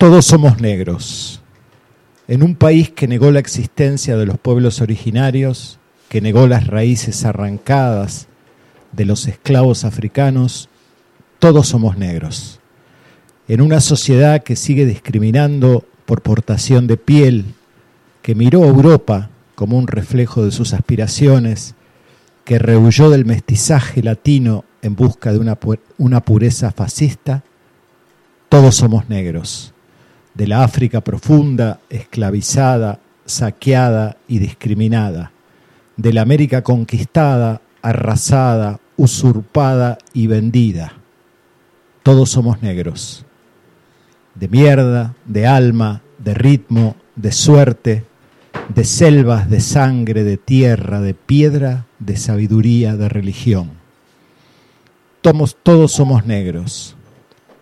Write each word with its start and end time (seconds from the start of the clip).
Todos 0.00 0.24
somos 0.24 0.62
negros. 0.62 1.42
En 2.26 2.42
un 2.42 2.54
país 2.54 2.88
que 2.88 3.06
negó 3.06 3.30
la 3.30 3.38
existencia 3.38 4.16
de 4.16 4.24
los 4.24 4.38
pueblos 4.38 4.80
originarios, 4.80 5.78
que 6.08 6.22
negó 6.22 6.46
las 6.46 6.68
raíces 6.68 7.26
arrancadas 7.26 8.26
de 8.92 9.04
los 9.04 9.26
esclavos 9.28 9.84
africanos, 9.84 10.70
todos 11.38 11.68
somos 11.68 11.98
negros. 11.98 12.60
En 13.46 13.60
una 13.60 13.82
sociedad 13.82 14.42
que 14.42 14.56
sigue 14.56 14.86
discriminando 14.86 15.84
por 16.06 16.22
portación 16.22 16.86
de 16.86 16.96
piel, 16.96 17.44
que 18.22 18.34
miró 18.34 18.64
a 18.64 18.68
Europa 18.68 19.28
como 19.54 19.76
un 19.76 19.86
reflejo 19.86 20.42
de 20.46 20.50
sus 20.50 20.72
aspiraciones, 20.72 21.74
que 22.46 22.58
rehuyó 22.58 23.10
del 23.10 23.26
mestizaje 23.26 24.02
latino 24.02 24.64
en 24.80 24.96
busca 24.96 25.30
de 25.30 25.40
una, 25.40 25.58
una 25.98 26.22
pureza 26.22 26.72
fascista, 26.72 27.44
todos 28.48 28.76
somos 28.76 29.10
negros. 29.10 29.74
De 30.34 30.46
la 30.46 30.62
África 30.62 31.00
profunda, 31.00 31.80
esclavizada, 31.90 33.00
saqueada 33.24 34.16
y 34.28 34.38
discriminada. 34.38 35.32
De 35.96 36.12
la 36.12 36.22
América 36.22 36.62
conquistada, 36.62 37.60
arrasada, 37.82 38.80
usurpada 38.96 39.98
y 40.12 40.26
vendida. 40.26 40.92
Todos 42.02 42.30
somos 42.30 42.62
negros. 42.62 43.24
De 44.34 44.48
mierda, 44.48 45.14
de 45.26 45.46
alma, 45.46 46.02
de 46.18 46.34
ritmo, 46.34 46.96
de 47.16 47.32
suerte, 47.32 48.04
de 48.74 48.84
selvas, 48.84 49.50
de 49.50 49.60
sangre, 49.60 50.24
de 50.24 50.36
tierra, 50.36 51.00
de 51.00 51.14
piedra, 51.14 51.86
de 51.98 52.16
sabiduría, 52.16 52.96
de 52.96 53.08
religión. 53.08 53.72
Todos, 55.20 55.56
todos 55.62 55.92
somos 55.92 56.24
negros, 56.24 56.96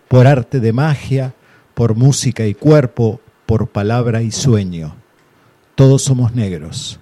por 0.07 0.27
arte 0.27 0.59
de 0.59 0.71
magia, 0.71 1.33
por 1.79 1.95
música 1.95 2.45
y 2.45 2.55
cuerpo, 2.55 3.21
por 3.45 3.69
palabra 3.69 4.21
y 4.21 4.31
sueño. 4.31 4.97
Todos 5.75 6.01
somos 6.01 6.35
negros. 6.35 6.99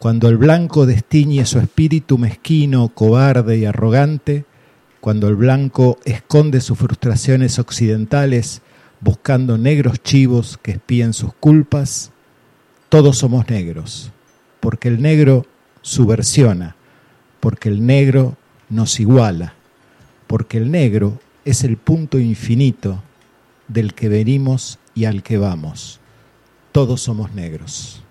Cuando 0.00 0.28
el 0.28 0.36
blanco 0.36 0.84
destiñe 0.84 1.46
su 1.46 1.60
espíritu 1.60 2.18
mezquino, 2.18 2.88
cobarde 2.88 3.58
y 3.58 3.66
arrogante, 3.66 4.46
cuando 5.00 5.28
el 5.28 5.36
blanco 5.36 5.96
esconde 6.04 6.60
sus 6.60 6.76
frustraciones 6.76 7.60
occidentales 7.60 8.62
buscando 9.00 9.58
negros 9.58 10.02
chivos 10.02 10.58
que 10.60 10.72
espíen 10.72 11.12
sus 11.12 11.32
culpas, 11.32 12.10
todos 12.88 13.16
somos 13.16 13.48
negros, 13.48 14.10
porque 14.58 14.88
el 14.88 15.00
negro 15.00 15.46
subversiona, 15.82 16.74
porque 17.38 17.68
el 17.68 17.86
negro 17.86 18.36
nos 18.70 18.98
iguala, 18.98 19.54
porque 20.26 20.58
el 20.58 20.72
negro 20.72 21.20
es 21.44 21.62
el 21.62 21.76
punto 21.76 22.18
infinito 22.18 23.04
del 23.72 23.94
que 23.94 24.08
venimos 24.08 24.78
y 24.94 25.04
al 25.04 25.22
que 25.22 25.38
vamos. 25.38 26.00
Todos 26.72 27.00
somos 27.02 27.32
negros. 27.32 28.02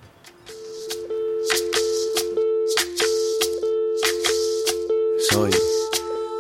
Soy 5.30 5.52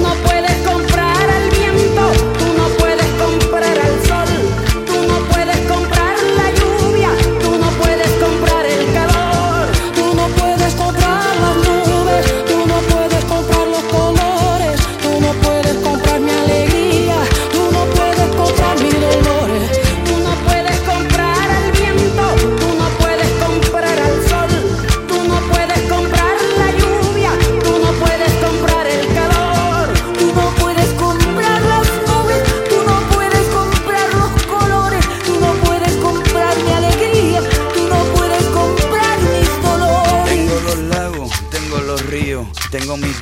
no 0.00 0.14
puedes 0.24 0.56
comprar 0.66 1.30
al 1.30 1.50
viento, 1.50 2.39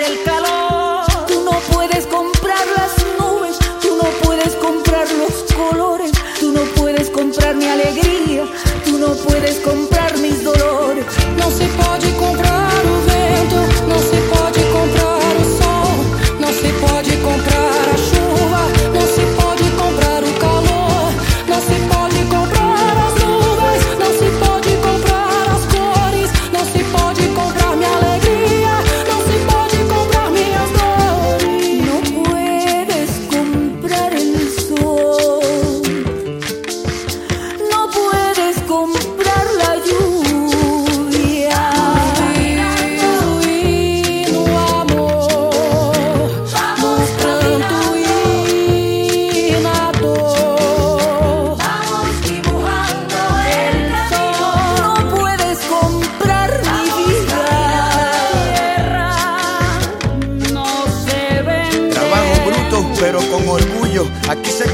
el 0.00 0.22
calor. 0.24 0.39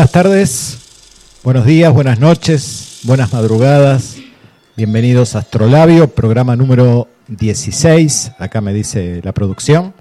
Buenas 0.00 0.12
tardes, 0.12 0.78
buenos 1.44 1.66
días, 1.66 1.92
buenas 1.92 2.18
noches, 2.18 3.00
buenas 3.02 3.34
madrugadas. 3.34 4.16
Bienvenidos 4.74 5.36
a 5.36 5.40
Astrolabio, 5.40 6.08
programa 6.08 6.56
número 6.56 7.06
16. 7.28 8.32
Acá 8.38 8.62
me 8.62 8.72
dice 8.72 9.20
la 9.22 9.32
producción. 9.32 9.92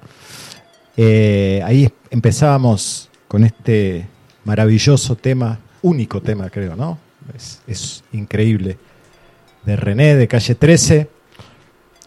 Eh, 0.96 1.62
ahí 1.66 1.92
empezábamos 2.12 3.10
con 3.28 3.44
este 3.44 4.08
maravilloso 4.46 5.18
tema, 5.18 5.60
único 5.82 6.22
tema 6.22 6.50
creo, 6.50 6.78
¿no? 6.78 6.98
Es, 7.36 7.60
es 7.68 8.02
increíble. 8.14 8.78
De 9.66 9.76
René, 9.76 10.16
de 10.16 10.30
calle 10.30 10.56
13. 10.56 11.10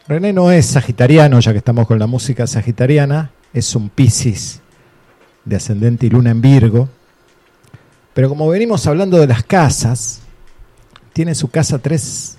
René 0.08 0.32
no 0.32 0.50
es 0.50 0.64
sagitariano, 0.64 1.40
ya 1.40 1.52
que 1.52 1.58
estamos 1.58 1.86
con 1.86 1.98
la 1.98 2.06
música 2.06 2.46
sagitariana, 2.46 3.32
es 3.52 3.76
un 3.76 3.90
Piscis 3.90 4.62
de 5.44 5.56
ascendente 5.56 6.06
y 6.06 6.08
luna 6.08 6.30
en 6.30 6.40
Virgo. 6.40 6.88
Pero 8.14 8.28
como 8.28 8.48
venimos 8.48 8.86
hablando 8.86 9.18
de 9.18 9.26
las 9.26 9.42
casas, 9.42 10.20
tiene 11.12 11.34
su 11.34 11.48
casa 11.48 11.78
3 11.78 12.38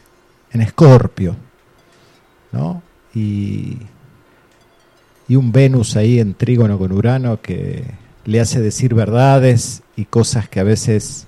en 0.52 0.62
Escorpio, 0.62 1.36
¿no? 2.52 2.82
Y, 3.16 3.78
y 5.28 5.36
un 5.36 5.52
Venus 5.52 5.96
ahí 5.96 6.20
en 6.20 6.34
trígono 6.34 6.78
con 6.78 6.92
Urano 6.92 7.42
que 7.42 7.84
le 8.26 8.40
hace 8.40 8.62
decir 8.62 8.94
verdades 8.94 9.84
y 9.96 10.06
cosas 10.06 10.48
que 10.50 10.60
a 10.60 10.64
veces 10.64 11.28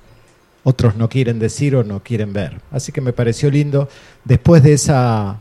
otros 0.63 0.95
no 0.95 1.09
quieren 1.09 1.38
decir 1.39 1.75
o 1.75 1.83
no 1.83 2.01
quieren 2.03 2.33
ver. 2.33 2.59
Así 2.71 2.91
que 2.91 3.01
me 3.01 3.13
pareció 3.13 3.51
lindo. 3.51 3.88
Después 4.24 4.63
de 4.63 4.74
esa, 4.74 5.38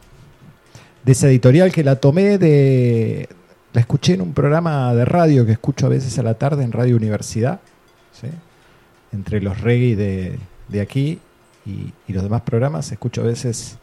de 1.02 1.12
esa 1.12 1.28
editorial 1.28 1.72
que 1.72 1.82
la 1.82 1.96
tomé 1.96 2.38
de... 2.38 3.28
La 3.72 3.80
escuché 3.80 4.14
en 4.14 4.20
un 4.20 4.34
programa 4.34 4.94
de 4.94 5.04
radio 5.04 5.44
que 5.44 5.52
escucho 5.52 5.86
a 5.86 5.88
veces 5.88 6.16
a 6.18 6.22
la 6.22 6.34
tarde 6.34 6.62
en 6.62 6.72
Radio 6.72 6.94
Universidad. 6.94 7.60
¿sí? 8.12 8.28
Entre 9.14 9.40
los 9.40 9.61
reggae 9.61 9.96
de, 9.96 10.38
de 10.69 10.81
aquí 10.81 11.19
y, 11.64 11.93
y 12.08 12.12
los 12.12 12.22
demás 12.22 12.43
programas, 12.43 12.90
escucho 12.93 13.20
a 13.22 13.25
veces 13.25 13.78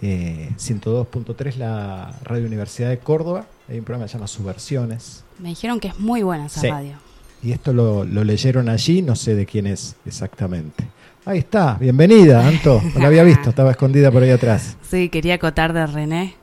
eh, 0.00 0.50
102.3 0.58 1.56
la 1.56 2.14
Radio 2.24 2.46
Universidad 2.46 2.90
de 2.90 2.98
Córdoba, 2.98 3.46
hay 3.68 3.78
un 3.78 3.84
programa 3.84 4.04
que 4.06 4.10
se 4.10 4.18
llama 4.18 4.26
Subversiones, 4.28 5.24
Me 5.38 5.48
dijeron 5.50 5.80
que 5.80 5.88
es 5.88 5.98
muy 5.98 6.22
buena 6.22 6.46
esa 6.46 6.60
Sí. 6.60 6.68
radio. 6.68 6.94
y 7.42 7.52
esto 7.52 7.72
lo, 7.72 8.04
lo 8.04 8.22
leyeron 8.24 8.68
allí, 8.68 9.02
no 9.02 9.16
sé 9.16 9.34
de 9.34 9.46
quién 9.46 9.66
es 9.66 9.96
exactamente. 10.06 10.84
Ahí 11.24 11.38
está, 11.38 11.74
bienvenida, 11.80 12.46
Anto, 12.46 12.82
no 12.94 13.00
la 13.00 13.06
había 13.06 13.22
visto, 13.22 13.50
estaba 13.50 13.70
escondida 13.70 14.10
por 14.10 14.22
ahí 14.24 14.30
atrás. 14.30 14.76
Sí, 14.88 15.08
quería 15.08 15.34
acotar 15.34 15.72
de 15.72 15.86
René. 15.86 16.34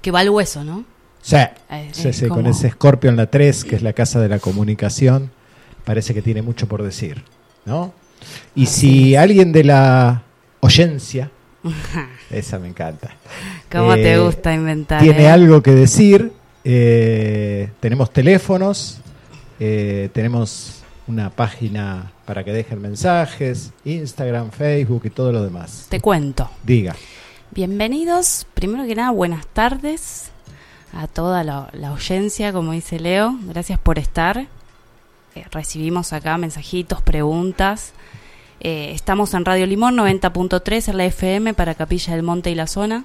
Que 0.00 0.10
va 0.12 0.20
al 0.20 0.30
hueso, 0.30 0.62
¿no? 0.64 0.84
Sí, 1.22 1.36
Eh, 1.70 1.90
sí, 1.92 2.12
sí, 2.12 2.28
con 2.28 2.46
ese 2.46 2.70
Scorpio 2.70 3.10
en 3.10 3.16
la 3.16 3.26
3, 3.30 3.64
que 3.64 3.76
es 3.76 3.82
la 3.82 3.92
casa 3.92 4.20
de 4.20 4.28
la 4.28 4.38
comunicación, 4.38 5.30
parece 5.90 6.14
que 6.14 6.22
tiene 6.22 6.40
mucho 6.40 6.68
por 6.68 6.84
decir, 6.84 7.24
¿no? 7.64 7.92
Y 8.54 8.66
si 8.66 9.16
alguien 9.16 9.50
de 9.50 9.64
la 9.64 10.22
oyencia, 10.60 11.32
esa 12.30 12.60
me 12.60 12.68
encanta, 12.68 13.16
¿Cómo 13.72 13.94
te 13.94 14.12
Eh, 14.12 14.18
gusta 14.20 14.54
inventar? 14.54 15.02
tiene 15.02 15.24
eh? 15.24 15.28
algo 15.30 15.64
que 15.64 15.72
decir, 15.72 16.30
eh, 16.62 17.70
tenemos 17.80 18.12
teléfonos, 18.12 19.00
tenemos 19.58 20.82
una 21.08 21.28
página 21.30 22.12
para 22.24 22.44
que 22.44 22.52
dejen 22.52 22.80
mensajes, 22.80 23.72
Instagram, 23.84 24.52
Facebook 24.52 25.02
y 25.06 25.10
todo 25.10 25.32
lo 25.32 25.42
demás. 25.42 25.86
Te 25.88 26.00
cuento. 26.00 26.48
Diga. 26.62 26.94
Bienvenidos, 27.50 28.46
primero 28.54 28.86
que 28.86 28.94
nada, 28.94 29.10
buenas 29.10 29.44
tardes 29.48 30.30
a 30.92 31.08
toda 31.08 31.42
la, 31.42 31.68
la 31.72 31.88
audiencia, 31.88 32.52
como 32.52 32.70
dice 32.70 33.00
Leo. 33.00 33.36
Gracias 33.48 33.80
por 33.80 33.98
estar. 33.98 34.46
Eh, 35.34 35.44
recibimos 35.50 36.12
acá 36.12 36.36
mensajitos, 36.38 37.02
preguntas. 37.02 37.92
Eh, 38.60 38.92
estamos 38.94 39.32
en 39.34 39.44
Radio 39.44 39.66
Limón 39.66 39.96
90.3 39.96 40.88
en 40.88 40.96
la 40.96 41.04
FM 41.06 41.54
para 41.54 41.74
Capilla 41.74 42.14
del 42.14 42.22
Monte 42.22 42.50
y 42.50 42.54
la 42.54 42.66
zona. 42.66 43.04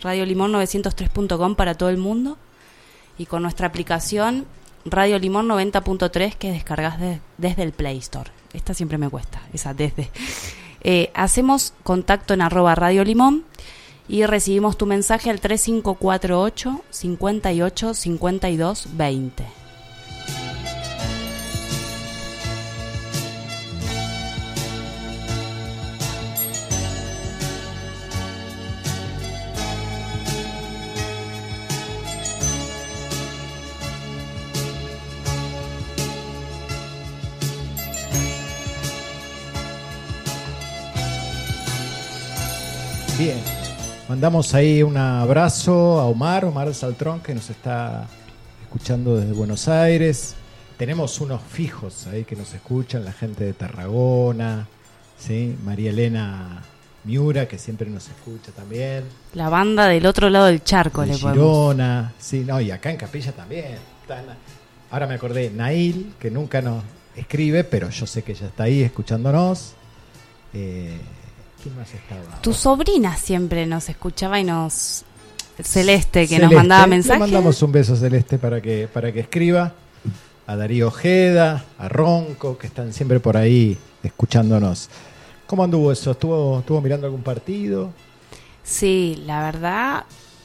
Radio 0.00 0.24
Limón 0.26 0.52
903.com 0.52 1.54
para 1.54 1.74
todo 1.74 1.88
el 1.90 1.96
mundo. 1.98 2.38
Y 3.18 3.26
con 3.26 3.42
nuestra 3.42 3.66
aplicación 3.66 4.46
Radio 4.84 5.18
Limón 5.18 5.48
90.3 5.48 6.34
que 6.36 6.52
descargas 6.52 7.00
de- 7.00 7.20
desde 7.38 7.62
el 7.64 7.72
Play 7.72 7.98
Store. 7.98 8.30
Esta 8.52 8.72
siempre 8.74 8.98
me 8.98 9.08
cuesta, 9.10 9.42
esa 9.52 9.74
desde. 9.74 10.10
Eh, 10.88 11.10
hacemos 11.14 11.72
contacto 11.82 12.32
en 12.32 12.42
arroba 12.42 12.76
Radio 12.76 13.02
Limón 13.02 13.42
y 14.08 14.24
recibimos 14.24 14.78
tu 14.78 14.86
mensaje 14.86 15.30
al 15.30 15.40
3548 15.40 16.80
58 16.90 17.94
52 17.94 18.88
20. 18.92 19.44
Bien. 43.26 43.42
Mandamos 44.08 44.54
ahí 44.54 44.84
un 44.84 44.96
abrazo 44.96 45.98
a 45.98 46.04
Omar, 46.04 46.44
Omar 46.44 46.72
Saltrón, 46.72 47.18
que 47.18 47.34
nos 47.34 47.50
está 47.50 48.06
escuchando 48.62 49.16
desde 49.16 49.32
Buenos 49.32 49.66
Aires. 49.66 50.36
Tenemos 50.76 51.20
unos 51.20 51.42
fijos 51.42 52.06
ahí 52.06 52.22
que 52.22 52.36
nos 52.36 52.54
escuchan, 52.54 53.04
la 53.04 53.10
gente 53.10 53.42
de 53.42 53.52
Tarragona, 53.52 54.68
¿sí? 55.18 55.56
María 55.64 55.90
Elena 55.90 56.62
Miura, 57.02 57.48
que 57.48 57.58
siempre 57.58 57.90
nos 57.90 58.06
escucha 58.06 58.52
también. 58.52 59.02
La 59.34 59.48
banda 59.48 59.88
del 59.88 60.06
otro 60.06 60.30
lado 60.30 60.46
del 60.46 60.62
charco, 60.62 61.00
de 61.00 61.08
le 61.08 61.18
podemos. 61.18 61.32
Girona, 61.32 62.12
sí, 62.20 62.44
no, 62.46 62.60
y 62.60 62.70
acá 62.70 62.92
en 62.92 62.96
Capilla 62.96 63.32
también. 63.32 63.74
Ahora 64.88 65.08
me 65.08 65.14
acordé, 65.14 65.50
Nail, 65.50 66.14
que 66.20 66.30
nunca 66.30 66.62
nos 66.62 66.84
escribe, 67.16 67.64
pero 67.64 67.90
yo 67.90 68.06
sé 68.06 68.22
que 68.22 68.30
ella 68.30 68.46
está 68.46 68.62
ahí 68.62 68.82
escuchándonos. 68.82 69.72
Eh, 70.54 71.00
¿Quién 71.66 71.76
más 71.78 71.92
estaba? 71.92 72.40
Tu 72.42 72.52
sobrina 72.52 73.16
siempre 73.16 73.66
nos 73.66 73.88
escuchaba 73.88 74.38
y 74.38 74.44
nos. 74.44 75.04
Celeste, 75.60 76.28
que 76.28 76.38
nos 76.38 76.52
mandaba 76.52 76.82
Le 76.82 76.90
mensajes. 76.90 77.18
mandamos 77.18 77.60
un 77.62 77.72
beso 77.72 77.96
Celeste 77.96 78.38
para 78.38 78.60
que, 78.60 78.88
para 78.92 79.10
que 79.10 79.20
escriba. 79.20 79.72
A 80.46 80.54
Darío 80.54 80.86
Ojeda, 80.88 81.64
a 81.76 81.88
Ronco, 81.88 82.56
que 82.56 82.68
están 82.68 82.92
siempre 82.92 83.18
por 83.18 83.36
ahí 83.36 83.76
escuchándonos. 84.04 84.88
¿Cómo 85.48 85.64
anduvo 85.64 85.90
eso? 85.90 86.12
¿Estuvo, 86.12 86.60
estuvo 86.60 86.80
mirando 86.80 87.06
algún 87.08 87.22
partido? 87.22 87.90
Sí, 88.62 89.20
la 89.26 89.42
verdad, 89.42 90.04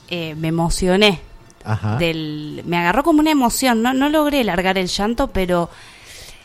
eh, 0.10 0.34
me 0.34 0.48
emocioné. 0.48 1.20
Ajá. 1.64 1.98
Del, 1.98 2.64
me 2.66 2.78
agarró 2.78 3.04
como 3.04 3.20
una 3.20 3.30
emoción. 3.30 3.84
No, 3.84 3.94
no 3.94 4.10
logré 4.10 4.44
largar 4.44 4.80
el 4.80 4.88
llanto, 4.88 5.28
pero 5.28 5.70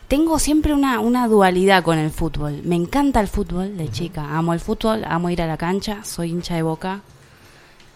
tengo 0.08 0.38
siempre 0.38 0.72
una, 0.72 1.00
una 1.00 1.26
dualidad 1.28 1.82
con 1.82 1.98
el 1.98 2.10
fútbol. 2.10 2.60
Me 2.64 2.76
encanta 2.76 3.20
el 3.20 3.28
fútbol 3.28 3.76
de 3.76 3.90
chica. 3.90 4.36
Amo 4.36 4.52
el 4.52 4.60
fútbol, 4.60 5.04
amo 5.06 5.30
ir 5.30 5.42
a 5.42 5.46
la 5.46 5.56
cancha, 5.56 6.04
soy 6.04 6.30
hincha 6.30 6.54
de 6.54 6.62
boca. 6.62 7.00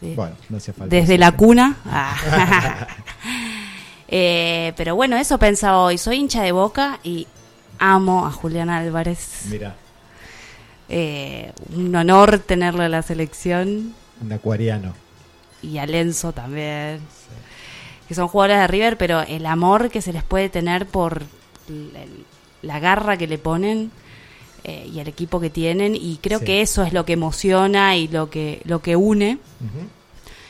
De- 0.00 0.14
Bueno, 0.14 0.34
no 0.48 0.56
hacía 0.56 0.74
falta. 0.74 0.94
desde 0.94 1.18
la 1.18 1.32
cuna. 1.32 1.76
Ah. 1.86 2.86
Eh, 4.12 4.72
pero 4.76 4.96
bueno, 4.96 5.16
eso 5.16 5.38
pensaba 5.38 5.78
hoy. 5.84 5.96
Soy 5.96 6.16
hincha 6.16 6.42
de 6.42 6.50
boca 6.50 6.98
y 7.04 7.28
amo 7.78 8.26
a 8.26 8.32
Julián 8.32 8.68
Álvarez. 8.68 9.42
Mira, 9.48 9.76
Eh, 10.88 11.52
un 11.76 11.94
honor 11.94 12.40
tenerlo 12.40 12.82
en 12.82 12.90
la 12.90 13.02
selección 13.02 13.94
un 14.20 14.32
acuariano. 14.32 14.94
y 15.62 15.78
a 15.78 15.86
Lenzo 15.86 16.32
también. 16.32 16.98
Que 18.08 18.14
son 18.16 18.26
jugadores 18.26 18.58
de 18.58 18.66
River, 18.66 18.98
pero 18.98 19.20
el 19.20 19.46
amor 19.46 19.90
que 19.90 20.02
se 20.02 20.12
les 20.12 20.24
puede 20.24 20.48
tener 20.48 20.86
por 20.86 21.22
el- 21.96 22.24
la 22.62 22.78
garra 22.78 23.16
que 23.16 23.26
le 23.26 23.38
ponen 23.38 23.90
eh, 24.64 24.88
y 24.92 24.98
el 25.00 25.08
equipo 25.08 25.40
que 25.40 25.48
tienen. 25.50 25.96
Y 25.96 26.18
creo 26.20 26.40
Sí. 26.40 26.44
que 26.44 26.60
eso 26.60 26.82
es 26.82 26.92
lo 26.92 27.04
que 27.06 27.14
emociona 27.14 27.96
y 27.96 28.08
lo 28.08 28.28
que, 28.30 28.60
lo 28.64 28.80
que 28.82 28.96
une. 28.96 29.38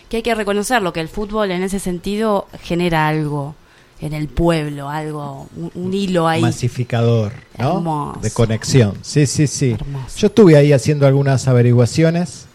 Que 0.09 0.17
hay 0.19 0.23
que 0.25 0.35
reconocerlo, 0.35 0.93
que 0.93 1.01
el 1.01 1.09
fútbol 1.09 1.53
en 1.53 1.63
ese 1.63 1.79
sentido 1.79 2.49
genera 2.63 3.07
algo 3.07 3.55
en 4.01 4.13
el 4.15 4.27
pueblo, 4.29 4.89
algo, 4.89 5.47
un, 5.57 5.71
un 5.75 5.95
hilo 5.95 6.27
ahí. 6.27 6.41
Masificador, 6.43 7.33
¿no? 7.59 7.77
Hermoso. 7.77 8.21
De 8.21 8.31
conexión. 8.33 8.95
Sí, 9.03 9.27
sí, 9.27 9.47
sí. 9.47 9.73
Hermoso. 9.73 10.17
Yo 10.19 10.27
estuve 10.29 10.57
ahí 10.57 10.73
haciendo 10.73 11.07
algunas 11.07 11.47
averiguaciones 11.47 12.47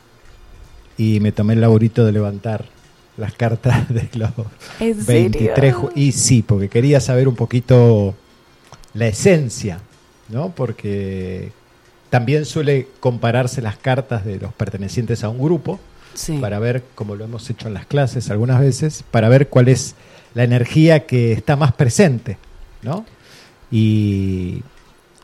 y 0.97 1.19
me 1.21 1.31
tomé 1.31 1.53
el 1.53 1.61
laburito 1.61 2.03
de 2.05 2.11
levantar 2.11 2.65
las 3.15 3.31
cartas 3.33 3.87
de 3.93 4.09
los 4.15 4.31
¿En 4.81 5.05
23 5.05 5.55
serio? 5.55 5.81
ju- 5.83 5.91
y 5.95 6.11
sí, 6.11 6.41
porque 6.41 6.67
quería 6.67 6.99
saber 6.99 7.27
un 7.29 7.35
poquito 7.35 8.15
la 8.95 9.05
esencia, 9.07 9.79
¿no? 10.29 10.49
Porque 10.49 11.51
también 12.09 12.45
suele 12.45 12.87
compararse 12.99 13.61
las 13.61 13.77
cartas 13.77 14.25
de 14.25 14.39
los 14.39 14.53
pertenecientes 14.53 15.23
a 15.23 15.29
un 15.29 15.37
grupo 15.39 15.79
Sí. 16.13 16.37
para 16.39 16.59
ver, 16.59 16.81
como 16.95 17.15
lo 17.15 17.25
hemos 17.25 17.49
hecho 17.49 17.67
en 17.67 17.73
las 17.73 17.85
clases 17.85 18.29
algunas 18.31 18.59
veces, 18.61 19.03
para 19.11 19.27
ver 19.29 19.49
cuál 19.49 19.67
es 19.67 19.95
la 20.33 20.43
energía 20.45 21.05
que 21.05 21.33
está 21.33 21.55
más 21.57 21.73
presente, 21.73 22.37
¿no? 22.81 23.05
Y 23.71 24.61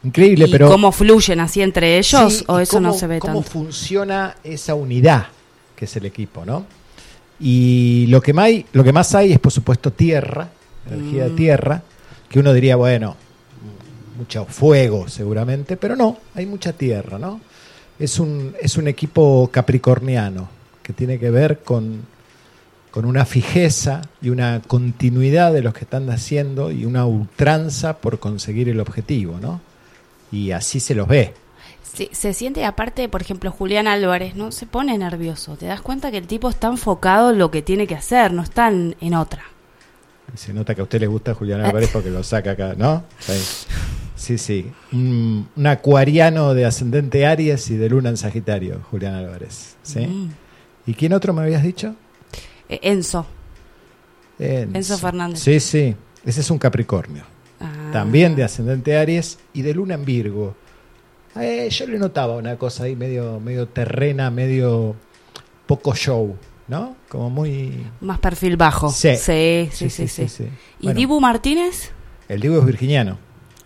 increíble, 0.03 0.45
¿Y 0.47 0.51
pero 0.51 0.67
cómo 0.69 0.91
fluyen 0.91 1.39
así 1.39 1.61
entre 1.61 1.97
ellos 1.97 2.33
Sí, 2.39 2.43
o 2.47 2.59
eso 2.59 2.79
no 2.81 2.89
cómo- 2.89 2.99
se 2.99 3.07
ve 3.07 3.19
cómo 3.19 3.33
tanto? 3.35 3.49
funciona 3.51 4.35
esa 4.43 4.73
unidad 4.75 5.27
que 5.75 5.85
es 5.85 5.95
el 5.95 6.05
equipo, 6.05 6.43
¿no? 6.45 6.65
Y 7.39 8.05
lo 8.09 8.21
que 8.21 8.33
más 8.33 8.45
hay, 8.45 8.65
lo 8.73 8.83
que 8.83 8.91
más 8.93 9.15
hay 9.15 9.31
es 9.33 9.39
por 9.39 9.51
supuesto 9.51 9.91
tierra, 9.91 10.49
energía 10.89 11.23
de 11.25 11.29
Mm. 11.31 11.35
tierra, 11.35 11.83
que 12.29 12.39
uno 12.39 12.53
diría, 12.53 12.75
bueno, 12.75 13.15
mucho 14.21 14.45
fuego 14.45 15.07
seguramente, 15.07 15.77
pero 15.77 15.95
no, 15.95 16.17
hay 16.35 16.45
mucha 16.45 16.73
tierra, 16.73 17.17
¿no? 17.17 17.41
Es 17.99 18.19
un, 18.19 18.55
es 18.61 18.77
un 18.77 18.87
equipo 18.87 19.49
capricorniano 19.51 20.47
que 20.83 20.93
tiene 20.93 21.19
que 21.19 21.31
ver 21.31 21.59
con, 21.59 22.01
con 22.91 23.05
una 23.05 23.25
fijeza 23.25 24.01
y 24.21 24.29
una 24.29 24.61
continuidad 24.61 25.53
de 25.53 25.61
los 25.61 25.73
que 25.73 25.85
están 25.85 26.09
haciendo 26.09 26.71
y 26.71 26.85
una 26.85 27.05
ultranza 27.05 27.97
por 27.97 28.19
conseguir 28.19 28.69
el 28.69 28.79
objetivo, 28.79 29.39
¿no? 29.41 29.61
Y 30.31 30.51
así 30.51 30.79
se 30.79 30.95
los 30.95 31.07
ve. 31.07 31.33
Sí, 31.93 32.09
se 32.13 32.33
siente 32.33 32.63
aparte, 32.63 33.09
por 33.09 33.21
ejemplo, 33.21 33.51
Julián 33.51 33.87
Álvarez, 33.87 34.35
¿no? 34.35 34.51
Se 34.51 34.65
pone 34.65 34.97
nervioso. 34.97 35.57
Te 35.57 35.65
das 35.65 35.81
cuenta 35.81 36.09
que 36.11 36.17
el 36.17 36.27
tipo 36.27 36.49
está 36.49 36.67
enfocado 36.67 37.31
en 37.31 37.39
lo 37.39 37.51
que 37.51 37.61
tiene 37.61 37.87
que 37.87 37.95
hacer, 37.95 38.31
no 38.31 38.43
está 38.43 38.69
en, 38.69 38.95
en 39.01 39.13
otra. 39.15 39.43
Se 40.35 40.53
nota 40.53 40.73
que 40.73 40.81
a 40.81 40.83
usted 40.85 41.01
le 41.01 41.07
gusta 41.07 41.33
Julián 41.33 41.61
Álvarez 41.61 41.89
porque 41.91 42.09
lo 42.09 42.23
saca 42.23 42.51
acá, 42.51 42.75
¿no? 42.77 43.03
Sí, 43.19 43.33
sí. 44.21 44.37
sí. 44.37 44.71
Un, 44.91 45.49
un 45.55 45.67
acuariano 45.67 46.53
de 46.53 46.65
ascendente 46.65 47.25
Aries 47.25 47.69
y 47.69 47.77
de 47.77 47.89
luna 47.89 48.09
en 48.09 48.17
Sagitario, 48.17 48.81
Julián 48.89 49.15
Álvarez. 49.15 49.75
¿sí? 49.83 49.99
Mm. 49.99 50.29
¿Y 50.87 50.93
quién 50.93 51.13
otro 51.13 51.33
me 51.33 51.41
habías 51.41 51.63
dicho? 51.63 51.95
Eh, 52.69 52.79
Enzo. 52.83 53.25
Enzo. 54.39 54.77
Enzo 54.77 54.97
Fernández. 54.97 55.39
Sí, 55.39 55.59
sí. 55.59 55.95
Ese 56.25 56.41
es 56.41 56.49
un 56.51 56.57
Capricornio. 56.57 57.23
Ah. 57.59 57.89
También 57.91 58.35
de 58.35 58.43
ascendente 58.43 58.97
Aries 58.97 59.39
y 59.53 59.61
de 59.61 59.73
luna 59.73 59.95
en 59.95 60.05
Virgo. 60.05 60.55
Eh, 61.35 61.69
yo 61.69 61.87
le 61.87 61.97
notaba 61.97 62.35
una 62.35 62.57
cosa 62.57 62.83
ahí 62.83 62.95
medio, 62.95 63.39
medio 63.39 63.67
terrena, 63.67 64.29
medio 64.29 64.95
poco 65.65 65.95
show, 65.95 66.35
¿no? 66.67 66.95
Como 67.07 67.29
muy... 67.29 67.85
Más 68.01 68.19
perfil 68.19 68.57
bajo. 68.57 68.89
Sí. 68.89 69.15
Sí, 69.15 69.69
sí, 69.71 69.89
sí. 69.89 70.07
sí, 70.07 70.27
sí. 70.27 70.45
¿Y 70.79 70.85
Bueno, 70.85 70.99
Dibu 70.99 71.19
Martínez? 71.21 71.91
El 72.27 72.41
Dibu 72.41 72.57
es 72.59 72.65
virginiano. 72.65 73.17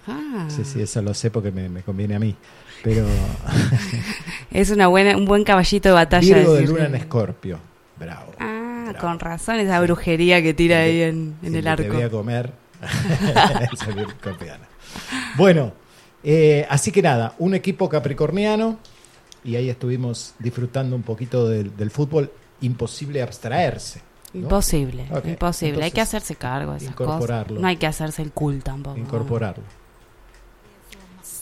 Ah, 0.08 0.46
Sí, 0.50 0.64
sí, 0.66 0.82
eso 0.82 1.02
lo 1.02 1.14
sé 1.14 1.32
porque 1.32 1.52
me, 1.52 1.68
me 1.70 1.82
conviene 1.82 2.16
a 2.16 2.20
mí. 2.20 2.36
Pero 2.84 3.06
es 4.52 4.70
una 4.70 4.88
buena, 4.88 5.18
un 5.18 5.26
buen 5.26 5.44
caballito 5.44 5.90
de 5.90 5.96
batalla. 5.96 6.36
Virgo 6.38 6.54
de 6.54 6.62
luna 6.68 6.86
en 6.86 6.96
Escorpio. 6.96 7.60
Bravo. 7.98 8.32
Ah, 8.40 8.86
Bravo. 8.90 9.00
con 9.00 9.20
razón 9.20 9.56
esa 9.60 9.80
brujería 9.82 10.42
que 10.44 10.54
tira 10.54 10.80
ahí 10.80 11.02
en, 11.02 11.36
en 11.42 11.52
Sí, 11.54 11.58
el 11.58 11.64
que 11.76 11.84
Te 11.84 11.90
voy 11.90 12.02
a 12.02 12.06
arco. 12.06 12.18
comer. 12.18 12.52
Bueno, 15.38 15.74
eh, 16.24 16.66
así 16.70 16.92
que 16.92 17.02
nada, 17.02 17.34
un 17.40 17.54
equipo 17.56 17.90
capricorniano 17.90 18.78
y 19.44 19.56
ahí 19.56 19.70
estuvimos 19.70 20.34
disfrutando 20.40 20.96
un 20.96 21.04
poquito 21.04 21.48
del, 21.50 21.76
del 21.76 21.92
fútbol. 21.92 22.32
Imposible 22.62 23.22
abstraerse. 23.22 24.02
¿no? 24.34 24.42
Imposible, 24.42 25.06
Ok, 25.12 25.26
imposible. 25.28 25.84
hay 25.84 25.92
que 25.92 26.00
entonces, 26.00 26.16
hacerse 26.16 26.36
cargo 26.36 26.72
de 26.72 26.78
esas 26.78 26.92
incorporarlo. 26.92 27.48
cosas. 27.56 27.62
No 27.62 27.68
hay 27.68 27.78
que 27.78 27.88
hacerse 27.88 28.22
el 28.22 28.32
cool 28.32 28.64
tampoco. 28.64 28.98
Incorporarlo. 28.98 29.64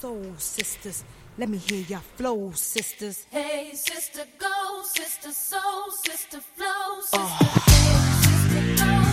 Soul 0.03 0.33
sisters, 0.37 1.05
let 1.37 1.47
me 1.47 1.57
hear 1.57 1.79
your 1.87 2.01
flow, 2.17 2.51
sisters. 2.51 3.25
Hey, 3.31 3.71
sister, 3.73 4.25
go, 4.37 4.83
sister, 4.83 5.31
soul, 5.31 5.91
sister, 6.05 6.41
flow, 6.41 6.65
ah. 7.13 7.37
sister, 7.39 7.71
hey, 7.71 8.75
sister, 8.75 8.85
go, 8.85 9.12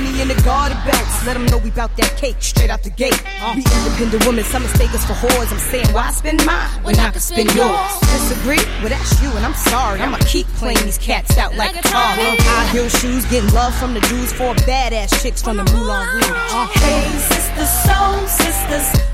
money 0.00 0.20
in 0.22 0.28
the 0.28 0.40
garden 0.42 0.76
bags. 0.84 1.26
Let 1.26 1.34
them 1.34 1.46
know 1.46 1.58
we 1.58 1.70
bout 1.70 1.96
that 1.96 2.16
cake 2.16 2.36
straight 2.40 2.70
out 2.70 2.82
the 2.82 2.90
gate. 2.90 3.16
We 3.54 3.62
independent 3.62 4.26
women, 4.26 4.44
some 4.44 4.62
mistake 4.62 4.92
us 4.94 5.04
for 5.04 5.14
whores. 5.14 5.52
I'm 5.52 5.58
saying, 5.58 5.88
why 5.92 6.10
spend 6.10 6.44
mine 6.46 6.68
when 6.82 6.98
I 6.98 7.10
can 7.10 7.20
spend 7.20 7.54
yours? 7.54 8.00
Disagree? 8.00 8.62
Well, 8.80 8.88
that's 8.88 9.20
you, 9.22 9.30
and 9.30 9.44
I'm 9.44 9.54
sorry. 9.54 10.00
I'ma 10.00 10.18
keep 10.26 10.46
playing 10.58 10.82
these 10.84 10.98
cats 10.98 11.36
out 11.38 11.54
like 11.56 11.76
a 11.76 11.82
car. 11.82 12.14
High 12.16 12.66
heel 12.72 12.88
shoes, 12.88 13.24
getting 13.26 13.50
love 13.52 13.74
from 13.74 13.94
the 13.94 14.00
dudes, 14.00 14.32
four 14.32 14.54
badass 14.66 15.22
chicks 15.22 15.42
from 15.42 15.56
the 15.56 15.64
Moulin 15.64 16.06
Rouge. 16.14 16.24
Uh, 16.30 16.66
Hey, 16.80 17.08
sisters, 17.18 17.70
soul 17.84 18.26
sisters, 18.26 19.09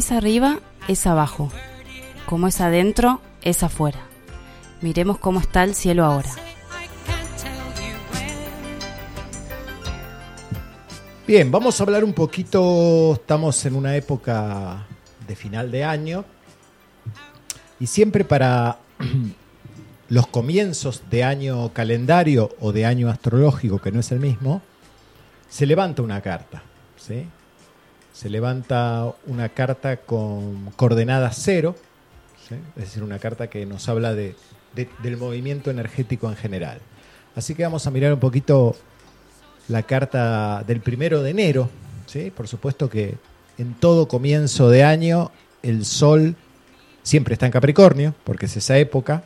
Es 0.00 0.12
arriba, 0.12 0.60
es 0.88 1.06
abajo. 1.06 1.50
Como 2.24 2.48
es 2.48 2.62
adentro, 2.62 3.20
es 3.42 3.62
afuera. 3.62 4.00
Miremos 4.80 5.18
cómo 5.18 5.40
está 5.40 5.62
el 5.62 5.74
cielo 5.74 6.06
ahora. 6.06 6.30
Bien, 11.26 11.50
vamos 11.50 11.78
a 11.78 11.84
hablar 11.84 12.02
un 12.02 12.14
poquito, 12.14 13.12
estamos 13.12 13.62
en 13.66 13.76
una 13.76 13.94
época 13.94 14.86
de 15.28 15.36
final 15.36 15.70
de 15.70 15.84
año 15.84 16.24
y 17.78 17.86
siempre 17.86 18.24
para 18.24 18.78
los 20.08 20.26
comienzos 20.28 21.02
de 21.10 21.24
año 21.24 21.74
calendario 21.74 22.48
o 22.58 22.72
de 22.72 22.86
año 22.86 23.10
astrológico, 23.10 23.80
que 23.80 23.92
no 23.92 24.00
es 24.00 24.10
el 24.12 24.18
mismo, 24.18 24.62
se 25.50 25.66
levanta 25.66 26.00
una 26.00 26.22
carta, 26.22 26.62
¿sí? 26.96 27.26
Se 28.20 28.28
levanta 28.28 29.14
una 29.26 29.48
carta 29.48 29.96
con 29.96 30.72
coordenada 30.76 31.32
cero, 31.32 31.74
es 32.76 32.84
decir, 32.84 33.02
una 33.02 33.18
carta 33.18 33.48
que 33.48 33.64
nos 33.64 33.88
habla 33.88 34.12
de- 34.12 34.36
del 35.02 35.16
movimiento 35.16 35.70
energético 35.70 36.28
en 36.28 36.36
general. 36.36 36.80
Así 37.34 37.54
que 37.54 37.62
vamos 37.62 37.86
a 37.86 37.90
mirar 37.90 38.12
un 38.12 38.20
poquito 38.20 38.76
la 39.68 39.84
carta 39.84 40.62
del 40.66 40.82
primero 40.82 41.22
de 41.22 41.30
enero. 41.30 41.70
¿sí? 42.04 42.30
Por 42.30 42.46
supuesto 42.46 42.90
que 42.90 43.14
en 43.56 43.72
todo 43.72 44.06
comienzo 44.06 44.68
de 44.68 44.84
año 44.84 45.30
el 45.62 45.86
Sol 45.86 46.36
siempre 47.02 47.32
está 47.32 47.46
en 47.46 47.52
Capricornio, 47.52 48.14
porque 48.24 48.44
es 48.44 48.54
esa 48.58 48.76
época. 48.76 49.24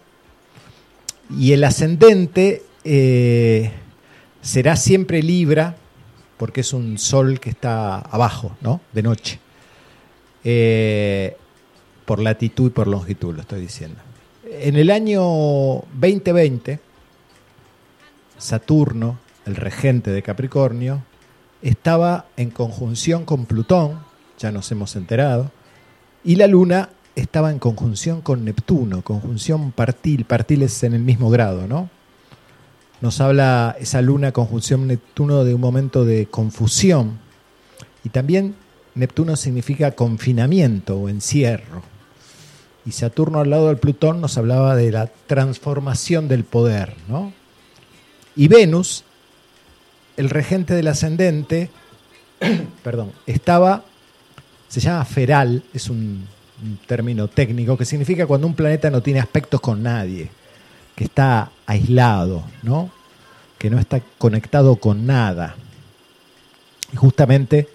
Y 1.37 1.51
el 1.51 1.65
ascendente 1.65 2.63
eh, 2.85 3.73
será 4.41 4.77
siempre 4.77 5.21
Libra, 5.21 5.79
porque 6.37 6.63
es 6.63 6.73
un 6.73 6.99
Sol 6.99 7.41
que 7.41 7.51
está 7.51 7.99
abajo, 7.99 8.57
¿no? 8.61 8.81
De 8.93 9.03
noche. 9.03 9.39
Eh, 10.45 11.37
por 12.05 12.21
latitud 12.21 12.69
y 12.69 12.71
por 12.71 12.87
longitud, 12.87 13.35
lo 13.35 13.41
estoy 13.41 13.61
diciendo. 13.61 14.01
En 14.45 14.77
el 14.77 14.91
año 14.91 15.23
2020, 15.23 16.81
Saturno, 18.37 19.19
el 19.47 19.57
regente 19.57 20.11
de 20.11 20.23
Capricornio, 20.23 21.03
estaba 21.63 22.27
en 22.37 22.51
conjunción 22.51 23.25
con 23.25 23.47
Plutón, 23.47 24.01
ya 24.39 24.53
nos 24.53 24.71
hemos 24.71 24.97
enterado, 24.97 25.51
y 26.23 26.37
la 26.37 26.47
Luna 26.47 26.91
estaba 27.17 27.51
en 27.51 27.59
conjunción 27.59 28.21
con 28.21 28.45
Neptuno, 28.45 29.03
conjunción 29.03 29.73
partil, 29.73 30.25
partil 30.25 30.63
es 30.63 30.83
en 30.83 30.95
el 30.95 31.03
mismo 31.03 31.31
grado, 31.31 31.67
¿no? 31.67 31.89
Nos 33.05 33.21
habla 33.21 33.77
esa 33.79 34.01
Luna 34.01 34.33
conjunción 34.33 34.87
Neptuno 34.87 35.45
de 35.45 35.53
un 35.53 35.61
momento 35.61 36.07
de 36.07 36.25
confusión, 36.25 37.19
y 38.03 38.09
también 38.09 38.55
Neptuno 38.95 39.37
significa 39.37 39.91
confinamiento 39.91 40.97
o 40.97 41.11
encierro. 41.11 41.83
Y 42.87 42.93
Saturno 42.93 43.41
al 43.41 43.51
lado 43.51 43.69
del 43.69 43.77
Plutón 43.77 44.23
nos 44.23 44.39
hablaba 44.39 44.75
de 44.75 44.91
la 44.91 45.11
transformación 45.27 46.29
del 46.29 46.45
poder, 46.45 46.95
¿no? 47.07 47.35
Y 48.37 48.49
Venus, 48.49 49.05
el 50.17 50.31
regente 50.31 50.73
del 50.73 50.89
ascendente, 50.89 51.69
perdón, 52.83 53.13
estaba, 53.27 53.85
se 54.69 54.81
llama 54.81 55.05
feral, 55.05 55.63
es 55.75 55.91
un, 55.91 56.27
un 56.63 56.79
término 56.87 57.29
técnico 57.29 57.77
que 57.77 57.85
significa 57.85 58.27
cuando 58.27 58.47
un 58.47 58.55
planeta 58.55 58.89
no 58.89 59.03
tiene 59.03 59.21
aspectos 59.21 59.61
con 59.61 59.83
nadie, 59.83 60.31
que 60.97 61.05
está 61.05 61.51
aislado, 61.67 62.45
¿no? 62.63 62.94
Que 63.65 63.71
no 63.71 63.79
está 63.79 64.03
conectado 64.19 64.77
con 64.77 65.07
nada. 65.07 65.55
Y 66.93 66.97
justamente 66.97 67.67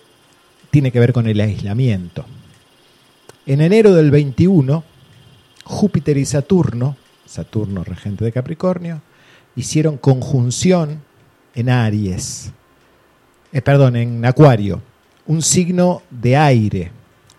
tiene 0.69 0.91
que 0.91 0.99
ver 0.99 1.13
con 1.13 1.25
el 1.25 1.41
aislamiento. 1.41 2.25
En 3.47 3.60
enero 3.60 3.95
del 3.95 4.12
21, 4.12 4.84
Júpiter 5.63 6.15
y 6.17 6.25
Saturno, 6.25 6.95
Saturno 7.25 7.84
regente 7.84 8.23
de 8.23 8.32
Capricornio, 8.32 9.02
hicieron 9.56 9.97
conjunción 9.97 11.02
en 11.56 11.69
Aries, 11.69 12.52
eh, 13.52 13.63
perdón, 13.63 13.95
en 13.95 14.23
Acuario, 14.25 14.84
un 15.25 15.41
signo 15.41 16.04
de 16.12 16.38
aire. 16.38 16.91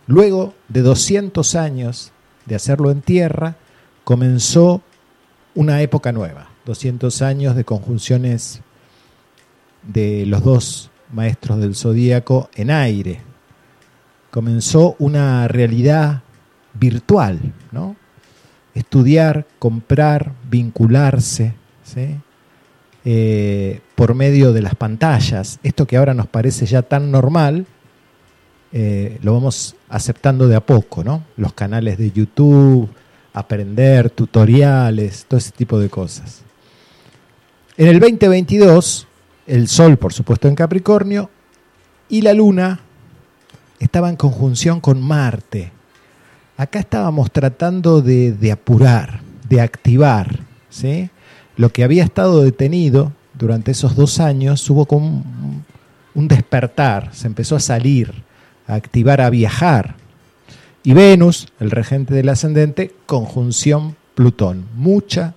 Luego 0.08 0.54
de 0.66 0.82
200 0.82 1.54
años 1.54 2.10
de 2.46 2.56
hacerlo 2.56 2.90
en 2.90 3.00
tierra, 3.00 3.54
comenzó 4.02 4.82
una 5.54 5.82
época 5.82 6.10
nueva, 6.10 6.49
200 6.66 7.22
años 7.22 7.56
de 7.56 7.64
conjunciones 7.64 8.60
de 9.82 10.26
los 10.26 10.42
dos 10.42 10.90
maestros 11.12 11.58
del 11.58 11.74
zodíaco 11.74 12.50
en 12.54 12.70
aire. 12.70 13.20
Comenzó 14.30 14.96
una 14.98 15.48
realidad 15.48 16.22
virtual, 16.74 17.40
¿no? 17.72 17.96
Estudiar, 18.74 19.46
comprar, 19.58 20.32
vincularse. 20.48 21.54
Eh, 23.04 23.80
por 23.94 24.14
medio 24.14 24.52
de 24.52 24.62
las 24.62 24.74
pantallas. 24.74 25.58
Esto 25.62 25.86
que 25.86 25.96
ahora 25.96 26.14
nos 26.14 26.26
parece 26.26 26.66
ya 26.66 26.82
tan 26.82 27.10
normal, 27.10 27.66
eh, 28.72 29.18
lo 29.22 29.32
vamos 29.34 29.74
aceptando 29.88 30.46
de 30.46 30.56
a 30.56 30.60
poco, 30.60 31.02
¿no? 31.02 31.24
Los 31.36 31.54
canales 31.54 31.98
de 31.98 32.12
YouTube, 32.12 32.88
aprender, 33.32 34.10
tutoriales, 34.10 35.24
todo 35.26 35.38
ese 35.38 35.50
tipo 35.52 35.78
de 35.78 35.88
cosas. 35.88 36.44
En 37.80 37.88
el 37.88 37.98
2022, 37.98 39.06
el 39.46 39.66
Sol, 39.66 39.96
por 39.96 40.12
supuesto, 40.12 40.48
en 40.48 40.54
Capricornio, 40.54 41.30
y 42.10 42.20
la 42.20 42.34
Luna 42.34 42.80
estaba 43.78 44.10
en 44.10 44.16
conjunción 44.16 44.82
con 44.82 45.00
Marte. 45.00 45.72
Acá 46.58 46.80
estábamos 46.80 47.32
tratando 47.32 48.02
de, 48.02 48.52
apurar, 48.52 49.22
de 49.48 49.62
activar, 49.62 50.40
¿sí? 50.68 51.08
Lo 51.56 51.70
que 51.70 51.82
había 51.82 52.04
estado 52.04 52.42
detenido 52.42 53.14
durante 53.32 53.70
esos 53.70 53.96
dos 53.96 54.20
años, 54.20 54.68
hubo 54.68 54.84
como 54.84 55.06
un, 55.06 55.64
un 56.14 56.28
despertar, 56.28 57.08
se 57.14 57.28
empezó 57.28 57.56
a 57.56 57.60
salir, 57.60 58.12
a 58.66 58.74
activar, 58.74 59.22
a 59.22 59.30
viajar. 59.30 59.94
Y 60.82 60.92
Venus, 60.92 61.48
el 61.58 61.70
regente 61.70 62.12
del 62.12 62.28
ascendente, 62.28 62.94
conjunción 63.06 63.96
Plutón. 64.14 64.66
Mucha 64.74 65.32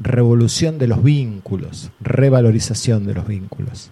revolución 0.00 0.78
de 0.78 0.88
los 0.88 1.02
vínculos, 1.02 1.90
revalorización 2.00 3.06
de 3.06 3.14
los 3.14 3.26
vínculos. 3.26 3.90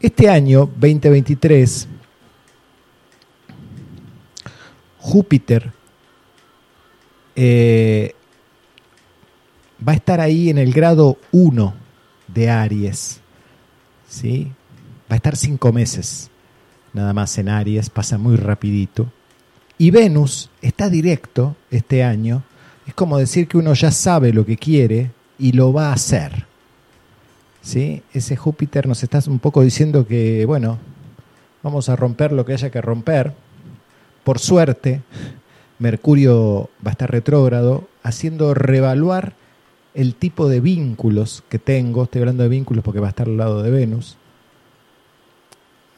Este 0.00 0.28
año, 0.28 0.66
2023, 0.76 1.88
Júpiter 4.98 5.72
eh, 7.36 8.14
va 9.86 9.92
a 9.92 9.96
estar 9.96 10.20
ahí 10.20 10.50
en 10.50 10.58
el 10.58 10.72
grado 10.72 11.18
1 11.32 11.74
de 12.28 12.50
Aries. 12.50 13.20
¿sí? 14.08 14.52
Va 15.10 15.14
a 15.14 15.16
estar 15.16 15.36
cinco 15.36 15.72
meses 15.72 16.30
nada 16.92 17.12
más 17.12 17.36
en 17.38 17.48
Aries, 17.48 17.90
pasa 17.90 18.18
muy 18.18 18.36
rapidito. 18.36 19.10
Y 19.78 19.90
Venus 19.90 20.50
está 20.60 20.90
directo 20.90 21.56
este 21.70 22.04
año. 22.04 22.42
Es 22.86 22.94
como 22.94 23.18
decir 23.18 23.46
que 23.48 23.58
uno 23.58 23.74
ya 23.74 23.90
sabe 23.90 24.32
lo 24.32 24.44
que 24.44 24.56
quiere 24.56 25.10
y 25.38 25.52
lo 25.52 25.72
va 25.72 25.88
a 25.88 25.94
hacer. 25.94 26.46
¿Sí? 27.62 28.02
Ese 28.12 28.36
Júpiter 28.36 28.86
nos 28.86 29.02
está 29.02 29.20
un 29.26 29.38
poco 29.38 29.62
diciendo 29.62 30.06
que, 30.06 30.44
bueno, 30.46 30.78
vamos 31.62 31.88
a 31.88 31.96
romper 31.96 32.32
lo 32.32 32.44
que 32.44 32.54
haya 32.54 32.70
que 32.70 32.80
romper. 32.80 33.32
Por 34.24 34.38
suerte, 34.38 35.02
Mercurio 35.78 36.70
va 36.84 36.90
a 36.90 36.92
estar 36.92 37.10
retrógrado, 37.10 37.88
haciendo 38.02 38.54
revaluar 38.54 39.34
el 39.94 40.14
tipo 40.14 40.48
de 40.48 40.60
vínculos 40.60 41.42
que 41.48 41.58
tengo. 41.58 42.04
Estoy 42.04 42.22
hablando 42.22 42.42
de 42.42 42.48
vínculos 42.48 42.84
porque 42.84 43.00
va 43.00 43.08
a 43.08 43.10
estar 43.10 43.26
al 43.26 43.36
lado 43.36 43.62
de 43.62 43.70
Venus. 43.70 44.16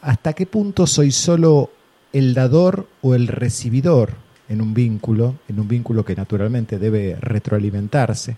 ¿Hasta 0.01 0.33
qué 0.33 0.47
punto 0.47 0.87
soy 0.87 1.13
solo 1.13 1.71
el 2.13 2.35
dador 2.35 2.89
o 3.03 3.15
el 3.15 3.29
recibidor 3.29 4.15
en 4.53 4.61
un 4.61 4.75
vínculo, 4.75 5.37
en 5.49 5.59
un 5.59 5.67
vínculo 5.67 6.05
que 6.05 6.15
naturalmente 6.15 6.79
debe 6.79 7.17
retroalimentarse? 7.19 8.37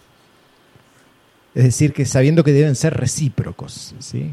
Es 1.56 1.64
decir, 1.64 1.92
que 1.92 2.06
sabiendo 2.06 2.44
que 2.44 2.52
deben 2.52 2.76
ser 2.76 2.94
recíprocos, 2.94 3.96
¿sí? 3.98 4.30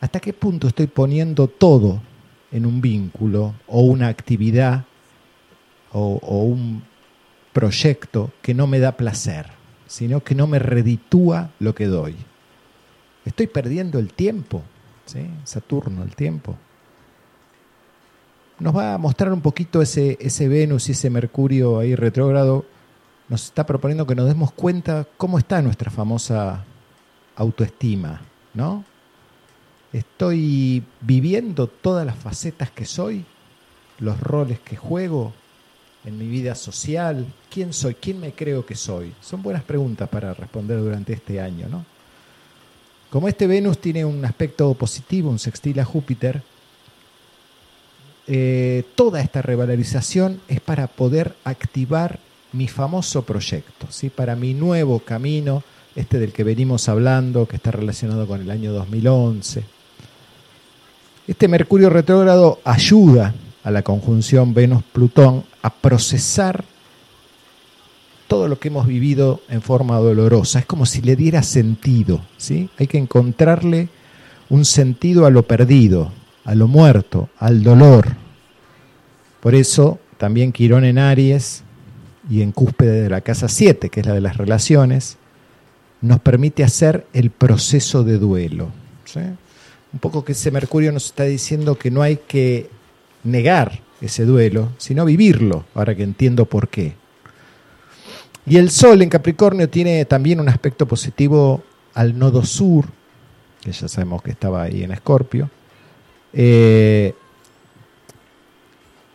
¿Hasta 0.00 0.18
qué 0.18 0.32
punto 0.32 0.68
estoy 0.68 0.86
poniendo 0.86 1.46
todo 1.46 2.00
en 2.50 2.64
un 2.64 2.80
vínculo 2.80 3.54
o 3.66 3.82
una 3.82 4.08
actividad 4.08 4.86
o, 5.92 6.18
o 6.22 6.44
un 6.44 6.82
proyecto 7.52 8.32
que 8.40 8.54
no 8.54 8.66
me 8.66 8.78
da 8.78 8.96
placer, 8.96 9.46
sino 9.86 10.24
que 10.24 10.34
no 10.34 10.46
me 10.46 10.58
reditúa 10.58 11.50
lo 11.58 11.74
que 11.74 11.86
doy? 11.86 12.16
Estoy 13.26 13.46
perdiendo 13.46 13.98
el 13.98 14.14
tiempo, 14.14 14.62
¿sí? 15.04 15.26
Saturno, 15.44 16.02
el 16.02 16.16
tiempo. 16.16 16.56
Nos 18.60 18.76
va 18.76 18.94
a 18.94 18.98
mostrar 18.98 19.32
un 19.32 19.40
poquito 19.40 19.80
ese, 19.80 20.18
ese 20.20 20.48
Venus 20.48 20.88
y 20.88 20.92
ese 20.92 21.10
Mercurio 21.10 21.78
ahí 21.78 21.94
retrógrado 21.94 22.64
nos 23.28 23.44
está 23.44 23.66
proponiendo 23.66 24.06
que 24.06 24.14
nos 24.14 24.26
demos 24.26 24.52
cuenta 24.52 25.06
cómo 25.16 25.38
está 25.38 25.60
nuestra 25.62 25.90
famosa 25.90 26.64
autoestima, 27.36 28.22
¿no? 28.54 28.84
Estoy 29.92 30.82
viviendo 31.00 31.66
todas 31.66 32.04
las 32.04 32.16
facetas 32.16 32.70
que 32.70 32.84
soy, 32.84 33.24
los 33.98 34.18
roles 34.20 34.58
que 34.60 34.76
juego 34.76 35.32
en 36.04 36.18
mi 36.18 36.26
vida 36.26 36.54
social, 36.54 37.26
quién 37.50 37.72
soy, 37.72 37.94
quién 37.94 38.18
me 38.18 38.32
creo 38.32 38.64
que 38.64 38.74
soy. 38.74 39.14
Son 39.20 39.42
buenas 39.42 39.62
preguntas 39.62 40.08
para 40.08 40.34
responder 40.34 40.78
durante 40.78 41.12
este 41.12 41.40
año, 41.40 41.68
¿no? 41.68 41.84
Como 43.10 43.28
este 43.28 43.46
Venus 43.46 43.78
tiene 43.78 44.04
un 44.04 44.24
aspecto 44.24 44.72
positivo, 44.74 45.30
un 45.30 45.38
sextil 45.38 45.80
a 45.80 45.84
Júpiter, 45.84 46.42
eh, 48.30 48.84
toda 48.94 49.22
esta 49.22 49.40
revalorización 49.40 50.40
es 50.48 50.60
para 50.60 50.86
poder 50.86 51.34
activar 51.44 52.20
mi 52.52 52.68
famoso 52.68 53.22
proyecto, 53.22 53.86
¿sí? 53.90 54.10
para 54.10 54.36
mi 54.36 54.52
nuevo 54.52 55.00
camino, 55.00 55.62
este 55.96 56.18
del 56.18 56.32
que 56.32 56.44
venimos 56.44 56.90
hablando, 56.90 57.48
que 57.48 57.56
está 57.56 57.70
relacionado 57.70 58.26
con 58.26 58.42
el 58.42 58.50
año 58.50 58.72
2011. 58.72 59.64
Este 61.26 61.48
Mercurio 61.48 61.88
retrógrado 61.88 62.60
ayuda 62.64 63.34
a 63.64 63.70
la 63.70 63.82
conjunción 63.82 64.52
Venus-Plutón 64.52 65.44
a 65.62 65.70
procesar 65.70 66.64
todo 68.28 68.46
lo 68.46 68.58
que 68.58 68.68
hemos 68.68 68.86
vivido 68.86 69.40
en 69.48 69.62
forma 69.62 69.96
dolorosa. 69.96 70.58
Es 70.58 70.66
como 70.66 70.84
si 70.84 71.00
le 71.00 71.16
diera 71.16 71.42
sentido. 71.42 72.20
¿sí? 72.36 72.68
Hay 72.78 72.86
que 72.86 72.98
encontrarle 72.98 73.88
un 74.50 74.66
sentido 74.66 75.24
a 75.26 75.30
lo 75.30 75.44
perdido, 75.44 76.12
a 76.48 76.54
lo 76.54 76.66
muerto, 76.66 77.28
al 77.38 77.62
dolor. 77.62 78.06
Por 79.40 79.54
eso 79.54 80.00
también 80.16 80.50
Quirón 80.50 80.86
en 80.86 80.96
Aries 80.96 81.62
y 82.30 82.40
en 82.40 82.52
cúspide 82.52 83.02
de 83.02 83.10
la 83.10 83.20
casa 83.20 83.48
7, 83.48 83.90
que 83.90 84.00
es 84.00 84.06
la 84.06 84.14
de 84.14 84.22
las 84.22 84.38
relaciones, 84.38 85.18
nos 86.00 86.20
permite 86.20 86.64
hacer 86.64 87.06
el 87.12 87.28
proceso 87.28 88.02
de 88.02 88.16
duelo. 88.16 88.70
Un 89.92 89.98
poco 90.00 90.24
que 90.24 90.32
ese 90.32 90.50
Mercurio 90.50 90.90
nos 90.90 91.04
está 91.04 91.24
diciendo 91.24 91.76
que 91.76 91.90
no 91.90 92.00
hay 92.00 92.16
que 92.16 92.70
negar 93.24 93.80
ese 94.00 94.24
duelo, 94.24 94.70
sino 94.78 95.04
vivirlo, 95.04 95.66
ahora 95.74 95.94
que 95.94 96.02
entiendo 96.02 96.46
por 96.46 96.68
qué. 96.68 96.94
Y 98.46 98.56
el 98.56 98.70
Sol 98.70 99.02
en 99.02 99.10
Capricornio 99.10 99.68
tiene 99.68 100.02
también 100.06 100.40
un 100.40 100.48
aspecto 100.48 100.88
positivo 100.88 101.62
al 101.92 102.18
nodo 102.18 102.42
sur, 102.42 102.86
que 103.60 103.70
ya 103.70 103.86
sabemos 103.86 104.22
que 104.22 104.30
estaba 104.30 104.62
ahí 104.62 104.82
en 104.82 104.92
Escorpio. 104.92 105.50
Eh, 106.40 107.14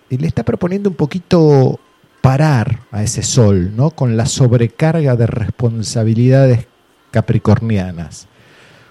y 0.10 0.18
le 0.18 0.28
está 0.28 0.44
proponiendo 0.44 0.90
un 0.90 0.96
poquito 0.96 1.80
parar 2.20 2.82
a 2.92 3.02
ese 3.02 3.24
sol, 3.24 3.74
¿no? 3.78 3.92
Con 3.92 4.18
la 4.18 4.26
sobrecarga 4.26 5.16
de 5.16 5.26
responsabilidades 5.26 6.68
capricornianas. 7.12 8.28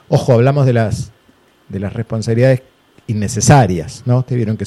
Ojo, 0.09 0.33
hablamos 0.33 0.65
de 0.65 0.73
las, 0.73 1.13
de 1.69 1.79
las 1.79 1.93
responsabilidades 1.93 2.63
innecesarias, 3.07 4.03
¿no? 4.07 4.21
Ustedes 4.21 4.39
vieron 4.39 4.57
que 4.57 4.65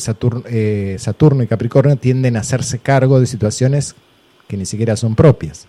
eh, 0.49 0.97
Saturno 0.99 1.41
y 1.41 1.47
Capricornio 1.47 1.95
tienden 1.95 2.37
a 2.37 2.41
hacerse 2.41 2.77
cargo 2.77 3.19
de 3.19 3.25
situaciones 3.25 3.95
que 4.47 4.57
ni 4.57 4.67
siquiera 4.67 4.95
son 4.95 5.15
propias. 5.15 5.65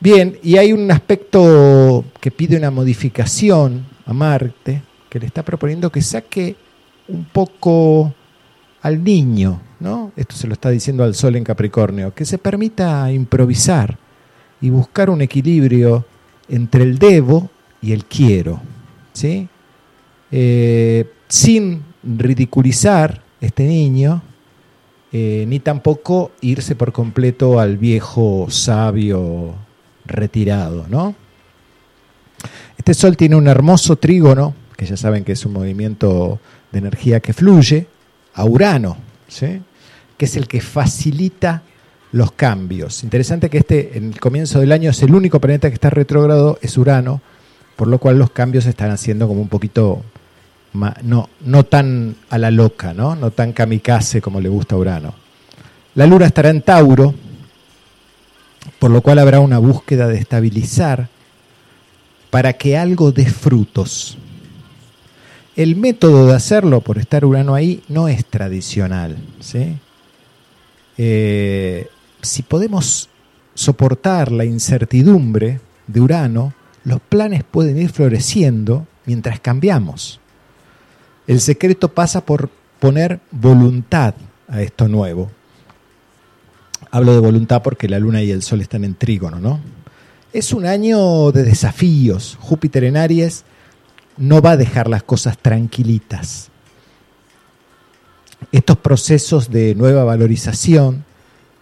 Bien, 0.00 0.38
y 0.42 0.56
hay 0.56 0.72
un 0.72 0.90
aspecto 0.90 2.02
que 2.18 2.30
pide 2.30 2.56
una 2.56 2.70
modificación 2.70 3.84
a 4.06 4.14
Marte, 4.14 4.82
que 5.14 5.20
le 5.20 5.26
está 5.26 5.44
proponiendo 5.44 5.92
que 5.92 6.02
saque 6.02 6.56
un 7.06 7.24
poco 7.26 8.12
al 8.82 9.04
niño, 9.04 9.60
¿no? 9.78 10.10
Esto 10.16 10.34
se 10.34 10.48
lo 10.48 10.54
está 10.54 10.70
diciendo 10.70 11.04
al 11.04 11.14
Sol 11.14 11.36
en 11.36 11.44
Capricornio, 11.44 12.12
que 12.12 12.24
se 12.24 12.36
permita 12.36 13.12
improvisar 13.12 13.96
y 14.60 14.70
buscar 14.70 15.10
un 15.10 15.22
equilibrio 15.22 16.04
entre 16.48 16.82
el 16.82 16.98
debo 16.98 17.48
y 17.80 17.92
el 17.92 18.06
quiero, 18.06 18.60
¿sí? 19.12 19.48
Eh, 20.32 21.08
sin 21.28 21.84
ridiculizar 22.02 23.22
este 23.40 23.68
niño, 23.68 24.20
eh, 25.12 25.44
ni 25.46 25.60
tampoco 25.60 26.32
irse 26.40 26.74
por 26.74 26.90
completo 26.90 27.60
al 27.60 27.78
viejo 27.78 28.48
sabio 28.50 29.54
retirado, 30.06 30.86
¿no? 30.88 31.14
Este 32.76 32.94
sol 32.94 33.16
tiene 33.16 33.36
un 33.36 33.46
hermoso 33.46 33.94
trígono 33.94 34.63
que 34.76 34.86
ya 34.86 34.96
saben 34.96 35.24
que 35.24 35.32
es 35.32 35.46
un 35.46 35.52
movimiento 35.52 36.38
de 36.72 36.78
energía 36.78 37.20
que 37.20 37.32
fluye, 37.32 37.86
a 38.34 38.44
Urano, 38.44 38.96
¿sí? 39.28 39.60
que 40.16 40.24
es 40.24 40.36
el 40.36 40.48
que 40.48 40.60
facilita 40.60 41.62
los 42.12 42.32
cambios. 42.32 43.02
Interesante 43.02 43.50
que 43.50 43.58
este, 43.58 43.96
en 43.96 44.12
el 44.12 44.20
comienzo 44.20 44.60
del 44.60 44.72
año, 44.72 44.90
es 44.90 45.02
el 45.02 45.14
único 45.14 45.40
planeta 45.40 45.68
que 45.68 45.74
está 45.74 45.90
retrógrado, 45.90 46.58
es 46.62 46.76
Urano, 46.76 47.20
por 47.76 47.88
lo 47.88 47.98
cual 47.98 48.18
los 48.18 48.30
cambios 48.30 48.64
se 48.64 48.70
están 48.70 48.90
haciendo 48.90 49.26
como 49.26 49.40
un 49.40 49.48
poquito, 49.48 50.02
no, 51.02 51.28
no 51.40 51.64
tan 51.64 52.16
a 52.30 52.38
la 52.38 52.50
loca, 52.50 52.92
¿no? 52.94 53.16
no 53.16 53.30
tan 53.30 53.52
kamikaze 53.52 54.20
como 54.20 54.40
le 54.40 54.48
gusta 54.48 54.74
a 54.74 54.78
Urano. 54.78 55.14
La 55.94 56.06
Luna 56.06 56.26
estará 56.26 56.50
en 56.50 56.62
Tauro, 56.62 57.14
por 58.78 58.90
lo 58.90 59.00
cual 59.00 59.18
habrá 59.18 59.40
una 59.40 59.58
búsqueda 59.58 60.08
de 60.08 60.18
estabilizar 60.18 61.08
para 62.30 62.52
que 62.54 62.76
algo 62.76 63.12
dé 63.12 63.26
frutos. 63.26 64.18
El 65.56 65.76
método 65.76 66.26
de 66.26 66.34
hacerlo, 66.34 66.80
por 66.80 66.98
estar 66.98 67.24
Urano 67.24 67.54
ahí, 67.54 67.82
no 67.88 68.08
es 68.08 68.26
tradicional. 68.26 69.16
¿sí? 69.40 69.76
Eh, 70.98 71.88
si 72.22 72.42
podemos 72.42 73.08
soportar 73.54 74.32
la 74.32 74.44
incertidumbre 74.44 75.60
de 75.86 76.00
Urano, 76.00 76.54
los 76.82 77.00
planes 77.00 77.44
pueden 77.44 77.78
ir 77.80 77.90
floreciendo 77.90 78.86
mientras 79.06 79.38
cambiamos. 79.38 80.18
El 81.28 81.40
secreto 81.40 81.88
pasa 81.88 82.24
por 82.26 82.50
poner 82.80 83.20
voluntad 83.30 84.14
a 84.48 84.60
esto 84.60 84.88
nuevo. 84.88 85.30
Hablo 86.90 87.14
de 87.14 87.20
voluntad 87.20 87.62
porque 87.62 87.88
la 87.88 88.00
luna 88.00 88.22
y 88.22 88.30
el 88.30 88.42
sol 88.42 88.60
están 88.60 88.84
en 88.84 88.94
trígono, 88.94 89.38
¿no? 89.38 89.60
Es 90.32 90.52
un 90.52 90.66
año 90.66 91.30
de 91.30 91.44
desafíos. 91.44 92.36
Júpiter 92.40 92.84
en 92.84 92.96
Aries 92.96 93.44
no 94.16 94.40
va 94.40 94.52
a 94.52 94.56
dejar 94.56 94.88
las 94.88 95.02
cosas 95.02 95.38
tranquilitas. 95.38 96.50
Estos 98.52 98.76
procesos 98.78 99.50
de 99.50 99.74
nueva 99.74 100.04
valorización 100.04 101.04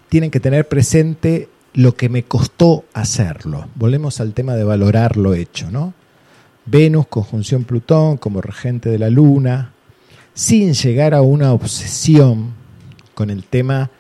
tienen 0.08 0.30
que 0.30 0.40
tener 0.40 0.68
presente 0.68 1.48
lo 1.74 1.96
que 1.96 2.08
me 2.08 2.24
costó 2.24 2.84
hacerlo. 2.92 3.68
Volvemos 3.74 4.20
al 4.20 4.34
tema 4.34 4.54
de 4.54 4.64
valorar 4.64 5.16
lo 5.16 5.34
hecho, 5.34 5.70
¿no? 5.70 5.94
Venus, 6.66 7.06
conjunción 7.08 7.64
Plutón, 7.64 8.18
como 8.18 8.40
regente 8.40 8.90
de 8.90 8.98
la 8.98 9.10
Luna, 9.10 9.72
sin 10.34 10.74
llegar 10.74 11.14
a 11.14 11.22
una 11.22 11.52
obsesión 11.52 12.52
con 13.14 13.30
el 13.30 13.44
tema 13.44 13.90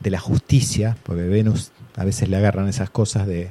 de 0.00 0.10
la 0.10 0.20
justicia, 0.20 0.96
porque 1.02 1.22
Venus 1.22 1.72
a 1.96 2.04
veces 2.04 2.28
le 2.28 2.36
agarran 2.36 2.68
esas 2.68 2.90
cosas 2.90 3.26
de 3.26 3.50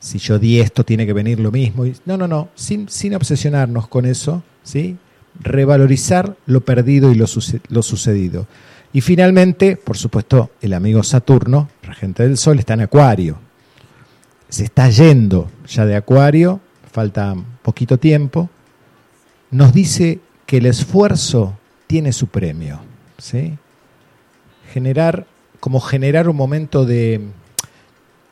si 0.00 0.18
yo 0.18 0.38
di 0.38 0.58
esto 0.58 0.84
tiene 0.84 1.06
que 1.06 1.12
venir 1.12 1.38
lo 1.38 1.52
mismo. 1.52 1.84
No, 2.06 2.16
no, 2.16 2.26
no, 2.26 2.48
sin, 2.54 2.88
sin 2.88 3.14
obsesionarnos 3.14 3.86
con 3.86 4.06
eso, 4.06 4.42
¿sí? 4.64 4.96
revalorizar 5.38 6.36
lo 6.46 6.62
perdido 6.62 7.12
y 7.12 7.14
lo, 7.14 7.26
lo 7.68 7.82
sucedido. 7.82 8.46
Y 8.92 9.02
finalmente, 9.02 9.76
por 9.76 9.96
supuesto, 9.96 10.50
el 10.60 10.72
amigo 10.72 11.02
Saturno, 11.02 11.68
regente 11.82 12.24
del 12.24 12.36
Sol, 12.36 12.58
está 12.58 12.74
en 12.74 12.80
Acuario. 12.80 13.38
Se 14.48 14.64
está 14.64 14.88
yendo 14.88 15.48
ya 15.68 15.86
de 15.86 15.94
Acuario, 15.94 16.60
falta 16.90 17.36
poquito 17.62 17.98
tiempo. 17.98 18.50
Nos 19.52 19.72
dice 19.72 20.18
que 20.46 20.56
el 20.56 20.66
esfuerzo 20.66 21.56
tiene 21.86 22.12
su 22.12 22.26
premio. 22.26 22.80
¿sí? 23.18 23.56
Generar, 24.72 25.26
como 25.60 25.78
generar 25.80 26.28
un 26.28 26.36
momento 26.36 26.84
de, 26.84 27.20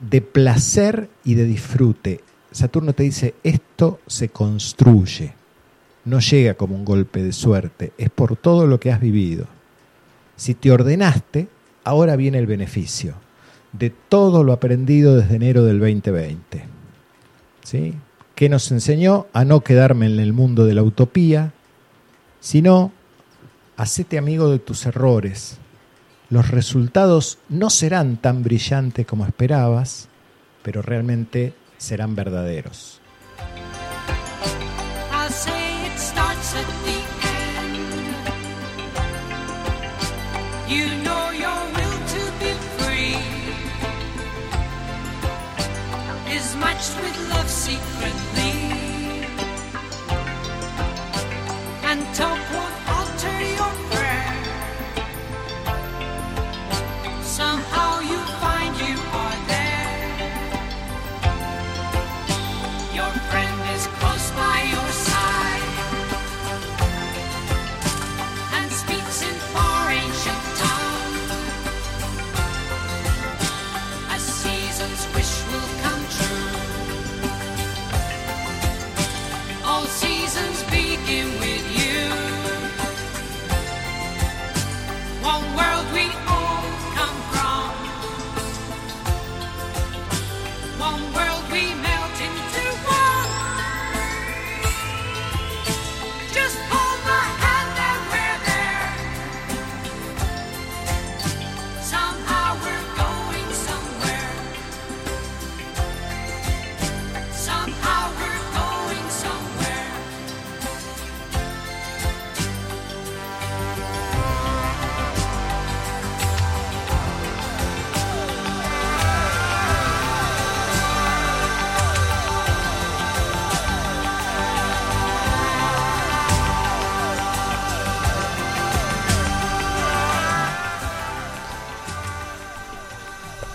de 0.01 0.21
placer 0.21 1.09
y 1.25 1.35
de 1.35 1.45
disfrute. 1.45 2.21
Saturno 2.51 2.93
te 2.93 3.03
dice, 3.03 3.35
esto 3.43 4.01
se 4.07 4.31
construye, 4.31 5.35
no 6.05 6.21
llega 6.21 6.55
como 6.55 6.75
un 6.75 6.85
golpe 6.85 7.23
de 7.23 7.33
suerte, 7.33 7.93
es 7.99 8.11
por 8.11 8.37
todo 8.37 8.67
lo 8.67 8.81
que 8.81 8.91
has 8.91 9.01
vivido. 9.01 9.47
Si 10.37 10.55
te 10.55 10.71
ordenaste, 10.71 11.49
ahora 11.85 12.17
viene 12.17 12.39
el 12.39 12.47
beneficio 12.47 13.15
de 13.73 13.91
todo 13.91 14.45
lo 14.45 14.53
aprendido 14.53 15.17
desde 15.17 15.37
enero 15.37 15.65
del 15.65 15.79
2020. 15.79 16.65
¿Sí? 17.63 17.95
Que 18.35 18.49
nos 18.49 18.71
enseñó 18.71 19.27
a 19.33 19.45
no 19.45 19.61
quedarme 19.61 20.07
en 20.07 20.21
el 20.21 20.33
mundo 20.33 20.65
de 20.65 20.75
la 20.75 20.83
utopía, 20.83 21.53
sino 22.41 22.93
hacete 23.77 24.17
amigo 24.19 24.51
de 24.51 24.59
tus 24.59 24.87
errores. 24.87 25.59
Los 26.31 26.51
resultados 26.51 27.39
no 27.49 27.71
serán 27.71 28.19
tan 28.19 28.43
brillantes 28.43 29.07
como 29.07 29.25
esperabas, 29.25 30.09
pero 30.63 30.83
realmente 30.83 31.55
serán 31.79 32.15
verdaderos. 32.15 33.01
I'll 35.11 35.31
say 35.31 35.87
it 35.87 35.99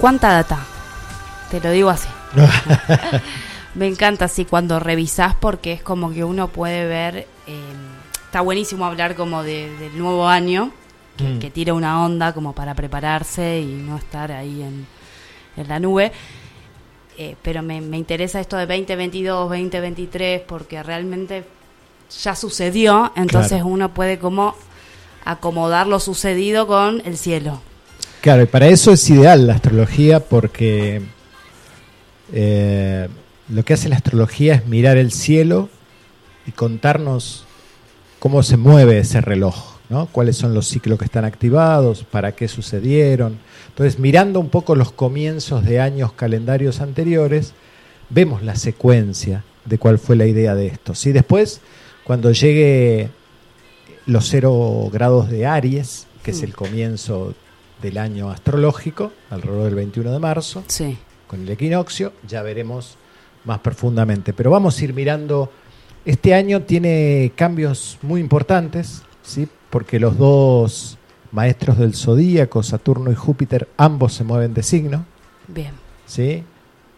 ¿Cuánta 0.04 0.34
data? 0.34 0.60
Te 1.50 1.62
lo 1.62 1.72
digo 1.72 1.90
así. 1.90 2.10
Me 3.76 3.88
encanta 3.88 4.26
así 4.26 4.44
cuando 4.44 4.78
revisás 4.82 5.34
porque 5.34 5.72
es 5.72 5.82
como 5.82 6.12
que 6.12 6.26
uno 6.26 6.50
puede 6.50 6.86
ver, 6.86 7.26
eh, 7.48 7.62
está 8.26 8.42
buenísimo 8.42 8.84
hablar 8.86 9.16
como 9.16 9.44
de- 9.44 9.74
del 9.78 9.98
nuevo 9.98 10.28
año, 10.28 10.72
que, 11.16 11.24
Mm. 11.24 11.40
que 11.40 11.50
tira 11.52 11.74
una 11.74 12.04
onda 12.04 12.34
como 12.34 12.52
para 12.52 12.74
prepararse 12.76 13.62
y 13.62 13.66
no 13.82 13.96
estar 13.96 14.34
ahí 14.34 14.62
en, 14.62 14.86
en 15.56 15.68
la 15.70 15.80
nube. 15.80 16.12
Eh, 17.18 17.38
pero 17.42 17.64
me, 17.64 17.80
me 17.80 17.96
interesa 17.98 18.42
esto 18.42 18.58
de 18.58 18.66
2022, 18.66 19.48
2023 19.48 20.42
porque 20.42 20.84
realmente 20.84 21.46
ya 22.22 22.36
sucedió, 22.36 23.14
entonces 23.16 23.52
Claro. 23.54 23.68
uno 23.68 23.94
puede 23.94 24.20
como 24.20 24.54
acomodar 25.24 25.88
lo 25.88 26.02
sucedido 26.02 26.68
con 26.68 27.02
el 27.06 27.18
cielo. 27.18 27.62
Claro, 28.24 28.44
y 28.44 28.46
para 28.46 28.70
eso 28.70 28.94
es 28.94 29.10
ideal 29.10 29.48
la 29.48 29.56
astrología 29.56 30.22
porque 30.22 31.02
eh, 32.32 33.10
lo 33.50 33.66
que 33.66 33.74
hace 33.74 33.90
la 33.90 33.98
astrología 33.98 34.56
es 34.56 34.66
mirar 34.66 34.96
el 34.96 35.12
cielo 35.12 35.68
y 36.48 36.52
contarnos 36.52 37.44
cómo 38.20 38.42
se 38.42 38.56
mueve 38.56 39.00
ese 39.00 39.20
reloj, 39.20 39.76
¿no? 39.90 40.06
cuáles 40.06 40.38
son 40.38 40.54
los 40.54 40.70
ciclos 40.70 41.00
que 41.00 41.04
están 41.04 41.26
activados, 41.26 42.06
para 42.06 42.32
qué 42.32 42.48
sucedieron. 42.48 43.40
Entonces, 43.68 44.00
mirando 44.00 44.40
un 44.40 44.48
poco 44.48 44.76
los 44.76 44.94
comienzos 44.94 45.66
de 45.66 45.82
años 45.82 46.14
calendarios 46.14 46.80
anteriores, 46.80 47.52
vemos 48.10 48.42
la 48.42 48.56
secuencia 48.56 49.44
de 49.66 49.78
cuál 49.78 50.00
fue 50.00 50.16
la 50.16 50.28
idea 50.28 50.56
de 50.56 50.68
esto. 50.68 50.96
¿sí? 50.96 51.12
Después, 51.12 51.60
cuando 52.06 52.32
llegue 52.32 53.10
los 54.06 54.30
cero 54.30 54.90
grados 54.94 55.30
de 55.30 55.46
Aries, 55.46 56.08
que 56.24 56.32
es 56.32 56.40
Mm. 56.40 56.46
el 56.46 56.56
comienzo 56.56 57.34
del 57.84 57.98
año 58.00 58.32
astrológico, 58.32 59.12
alrededor 59.30 59.66
del 59.66 59.76
21 59.76 60.12
de 60.12 60.20
marzo, 60.20 60.64
Sí. 60.68 60.98
con 61.28 61.42
el 61.42 61.50
equinoccio, 61.50 62.14
ya 62.28 62.42
veremos 62.42 62.98
más 63.46 63.60
profundamente. 63.60 64.34
Pero 64.34 64.50
vamos 64.50 64.80
a 64.80 64.84
ir 64.86 64.94
mirando, 64.94 65.52
este 66.06 66.34
año 66.34 66.62
tiene 66.62 67.34
cambios 67.36 68.00
muy 68.02 68.22
importantes, 68.22 69.04
¿sí? 69.22 69.48
porque 69.70 70.00
los 70.00 70.18
dos 70.18 70.98
maestros 71.32 71.78
del 71.78 71.94
zodíaco, 71.94 72.64
Saturno 72.64 73.12
y 73.12 73.16
Júpiter, 73.16 73.68
ambos 73.78 74.14
se 74.14 74.24
mueven 74.24 74.54
de 74.54 74.64
signo. 74.64 75.06
Bien. 75.48 75.74
¿sí? 76.06 76.44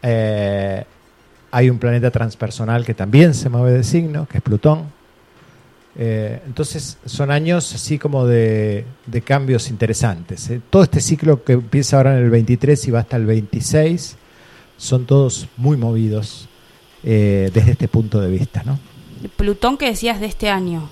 Eh, 0.04 0.86
hay 1.52 1.70
un 1.70 1.80
planeta 1.80 2.12
transpersonal 2.12 2.86
que 2.86 2.94
también 2.94 3.34
se 3.34 3.50
mueve 3.50 3.72
de 3.72 3.84
signo, 3.84 4.28
que 4.28 4.38
es 4.38 4.44
Plutón. 4.44 4.94
Eh, 5.98 6.42
entonces 6.46 6.98
son 7.06 7.32
años 7.32 7.74
así 7.74 7.98
como 7.98 8.26
de, 8.26 8.86
de 9.06 9.22
cambios 9.22 9.70
interesantes. 9.70 10.50
¿eh? 10.50 10.62
Todo 10.70 10.84
este 10.84 11.00
ciclo 11.00 11.44
que 11.44 11.54
empieza 11.54 11.98
ahora 11.98 12.18
en 12.18 12.24
el 12.24 12.30
23 12.30 12.88
y 12.88 12.92
va 12.92 13.00
hasta 13.00 13.16
el 13.18 13.26
26 13.26 14.18
son 14.78 15.06
todos 15.06 15.48
muy 15.58 15.78
movidos 15.78 16.48
eh, 17.04 17.52
desde 17.54 17.72
este 17.72 17.88
punto 17.88 18.20
de 18.20 18.30
vista. 18.30 18.64
¿no? 18.66 18.80
Plutón 19.38 19.78
que 19.78 19.86
decías 19.88 20.20
de 20.20 20.26
este 20.26 20.50
año, 20.50 20.90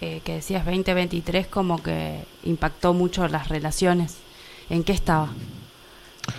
eh, 0.00 0.20
que 0.24 0.34
decías 0.34 0.64
2023, 0.64 1.46
como 1.46 1.82
que 1.82 2.24
impactó 2.44 2.94
mucho 2.94 3.26
las 3.28 3.48
relaciones. 3.48 4.16
¿En 4.68 4.84
qué 4.84 4.92
estaba? 4.92 5.28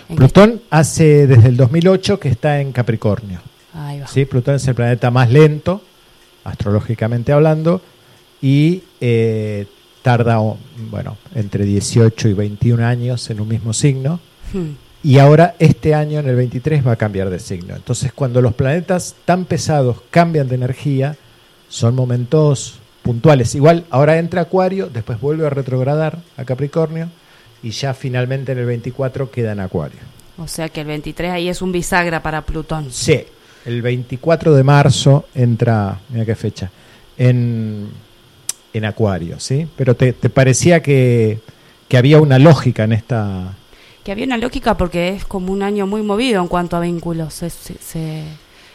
¿En 0.09 0.15
qué 0.15 0.15
Plutón 0.15 0.61
hace 0.69 1.27
desde 1.27 1.49
el 1.49 1.57
2008 1.57 2.19
que 2.19 2.29
está 2.29 2.61
en 2.61 2.71
Capricornio. 2.71 3.39
está? 3.39 3.87
Ahí 3.87 3.99
va. 3.99 4.07
¿sí? 4.07 4.25
Plutón 4.25 4.55
es 4.55 4.67
el 4.67 4.75
planeta 4.75 5.09
más 5.09 5.31
lento, 5.31 5.81
astrológicamente 6.43 7.31
hablando, 7.31 7.81
y 8.41 8.83
eh, 8.99 9.67
tarda 10.01 10.39
bueno, 10.89 11.17
entre 11.35 11.65
18 11.65 12.29
y 12.29 12.33
21 12.33 12.85
años 12.85 13.29
en 13.29 13.41
un 13.41 13.47
mismo 13.47 13.73
signo. 13.73 14.19
Hmm. 14.53 14.71
Y 15.03 15.17
ahora 15.17 15.55
este 15.57 15.95
año, 15.95 16.19
en 16.19 16.27
el 16.27 16.35
23, 16.35 16.85
va 16.85 16.91
a 16.91 16.95
cambiar 16.95 17.29
de 17.29 17.39
signo. 17.39 17.75
Entonces, 17.75 18.13
cuando 18.13 18.41
los 18.41 18.53
planetas 18.53 19.15
tan 19.25 19.45
pesados 19.45 19.97
cambian 20.11 20.47
de 20.47 20.55
energía, 20.55 21.17
son 21.69 21.95
momentos 21.95 22.79
puntuales. 23.01 23.55
Igual, 23.55 23.85
ahora 23.89 24.19
entra 24.19 24.41
Acuario, 24.41 24.89
después 24.89 25.19
vuelve 25.19 25.47
a 25.47 25.49
retrogradar 25.49 26.19
a 26.37 26.45
Capricornio, 26.45 27.09
y 27.63 27.71
ya 27.71 27.93
finalmente 27.93 28.51
en 28.51 28.59
el 28.59 28.65
24 28.65 29.31
queda 29.31 29.53
en 29.53 29.59
Acuario. 29.59 29.99
O 30.37 30.47
sea 30.47 30.69
que 30.69 30.81
el 30.81 30.87
23 30.87 31.31
ahí 31.31 31.49
es 31.49 31.61
un 31.61 31.71
bisagra 31.71 32.21
para 32.21 32.41
Plutón. 32.43 32.91
Sí, 32.91 33.23
el 33.65 33.81
24 33.81 34.53
de 34.53 34.63
marzo 34.63 35.25
entra, 35.35 35.99
mira 36.09 36.25
qué 36.25 36.35
fecha, 36.35 36.71
en, 37.17 37.89
en 38.73 38.85
Acuario, 38.85 39.39
¿sí? 39.39 39.67
Pero 39.75 39.95
te, 39.95 40.13
te 40.13 40.29
parecía 40.29 40.81
que, 40.81 41.39
que 41.87 41.97
había 41.97 42.19
una 42.21 42.39
lógica 42.39 42.83
en 42.83 42.93
esta... 42.93 43.53
Que 44.03 44.11
había 44.11 44.25
una 44.25 44.37
lógica 44.37 44.77
porque 44.77 45.09
es 45.09 45.25
como 45.25 45.53
un 45.53 45.61
año 45.61 45.85
muy 45.85 46.01
movido 46.01 46.41
en 46.41 46.47
cuanto 46.47 46.75
a 46.75 46.79
vínculos. 46.79 47.35
Se, 47.35 47.49
se, 47.51 47.75
se- 47.75 48.23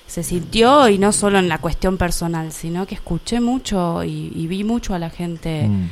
se 0.06 0.22
sintió 0.22 0.88
y 0.88 0.98
no 0.98 1.10
solo 1.10 1.40
en 1.40 1.48
la 1.48 1.58
cuestión 1.58 1.96
personal, 1.98 2.52
sino 2.52 2.86
que 2.86 2.94
escuché 2.94 3.40
mucho 3.40 4.04
y, 4.04 4.30
y 4.36 4.46
vi 4.46 4.62
mucho 4.62 4.94
a 4.94 5.00
la 5.00 5.10
gente 5.10 5.66
Mm. 5.66 5.88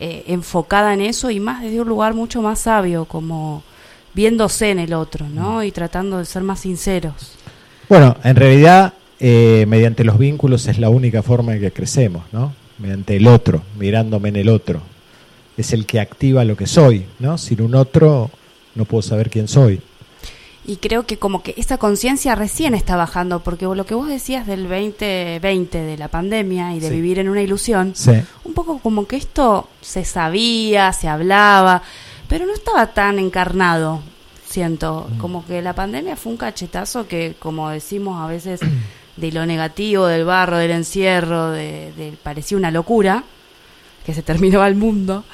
eh, 0.00 0.24
enfocada 0.26 0.92
en 0.94 1.00
eso 1.00 1.30
y 1.30 1.38
más 1.38 1.62
desde 1.62 1.80
un 1.80 1.88
lugar 1.88 2.12
mucho 2.14 2.42
más 2.42 2.58
sabio, 2.58 3.04
como 3.04 3.62
viéndose 4.14 4.70
en 4.72 4.80
el 4.80 4.94
otro, 4.94 5.28
¿no? 5.28 5.62
Y 5.62 5.70
tratando 5.70 6.18
de 6.18 6.24
ser 6.24 6.42
más 6.42 6.58
sinceros. 6.60 7.36
Bueno, 7.92 8.16
en 8.24 8.36
realidad, 8.36 8.94
eh, 9.20 9.66
mediante 9.68 10.02
los 10.02 10.16
vínculos 10.16 10.66
es 10.66 10.78
la 10.78 10.88
única 10.88 11.22
forma 11.22 11.52
en 11.52 11.60
que 11.60 11.72
crecemos, 11.72 12.22
¿no? 12.32 12.54
Mediante 12.78 13.16
el 13.16 13.26
otro, 13.26 13.60
mirándome 13.78 14.30
en 14.30 14.36
el 14.36 14.48
otro. 14.48 14.80
Es 15.58 15.74
el 15.74 15.84
que 15.84 16.00
activa 16.00 16.42
lo 16.46 16.56
que 16.56 16.66
soy, 16.66 17.04
¿no? 17.18 17.36
Sin 17.36 17.60
un 17.60 17.74
otro 17.74 18.30
no 18.76 18.86
puedo 18.86 19.02
saber 19.02 19.28
quién 19.28 19.46
soy. 19.46 19.82
Y 20.64 20.76
creo 20.76 21.04
que 21.04 21.18
como 21.18 21.42
que 21.42 21.52
esa 21.58 21.76
conciencia 21.76 22.34
recién 22.34 22.72
está 22.72 22.96
bajando, 22.96 23.40
porque 23.40 23.66
lo 23.66 23.84
que 23.84 23.92
vos 23.94 24.08
decías 24.08 24.46
del 24.46 24.62
2020, 24.62 25.76
de 25.82 25.98
la 25.98 26.08
pandemia 26.08 26.74
y 26.74 26.80
de 26.80 26.88
Sí. 26.88 26.94
vivir 26.94 27.18
en 27.18 27.28
una 27.28 27.42
ilusión, 27.42 27.92
Sí. 27.94 28.12
un 28.44 28.54
poco 28.54 28.78
como 28.78 29.06
que 29.06 29.16
esto 29.16 29.68
se 29.82 30.06
sabía, 30.06 30.94
se 30.94 31.08
hablaba, 31.08 31.82
pero 32.26 32.46
no 32.46 32.54
estaba 32.54 32.86
tan 32.94 33.18
encarnado, 33.18 34.00
siento. 34.52 35.08
Mm. 35.14 35.18
Como 35.18 35.44
que 35.46 35.62
la 35.62 35.74
pandemia 35.74 36.14
fue 36.16 36.32
un 36.32 36.38
cachetazo 36.38 37.08
que, 37.08 37.34
como 37.38 37.70
decimos 37.70 38.22
a 38.22 38.26
veces, 38.26 38.60
de 39.16 39.32
lo 39.32 39.44
negativo, 39.46 40.06
del 40.06 40.24
barro, 40.24 40.58
del 40.58 40.70
encierro, 40.72 41.50
de, 41.50 41.92
de- 41.96 42.12
parecía 42.22 42.56
una 42.58 42.70
locura, 42.70 43.24
que 44.06 44.14
se 44.14 44.22
terminaba 44.22 44.66
el 44.68 44.74
mundo. 44.74 45.24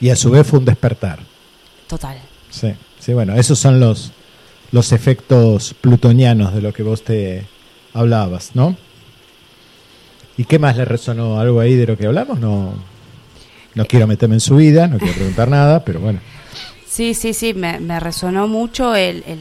Y 0.00 0.10
a 0.10 0.16
su 0.16 0.30
vez 0.30 0.46
fue 0.46 0.58
un 0.60 0.64
despertar. 0.64 1.18
Total. 1.88 2.18
Sí, 2.50 2.72
sí, 3.00 3.12
bueno, 3.14 3.34
esos 3.34 3.58
son 3.58 3.80
los, 3.80 4.12
los 4.72 4.92
efectos 4.92 5.74
plutonianos 5.80 6.54
de 6.54 6.60
lo 6.62 6.72
que 6.72 6.82
vos 6.82 7.02
te 7.02 7.46
hablabas, 7.94 8.50
¿no? 8.54 8.76
¿Y 10.36 10.44
qué 10.44 10.58
más 10.58 10.76
le 10.76 10.84
resonó 10.84 11.40
algo 11.40 11.58
ahí 11.60 11.74
de 11.74 11.86
lo 11.86 11.96
que 11.96 12.06
hablamos? 12.06 12.38
No, 12.38 12.74
no 13.74 13.84
quiero 13.86 14.06
meterme 14.06 14.36
en 14.36 14.40
su 14.40 14.56
vida, 14.56 14.86
no 14.86 14.98
quiero 14.98 15.14
preguntar 15.14 15.48
nada, 15.48 15.84
pero 15.84 15.98
bueno. 16.00 16.20
Sí, 16.88 17.14
sí, 17.14 17.34
sí, 17.34 17.54
me, 17.54 18.00
resonó 18.00 18.48
mucho 18.48 18.94
el, 18.94 19.22
el 19.26 19.38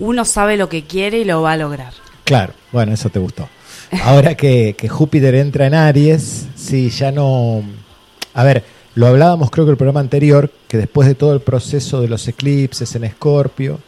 uno 0.00 0.24
sabe 0.24 0.56
lo 0.56 0.68
que 0.68 0.84
quiere 0.84 1.18
y 1.18 1.24
lo 1.24 1.42
va 1.42 1.52
a 1.52 1.56
lograr. 1.56 1.92
Claro, 2.24 2.52
bueno, 2.72 2.92
eso 2.92 3.08
te 3.10 3.18
gustó. 3.18 3.48
Ahora 4.02 4.34
que, 4.34 4.74
que 4.76 4.88
Júpiter 4.88 5.34
entra 5.34 5.66
en 5.66 5.74
Aries, 5.74 6.46
sí, 6.54 6.90
ya 6.90 7.10
no... 7.10 7.62
A 8.34 8.44
ver, 8.44 8.64
lo 8.94 9.06
hablábamos 9.06 9.50
creo 9.50 9.64
que 9.64 9.70
el 9.70 9.76
programa 9.76 10.00
anterior, 10.00 10.52
que 10.68 10.76
después 10.76 11.08
de 11.08 11.14
todo 11.14 11.32
el 11.32 11.40
proceso 11.40 12.00
de 12.00 12.08
los 12.08 12.26
eclipses 12.28 12.94
en 12.94 13.04
Escorpio, 13.04 13.80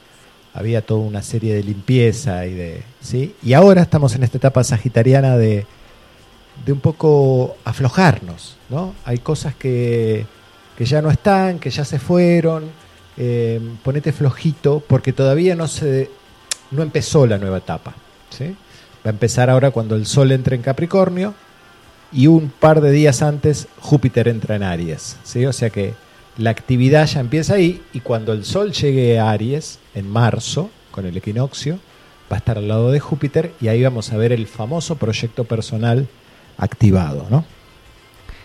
había 0.55 0.83
toda 0.83 1.01
una 1.01 1.23
serie 1.23 1.55
de 1.55 1.63
limpieza 1.63 2.47
y 2.47 2.55
de... 2.55 2.83
¿sí? 3.01 3.35
Y 3.43 3.53
ahora 3.53 3.83
estamos 3.83 4.15
en 4.15 4.23
esta 4.23 4.39
etapa 4.39 4.65
sagitariana 4.65 5.37
de, 5.37 5.67
de 6.65 6.73
un 6.73 6.81
poco 6.81 7.57
aflojarnos, 7.65 8.57
¿no? 8.69 8.95
Hay 9.05 9.19
cosas 9.19 9.55
que, 9.55 10.27
que 10.81 10.87
ya 10.87 11.03
no 11.03 11.11
están, 11.11 11.59
que 11.59 11.69
ya 11.69 11.85
se 11.85 11.99
fueron, 11.99 12.65
eh, 13.19 13.61
ponete 13.85 14.15
flojito, 14.15 14.83
porque 14.89 15.13
todavía 15.13 15.55
no 15.55 15.69
se 15.69 16.09
no 16.71 16.83
empezó 16.83 17.27
la 17.27 17.37
nueva 17.37 17.59
etapa. 17.59 17.93
¿sí? 18.31 18.57
Va 19.05 19.11
a 19.11 19.11
empezar 19.11 19.51
ahora 19.51 19.73
cuando 19.73 19.95
el 19.95 20.07
Sol 20.07 20.33
entre 20.33 20.57
en 20.57 20.63
Capricornio 20.63 21.35
y 22.11 22.29
un 22.29 22.49
par 22.49 22.81
de 22.81 22.93
días 22.93 23.21
antes 23.21 23.69
Júpiter 23.79 24.27
entra 24.27 24.57
en 24.57 24.63
Aries. 24.63 25.19
¿sí? 25.23 25.45
O 25.45 25.53
sea 25.53 25.69
que 25.69 25.93
la 26.39 26.49
actividad 26.49 27.07
ya 27.07 27.21
empieza 27.21 27.57
ahí 27.57 27.83
y 27.93 28.01
cuando 28.01 28.33
el 28.33 28.47
Sol 28.47 28.73
llegue 28.73 29.19
a 29.19 29.33
Aries 29.33 29.81
en 29.95 30.09
marzo, 30.09 30.71
con 30.93 31.05
el 31.05 31.15
equinoccio, 31.15 31.79
va 32.33 32.37
a 32.37 32.39
estar 32.39 32.57
al 32.57 32.69
lado 32.69 32.91
de 32.91 33.01
Júpiter 33.01 33.53
y 33.61 33.69
ahí 33.69 33.83
vamos 33.83 34.15
a 34.15 34.17
ver 34.17 34.33
el 34.33 34.47
famoso 34.47 34.97
proyecto 34.97 35.45
personal 35.45 36.09
activado. 36.57 37.27
¿no? 37.29 37.45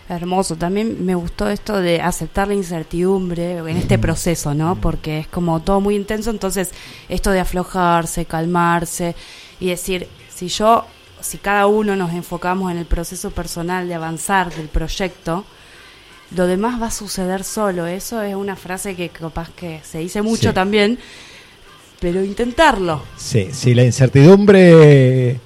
Hermoso. 0.08 0.54
También 0.56 1.04
me 1.04 1.14
gustó 1.16 1.48
esto 1.48 1.80
de 1.80 2.00
aceptar 2.00 2.46
la 2.48 2.54
incertidumbre 2.54 3.58
en 3.58 3.76
este 3.76 3.98
proceso, 3.98 4.54
¿no? 4.54 4.76
Porque 4.76 5.18
es 5.20 5.26
como 5.26 5.60
todo 5.60 5.80
muy 5.80 5.96
intenso, 5.96 6.30
entonces 6.30 6.70
esto 7.08 7.30
de 7.30 7.40
aflojarse, 7.40 8.24
calmarse 8.24 9.16
y 9.58 9.68
decir, 9.70 10.06
si 10.32 10.46
yo, 10.48 10.84
si 11.20 11.38
cada 11.38 11.66
uno 11.66 11.96
nos 11.96 12.12
enfocamos 12.12 12.70
en 12.70 12.78
el 12.78 12.86
proceso 12.86 13.30
personal 13.30 13.88
de 13.88 13.94
avanzar 13.94 14.54
del 14.54 14.68
proyecto, 14.68 15.44
lo 16.36 16.46
demás 16.46 16.80
va 16.80 16.86
a 16.86 16.90
suceder 16.92 17.42
solo. 17.42 17.86
Eso 17.86 18.22
es 18.22 18.34
una 18.36 18.54
frase 18.54 18.94
que 18.94 19.08
capaz 19.08 19.50
que 19.56 19.80
se 19.84 19.98
dice 19.98 20.22
mucho 20.22 20.50
Sí. 20.50 20.54
también, 20.54 20.98
pero 22.00 22.22
intentarlo. 22.22 23.02
Sí, 23.16 23.48
sí, 23.52 23.74
la 23.74 23.82
incertidumbre 23.84 25.40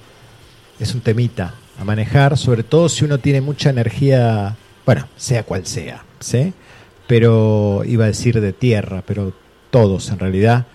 es 0.79 0.93
un 0.93 1.01
temita 1.01 1.55
a 1.79 1.83
manejar, 1.83 2.37
sobre 2.37 2.63
todo 2.63 2.89
si 2.89 3.05
uno 3.05 3.17
tiene 3.17 3.41
mucha 3.41 3.69
energía, 3.69 4.55
bueno, 4.85 5.07
sea 5.15 5.43
cual 5.43 5.65
sea, 5.65 6.03
¿sí? 6.19 6.53
Pero 7.07 7.83
iba 7.85 8.05
a 8.05 8.07
decir 8.07 8.39
de 8.39 8.53
tierra, 8.53 9.03
pero 9.05 9.33
todos 9.69 10.09
en 10.09 10.19
realidad, 10.19 10.67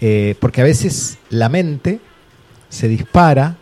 eh, 0.00 0.34
porque 0.40 0.60
a 0.60 0.64
veces 0.64 1.18
la 1.30 1.48
mente 1.48 2.00
se 2.68 2.88
dispara 2.88 3.56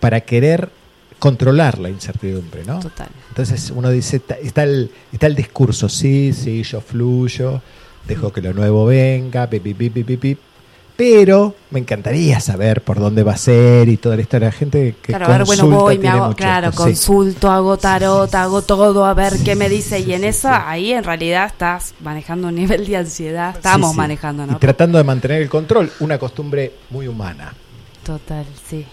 para 0.00 0.20
querer 0.22 0.70
controlar 1.18 1.78
la 1.78 1.88
incertidumbre, 1.88 2.64
¿no? 2.64 2.80
Total. 2.80 3.08
Entonces 3.28 3.70
uno 3.70 3.90
dice, 3.90 4.20
está 4.42 4.64
el, 4.64 4.90
está 5.12 5.26
el 5.28 5.36
discurso, 5.36 5.88
sí, 5.88 6.32
sí, 6.32 6.64
yo 6.64 6.80
fluyo, 6.80 7.62
dejo 8.06 8.32
que 8.32 8.40
lo 8.40 8.52
nuevo 8.52 8.86
venga, 8.86 9.48
pi, 9.48 9.60
pi, 9.60 9.74
pi, 9.74 9.90
pi, 9.90 10.02
pi, 10.02 10.16
pi. 10.16 10.38
Pero 11.04 11.56
me 11.70 11.80
encantaría 11.80 12.38
saber 12.38 12.82
por 12.82 13.00
dónde 13.00 13.24
va 13.24 13.32
a 13.32 13.36
ser 13.36 13.88
y 13.88 13.96
toda 13.96 14.14
la 14.14 14.22
historia. 14.22 14.46
La 14.48 14.52
gente 14.52 14.94
que 15.02 15.12
Claro, 15.12 15.24
a 15.26 15.38
ver, 15.38 15.44
bueno, 15.44 15.66
voy, 15.66 15.98
me 15.98 16.06
hago, 16.06 16.32
claro, 16.36 16.68
esto, 16.68 16.82
sí. 16.84 16.90
consulto, 16.90 17.50
hago 17.50 17.76
tarot, 17.76 18.32
hago 18.32 18.62
todo, 18.62 19.04
a 19.04 19.12
ver 19.12 19.32
qué 19.44 19.56
me 19.56 19.68
dice. 19.68 19.98
y 19.98 20.12
en 20.12 20.22
eso, 20.22 20.48
ahí 20.48 20.92
en 20.92 21.02
realidad 21.02 21.46
estás 21.46 21.94
manejando 21.98 22.46
un 22.48 22.54
nivel 22.54 22.86
de 22.86 22.98
ansiedad. 22.98 23.56
Estamos 23.56 23.96
manejando, 23.96 24.44
Y 24.44 24.46
¿no? 24.46 24.58
tratando 24.60 24.96
de 24.96 25.02
mantener 25.02 25.42
el 25.42 25.48
control, 25.48 25.90
una 25.98 26.18
costumbre 26.18 26.72
muy 26.90 27.08
humana. 27.08 27.52
Total, 28.04 28.46
sí. 28.70 28.86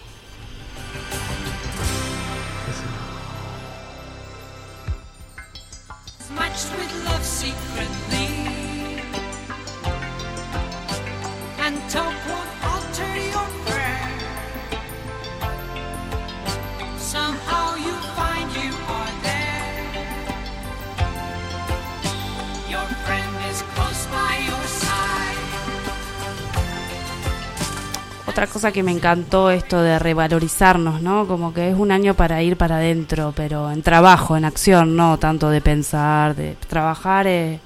Otra 28.39 28.53
cosa 28.53 28.71
que 28.71 28.83
me 28.83 28.93
encantó 28.93 29.51
esto 29.51 29.81
de 29.81 29.99
revalorizarnos, 29.99 31.01
¿no? 31.01 31.27
Como 31.27 31.53
que 31.53 31.71
es 31.71 31.75
un 31.77 31.91
año 31.91 32.13
para 32.13 32.41
ir 32.41 32.55
para 32.55 32.77
adentro, 32.77 33.33
pero 33.35 33.69
en 33.69 33.81
trabajo, 33.81 34.37
en 34.37 34.45
acción, 34.45 34.95
no 34.95 35.19
tanto 35.19 35.49
de 35.49 35.59
pensar, 35.59 36.37
de 36.37 36.55
trabajar, 36.69 37.27
eh, 37.27 37.59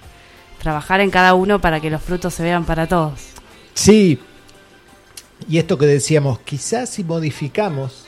trabajar 0.60 1.00
en 1.02 1.12
cada 1.12 1.36
uno 1.36 1.62
para 1.62 1.80
que 1.80 1.92
los 1.92 2.02
frutos 2.02 2.34
se 2.34 2.42
vean 2.42 2.66
para 2.66 2.88
todos. 2.88 3.20
Sí, 3.76 4.18
y 5.48 5.60
esto 5.60 5.78
que 5.78 5.86
decíamos, 5.86 6.40
quizás 6.40 6.90
si 6.90 7.04
modificamos 7.04 8.06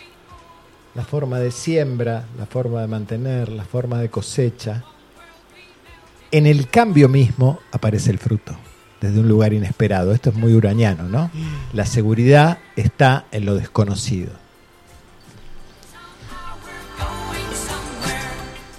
la 0.96 1.04
forma 1.04 1.38
de 1.38 1.52
siembra, 1.52 2.26
la 2.36 2.48
forma 2.48 2.82
de 2.82 2.88
mantener, 2.88 3.50
la 3.50 3.64
forma 3.64 4.00
de 4.00 4.10
cosecha, 4.10 4.84
en 6.32 6.48
el 6.48 6.68
cambio 6.68 7.10
mismo 7.10 7.60
aparece 7.72 8.10
el 8.10 8.18
fruto, 8.18 8.58
desde 9.06 9.20
un 9.20 9.28
lugar 9.28 9.54
inesperado. 9.54 10.14
Esto 10.14 10.30
es 10.32 10.36
muy 10.36 10.54
urañano, 10.54 11.04
¿no? 11.10 11.30
La 11.74 11.86
seguridad 11.86 12.58
está 12.76 13.26
en 13.32 13.46
lo 13.46 13.56
desconocido. 13.56 14.32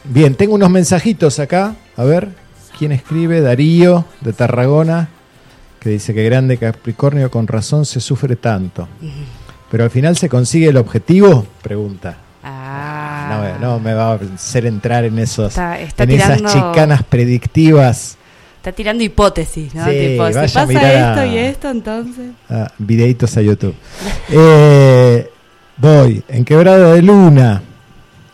Bien, 0.04 0.34
tengo 0.34 0.54
unos 0.54 0.70
mensajitos 0.70 1.38
acá. 1.40 1.74
A 1.96 2.04
ver, 2.04 2.28
¿quién 2.78 2.92
escribe? 2.92 3.40
Darío, 3.40 4.04
de 4.20 4.32
Tarragona, 4.32 5.08
que 5.80 5.90
dice 5.90 6.14
que 6.14 6.22
grande 6.24 6.58
Capricornio, 6.58 7.30
con 7.30 7.46
razón 7.46 7.84
se 7.84 8.00
sufre 8.00 8.36
tanto. 8.36 8.88
Pero 9.70 9.84
al 9.84 9.90
final 9.90 10.16
se 10.16 10.28
consigue 10.28 10.68
el 10.68 10.76
objetivo, 10.76 11.46
pregunta. 11.62 12.18
Ah, 12.44 13.58
No, 13.60 13.66
no 13.72 13.80
me 13.80 13.92
va 13.94 14.12
a 14.12 14.14
hacer 14.34 14.66
entrar 14.66 15.04
en 15.04 15.18
esos 15.18 15.48
Está- 15.48 15.80
está 15.80 16.04
en 16.04 16.12
esas 16.12 16.42
chicanas 16.52 17.02
predictivas. 17.02 18.16
Está 18.66 18.74
tirando 18.74 19.04
hipótesis, 19.04 19.72
¿no? 19.76 19.84
Sí, 19.84 19.90
tipo, 19.92 20.26
si 20.26 20.32
pasa 20.34 20.62
esto 20.64 21.20
a- 21.20 21.26
y 21.26 21.38
esto, 21.38 21.70
entonces. 21.70 22.30
Ah, 22.50 22.66
videitos 22.78 23.36
a 23.36 23.40
YouTube. 23.42 23.76
Eh, 24.28 25.30
voy, 25.76 26.24
en 26.26 26.44
Quebrada 26.44 26.94
de 26.94 27.00
Luna, 27.00 27.62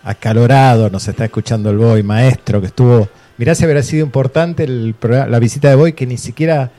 acalorado, 0.03 0.89
nos 0.89 1.07
está 1.07 1.27
escuchando 1.27 1.69
el 1.69 1.77
Boy, 1.77 2.03
maestro, 2.03 2.63
que 2.63 2.69
estuvo. 2.69 3.11
Mirá 3.37 3.55
si 3.55 3.65
habrá 3.65 3.83
sido 3.83 4.07
importante 4.07 4.65
el 4.65 4.95
programa- 4.99 5.27
la 5.29 5.39
visita 5.39 5.69
de 5.69 5.75
Boy, 5.75 5.93
que 5.93 6.07
ni 6.07 6.17
siquiera, 6.17 6.71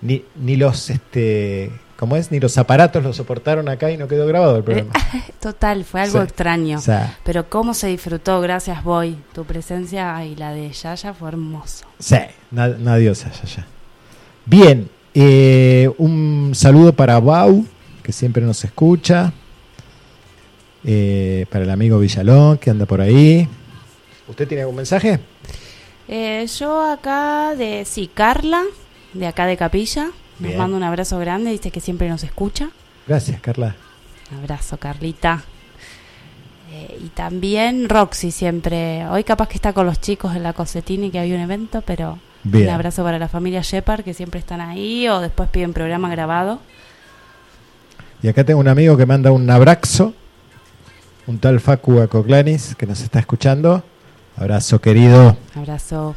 ni, 0.00 0.24
ni 0.36 0.54
los, 0.56 0.88
este, 0.88 1.72
¿cómo 1.96 2.14
es? 2.14 2.30
Ni 2.30 2.38
los 2.38 2.56
aparatos 2.58 3.02
lo 3.02 3.12
soportaron 3.12 3.68
acá 3.68 3.90
y 3.90 3.96
no 3.96 4.06
quedó 4.06 4.24
grabado 4.28 4.58
el 4.58 4.62
programa. 4.62 4.92
Total, 5.40 5.84
fue 5.84 6.02
algo 6.02 6.18
Sí. 6.20 6.24
extraño. 6.24 6.80
Pero 7.24 7.48
cómo 7.50 7.74
se 7.74 7.88
disfrutó, 7.88 8.40
gracias 8.40 8.84
Boy. 8.84 9.18
Tu 9.34 9.44
presencia 9.44 10.24
y 10.24 10.36
la 10.36 10.52
de 10.52 10.70
Yaya 10.70 11.12
fue 11.12 11.28
hermoso. 11.30 11.86
Sí, 11.98 12.18
una, 12.54 12.68
una 12.68 12.96
diosa, 12.96 13.30
ya, 13.32 13.44
ya. 13.44 13.66
Bien, 14.46 14.88
eh, 15.12 15.90
un 15.98 16.52
saludo 16.54 16.92
para 16.92 17.18
Bau, 17.18 17.66
que 18.02 18.12
siempre 18.12 18.44
nos 18.44 18.64
escucha. 18.64 19.32
Eh, 20.86 21.46
para 21.50 21.64
el 21.64 21.70
amigo 21.70 21.98
Villalón, 21.98 22.58
que 22.58 22.70
anda 22.70 22.84
por 22.84 23.00
ahí. 23.00 23.48
¿Usted 24.28 24.46
tiene 24.46 24.62
algún 24.62 24.76
mensaje? 24.76 25.18
Eh, 26.08 26.46
yo 26.58 26.92
acá 26.92 27.54
de, 27.56 27.84
sí, 27.86 28.10
Carla, 28.12 28.62
de 29.14 29.26
acá 29.26 29.46
de 29.46 29.56
Capilla, 29.56 30.10
nos 30.38 30.48
Bien. 30.48 30.58
manda 30.58 30.76
un 30.76 30.82
abrazo 30.82 31.18
grande, 31.18 31.50
dice 31.50 31.70
que 31.70 31.80
siempre 31.80 32.08
nos 32.08 32.22
escucha. 32.22 32.68
Gracias, 33.06 33.40
Carla. 33.40 33.76
Un 34.30 34.38
abrazo, 34.38 34.76
Carlita. 34.76 35.42
Eh, 36.70 36.98
y 37.04 37.08
también 37.08 37.88
Roxy 37.88 38.30
siempre, 38.30 39.06
hoy 39.08 39.24
capaz 39.24 39.48
que 39.48 39.54
está 39.54 39.72
con 39.72 39.86
los 39.86 40.00
chicos 40.00 40.36
en 40.36 40.42
la 40.42 40.52
Cosetini 40.52 41.10
que 41.10 41.18
había 41.18 41.34
un 41.34 41.40
evento, 41.40 41.82
pero 41.82 42.18
Bien. 42.44 42.68
un 42.68 42.74
abrazo 42.74 43.02
para 43.02 43.18
la 43.18 43.28
familia 43.28 43.62
Shepard 43.62 44.04
que 44.04 44.14
siempre 44.14 44.38
están 44.38 44.60
ahí 44.60 45.08
o 45.08 45.20
después 45.20 45.48
piden 45.48 45.72
programa 45.72 46.10
grabado. 46.10 46.60
Y 48.22 48.28
acá 48.28 48.44
tengo 48.44 48.60
un 48.60 48.68
amigo 48.68 48.96
que 48.96 49.06
manda 49.06 49.32
un 49.32 49.48
abrazo, 49.50 50.14
un 51.26 51.38
tal 51.38 51.60
Facu 51.60 52.00
Acoclanis, 52.00 52.74
que 52.74 52.86
nos 52.86 53.00
está 53.00 53.18
escuchando. 53.18 53.82
Abrazo, 54.36 54.80
querido. 54.80 55.36
Abrazo. 55.54 56.16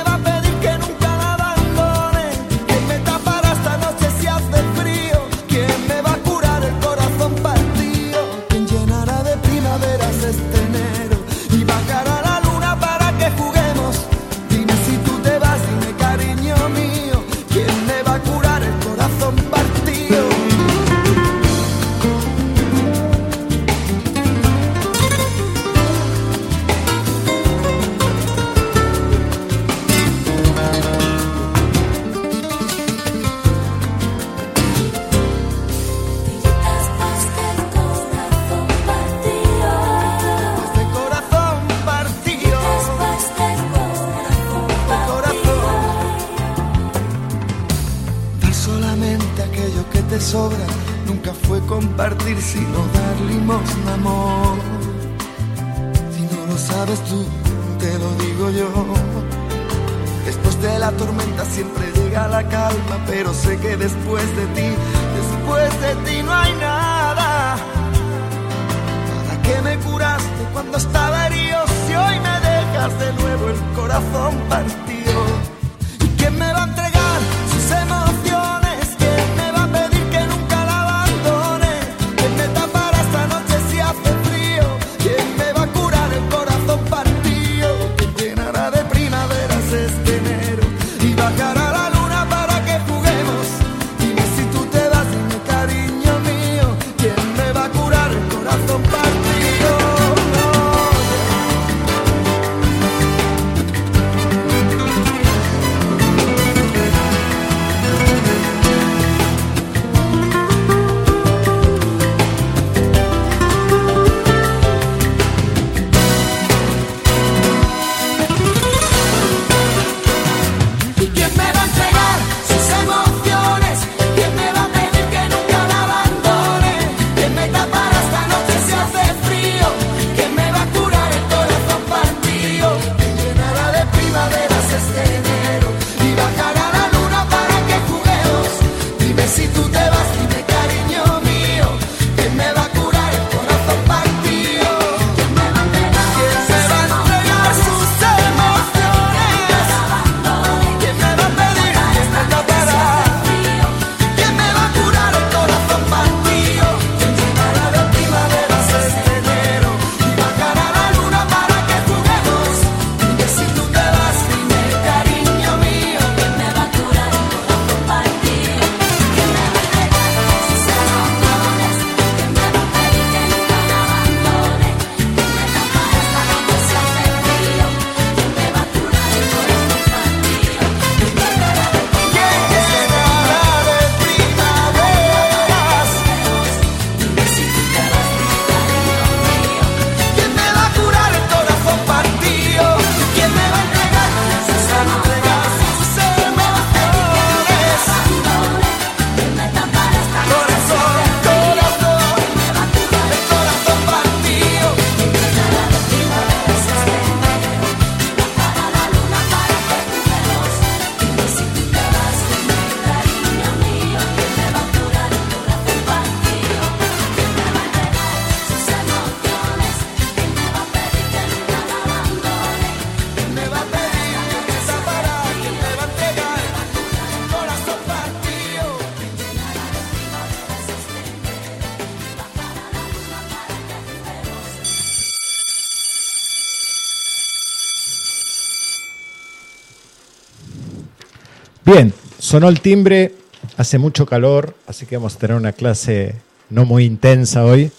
sonó 242.31 242.47
el 242.47 242.61
timbre, 242.61 243.13
hace 243.57 243.77
mucho 243.77 244.05
calor, 244.05 244.55
así 244.65 244.85
que 244.85 244.95
vamos 244.95 245.15
a 245.15 245.19
tener 245.19 245.35
una 245.35 245.51
clase 245.51 246.15
no 246.49 246.63
muy 246.63 246.85
intensa 246.85 247.43
hoy. 247.43 247.73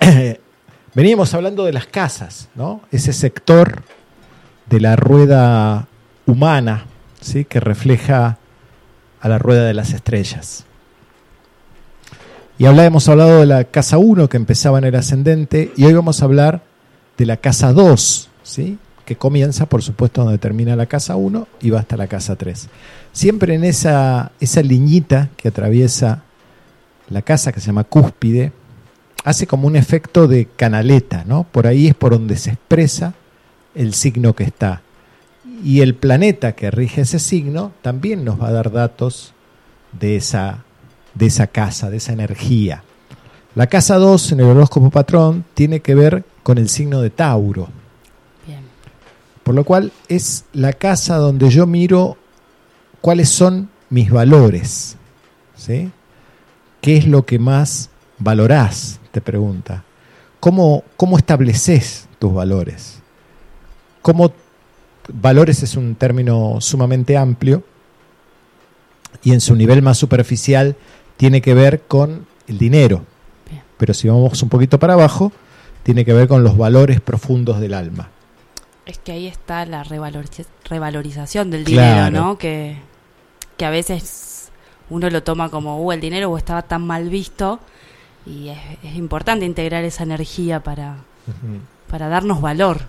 Veníamos 0.96 1.32
hablando 1.32 1.64
de 1.64 1.72
las 1.72 1.86
casas, 1.86 2.48
¿no? 2.56 2.80
Ese 2.90 3.12
sector 3.12 3.84
de 4.68 4.80
la 4.80 4.96
rueda 4.96 5.86
humana, 6.26 6.86
¿sí? 7.20 7.44
Que 7.44 7.60
refleja 7.60 8.38
a 9.20 9.28
la 9.28 9.38
rueda 9.38 9.64
de 9.64 9.74
las 9.74 9.92
estrellas. 9.92 10.64
Y 12.58 12.66
hemos 12.66 13.08
hablado 13.08 13.38
de 13.38 13.46
la 13.46 13.62
casa 13.62 13.96
1 13.96 14.28
que 14.28 14.38
empezaba 14.38 14.78
en 14.78 14.86
el 14.86 14.96
ascendente 14.96 15.72
y 15.76 15.84
hoy 15.84 15.92
vamos 15.92 16.20
a 16.20 16.24
hablar 16.24 16.62
de 17.16 17.26
la 17.26 17.36
casa 17.36 17.72
2, 17.72 18.28
¿sí? 18.42 18.76
Que 19.06 19.16
comienza, 19.16 19.66
por 19.66 19.82
supuesto, 19.82 20.22
donde 20.22 20.36
termina 20.36 20.76
la 20.76 20.86
casa 20.86 21.16
1 21.16 21.48
y 21.62 21.70
va 21.70 21.80
hasta 21.80 21.96
la 21.96 22.08
casa 22.08 22.36
3. 22.36 22.68
Siempre 23.12 23.54
en 23.54 23.64
esa, 23.64 24.32
esa 24.40 24.60
liñita 24.62 25.30
que 25.36 25.48
atraviesa 25.48 26.24
la 27.08 27.22
casa, 27.22 27.52
que 27.52 27.60
se 27.60 27.66
llama 27.66 27.84
cúspide, 27.84 28.52
hace 29.24 29.46
como 29.46 29.68
un 29.68 29.76
efecto 29.76 30.26
de 30.26 30.46
canaleta, 30.46 31.24
¿no? 31.26 31.44
Por 31.44 31.66
ahí 31.66 31.86
es 31.86 31.94
por 31.94 32.12
donde 32.12 32.36
se 32.36 32.50
expresa 32.50 33.14
el 33.74 33.94
signo 33.94 34.34
que 34.34 34.44
está. 34.44 34.82
Y 35.64 35.80
el 35.80 35.94
planeta 35.94 36.52
que 36.52 36.70
rige 36.70 37.02
ese 37.02 37.20
signo 37.20 37.72
también 37.82 38.24
nos 38.24 38.40
va 38.40 38.48
a 38.48 38.52
dar 38.52 38.72
datos 38.72 39.32
de 39.98 40.16
esa, 40.16 40.64
de 41.14 41.26
esa 41.26 41.46
casa, 41.46 41.90
de 41.90 41.98
esa 41.98 42.12
energía. 42.12 42.82
La 43.54 43.68
casa 43.68 43.96
2 43.96 44.32
en 44.32 44.40
el 44.40 44.46
horóscopo 44.46 44.90
patrón 44.90 45.44
tiene 45.54 45.80
que 45.80 45.94
ver 45.94 46.24
con 46.42 46.58
el 46.58 46.68
signo 46.68 47.00
de 47.00 47.10
Tauro. 47.10 47.68
Por 49.46 49.54
lo 49.54 49.62
cual 49.62 49.92
es 50.08 50.44
la 50.52 50.72
casa 50.72 51.18
donde 51.18 51.50
yo 51.50 51.68
miro 51.68 52.16
cuáles 53.00 53.28
son 53.28 53.70
mis 53.90 54.10
valores. 54.10 54.96
¿sí? 55.54 55.92
¿Qué 56.80 56.96
es 56.96 57.06
lo 57.06 57.24
que 57.24 57.38
más 57.38 57.90
valorás? 58.18 58.98
Te 59.12 59.20
pregunta. 59.20 59.84
¿Cómo, 60.40 60.82
cómo 60.96 61.16
estableces 61.16 62.08
tus 62.18 62.34
valores? 62.34 62.98
¿Cómo 64.02 64.32
valores 65.12 65.62
es 65.62 65.76
un 65.76 65.94
término 65.94 66.56
sumamente 66.60 67.16
amplio 67.16 67.62
y 69.22 69.32
en 69.32 69.40
su 69.40 69.54
nivel 69.54 69.80
más 69.80 69.96
superficial 69.96 70.74
tiene 71.16 71.40
que 71.40 71.54
ver 71.54 71.82
con 71.82 72.26
el 72.48 72.58
dinero. 72.58 73.04
Pero 73.78 73.94
si 73.94 74.08
vamos 74.08 74.42
un 74.42 74.48
poquito 74.48 74.80
para 74.80 74.94
abajo, 74.94 75.30
tiene 75.84 76.04
que 76.04 76.14
ver 76.14 76.26
con 76.26 76.42
los 76.42 76.58
valores 76.58 77.00
profundos 77.00 77.60
del 77.60 77.74
alma. 77.74 78.10
Es 78.86 78.98
que 78.98 79.12
ahí 79.12 79.26
está 79.26 79.66
la 79.66 79.82
revaloriz- 79.84 80.46
revalorización 80.70 81.50
del 81.50 81.64
Claro. 81.64 82.04
dinero, 82.06 82.24
¿no? 82.24 82.38
Que, 82.38 82.76
que 83.56 83.64
a 83.64 83.70
veces 83.70 84.48
uno 84.90 85.10
lo 85.10 85.22
toma 85.22 85.48
como, 85.50 85.82
uh, 85.82 85.92
el 85.92 86.00
dinero 86.00 86.30
o 86.30 86.38
estaba 86.38 86.62
tan 86.62 86.86
mal 86.86 87.08
visto. 87.10 87.58
Y 88.24 88.48
es, 88.48 88.58
es 88.84 88.94
importante 88.96 89.44
integrar 89.44 89.84
esa 89.84 90.02
energía 90.04 90.60
para, 90.62 90.96
para 91.88 92.08
darnos 92.08 92.40
valor, 92.40 92.80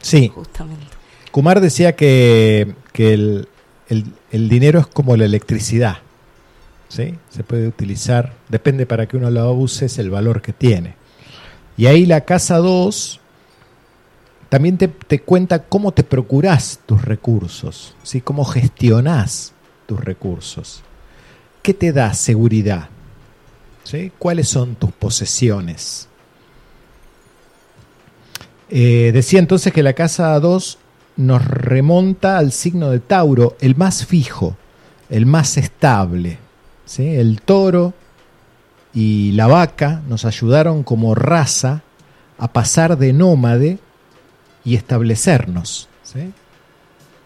Sí, 0.00 0.28
justamente. 0.34 0.84
Kumar 1.30 1.60
decía 1.60 1.94
que, 1.94 2.74
que 2.92 3.14
el, 3.14 3.48
el- 3.88 4.12
el 4.32 4.48
dinero 4.48 4.80
es 4.80 4.86
como 4.88 5.16
la 5.16 5.24
electricidad. 5.26 5.98
¿sí? 6.88 7.14
Se 7.30 7.44
puede 7.44 7.68
utilizar, 7.68 8.34
depende 8.48 8.84
para 8.84 9.06
que 9.06 9.16
uno 9.16 9.30
lo 9.30 9.50
use, 9.52 9.86
es 9.86 9.98
el 9.98 10.10
valor 10.10 10.42
que 10.42 10.52
tiene. 10.52 10.94
Y 11.76 11.86
ahí 11.86 12.04
la 12.04 12.22
casa 12.22 12.56
2 12.58 13.20
también 14.52 14.76
te, 14.76 15.18
cuenta 15.20 15.62
cómo 15.62 15.92
te 15.92 16.04
procurás 16.04 16.80
tus 16.84 17.02
recursos, 17.06 17.96
¿sí? 18.02 18.20
cómo 18.20 18.44
gestionás 18.44 19.54
tus 19.86 19.98
recursos. 19.98 20.82
¿Qué 21.62 21.72
te 21.72 21.90
da 21.90 22.12
seguridad? 22.12 22.90
¿Sí? 23.82 24.12
¿Cuáles 24.18 24.50
son 24.50 24.74
tus 24.74 24.92
posesiones? 24.92 26.06
Eh, 28.68 29.10
decía 29.14 29.38
entonces 29.38 29.72
que 29.72 29.82
la 29.82 29.94
casa 29.94 30.38
2 30.38 30.78
nos 31.16 31.42
remonta 31.46 32.36
al 32.36 32.52
signo 32.52 32.90
de 32.90 33.00
Tauro, 33.00 33.56
el 33.58 33.74
más 33.74 34.04
fijo, 34.04 34.58
el 35.08 35.24
más 35.24 35.56
estable. 35.56 36.36
¿sí? 36.84 37.08
El 37.08 37.40
toro 37.40 37.94
y 38.92 39.32
la 39.32 39.46
vaca 39.46 40.02
nos 40.10 40.26
ayudaron 40.26 40.82
como 40.82 41.14
raza 41.14 41.80
a 42.36 42.52
pasar 42.52 42.98
de 42.98 43.14
nómade 43.14 43.78
y 44.64 44.76
establecernos. 44.76 45.88
¿sí? 46.02 46.32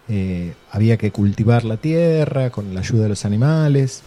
Eh, 0.07 0.53
había 0.71 0.97
que 0.97 1.11
cultivar 1.11 1.65
la 1.65 1.77
tierra 1.77 2.49
con 2.49 2.73
la 2.73 2.79
ayuda 2.79 3.03
de 3.03 3.09
los 3.09 3.25
animales, 3.25 4.03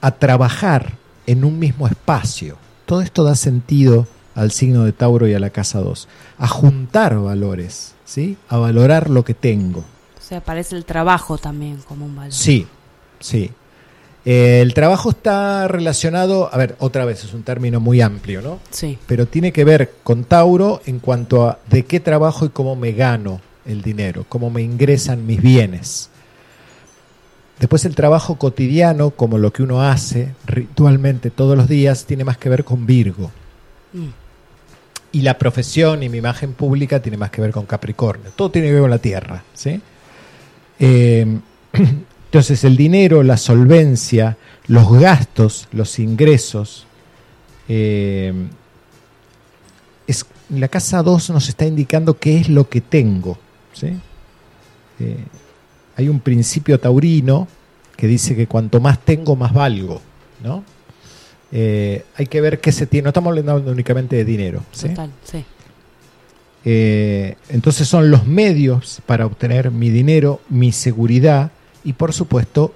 a 0.00 0.12
trabajar 0.12 0.92
en 1.26 1.44
un 1.44 1.58
mismo 1.58 1.86
espacio. 1.86 2.56
Todo 2.86 3.02
esto 3.02 3.22
da 3.24 3.34
sentido 3.34 4.06
al 4.34 4.50
signo 4.50 4.84
de 4.84 4.92
Tauro 4.92 5.28
y 5.28 5.34
a 5.34 5.40
la 5.40 5.50
casa 5.50 5.80
2. 5.80 6.08
A 6.38 6.48
juntar 6.48 7.18
valores, 7.18 7.94
¿sí? 8.04 8.36
A 8.48 8.56
valorar 8.56 9.10
lo 9.10 9.24
que 9.24 9.34
tengo. 9.34 9.80
O 9.80 10.22
sea, 10.22 10.38
aparece 10.38 10.76
el 10.76 10.84
trabajo 10.84 11.38
también 11.38 11.78
como 11.86 12.06
un 12.06 12.16
valor. 12.16 12.32
Sí, 12.32 12.66
sí. 13.20 13.50
Eh, 14.24 14.60
el 14.60 14.72
trabajo 14.74 15.10
está 15.10 15.66
relacionado, 15.66 16.48
a 16.52 16.56
ver, 16.56 16.76
otra 16.78 17.04
vez 17.04 17.24
es 17.24 17.34
un 17.34 17.42
término 17.42 17.80
muy 17.80 18.00
amplio, 18.00 18.40
¿no? 18.40 18.60
Sí. 18.70 18.98
Pero 19.06 19.26
tiene 19.26 19.52
que 19.52 19.64
ver 19.64 19.94
con 20.04 20.24
Tauro 20.24 20.80
en 20.86 21.00
cuanto 21.00 21.46
a 21.46 21.58
de 21.68 21.84
qué 21.84 21.98
trabajo 21.98 22.44
y 22.44 22.50
cómo 22.50 22.76
me 22.76 22.92
gano 22.92 23.40
el 23.66 23.82
dinero, 23.82 24.24
cómo 24.28 24.50
me 24.50 24.62
ingresan 24.62 25.26
mis 25.26 25.42
bienes. 25.42 26.08
Después 27.58 27.84
el 27.84 27.94
trabajo 27.94 28.36
cotidiano, 28.36 29.10
como 29.10 29.38
lo 29.38 29.52
que 29.52 29.62
uno 29.62 29.82
hace 29.82 30.34
ritualmente 30.46 31.30
todos 31.30 31.56
los 31.56 31.68
días, 31.68 32.06
tiene 32.06 32.24
más 32.24 32.38
que 32.38 32.48
ver 32.48 32.64
con 32.64 32.86
Virgo. 32.86 33.30
Mm. 33.92 34.08
Y 35.12 35.20
la 35.22 35.38
profesión 35.38 36.02
y 36.02 36.08
mi 36.08 36.18
imagen 36.18 36.54
pública 36.54 37.00
tiene 37.00 37.18
más 37.18 37.30
que 37.30 37.40
ver 37.40 37.50
con 37.50 37.66
Capricornio. 37.66 38.30
Todo 38.34 38.50
tiene 38.50 38.68
que 38.68 38.74
ver 38.74 38.82
con 38.82 38.90
la 38.90 38.98
Tierra. 38.98 39.44
¿sí? 39.54 39.80
Eh, 40.78 41.38
entonces 42.32 42.64
el 42.64 42.78
dinero, 42.78 43.22
la 43.22 43.36
solvencia, 43.36 44.38
los 44.66 44.90
gastos, 44.98 45.68
los 45.70 45.98
ingresos, 45.98 46.86
eh, 47.68 48.32
es, 50.06 50.24
la 50.48 50.68
casa 50.68 51.02
2 51.02 51.28
nos 51.28 51.50
está 51.50 51.66
indicando 51.66 52.18
qué 52.18 52.38
es 52.38 52.48
lo 52.48 52.70
que 52.70 52.80
tengo. 52.80 53.36
¿sí? 53.74 53.88
Eh, 54.98 55.24
hay 55.94 56.08
un 56.08 56.20
principio 56.20 56.80
taurino 56.80 57.48
que 57.98 58.06
dice 58.06 58.34
que 58.34 58.46
cuanto 58.46 58.80
más 58.80 58.98
tengo, 59.00 59.36
más 59.36 59.52
valgo. 59.52 60.00
¿no? 60.42 60.64
Eh, 61.52 62.02
hay 62.16 62.28
que 62.28 62.40
ver 62.40 62.60
qué 62.60 62.72
se 62.72 62.86
tiene. 62.86 63.02
No 63.02 63.08
estamos 63.10 63.36
hablando 63.36 63.70
únicamente 63.70 64.16
de 64.16 64.24
dinero. 64.24 64.62
¿sí? 64.72 64.88
Total, 64.88 65.10
sí. 65.22 65.44
Entonces 66.64 67.86
son 67.86 68.10
los 68.10 68.26
medios 68.26 69.02
para 69.04 69.26
obtener 69.26 69.70
mi 69.70 69.90
dinero, 69.90 70.40
mi 70.48 70.72
seguridad 70.72 71.52
y 71.84 71.92
por 71.94 72.12
supuesto 72.12 72.74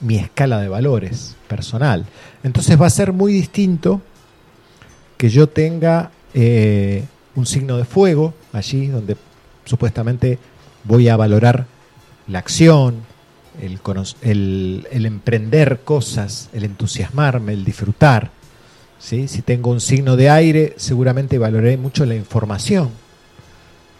mi 0.00 0.16
escala 0.16 0.60
de 0.60 0.68
valores 0.68 1.36
personal. 1.48 2.04
Entonces 2.42 2.80
va 2.80 2.86
a 2.86 2.90
ser 2.90 3.12
muy 3.12 3.32
distinto 3.32 4.00
que 5.16 5.28
yo 5.30 5.48
tenga 5.48 6.10
eh, 6.34 7.04
un 7.34 7.46
signo 7.46 7.76
de 7.78 7.84
fuego 7.84 8.34
allí 8.52 8.86
donde 8.88 9.16
supuestamente 9.64 10.38
voy 10.84 11.08
a 11.08 11.16
valorar 11.16 11.66
la 12.28 12.38
acción, 12.40 12.96
el, 13.60 13.78
el- 14.22 14.86
el 14.90 15.06
emprender 15.06 15.80
cosas, 15.84 16.50
el 16.52 16.64
entusiasmarme, 16.64 17.54
el 17.54 17.64
disfrutar. 17.64 18.30
¿sí? 18.98 19.28
Si 19.28 19.40
tengo 19.42 19.70
un 19.70 19.80
signo 19.80 20.16
de 20.16 20.28
aire, 20.28 20.74
seguramente 20.76 21.38
valoraré 21.38 21.76
mucho 21.78 22.04
la 22.04 22.14
información, 22.14 22.90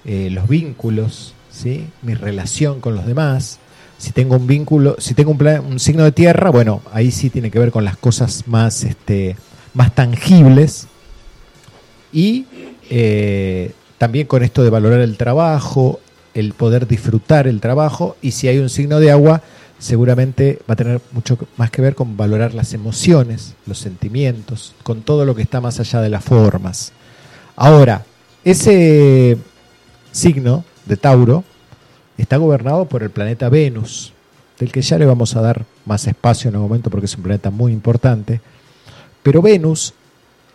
eh, 0.04 0.28
los 0.30 0.46
vínculos, 0.48 1.34
¿sí? 1.50 1.86
mi 2.02 2.14
relación 2.14 2.80
con 2.80 2.94
los 2.94 3.06
demás. 3.06 3.58
Si 3.98 4.12
tengo 4.12 4.36
un 4.36 4.46
vínculo, 4.46 4.96
si 4.98 5.14
tengo 5.14 5.30
un, 5.30 5.38
plan- 5.38 5.64
un 5.64 5.78
signo 5.78 6.04
de 6.04 6.12
tierra, 6.12 6.50
bueno, 6.50 6.82
ahí 6.92 7.10
sí 7.10 7.30
tiene 7.30 7.50
que 7.50 7.58
ver 7.58 7.70
con 7.70 7.84
las 7.84 7.96
cosas 7.96 8.46
más, 8.46 8.84
este, 8.84 9.36
más 9.74 9.94
tangibles 9.94 10.86
y 12.12 12.44
eh, 12.90 13.72
también 13.98 14.26
con 14.26 14.42
esto 14.42 14.62
de 14.62 14.70
valorar 14.70 15.00
el 15.00 15.16
trabajo, 15.16 16.00
el 16.34 16.52
poder 16.52 16.86
disfrutar 16.86 17.46
el 17.48 17.60
trabajo 17.60 18.16
y 18.20 18.32
si 18.32 18.48
hay 18.48 18.58
un 18.58 18.68
signo 18.68 19.00
de 19.00 19.10
agua, 19.10 19.42
seguramente 19.78 20.58
va 20.68 20.74
a 20.74 20.76
tener 20.76 21.00
mucho 21.12 21.38
más 21.56 21.70
que 21.70 21.82
ver 21.82 21.94
con 21.94 22.16
valorar 22.16 22.54
las 22.54 22.74
emociones, 22.74 23.54
los 23.66 23.78
sentimientos, 23.78 24.74
con 24.82 25.02
todo 25.02 25.24
lo 25.24 25.34
que 25.34 25.42
está 25.42 25.60
más 25.60 25.80
allá 25.80 26.00
de 26.00 26.10
las 26.10 26.24
formas. 26.24 26.92
Ahora, 27.56 28.04
ese 28.44 29.38
signo 30.12 30.64
de 30.84 30.96
Tauro 30.98 31.44
está 32.22 32.36
gobernado 32.36 32.86
por 32.86 33.02
el 33.02 33.10
planeta 33.10 33.48
Venus, 33.48 34.12
del 34.58 34.72
que 34.72 34.82
ya 34.82 34.98
le 34.98 35.06
vamos 35.06 35.36
a 35.36 35.42
dar 35.42 35.64
más 35.84 36.06
espacio 36.06 36.48
en 36.48 36.56
un 36.56 36.62
momento 36.62 36.90
porque 36.90 37.06
es 37.06 37.16
un 37.16 37.22
planeta 37.22 37.50
muy 37.50 37.72
importante, 37.72 38.40
pero 39.22 39.42
Venus 39.42 39.94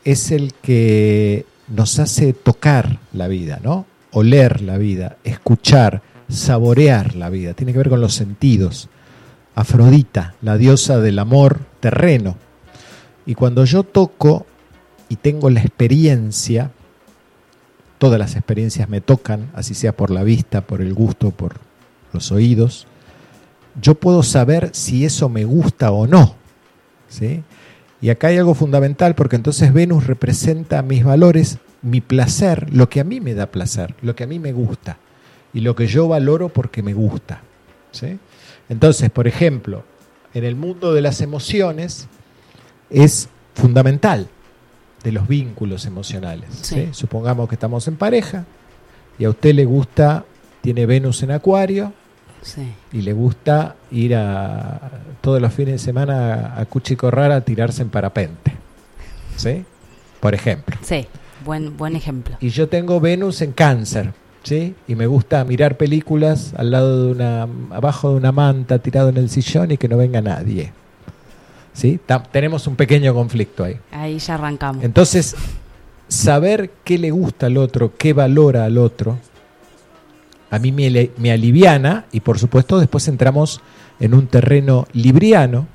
es 0.04 0.32
el 0.32 0.54
que 0.54 1.46
nos 1.68 2.00
hace 2.00 2.34
tocar 2.34 3.00
la 3.14 3.28
vida, 3.28 3.60
¿no? 3.64 3.86
Oler 4.12 4.62
la 4.62 4.78
vida, 4.78 5.18
escuchar, 5.24 6.02
saborear 6.28 7.16
la 7.16 7.30
vida. 7.30 7.54
Tiene 7.54 7.72
que 7.72 7.78
ver 7.78 7.90
con 7.90 8.02
los 8.02 8.14
sentidos. 8.14 8.90
Afrodita, 9.56 10.36
la 10.42 10.58
diosa 10.58 11.00
del 11.00 11.20
amor 11.20 11.60
terreno. 11.80 12.38
Y 13.26 13.36
cuando 13.36 13.66
yo 13.66 13.84
toco 13.84 14.46
y 15.10 15.18
tengo 15.18 15.50
la 15.50 15.62
experiencia, 15.62 16.72
todas 18.02 18.18
las 18.18 18.36
experiencias 18.36 18.90
me 18.90 19.00
tocan, 19.00 19.52
así 19.54 19.76
sea 19.76 19.96
por 19.96 20.10
la 20.10 20.24
vista, 20.24 20.62
por 20.62 20.82
el 20.82 20.92
gusto, 20.92 21.30
por 21.30 21.58
los 22.14 22.32
oídos, 22.32 22.88
yo 23.80 23.94
puedo 23.94 24.24
saber 24.24 24.72
si 24.74 25.06
eso 25.06 25.30
me 25.30 25.46
gusta 25.46 25.92
o 25.92 26.08
no. 26.08 26.34
¿sí? 27.08 27.44
Y 28.02 28.10
acá 28.10 28.30
hay 28.30 28.40
algo 28.40 28.56
fundamental 28.56 29.14
porque 29.14 29.36
entonces 29.36 29.72
Venus 29.72 30.08
representa 30.08 30.82
mis 30.82 31.04
valores, 31.04 31.60
mi 31.84 32.02
placer, 32.02 32.74
lo 32.74 32.90
que 32.90 33.02
a 33.02 33.04
mí 33.04 33.20
me 33.22 33.36
da 33.36 33.52
placer, 33.52 33.94
lo 34.02 34.16
que 34.16 34.24
a 34.24 34.28
mí 34.28 34.40
me 34.40 34.52
gusta 34.52 34.98
y 35.54 35.60
lo 35.60 35.76
que 35.76 35.86
yo 35.86 36.08
valoro 36.08 36.50
porque 36.50 36.82
me 36.82 36.96
gusta. 36.96 37.44
¿sí? 37.92 38.18
Entonces, 38.68 39.12
por 39.12 39.28
ejemplo, 39.28 39.84
en 40.34 40.44
el 40.44 40.56
mundo 40.56 40.92
de 40.96 41.02
las 41.02 41.22
emociones 41.22 42.08
es 42.90 43.30
fundamental 43.54 44.28
de 45.04 45.12
los 45.12 45.28
vínculos 45.28 45.86
emocionales. 45.86 46.50
¿sí? 46.62 46.76
Sí. 46.76 46.90
Supongamos 46.92 47.50
que 47.50 47.56
estamos 47.56 47.88
en 47.88 47.96
pareja 47.96 48.46
y 49.18 49.26
a 49.26 49.30
usted 49.30 49.54
le 49.56 49.66
gusta, 49.66 50.26
tiene 50.62 50.86
Venus 50.86 51.24
en 51.24 51.32
Acuario 51.32 51.94
Sí. 52.42 52.72
y 52.92 53.02
le 53.02 53.14
gusta 53.14 53.76
ir 53.92 54.16
a 54.16 54.90
todos 55.22 55.40
los 55.40 55.54
fines 55.54 55.74
de 55.76 55.80
semana 55.80 56.54
a 56.60 56.66
Cuchicorrara 56.66 57.36
a 57.36 57.42
tirarse 57.42 57.84
en 57.84 57.90
parapente. 57.90 58.52
¿Sí? 59.38 59.64
Por 60.20 60.34
ejemplo. 60.34 60.76
Sí, 60.82 61.08
buen, 61.46 61.78
buen 61.78 61.96
ejemplo. 61.96 62.38
Y 62.42 62.50
yo 62.50 62.68
tengo 62.68 63.00
Venus 63.00 63.42
en 63.42 63.52
cáncer, 63.54 64.14
¿sí? 64.44 64.76
Y 64.88 64.96
me 64.96 65.08
gusta 65.08 65.44
mirar 65.46 65.78
películas 65.78 66.54
al 66.58 66.72
lado 66.72 67.06
de 67.06 67.12
una, 67.12 67.48
abajo 67.76 68.10
de 68.12 68.16
una 68.18 68.32
manta, 68.32 68.80
tirado 68.80 69.10
en 69.10 69.18
el 69.18 69.30
sillón 69.30 69.72
y 69.72 69.78
que 69.78 69.88
no 69.88 69.98
venga 69.98 70.22
nadie. 70.22 70.74
¿Sí? 71.74 72.00
Ta- 72.06 72.22
tenemos 72.24 72.68
un 72.68 72.76
pequeño 72.76 73.14
conflicto 73.14 73.64
ahí. 73.64 73.78
Ahí 73.92 74.20
ya 74.20 74.34
arrancamos. 74.36 74.84
Entonces, 74.84 75.36
saber 76.08 76.72
qué 76.84 76.98
le 76.98 77.12
gusta 77.12 77.46
al 77.48 77.58
otro, 77.58 77.94
qué 77.98 78.14
valora 78.14 78.66
al 78.66 78.78
otro, 78.78 79.18
a 80.50 80.60
mí 80.60 80.72
me, 80.74 81.10
me 81.18 81.32
aliviana 81.32 82.06
y 82.12 82.20
por 82.20 82.38
supuesto 82.38 82.78
después 82.80 83.08
entramos 83.08 83.62
en 84.02 84.14
un 84.14 84.28
terreno 84.28 84.86
libriano, 84.92 85.68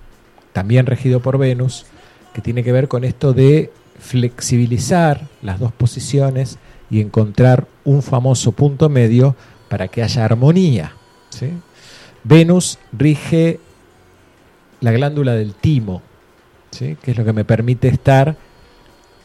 también 0.53 0.85
regido 0.85 1.21
por 1.21 1.39
Venus, 1.39 1.87
que 2.35 2.43
tiene 2.43 2.63
que 2.63 2.73
ver 2.73 2.87
con 2.89 3.05
esto 3.05 3.33
de 3.33 3.73
flexibilizar 3.99 5.23
las 5.41 5.59
dos 5.59 5.73
posiciones 5.73 6.59
y 6.91 7.01
encontrar 7.01 7.67
un 7.85 8.03
famoso 8.03 8.53
punto 8.53 8.91
medio 8.91 9.35
para 9.71 9.89
que 9.89 10.03
haya 10.03 10.25
armonía. 10.27 10.93
¿sí? 11.31 11.51
Venus 12.25 12.79
rige 12.93 13.61
la 14.81 14.93
glándula 14.93 15.35
del 15.35 15.55
timo, 15.55 16.03
¿sí? 16.71 16.97
que 17.03 17.13
es 17.13 17.19
lo 17.19 17.25
que 17.25 17.33
me 17.33 17.45
permite 17.45 17.89
estar 17.89 18.37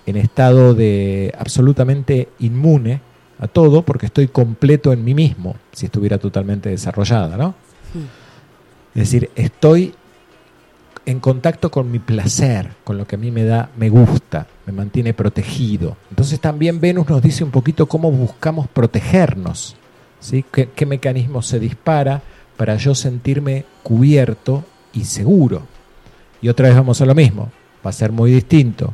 en 0.05 0.17
estado 0.17 0.73
de 0.73 1.33
absolutamente 1.37 2.29
inmune 2.39 3.01
a 3.39 3.47
todo 3.47 3.83
porque 3.83 4.05
estoy 4.05 4.27
completo 4.27 4.93
en 4.93 5.03
mí 5.03 5.13
mismo, 5.13 5.55
si 5.71 5.87
estuviera 5.87 6.17
totalmente 6.17 6.69
desarrollada, 6.69 7.37
¿no? 7.37 7.55
Es 8.93 9.01
decir, 9.01 9.31
estoy 9.35 9.93
en 11.05 11.19
contacto 11.19 11.71
con 11.71 11.89
mi 11.89 11.99
placer, 11.99 12.69
con 12.83 12.97
lo 12.97 13.07
que 13.07 13.15
a 13.15 13.19
mí 13.19 13.31
me 13.31 13.43
da, 13.43 13.69
me 13.77 13.89
gusta, 13.89 14.47
me 14.65 14.73
mantiene 14.73 15.13
protegido. 15.13 15.97
Entonces 16.11 16.39
también 16.39 16.79
Venus 16.79 17.09
nos 17.09 17.21
dice 17.21 17.43
un 17.43 17.51
poquito 17.51 17.87
cómo 17.87 18.11
buscamos 18.11 18.67
protegernos, 18.67 19.75
¿sí? 20.19 20.45
¿Qué, 20.51 20.69
qué 20.69 20.85
mecanismo 20.85 21.41
se 21.41 21.59
dispara 21.59 22.21
para 22.57 22.75
yo 22.75 22.93
sentirme 22.93 23.65
cubierto 23.81 24.63
y 24.93 25.05
seguro? 25.05 25.63
Y 26.41 26.49
otra 26.49 26.67
vez 26.67 26.75
vamos 26.75 27.01
a 27.01 27.05
lo 27.05 27.15
mismo, 27.15 27.51
va 27.85 27.89
a 27.89 27.93
ser 27.93 28.11
muy 28.11 28.31
distinto 28.31 28.93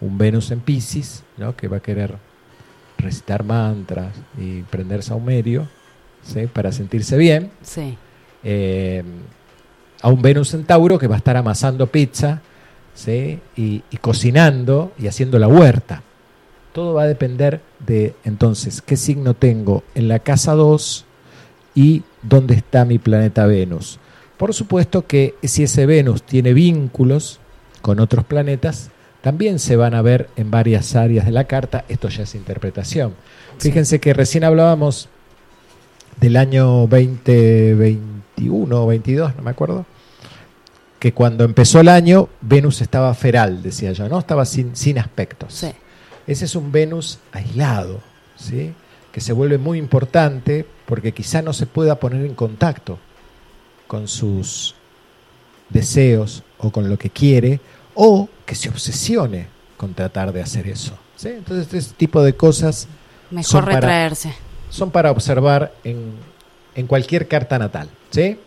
un 0.00 0.16
Venus 0.18 0.50
en 0.50 0.60
Pisces, 0.60 1.24
¿no? 1.36 1.56
que 1.56 1.68
va 1.68 1.78
a 1.78 1.80
querer 1.80 2.14
recitar 2.98 3.44
mantras 3.44 4.14
y 4.36 4.62
prender 4.62 5.02
saumerio 5.02 5.68
¿sí? 6.22 6.46
para 6.46 6.72
sentirse 6.72 7.16
bien, 7.16 7.50
Sí. 7.62 7.96
eh, 8.44 9.02
a 10.02 10.08
un 10.08 10.22
Venus 10.22 10.54
en 10.54 10.64
Tauro 10.64 10.98
que 10.98 11.06
va 11.08 11.16
a 11.16 11.18
estar 11.18 11.36
amasando 11.36 11.86
pizza 11.88 12.40
¿sí? 12.94 13.40
y, 13.56 13.82
y 13.90 13.96
cocinando 13.98 14.92
y 14.98 15.06
haciendo 15.08 15.38
la 15.38 15.48
huerta. 15.48 16.02
Todo 16.72 16.94
va 16.94 17.02
a 17.02 17.06
depender 17.06 17.60
de 17.84 18.14
entonces 18.24 18.82
qué 18.82 18.96
signo 18.96 19.34
tengo 19.34 19.82
en 19.94 20.06
la 20.06 20.20
casa 20.20 20.54
2 20.54 21.04
y 21.74 22.02
dónde 22.22 22.54
está 22.54 22.84
mi 22.84 22.98
planeta 22.98 23.46
Venus. 23.46 23.98
Por 24.38 24.54
supuesto 24.54 25.06
que 25.06 25.34
si 25.42 25.64
ese 25.64 25.84
Venus 25.84 26.22
tiene 26.22 26.54
vínculos 26.54 27.40
con 27.82 28.00
otros 28.00 28.24
planetas, 28.24 28.90
también 29.20 29.58
se 29.58 29.76
van 29.76 29.94
a 29.94 30.02
ver 30.02 30.30
en 30.36 30.50
varias 30.50 30.94
áreas 30.94 31.26
de 31.26 31.32
la 31.32 31.44
carta. 31.44 31.84
Esto 31.88 32.08
ya 32.08 32.22
es 32.22 32.34
interpretación. 32.34 33.14
Fíjense 33.58 34.00
que 34.00 34.14
recién 34.14 34.44
hablábamos 34.44 35.08
del 36.20 36.36
año 36.36 36.86
2021 36.86 38.82
o 38.82 38.86
22, 38.86 39.36
no 39.36 39.42
me 39.42 39.50
acuerdo, 39.50 39.84
que 41.00 41.12
cuando 41.12 41.44
empezó 41.44 41.80
el 41.80 41.88
año 41.88 42.28
Venus 42.40 42.80
estaba 42.80 43.12
feral, 43.14 43.62
decía 43.62 43.92
yo, 43.92 44.08
¿no? 44.08 44.20
Estaba 44.20 44.44
sin, 44.44 44.76
sin 44.76 44.98
aspectos. 44.98 45.52
Sí. 45.54 45.72
Ese 46.28 46.44
es 46.44 46.54
un 46.54 46.70
Venus 46.70 47.18
aislado, 47.32 48.00
¿sí? 48.36 48.72
que 49.12 49.20
se 49.20 49.32
vuelve 49.32 49.58
muy 49.58 49.78
importante 49.78 50.64
porque 50.86 51.12
quizá 51.12 51.42
no 51.42 51.52
se 51.52 51.66
pueda 51.66 51.98
poner 51.98 52.24
en 52.24 52.34
contacto 52.34 52.98
con 53.88 54.06
sus 54.06 54.76
deseos 55.68 56.42
o 56.58 56.70
con 56.70 56.88
lo 56.88 56.96
que 56.98 57.10
quiere, 57.10 57.60
o 57.94 58.28
que 58.46 58.54
se 58.54 58.68
obsesione 58.68 59.46
con 59.76 59.94
tratar 59.94 60.32
de 60.32 60.40
hacer 60.42 60.66
eso. 60.68 60.96
¿sí? 61.16 61.28
Entonces, 61.28 61.72
este 61.74 61.94
tipo 61.96 62.22
de 62.22 62.34
cosas 62.34 62.86
Mejor 63.30 63.44
Son 63.50 63.64
para- 63.64 63.76
retraerse. 63.80 64.34
son 64.70 64.90
para 64.90 65.10
observar 65.10 65.72
en, 65.84 66.12
en 66.74 66.86
cualquier 66.86 67.28
carta 67.28 67.58
natal. 67.58 67.90
¿sí? 68.10 68.38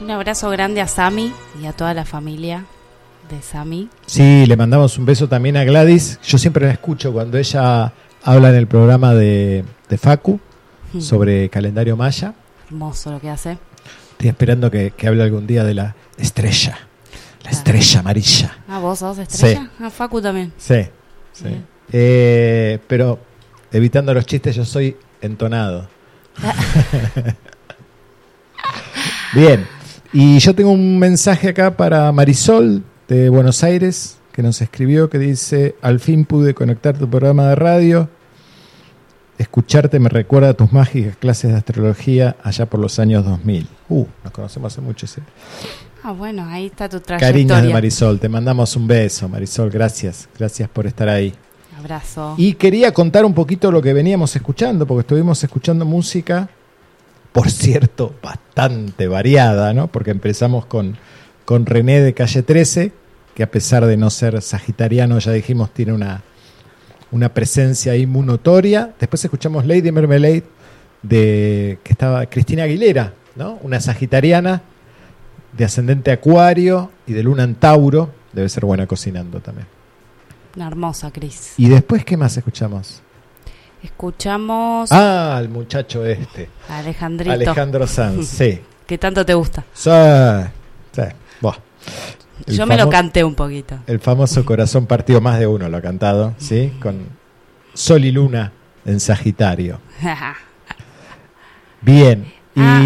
Un 0.00 0.10
abrazo 0.10 0.48
grande 0.50 0.80
a 0.80 0.88
Sami 0.88 1.32
y 1.62 1.66
a 1.66 1.72
toda 1.72 1.94
la 1.94 2.04
familia 2.04 2.64
de 3.30 3.40
Sami. 3.42 3.88
Sí, 4.06 4.44
le 4.46 4.56
mandamos 4.56 4.98
un 4.98 5.04
beso 5.04 5.28
también 5.28 5.56
a 5.56 5.64
Gladys. 5.64 6.18
Yo 6.24 6.38
siempre 6.38 6.66
la 6.66 6.72
escucho 6.72 7.12
cuando 7.12 7.38
ella 7.38 7.92
habla 8.24 8.48
en 8.50 8.56
el 8.56 8.66
programa 8.66 9.14
de, 9.14 9.64
de 9.88 9.98
Facu 9.98 10.40
Mm. 10.92 11.00
sobre 11.02 11.48
calendario 11.50 11.96
maya. 11.96 12.34
Hermoso 12.66 13.12
lo 13.12 13.20
que 13.20 13.30
hace. 13.30 13.58
Estoy 14.10 14.28
esperando 14.28 14.72
que, 14.72 14.90
que 14.90 15.06
hable 15.06 15.22
algún 15.22 15.46
día 15.46 15.62
de 15.62 15.72
la 15.74 15.94
estrella. 16.18 16.76
La 17.44 17.50
estrella 17.50 18.00
amarilla. 18.00 18.58
Ah, 18.68 18.80
vos 18.80 18.98
sos 18.98 19.18
estrella. 19.18 19.70
Ah, 19.80 19.88
Facu 19.90 20.20
también. 20.20 20.52
Sí, 20.58 20.80
sí. 21.32 21.62
Eh, 21.92 22.80
pero 22.88 23.20
evitando 23.70 24.12
los 24.12 24.26
chistes, 24.26 24.56
yo 24.56 24.64
soy 24.64 24.96
entonado. 25.20 25.86
Bien. 29.32 29.64
Y 30.12 30.40
yo 30.40 30.54
tengo 30.56 30.72
un 30.72 30.98
mensaje 30.98 31.50
acá 31.50 31.76
para 31.76 32.10
Marisol 32.10 32.82
de 33.06 33.28
Buenos 33.28 33.62
Aires 33.62 34.18
que 34.32 34.42
nos 34.42 34.60
escribió 34.60 35.08
que 35.08 35.20
dice, 35.20 35.76
al 35.82 36.00
fin 36.00 36.24
pude 36.24 36.52
conectar 36.52 36.98
tu 36.98 37.08
programa 37.08 37.48
de 37.48 37.54
radio. 37.54 38.08
Escucharte 39.38 40.00
me 40.00 40.08
recuerda 40.08 40.48
a 40.48 40.54
tus 40.54 40.72
mágicas 40.72 41.16
clases 41.16 41.52
de 41.52 41.58
astrología 41.58 42.36
allá 42.42 42.66
por 42.66 42.80
los 42.80 42.98
años 42.98 43.24
2000. 43.24 43.68
Uh, 43.88 44.06
nos 44.24 44.32
conocemos 44.32 44.72
hace 44.72 44.80
mucho. 44.80 45.06
¿sí? 45.06 45.20
Ah, 46.02 46.10
bueno, 46.10 46.44
ahí 46.48 46.66
está 46.66 46.88
tu 46.88 47.00
Cariños 47.00 47.28
de 47.28 47.28
trayectoria. 47.28 47.72
Marisol, 47.72 48.18
te 48.18 48.28
mandamos 48.28 48.74
un 48.74 48.88
beso, 48.88 49.28
Marisol, 49.28 49.70
gracias. 49.70 50.28
Gracias 50.36 50.68
por 50.68 50.86
estar 50.86 51.08
ahí. 51.08 51.32
Abrazo. 51.78 52.34
Y 52.36 52.54
quería 52.54 52.92
contar 52.92 53.24
un 53.24 53.32
poquito 53.32 53.70
lo 53.70 53.80
que 53.80 53.92
veníamos 53.92 54.34
escuchando, 54.34 54.86
porque 54.86 55.02
estuvimos 55.02 55.42
escuchando 55.42 55.84
música, 55.84 56.48
por 57.32 57.50
cierto, 57.50 58.14
bastante 58.22 59.08
variada, 59.08 59.72
¿no? 59.72 59.86
Porque 59.88 60.10
empezamos 60.10 60.66
con, 60.66 60.96
con 61.44 61.66
René 61.66 62.00
de 62.00 62.14
Calle 62.14 62.42
13, 62.42 62.92
que 63.34 63.42
a 63.42 63.50
pesar 63.50 63.86
de 63.86 63.96
no 63.96 64.10
ser 64.10 64.40
sagitariano, 64.42 65.18
ya 65.18 65.32
dijimos, 65.32 65.72
tiene 65.72 65.92
una, 65.92 66.22
una 67.12 67.32
presencia 67.32 67.92
ahí 67.92 68.06
muy 68.06 68.26
notoria. 68.26 68.94
Después 68.98 69.24
escuchamos 69.24 69.66
Lady 69.66 69.92
Mermelade, 69.92 70.44
de, 71.02 71.78
que 71.82 71.92
estaba 71.92 72.26
Cristina 72.26 72.64
Aguilera, 72.64 73.14
¿no? 73.36 73.58
Una 73.62 73.80
sagitariana 73.80 74.62
de 75.56 75.64
ascendente 75.64 76.10
acuario 76.10 76.90
y 77.06 77.12
de 77.12 77.22
luna 77.22 77.44
en 77.44 77.54
Tauro. 77.54 78.10
Debe 78.32 78.48
ser 78.48 78.64
buena 78.64 78.86
cocinando 78.86 79.40
también. 79.40 79.66
Una 80.56 80.66
hermosa, 80.66 81.10
Cris. 81.10 81.54
¿Y 81.56 81.68
después 81.68 82.04
qué 82.04 82.16
más 82.16 82.36
escuchamos? 82.36 83.02
Escuchamos 83.82 84.90
Ah, 84.92 85.38
el 85.40 85.48
muchacho 85.48 86.04
este. 86.04 86.48
Alejandrito. 86.68 87.32
Alejandro 87.32 87.86
Sanz, 87.86 88.26
sí. 88.28 88.60
Que 88.86 88.98
tanto 88.98 89.24
te 89.24 89.34
gusta. 89.34 89.64
Sí, 89.72 89.90
sí. 90.92 91.02
Buah. 91.40 91.56
El 92.46 92.56
Yo 92.56 92.66
me 92.66 92.76
lo 92.76 92.88
canté 92.90 93.22
un 93.24 93.34
poquito. 93.34 93.78
El 93.86 94.00
famoso 94.00 94.44
corazón 94.44 94.86
partido, 94.86 95.20
más 95.20 95.38
de 95.38 95.46
uno 95.46 95.68
lo 95.68 95.76
ha 95.76 95.80
cantado, 95.82 96.34
¿sí? 96.38 96.72
Con 96.82 97.06
Sol 97.74 98.04
y 98.04 98.10
Luna 98.12 98.52
en 98.84 98.98
Sagitario. 99.00 99.80
Bien, 101.80 102.24
y 102.54 102.60
Ah. 102.60 102.84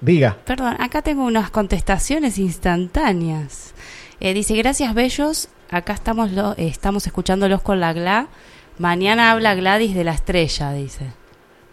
diga. 0.00 0.36
Perdón, 0.44 0.76
acá 0.78 1.02
tengo 1.02 1.24
unas 1.24 1.50
contestaciones 1.50 2.38
instantáneas. 2.38 3.74
Eh, 4.20 4.34
dice, 4.34 4.54
gracias 4.56 4.94
bellos, 4.94 5.48
acá 5.70 5.92
estamos, 5.94 6.30
lo, 6.32 6.52
eh, 6.52 6.68
estamos 6.68 7.06
escuchándolos 7.06 7.62
con 7.62 7.80
la 7.80 7.92
GLA. 7.92 8.28
Mañana 8.78 9.30
habla 9.32 9.54
Gladys 9.54 9.94
de 9.94 10.04
la 10.04 10.12
estrella, 10.12 10.72
dice. 10.72 11.06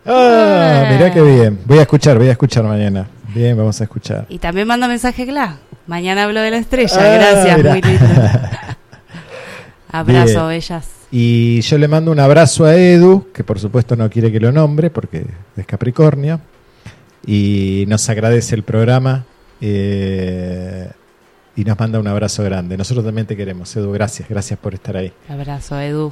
Ah, 0.05 0.83
Ah. 0.85 0.91
mirá 0.91 1.11
qué 1.13 1.21
bien. 1.21 1.59
Voy 1.65 1.79
a 1.79 1.81
escuchar, 1.83 2.17
voy 2.17 2.27
a 2.27 2.31
escuchar 2.31 2.63
mañana. 2.63 3.07
Bien, 3.33 3.57
vamos 3.57 3.79
a 3.81 3.83
escuchar. 3.85 4.25
Y 4.29 4.37
también 4.39 4.67
manda 4.67 4.87
mensaje 4.87 5.25
GLA. 5.25 5.57
Mañana 5.87 6.23
hablo 6.23 6.39
de 6.41 6.51
la 6.51 6.57
estrella, 6.57 6.95
Ah, 6.97 7.15
gracias, 7.17 7.57
mirá. 7.57 7.71
muy 7.71 7.81
lindo. 7.81 8.05
Abrazo, 9.91 10.47
Bien. 10.47 10.47
bellas. 10.47 10.89
Y 11.11 11.61
yo 11.61 11.77
le 11.77 11.87
mando 11.87 12.11
un 12.11 12.19
abrazo 12.19 12.65
a 12.65 12.75
Edu, 12.75 13.31
que 13.31 13.43
por 13.43 13.59
supuesto 13.59 13.95
no 13.95 14.09
quiere 14.09 14.31
que 14.31 14.39
lo 14.39 14.51
nombre 14.51 14.89
porque 14.89 15.25
es 15.55 15.65
Capricornio. 15.65 16.39
Y 17.25 17.85
nos 17.87 18.09
agradece 18.09 18.55
el 18.55 18.63
programa 18.63 19.23
eh, 19.61 20.89
y 21.55 21.63
nos 21.63 21.79
manda 21.79 21.99
un 21.99 22.07
abrazo 22.07 22.43
grande. 22.43 22.75
Nosotros 22.77 23.05
también 23.05 23.27
te 23.27 23.37
queremos, 23.37 23.75
Edu. 23.75 23.91
Gracias, 23.91 24.27
gracias 24.27 24.57
por 24.59 24.73
estar 24.73 24.97
ahí. 24.97 25.13
Abrazo, 25.29 25.79
Edu. 25.79 26.11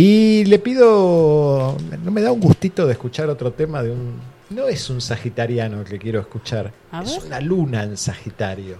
Y 0.00 0.44
le 0.44 0.60
pido, 0.60 1.76
¿no 2.04 2.10
me 2.12 2.22
da 2.22 2.30
un 2.30 2.38
gustito 2.38 2.86
de 2.86 2.92
escuchar 2.92 3.28
otro 3.30 3.50
tema 3.50 3.82
de 3.82 3.90
un... 3.90 4.12
No 4.50 4.68
es 4.68 4.88
un 4.90 5.00
sagitariano 5.00 5.80
el 5.80 5.86
que 5.86 5.98
quiero 5.98 6.20
escuchar, 6.20 6.72
es 7.02 7.18
una 7.24 7.40
luna 7.40 7.82
en 7.82 7.96
Sagitario. 7.96 8.76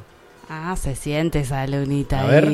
Ah, 0.49 0.77
se 0.81 0.95
siente 0.95 1.41
esa 1.41 1.67
lunita 1.67 2.21
A 2.21 2.27
ver. 2.27 2.45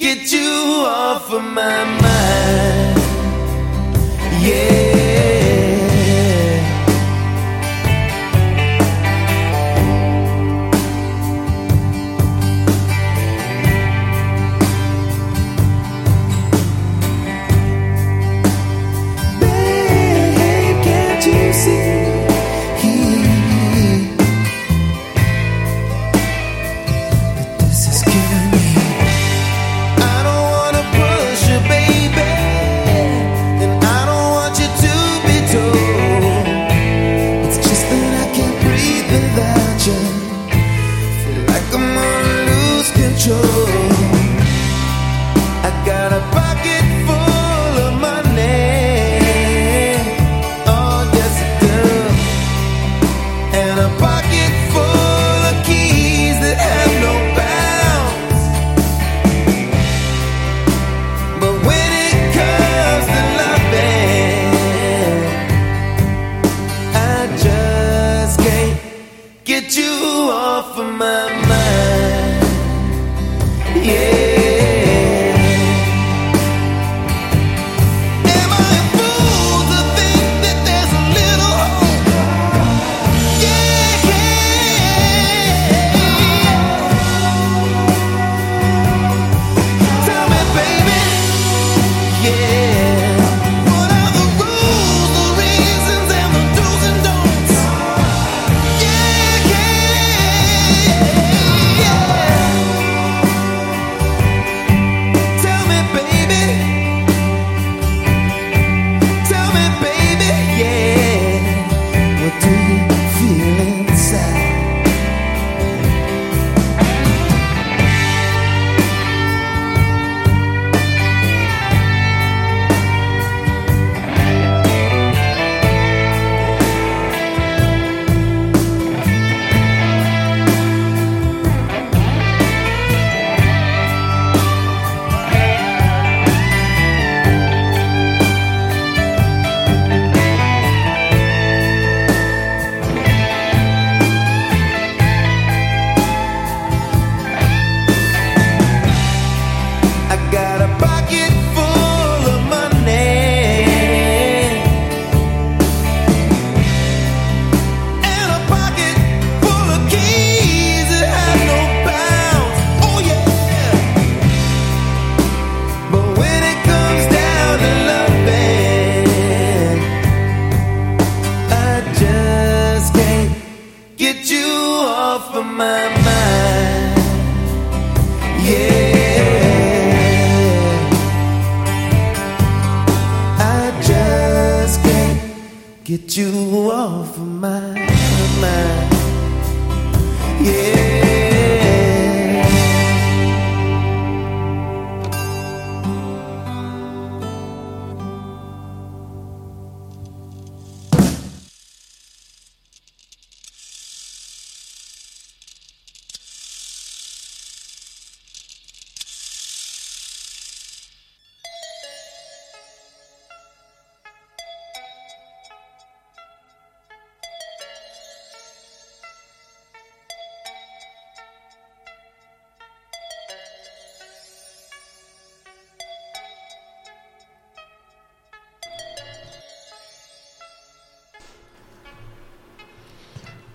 get 0.00 0.32
you 0.32 0.40
off 0.86 1.30
of 1.30 1.42
my 1.42 1.84
mind. 2.00 2.98
Yeah. 4.42 4.79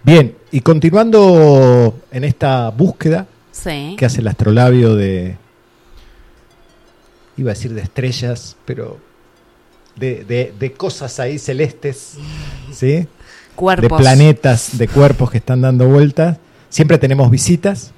Bien, 0.05 0.35
y 0.51 0.61
continuando 0.61 1.95
en 2.11 2.23
esta 2.23 2.69
búsqueda 2.69 3.25
Sí. 3.51 3.95
que 3.97 4.05
hace 4.05 4.21
el 4.21 4.27
astrolabio 4.27 4.95
de, 4.95 5.37
iba 7.37 7.51
a 7.51 7.53
decir 7.53 7.73
de 7.73 7.81
estrellas, 7.81 8.55
pero 8.65 8.99
de, 9.95 10.23
de- 10.25 10.53
de 10.59 10.71
cosas 10.73 11.19
ahí 11.19 11.39
celestes, 11.39 12.17
¿sí? 12.71 12.87
De 12.87 13.07
Cuerpos. 13.55 13.99
planetas, 14.01 14.77
de 14.77 14.87
cuerpos 14.89 15.31
que 15.31 15.37
están 15.37 15.61
dando 15.61 15.87
vueltas. 15.87 16.37
Siempre 16.69 16.97
tenemos 16.97 17.31
visitas. 17.31 17.91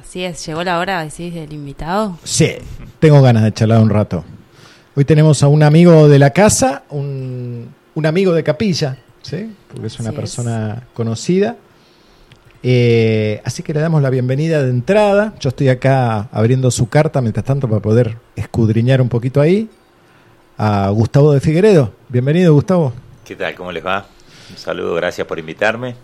Así 0.00 0.22
es, 0.24 0.46
llegó 0.46 0.62
la 0.62 0.78
hora, 0.78 1.02
decís, 1.04 1.34
del 1.34 1.52
invitado. 1.52 2.18
Sí, 2.22 2.52
tengo 3.00 3.20
ganas 3.20 3.42
de 3.42 3.52
charlar 3.52 3.80
un 3.82 3.90
rato. 3.90 4.24
Hoy 4.94 5.04
tenemos 5.04 5.42
a 5.42 5.48
un 5.48 5.62
amigo 5.64 6.08
de 6.08 6.18
la 6.20 6.30
casa, 6.30 6.84
un, 6.90 7.74
un 7.94 8.06
amigo 8.06 8.32
de 8.32 8.44
capilla, 8.44 8.98
¿sí? 9.22 9.52
Porque 9.70 9.86
es 9.86 9.98
una 10.00 10.10
Así 10.10 10.14
es. 10.16 10.20
persona 10.20 10.82
conocida. 10.94 11.56
Eh, 12.64 13.40
así 13.44 13.62
que 13.62 13.74
le 13.74 13.80
damos 13.80 14.02
la 14.02 14.10
bienvenida 14.10 14.62
de 14.62 14.70
entrada. 14.70 15.34
Yo 15.40 15.48
estoy 15.48 15.68
acá 15.68 16.28
abriendo 16.32 16.70
su 16.70 16.88
carta 16.88 17.20
mientras 17.20 17.44
tanto 17.44 17.68
para 17.68 17.80
poder 17.80 18.16
escudriñar 18.36 19.00
un 19.00 19.08
poquito 19.08 19.40
ahí. 19.40 19.68
A 20.58 20.90
Gustavo 20.90 21.32
de 21.32 21.40
Figueredo. 21.40 21.92
Bienvenido, 22.08 22.54
Gustavo. 22.54 22.92
¿Qué 23.24 23.34
tal? 23.34 23.54
¿Cómo 23.54 23.72
les 23.72 23.84
va? 23.84 24.06
Un 24.50 24.56
saludo, 24.58 24.94
gracias 24.94 25.26
por 25.26 25.38
invitarme. 25.38 25.96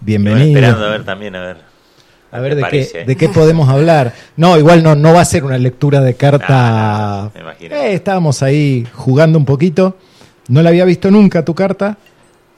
Bienvenido. 0.00 0.58
esperando 0.58 0.84
a 0.84 0.90
ver 0.90 1.04
también, 1.04 1.34
a 1.36 1.40
ver. 1.42 1.56
A 2.32 2.40
ver 2.40 2.56
qué 2.56 2.76
de 2.78 2.88
qué, 2.88 3.04
de 3.04 3.16
qué 3.16 3.28
podemos 3.28 3.68
hablar. 3.68 4.12
No, 4.36 4.58
igual 4.58 4.82
no, 4.82 4.96
no 4.96 5.14
va 5.14 5.20
a 5.20 5.24
ser 5.24 5.44
una 5.44 5.56
lectura 5.56 6.00
de 6.00 6.14
carta. 6.16 6.48
No, 6.48 7.22
no, 7.22 7.22
no, 7.26 7.30
me 7.34 7.40
imagino. 7.40 7.76
Eh, 7.76 7.94
estábamos 7.94 8.42
ahí 8.42 8.86
jugando 8.92 9.38
un 9.38 9.44
poquito. 9.44 9.96
No 10.48 10.62
la 10.62 10.68
había 10.70 10.84
visto 10.84 11.10
nunca 11.10 11.44
tu 11.44 11.54
carta. 11.54 11.96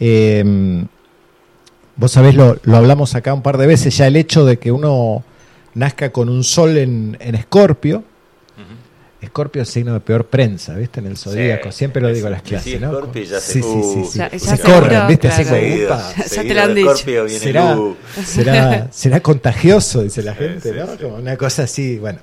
Eh, 0.00 0.84
vos 1.96 2.12
sabés, 2.12 2.34
lo, 2.34 2.58
lo 2.64 2.76
hablamos 2.76 3.14
acá 3.14 3.32
un 3.32 3.42
par 3.42 3.56
de 3.58 3.66
veces, 3.66 3.96
ya 3.96 4.06
el 4.06 4.16
hecho 4.16 4.44
de 4.44 4.58
que 4.58 4.70
uno 4.72 5.24
nazca 5.74 6.10
con 6.10 6.28
un 6.28 6.44
sol 6.44 6.76
en, 6.78 7.16
en 7.20 7.34
escorpio. 7.34 8.04
Escorpio 9.18 9.62
es 9.62 9.70
signo 9.70 9.94
de 9.94 10.00
peor 10.00 10.26
prensa, 10.26 10.74
¿viste? 10.74 11.00
En 11.00 11.06
el 11.06 11.16
zodíaco. 11.16 11.72
Sí, 11.72 11.78
Siempre 11.78 12.02
lo 12.02 12.12
digo 12.12 12.26
en 12.26 12.34
las 12.34 12.42
clases, 12.42 12.72
Sí, 12.74 12.78
¿no? 12.78 12.88
Escorpio 12.92 13.22
ya 13.24 13.40
se- 13.40 13.52
sí, 13.54 13.62
sí, 13.62 13.82
sí, 13.82 14.04
sí. 14.12 14.18
Ya- 14.18 14.30
ya 14.30 14.38
se 14.38 14.58
corren, 14.62 15.06
¿viste? 15.08 15.28
Así 15.28 15.42
claro. 15.42 15.56
como, 15.58 15.68
Seguido, 15.70 15.86
upa, 15.94 16.14
Ya 16.16 16.42
te 16.42 16.54
lo 16.54 16.60
han 16.62 16.74
dicho. 16.74 16.96
Será, 17.28 17.78
será, 18.24 18.88
será 18.92 19.20
contagioso, 19.20 20.02
dice 20.02 20.22
la 20.22 20.34
gente, 20.34 20.70
sí, 20.70 20.76
¿no? 20.78 20.86
sí. 20.92 20.98
Como 21.02 21.16
una 21.16 21.36
cosa 21.36 21.62
así. 21.64 21.98
Bueno, 21.98 22.18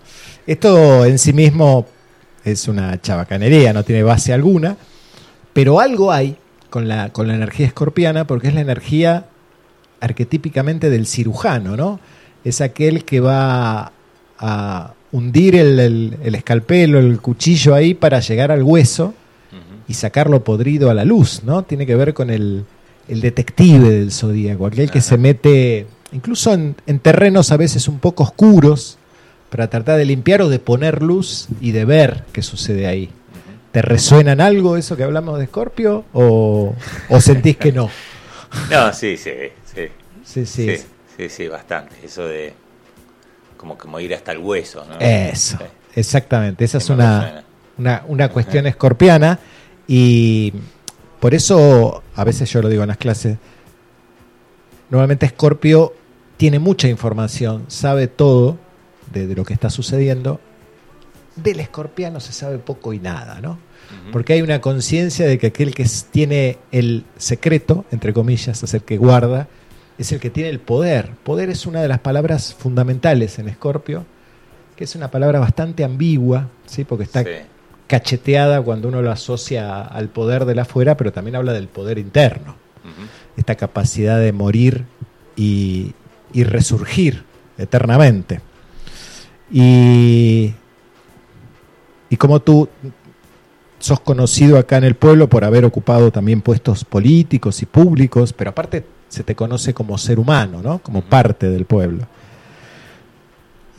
esto 0.46 1.04
en 1.06 1.18
sí 1.20 1.34
mismo 1.34 1.88
es 2.46 2.68
una 2.68 3.02
chabacanería, 3.02 3.74
no 3.74 3.84
tiene 3.84 4.04
base 4.04 4.32
alguna, 4.32 4.78
pero 5.54 5.80
algo 5.80 6.12
hay 6.12 6.36
con 6.70 6.88
la, 6.88 7.10
con 7.10 7.28
la 7.28 7.36
energía 7.36 7.68
escorpiana, 7.68 8.26
porque 8.26 8.48
es 8.48 8.54
la 8.56 8.62
energía 8.62 9.26
arquetípicamente 10.00 10.90
del 10.90 11.08
cirujano, 11.08 11.78
¿no? 11.78 12.00
Es 12.44 12.62
aquel 12.62 13.06
que 13.06 13.20
va 13.20 13.92
a 14.40 14.94
hundir 15.12 15.56
el, 15.56 15.80
el- 15.80 16.18
el 16.24 16.36
escalpelo, 16.36 17.00
el 17.00 17.20
cuchillo 17.22 17.74
ahí 17.76 17.94
para 17.94 18.20
llegar 18.20 18.52
al 18.52 18.64
hueso 18.64 19.14
y 19.88 19.94
sacarlo 19.94 20.44
podrido 20.44 20.90
a 20.90 20.94
la 20.94 21.06
luz, 21.06 21.42
¿no? 21.46 21.64
Tiene 21.64 21.86
que 21.86 21.96
ver 21.96 22.14
con 22.14 22.30
el, 22.30 22.66
el 23.08 23.22
detective 23.22 23.90
del 23.90 24.12
zodíaco, 24.12 24.66
aquel 24.66 24.90
que 24.90 25.02
se 25.02 25.18
mete 25.18 25.86
incluso 26.12 26.54
en, 26.54 26.76
en 26.88 27.00
terrenos 27.00 27.52
a 27.52 27.58
veces 27.58 27.88
un 27.88 28.00
poco 28.00 28.24
oscuros 28.24 28.98
para 29.50 29.70
tratar 29.70 29.98
de 29.98 30.06
limpiar 30.06 30.42
o 30.42 30.50
de 30.50 30.60
poner 30.60 31.02
luz 31.04 31.48
y 31.62 31.72
de 31.72 31.86
ver 31.86 32.24
qué 32.34 32.42
sucede 32.42 32.88
ahí. 32.88 33.10
¿Te 33.74 33.82
resuena 33.82 34.32
en 34.32 34.40
algo 34.40 34.78
eso 34.78 34.96
que 34.96 35.04
hablamos 35.04 35.38
de 35.40 35.46
Escorpio 35.46 36.06
o, 36.14 36.74
o 37.10 37.22
sentís 37.22 37.58
que 37.58 37.74
no? 37.74 37.90
No, 38.70 38.94
sí, 38.94 39.18
sí, 39.18 39.32
sí. 39.66 39.88
Sí, 40.24 40.46
sí. 40.46 40.78
Sí, 40.78 40.86
sí, 41.18 41.30
sí, 41.30 41.48
bastante. 41.48 41.96
Eso 42.06 42.26
de 42.28 42.54
como, 43.58 43.78
como 43.78 44.00
ir 44.00 44.14
hasta 44.14 44.32
el 44.32 44.38
hueso, 44.38 44.86
¿no? 44.86 45.00
Eso, 45.00 45.58
Sí. 45.58 45.64
exactamente. 45.96 46.64
Esa 46.64 46.78
es 46.78 46.84
Sí, 46.86 46.94
una, 46.94 47.44
una, 47.80 48.04
una 48.08 48.30
cuestión 48.30 48.68
escorpiana 48.68 49.40
y 49.88 50.54
por 51.20 51.34
eso 51.34 52.04
a 52.16 52.24
veces 52.24 52.48
yo 52.52 52.62
lo 52.62 52.70
digo 52.70 52.84
en 52.84 52.90
las 52.90 52.98
clases. 52.98 53.38
Normalmente 54.90 55.26
Escorpio 55.26 55.94
tiene 56.38 56.60
mucha 56.60 56.88
información, 56.88 57.66
sabe 57.70 58.08
todo 58.08 58.58
de, 59.12 59.26
de 59.28 59.36
lo 59.36 59.44
que 59.46 59.54
está 59.54 59.70
sucediendo. 59.72 60.40
Del 61.36 61.60
escorpiano 61.60 62.20
se 62.20 62.32
sabe 62.34 62.58
poco 62.60 62.94
y 62.94 63.00
nada, 63.00 63.40
¿no? 63.42 63.58
Porque 64.12 64.34
hay 64.34 64.42
una 64.42 64.60
conciencia 64.62 65.28
de 65.28 65.38
que 65.38 65.48
aquel 65.48 65.74
que 65.76 65.86
tiene 66.12 66.58
el 66.72 67.04
secreto, 67.18 67.86
entre 67.92 68.12
comillas, 68.14 68.64
es 68.64 68.74
el 68.74 68.82
que 68.84 68.98
guarda, 68.98 69.48
es 69.98 70.12
el 70.12 70.20
que 70.20 70.30
tiene 70.32 70.50
el 70.50 70.60
poder. 70.60 71.12
Poder 71.24 71.50
es 71.50 71.66
una 71.68 71.82
de 71.82 71.88
las 71.88 72.00
palabras 72.00 72.56
fundamentales 72.58 73.38
en 73.40 73.50
Escorpio, 73.50 74.06
que 74.76 74.86
es 74.86 74.96
una 74.96 75.12
palabra 75.12 75.40
bastante 75.40 75.84
ambigua, 75.84 76.50
¿sí? 76.66 76.84
porque 76.86 77.04
está 77.04 77.24
Sí. 77.24 77.30
cacheteada 77.88 78.62
cuando 78.62 78.88
uno 78.88 79.02
lo 79.04 79.12
asocia 79.12 79.82
al 79.84 80.10
poder 80.10 80.46
de 80.46 80.56
la 80.56 80.64
afuera, 80.64 80.98
pero 80.98 81.12
también 81.12 81.36
habla 81.36 81.54
del 81.54 81.68
poder 81.68 82.00
interno, 82.00 82.56
esta 83.38 83.56
capacidad 83.56 84.20
de 84.20 84.32
morir 84.34 84.86
y, 85.36 85.94
y 86.34 86.44
resurgir 86.46 87.24
eternamente. 87.60 88.42
Y, 89.52 90.54
y 92.14 92.16
como 92.16 92.40
tú 92.40 92.70
sos 93.80 94.00
conocido 94.02 94.60
acá 94.60 94.78
en 94.78 94.84
el 94.84 94.94
pueblo 94.94 95.28
por 95.28 95.44
haber 95.44 95.66
ocupado 95.66 96.12
también 96.12 96.42
puestos 96.42 96.86
políticos 96.86 97.64
y 97.64 97.66
públicos, 97.66 98.34
pero 98.34 98.52
aparte 98.52 98.86
se 99.10 99.24
te 99.24 99.34
conoce 99.34 99.74
como 99.74 99.98
ser 99.98 100.20
humano, 100.20 100.62
¿no? 100.62 100.78
Como 100.78 101.02
parte 101.02 101.50
del 101.50 101.66
pueblo. 101.66 102.06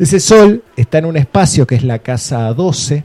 Ese 0.00 0.18
sol 0.18 0.64
está 0.74 0.98
en 0.98 1.04
un 1.04 1.16
espacio 1.16 1.64
que 1.64 1.76
es 1.76 1.84
la 1.84 2.00
casa 2.00 2.52
12, 2.52 3.04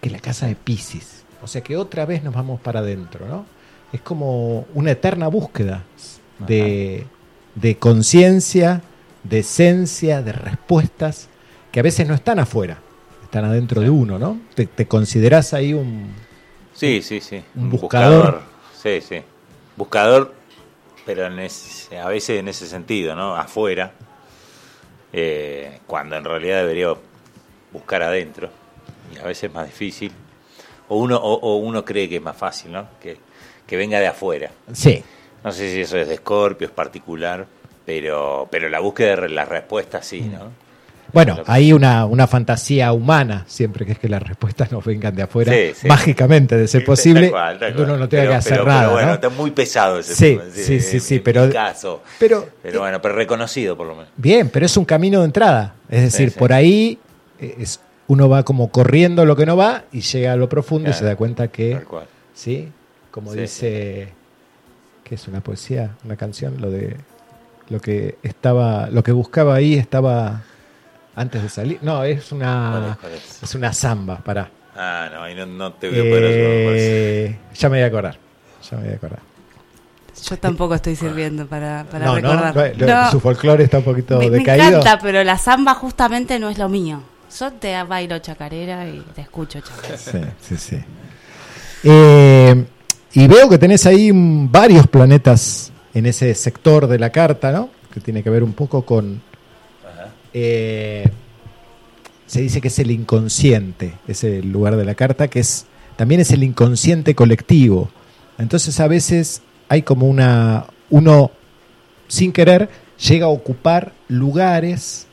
que 0.00 0.08
es 0.08 0.12
la 0.12 0.18
casa 0.18 0.48
de 0.48 0.56
Pisces. 0.56 1.22
O 1.40 1.46
sea 1.46 1.60
que 1.60 1.76
otra 1.76 2.04
vez 2.04 2.24
nos 2.24 2.34
vamos 2.34 2.60
para 2.60 2.80
adentro, 2.80 3.24
¿no? 3.28 3.46
Es 3.92 4.00
como 4.00 4.66
una 4.74 4.90
eterna 4.90 5.28
búsqueda 5.28 5.84
de, 6.40 7.06
de 7.54 7.76
conciencia, 7.76 8.82
de 9.22 9.38
esencia, 9.38 10.22
de 10.22 10.32
respuestas, 10.32 11.28
que 11.70 11.78
a 11.78 11.84
veces 11.84 12.08
no 12.08 12.14
están 12.14 12.40
afuera, 12.40 12.78
están 13.28 13.44
adentro 13.44 13.80
de 13.82 13.90
uno, 13.90 14.18
¿no? 14.18 14.38
Te, 14.54 14.66
te 14.66 14.86
considerás 14.88 15.52
ahí 15.52 15.74
un... 15.74 16.14
Sí, 16.72 17.02
sí, 17.02 17.20
sí. 17.20 17.42
Un 17.54 17.68
buscador. 17.70 18.40
Sí, 18.74 19.00
sí. 19.00 19.20
Buscador, 19.76 20.32
pero 21.04 21.26
en 21.26 21.38
ese- 21.40 21.98
a 21.98 22.08
veces 22.08 22.40
en 22.40 22.48
ese 22.48 22.66
sentido, 22.66 23.14
¿no? 23.14 23.36
Afuera. 23.36 23.92
eh, 25.12 25.80
cuando 25.86 26.16
en 26.16 26.24
realidad 26.24 26.58
debería 26.62 26.94
buscar 27.72 28.02
adentro. 28.02 28.50
Y 29.14 29.18
a 29.18 29.24
veces 29.24 29.44
es 29.44 29.54
más 29.54 29.66
difícil. 29.66 30.12
O 30.88 30.96
uno, 30.98 31.16
o, 31.16 31.34
o 31.34 31.56
uno 31.56 31.84
cree 31.84 32.08
que 32.08 32.16
es 32.16 32.22
más 32.22 32.36
fácil, 32.36 32.72
¿no? 32.72 32.86
Que, 33.00 33.16
que 33.66 33.76
venga 33.76 34.00
de 34.00 34.06
afuera. 34.06 34.50
Sí, 34.72 35.02
No 35.44 35.52
sé 35.52 35.72
si 35.72 35.80
eso 35.82 35.96
es 35.98 36.08
de 36.08 36.16
Scorpio, 36.16 36.66
es 36.66 36.72
particular, 36.72 37.46
pero, 37.86 38.48
pero 38.50 38.68
la 38.68 38.80
búsqueda 38.80 39.16
de 39.16 39.28
las 39.30 39.48
respuestas 39.48 40.06
sí. 40.06 40.20
¿no? 40.22 40.50
Bueno, 41.12 41.38
hay 41.46 41.72
una, 41.72 42.04
una 42.04 42.26
fantasía 42.26 42.92
humana 42.92 43.44
siempre 43.46 43.86
que 43.86 43.92
es 43.92 43.98
que 43.98 44.08
las 44.08 44.22
respuestas 44.22 44.70
nos 44.70 44.84
vengan 44.84 45.14
de 45.14 45.22
afuera, 45.22 45.52
Sí, 45.52 45.72
sí. 45.74 45.88
mágicamente, 45.88 46.56
de 46.56 46.68
ser 46.68 46.84
posible, 46.84 47.22
tal 47.22 47.30
cual, 47.30 47.58
tal 47.58 47.72
que 47.74 47.78
uno 47.78 47.88
cual. 47.88 48.00
no 48.00 48.08
tenga 48.08 48.22
Pero- 48.22 48.30
que 48.32 48.36
hacer 48.36 48.52
pero- 48.58 48.64
nada. 48.66 48.80
Pero 48.80 48.92
bueno, 48.92 49.08
¿no? 49.08 49.14
está 49.14 49.28
muy 49.30 49.50
pesado 49.52 49.98
ese 49.98 50.14
Sí, 50.14 50.36
tema, 50.36 50.42
sí, 50.52 50.80
sí, 50.80 50.96
en- 50.96 51.00
sí, 51.02 51.14
en 51.16 51.22
pero- 51.22 51.50
caso. 51.50 52.02
pero- 52.18 52.46
Pero 52.62 52.80
bueno, 52.80 53.00
pero 53.00 53.14
reconocido 53.14 53.76
por 53.76 53.86
lo 53.86 53.94
menos. 53.94 54.10
Bien, 54.16 54.48
pero 54.50 54.66
es 54.66 54.76
un 54.76 54.84
camino 54.84 55.20
de 55.20 55.24
entrada. 55.26 55.74
Es 55.88 56.02
decir, 56.02 56.32
por 56.34 56.52
ahí 56.52 56.98
eh, 57.40 57.54
es, 57.60 57.80
uno 58.08 58.28
va 58.28 58.42
como 58.42 58.68
corriendo 58.70 59.24
lo 59.24 59.34
que 59.36 59.46
no 59.46 59.56
va 59.56 59.84
y 59.92 60.00
llega 60.02 60.32
a 60.32 60.36
lo 60.36 60.48
profundo 60.48 60.90
y 60.90 60.92
se 60.92 61.04
da 61.04 61.16
cuenta 61.16 61.48
que, 61.48 61.74
Tal 61.74 61.84
cual. 61.84 62.04
¿sí? 62.34 62.68
Como 63.10 63.32
dice, 63.32 64.08
que 65.04 65.14
es 65.14 65.26
una 65.28 65.40
poesía, 65.40 65.92
una 66.04 66.16
canción, 66.16 66.60
lo 66.60 66.70
de 66.70 66.96
lo 67.70 67.80
que 67.80 68.16
estaba, 68.22 68.88
lo 68.90 69.02
que 69.02 69.12
buscaba 69.12 69.54
ahí 69.54 69.74
estaba 69.74 70.42
antes 71.18 71.42
de 71.42 71.48
salir. 71.48 71.78
No, 71.82 72.02
es 72.04 72.26
¿Cuál 72.28 72.36
una, 72.40 72.88
es, 72.92 72.96
cuál 72.98 73.12
es? 73.12 73.42
es 73.42 73.54
una 73.54 73.72
samba, 73.72 74.18
pará. 74.18 74.50
Ah, 74.76 75.08
no, 75.12 75.22
ahí 75.22 75.34
no, 75.34 75.44
no 75.46 75.72
te 75.72 75.88
voy 75.90 75.98
a 75.98 76.02
poder 76.02 76.24
ayudar, 76.24 76.50
me 76.50 76.64
parece. 76.66 77.24
Eh, 77.26 77.38
ya 77.54 77.68
me 77.68 77.76
voy 77.78 77.82
a 77.82 77.86
acordar. 77.86 78.18
Ya 78.70 78.76
me 78.76 78.82
voy 78.84 78.92
a 78.92 78.96
acordar. 78.96 79.18
Yo 80.28 80.36
tampoco 80.38 80.74
estoy 80.74 80.96
sirviendo 80.96 81.46
para, 81.46 81.84
para 81.90 82.06
no, 82.06 82.14
recordar. 82.16 82.54
no, 82.76 82.86
lo- 82.86 82.86
No, 82.86 83.10
su 83.10 83.20
folclore 83.20 83.64
está 83.64 83.78
un 83.78 83.84
poquito 83.84 84.18
me, 84.18 84.30
me 84.30 84.38
decaído. 84.38 84.66
encanta, 84.68 84.98
pero 85.00 85.22
la 85.24 85.38
samba 85.38 85.74
justamente 85.74 86.38
no 86.38 86.48
es 86.50 86.58
lo 86.58 86.68
mío. 86.68 87.00
Yo 87.38 87.52
te 87.52 87.80
bailo 87.84 88.18
chacarera 88.20 88.88
y 88.88 89.00
te 89.14 89.20
escucho 89.20 89.60
chacarera. 89.60 89.98
Sí, 89.98 90.20
sí, 90.40 90.56
sí. 90.56 90.84
Eh, 91.84 92.64
y 93.12 93.26
veo 93.26 93.48
que 93.48 93.58
tenés 93.58 93.86
ahí 93.86 94.10
varios 94.14 94.86
planetas 94.86 95.72
en 95.94 96.06
ese 96.06 96.34
sector 96.34 96.86
de 96.86 96.98
la 96.98 97.10
carta, 97.10 97.52
¿no? 97.52 97.70
Que 97.92 98.00
tiene 98.00 98.22
que 98.22 98.30
ver 98.30 98.42
un 98.42 98.52
poco 98.52 98.82
con... 98.84 99.22
eh, 100.32 101.08
se 102.26 102.40
dice 102.40 102.60
que 102.60 102.68
es 102.68 102.78
el 102.78 102.90
inconsciente, 102.90 103.94
ese 104.06 104.42
lugar 104.42 104.76
de 104.76 104.84
la 104.84 104.94
carta, 104.94 105.28
que 105.28 105.40
es 105.40 105.66
también 105.96 106.20
es 106.20 106.30
el 106.30 106.44
inconsciente 106.44 107.16
colectivo. 107.16 107.90
Entonces 108.38 108.78
a 108.78 108.86
veces 108.86 109.42
hay 109.68 109.82
como 109.82 110.06
una... 110.06 110.66
Uno, 110.90 111.32
sin 112.06 112.32
querer, 112.32 112.68
llega 113.08 113.26
a 113.26 113.30
ocupar 113.30 113.92
lugares 114.06 115.06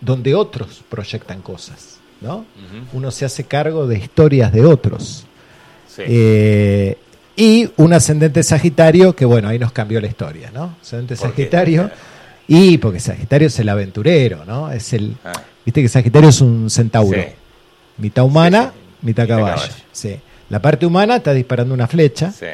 donde 0.00 0.34
otros 0.34 0.82
proyectan 0.90 1.42
cosas, 1.42 1.98
¿no? 2.20 2.44
Uno 2.92 3.12
se 3.12 3.24
hace 3.24 3.44
cargo 3.44 3.86
de 3.86 3.98
historias 3.98 4.52
de 4.52 4.64
otros. 4.64 5.24
Sí. 5.86 6.02
Eh, 6.06 6.98
y 7.36 7.70
un 7.76 7.92
ascendente 7.92 8.42
Sagitario, 8.42 9.14
que 9.14 9.24
bueno, 9.24 9.48
ahí 9.48 9.60
nos 9.60 9.70
cambió 9.70 10.00
la 10.00 10.08
historia, 10.08 10.50
¿no? 10.52 10.74
Ascendente 10.82 11.14
¿Por 11.16 11.32
qué? 11.34 11.90
Y 12.54 12.78
porque 12.78 13.00
Sagitario 13.00 13.48
es 13.48 13.58
el 13.58 13.68
aventurero, 13.68 14.44
¿no? 14.44 14.70
Es 14.70 14.92
el. 14.92 15.14
Ah, 15.24 15.32
Viste 15.64 15.80
que 15.82 15.88
Sagitario 15.88 16.28
es 16.28 16.40
un 16.40 16.68
centauro. 16.70 17.18
Sí. 17.20 17.28
Mitad 17.98 18.24
humana, 18.24 18.72
Sí, 18.74 18.80
sí. 19.00 19.06
mitad 19.06 19.28
caballo. 19.28 19.54
caballo. 19.56 19.72
Sí. 19.92 20.16
La 20.50 20.60
parte 20.60 20.84
humana 20.86 21.16
está 21.16 21.32
disparando 21.32 21.72
una 21.74 21.86
flecha. 21.86 22.30
sí. 22.32 22.46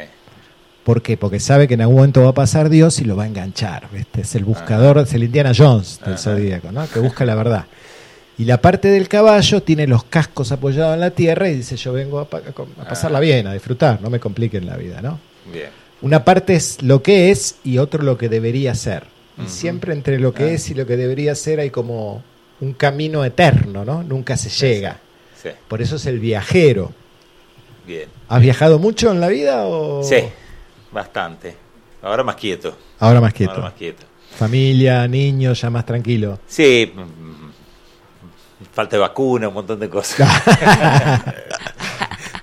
¿Por 0.85 1.03
qué? 1.03 1.19
Porque 1.19 1.39
sabe 1.39 1.69
que 1.69 1.75
en 1.75 1.83
algún 1.83 1.97
momento 1.97 2.23
va 2.23 2.31
a 2.31 2.35
pasar 2.35 2.71
Dios 2.71 2.99
y 3.01 3.05
lo 3.05 3.15
va 3.15 3.25
a 3.25 3.27
enganchar. 3.27 3.89
¿viste? 3.93 4.23
Es 4.23 4.35
el 4.37 4.45
buscador, 4.47 4.97
es 4.99 5.13
el 5.13 5.23
Indiana 5.25 5.53
Jones 5.55 6.01
del 6.03 6.17
zodíaco, 6.17 6.73
¿no? 6.73 6.89
Que 6.89 6.99
busca 6.99 7.27
la 7.27 7.35
verdad. 7.35 7.67
Y 8.39 8.45
la 8.45 8.63
parte 8.63 8.89
del 8.89 9.07
caballo 9.07 9.63
tiene 9.63 9.87
los 9.87 10.05
cascos 10.05 10.51
apoyados 10.51 10.95
en 10.95 11.01
la 11.01 11.11
tierra 11.11 11.51
y 11.51 11.57
dice: 11.57 11.77
Yo 11.77 11.93
vengo 11.93 12.21
a, 12.21 12.31
pa- 12.31 12.39
a 12.39 12.89
pasarla 12.89 13.21
bien, 13.21 13.47
a 13.49 13.53
disfrutar, 13.53 14.01
no 14.01 14.09
me 14.09 14.19
compliquen 14.19 14.65
la 14.65 14.77
vida, 14.79 15.03
¿no? 15.03 15.19
Bien. 15.53 15.69
Una 16.01 16.25
parte 16.25 16.55
es 16.55 16.81
lo 16.83 17.03
que 17.03 17.31
es 17.33 17.57
y 17.65 17.77
otro 17.79 18.03
lo 18.03 18.17
que 18.17 18.29
debería 18.31 18.75
ser. 18.75 19.03
Y 19.45 19.49
siempre 19.49 19.93
entre 19.93 20.19
lo 20.19 20.33
que 20.35 20.45
Ah. 20.45 20.51
es 20.53 20.69
y 20.71 20.75
lo 20.75 20.87
que 20.87 20.97
debería 20.97 21.35
ser 21.35 21.61
hay 21.61 21.71
como 21.71 22.23
un 22.61 22.73
camino 22.75 23.25
eterno, 23.25 23.85
¿no? 23.85 24.03
Nunca 24.03 24.37
se 24.37 24.49
llega. 24.51 24.99
Sí. 25.41 25.51
Por 25.69 25.81
eso 25.81 25.97
es 25.97 26.07
el 26.07 26.19
viajero. 26.19 26.93
Bien. 27.87 28.09
¿Has 28.29 28.41
viajado 28.43 28.79
mucho 28.79 29.11
en 29.13 29.21
la 29.21 29.29
vida 29.29 29.65
o...? 29.67 30.03
Sí, 30.03 30.17
bastante. 30.93 31.55
Ahora 32.03 32.23
más 32.25 32.37
quieto. 32.37 32.77
Ahora 32.99 33.21
más 33.21 33.33
quieto. 33.33 33.53
Ahora 33.53 33.65
más 33.65 33.75
quieto. 33.75 34.05
Familia, 34.37 35.07
niños, 35.09 35.61
ya 35.61 35.71
más 35.71 35.87
tranquilo. 35.87 36.39
Sí, 36.47 36.93
mm, 36.95 37.51
falta 38.73 38.97
de 38.97 39.01
vacuna, 39.01 39.49
un 39.49 39.55
montón 39.55 39.79
de 39.81 39.89
cosas. 39.89 40.29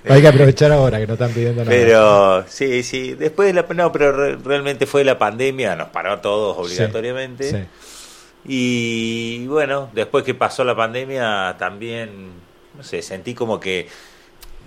Hay 0.08 0.20
que 0.22 0.28
aprovechar 0.28 0.72
ahora 0.72 0.98
que 0.98 1.06
no 1.06 1.14
están 1.14 1.32
pidiendo 1.32 1.64
nada. 1.64 1.70
Pero 1.76 2.44
sí, 2.48 2.82
sí, 2.82 3.14
después 3.14 3.46
de 3.48 3.54
la 3.54 3.66
no, 3.74 3.92
pero 3.92 4.12
re- 4.12 4.36
realmente 4.36 4.86
fue 4.86 5.04
la 5.04 5.18
pandemia, 5.18 5.74
nos 5.76 5.88
paró 5.88 6.12
a 6.12 6.20
todos 6.20 6.56
obligatoriamente. 6.58 7.50
Sí. 7.50 7.58
Y 8.48 9.46
bueno, 9.48 9.90
después 9.92 10.22
que 10.24 10.34
pasó 10.34 10.62
la 10.64 10.76
pandemia 10.76 11.56
también, 11.58 12.30
no 12.76 12.82
sé, 12.84 13.02
sentí 13.02 13.34
como 13.34 13.58
que 13.58 13.88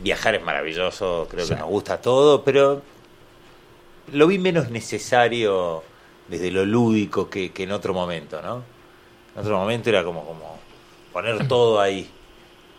viajar 0.01 0.35
es 0.35 0.43
maravilloso, 0.43 1.27
creo 1.29 1.45
Sí. 1.45 1.53
que 1.53 1.59
nos 1.59 1.69
gusta 1.69 2.01
todo, 2.01 2.43
pero 2.43 2.81
lo 4.11 4.27
vi 4.27 4.37
menos 4.39 4.69
necesario 4.69 5.83
desde 6.27 6.51
lo 6.51 6.65
lúdico 6.65 7.29
que, 7.29 7.51
que 7.51 7.63
en 7.63 7.71
otro 7.71 7.93
momento, 7.93 8.41
¿no? 8.41 8.63
En 9.35 9.41
otro 9.41 9.57
momento 9.57 9.89
era 9.89 10.03
como, 10.03 10.25
como 10.25 10.59
poner 11.13 11.47
todo 11.47 11.79
ahí. 11.79 12.09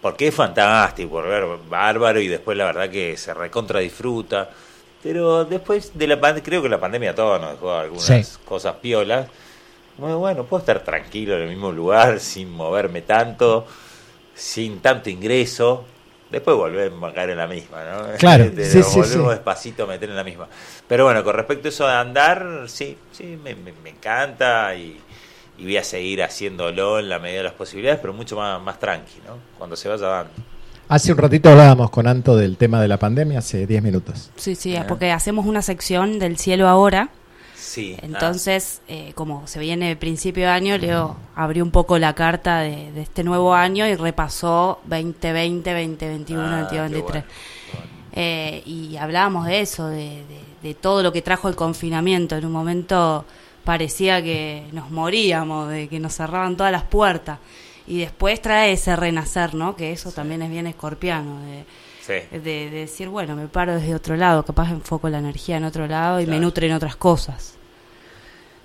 Porque 0.01 0.29
es 0.29 0.35
fantástico, 0.35 1.11
por 1.11 1.29
ver 1.29 1.45
bárbaro 1.69 2.21
y 2.21 2.29
después 2.29 2.57
la 2.57 2.65
verdad 2.65 2.89
que 2.91 3.17
se 3.17 3.35
recontra 3.35 3.81
disfruta. 3.81 4.49
Pero 5.03 5.45
después 5.45 5.93
de 5.95 6.07
la 6.07 6.21
pandemia, 6.21 6.43
creo 6.45 6.63
que 6.63 6.69
la 6.69 6.81
pandemia 6.81 7.11
a 7.11 7.15
todos 7.15 7.41
nos 7.41 7.53
dejó 7.53 7.73
algunas 7.75 8.05
Sí. 8.05 8.23
cosas 8.45 8.77
piolas. 8.77 9.29
Bueno, 9.99 10.19
bueno, 10.19 10.45
puedo 10.45 10.61
estar 10.61 10.83
tranquilo 10.85 11.37
en 11.37 11.43
el 11.43 11.49
mismo 11.49 11.71
lugar, 11.73 12.19
sin 12.21 12.51
moverme 12.51 13.03
tanto, 13.03 13.67
sin 14.35 14.81
tanto 14.81 15.11
ingreso. 15.11 15.85
Después 16.31 16.57
volvemos 16.57 17.11
a 17.11 17.15
caer 17.15 17.31
en 17.31 17.39
la 17.39 17.47
misma, 17.47 17.85
¿no? 17.85 18.07
Claro, 18.19 18.45
sí, 18.57 18.83
sí, 18.83 18.99
volvemos 19.01 19.31
despacito 19.33 19.85
a 19.85 19.87
meter 19.87 20.09
en 20.09 20.17
la 20.17 20.25
misma. 20.25 20.49
Pero 20.87 21.05
bueno, 21.05 21.23
con 21.25 21.35
respecto 21.35 21.69
a 21.69 21.71
eso 21.71 21.87
de 21.87 21.93
andar, 21.95 22.65
sí, 22.69 22.97
sí, 23.13 23.39
me, 23.43 23.55
me- 23.55 23.73
me 23.83 23.91
encanta 23.91 24.75
y, 24.75 24.99
y 25.61 25.65
voy 25.65 25.77
a 25.77 25.85
seguir 25.85 26.23
haciéndolo 26.23 26.99
en 26.99 27.09
la 27.09 27.19
medida 27.19 27.39
de 27.39 27.45
las 27.45 27.53
posibilidades, 27.53 28.01
pero 28.01 28.13
mucho 28.15 28.37
más, 28.37 28.61
más 28.63 28.79
tranqui, 28.81 29.19
¿no? 29.27 29.35
Cuando 29.59 29.77
se 29.77 29.89
vaya 29.89 30.07
dando. 30.07 30.33
Hace 30.89 31.13
un 31.13 31.19
ratito 31.19 31.51
hablábamos 31.51 31.91
con 31.91 32.09
Anto 32.09 32.37
del 32.37 32.57
tema 32.57 32.81
de 32.83 32.89
la 32.89 32.97
pandemia, 32.99 33.39
hace 33.39 33.67
10 33.67 33.83
minutos. 33.83 34.31
Sí, 34.37 34.55
sí, 34.57 34.75
Ah. 34.77 34.87
porque 34.89 35.13
hacemos 35.13 35.47
una 35.47 35.63
sección 35.63 36.19
del 36.19 36.37
cielo 36.39 36.67
ahora. 36.67 37.11
Sí. 37.55 37.95
ah, 37.99 38.07
Entonces, 38.07 38.81
eh, 38.89 39.13
como 39.15 39.47
se 39.47 39.61
viene 39.61 39.95
principio 39.95 40.45
de 40.47 40.51
año, 40.51 40.79
Leo 40.79 41.17
abrió 41.37 41.63
un 41.63 41.71
poco 41.71 41.99
la 41.99 42.15
carta 42.15 42.61
de, 42.61 42.91
de 42.91 43.03
este 43.03 43.23
nuevo 43.23 43.55
año 43.55 43.87
y 43.87 43.95
repasó 43.95 44.81
2020, 44.87 45.71
2021, 45.71 46.43
Ah, 46.43 46.67
qué 46.71 46.79
2023. 46.79 47.03
bueno, 47.03 47.27
qué 47.71 47.77
bueno. 47.77 47.91
Eh, 48.15 48.63
y 48.67 48.97
hablábamos 48.97 49.47
de 49.47 49.61
eso, 49.61 49.87
de, 49.89 49.97
de- 50.25 50.51
de 50.63 50.75
todo 50.75 51.03
lo 51.03 51.13
que 51.13 51.23
trajo 51.23 51.49
el 51.49 51.55
confinamiento. 51.55 52.35
En 52.37 52.45
un 52.45 52.53
momento 52.53 53.25
parecía 53.65 54.23
que 54.23 54.65
nos 54.73 54.91
moríamos, 54.91 55.69
de 55.71 55.89
que 55.89 56.01
nos 56.01 56.15
cerraban 56.15 56.57
todas 56.57 56.73
las 56.73 56.85
puertas. 56.85 57.39
Y 57.87 57.99
después 58.01 58.41
trae 58.41 58.73
ese 58.73 58.95
renacer, 58.97 59.55
¿no? 59.55 59.75
Que 59.77 59.93
eso 59.93 60.13
también 60.13 60.43
es 60.43 60.51
bien 60.51 60.67
escorpiano, 60.67 61.41
de, 61.45 61.65
Sí. 62.01 62.27
de, 62.33 62.41
de 62.41 62.71
decir, 62.71 63.09
bueno, 63.09 63.37
me 63.37 63.47
paro 63.49 63.75
desde 63.75 63.95
otro 63.95 64.17
lado, 64.17 64.45
capaz 64.45 64.71
enfoco 64.71 65.09
la 65.09 65.19
energía 65.19 65.57
en 65.59 65.65
otro 65.65 65.87
lado 65.87 66.19
y 66.21 66.23
me 66.25 66.33
Claro. 66.33 66.43
nutre 66.43 66.67
en 66.67 66.73
otras 66.73 66.97
cosas. 66.97 67.55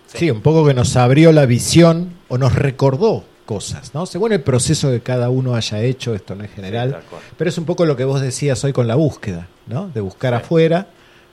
Sí. 0.07 0.29
un 0.31 0.41
poco 0.41 0.65
que 0.65 0.73
nos 0.73 0.95
abrió 0.95 1.31
la 1.33 1.45
visión 1.45 2.13
o 2.29 2.37
nos 2.37 2.53
recordó 2.55 3.25
cosas, 3.45 3.93
¿no? 3.93 4.05
Según 4.05 4.31
el 4.31 4.41
proceso 4.41 4.89
que 4.89 5.01
cada 5.01 5.29
uno 5.29 5.55
haya 5.55 5.81
hecho, 5.81 6.15
esto 6.15 6.35
no 6.35 6.43
es 6.45 6.51
general, 6.51 7.01
pero 7.37 7.49
es 7.49 7.57
un 7.57 7.65
poco 7.65 7.85
lo 7.85 7.95
que 7.97 8.05
vos 8.05 8.21
decías 8.21 8.63
hoy 8.63 8.71
con 8.71 8.87
la 8.87 8.95
búsqueda, 8.95 9.47
¿no? 9.67 9.89
De 9.89 9.99
buscar 10.01 10.33
Sí. 10.33 10.37
afuera 10.43 10.87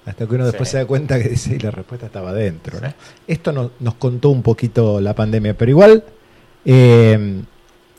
hasta 0.07 0.27
que 0.27 0.35
uno 0.35 0.47
después 0.47 0.69
Sí. 0.69 0.73
se 0.73 0.79
da 0.79 0.87
cuenta 0.87 1.23
que 1.23 1.29
dice, 1.29 1.55
y 1.57 1.59
la 1.59 1.71
respuesta 1.71 2.07
estaba 2.07 2.31
adentro, 2.31 2.81
¿no? 2.81 2.89
Sí. 2.89 2.95
Esto 3.29 3.53
no- 3.53 3.71
nos 3.81 3.95
contó 3.95 4.31
un 4.31 4.43
poquito 4.43 5.01
la 5.01 5.15
pandemia, 5.15 5.57
pero 5.57 5.71
igual, 5.71 6.05
eh, 6.65 7.41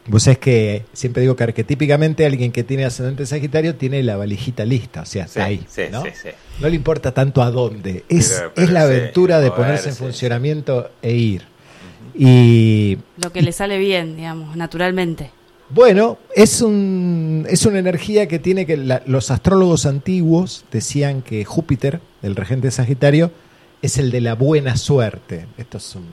vos 0.07 0.23
sabés 0.23 0.38
que 0.40 0.84
siempre 0.91 1.22
digo 1.22 1.36
que 1.36 1.44
arquetípicamente 1.45 2.26
alguien 2.26 2.52
que 2.52 2.64
tiene 2.64 2.84
ascendente 2.86 3.26
sagitario 3.26 3.76
tiene 3.76 4.03
la 4.03 4.18
valijita 4.18 4.65
lista, 4.65 5.02
o 5.03 5.06
sea, 5.06 5.23
Sí, 5.28 5.30
está 5.40 5.45
ahí, 5.45 5.65
sí, 5.69 5.84
¿no? 5.91 6.03
sí, 6.03 6.10
sí. 6.22 6.30
No 6.60 6.68
le 6.69 6.76
importa 6.76 7.14
tanto 7.14 7.41
a 7.41 7.52
dónde. 7.52 8.03
Es, 8.10 8.34
Pero- 8.38 8.52
pero 8.53 8.68
es 8.68 8.73
la 8.73 8.82
sí, 8.82 8.86
aventura 8.88 9.40
de 9.40 9.52
ponerse 9.52 9.90
en 9.90 9.95
sí. 9.95 10.03
funcionamiento 10.03 10.91
e 11.02 11.14
ir. 11.14 11.44
Y 12.15 12.98
Lo 13.18 13.32
que 13.32 13.41
le 13.41 13.52
sale 13.53 13.78
bien, 13.80 14.15
digamos, 14.18 14.56
naturalmente. 14.56 15.32
Bueno, 15.74 16.18
es, 16.36 16.62
un, 16.62 17.45
es 17.50 17.66
una 17.66 17.80
energía 17.80 18.28
que 18.28 18.40
tiene 18.40 18.66
que 18.66 18.78
la- 18.78 19.02
los 19.06 19.32
astrólogos 19.32 19.86
antiguos 19.86 20.66
decían 20.72 21.22
que 21.22 21.45
Júpiter, 21.45 22.00
el 22.22 22.36
regente 22.36 22.68
de 22.68 22.72
Sagitario, 22.72 23.32
es 23.82 23.98
el 23.98 24.12
de 24.12 24.22
la 24.22 24.36
buena 24.36 24.78
suerte. 24.78 25.48
Esto 25.58 25.78
es 25.78 25.95
un. 25.95 26.06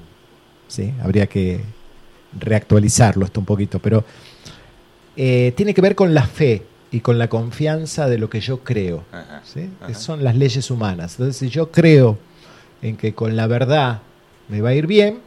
Sí, 0.68 0.92
habría 1.02 1.26
que 1.26 1.60
reactualizarlo 2.38 3.24
esto 3.24 3.40
un 3.40 3.46
poquito, 3.46 3.80
pero 3.80 4.04
eh, 5.16 5.52
tiene 5.56 5.74
que 5.74 5.80
ver 5.80 5.94
con 5.94 6.14
la 6.14 6.22
fe 6.26 6.62
y 6.92 7.00
con 7.00 7.18
la 7.18 7.28
confianza 7.28 8.08
de 8.08 8.18
lo 8.18 8.30
que 8.30 8.40
yo 8.40 8.60
creo. 8.60 9.04
Ajá, 9.12 9.42
¿sí? 9.44 9.68
ajá. 9.80 9.94
Son 9.94 10.22
las 10.24 10.36
leyes 10.36 10.70
humanas. 10.70 11.12
Entonces, 11.12 11.36
si 11.36 11.48
yo 11.48 11.70
creo 11.70 12.18
en 12.82 12.96
que 12.96 13.14
con 13.14 13.36
la 13.36 13.46
verdad 13.46 14.00
me 14.48 14.60
va 14.60 14.70
a 14.70 14.74
ir 14.74 14.86
bien, 14.86 15.18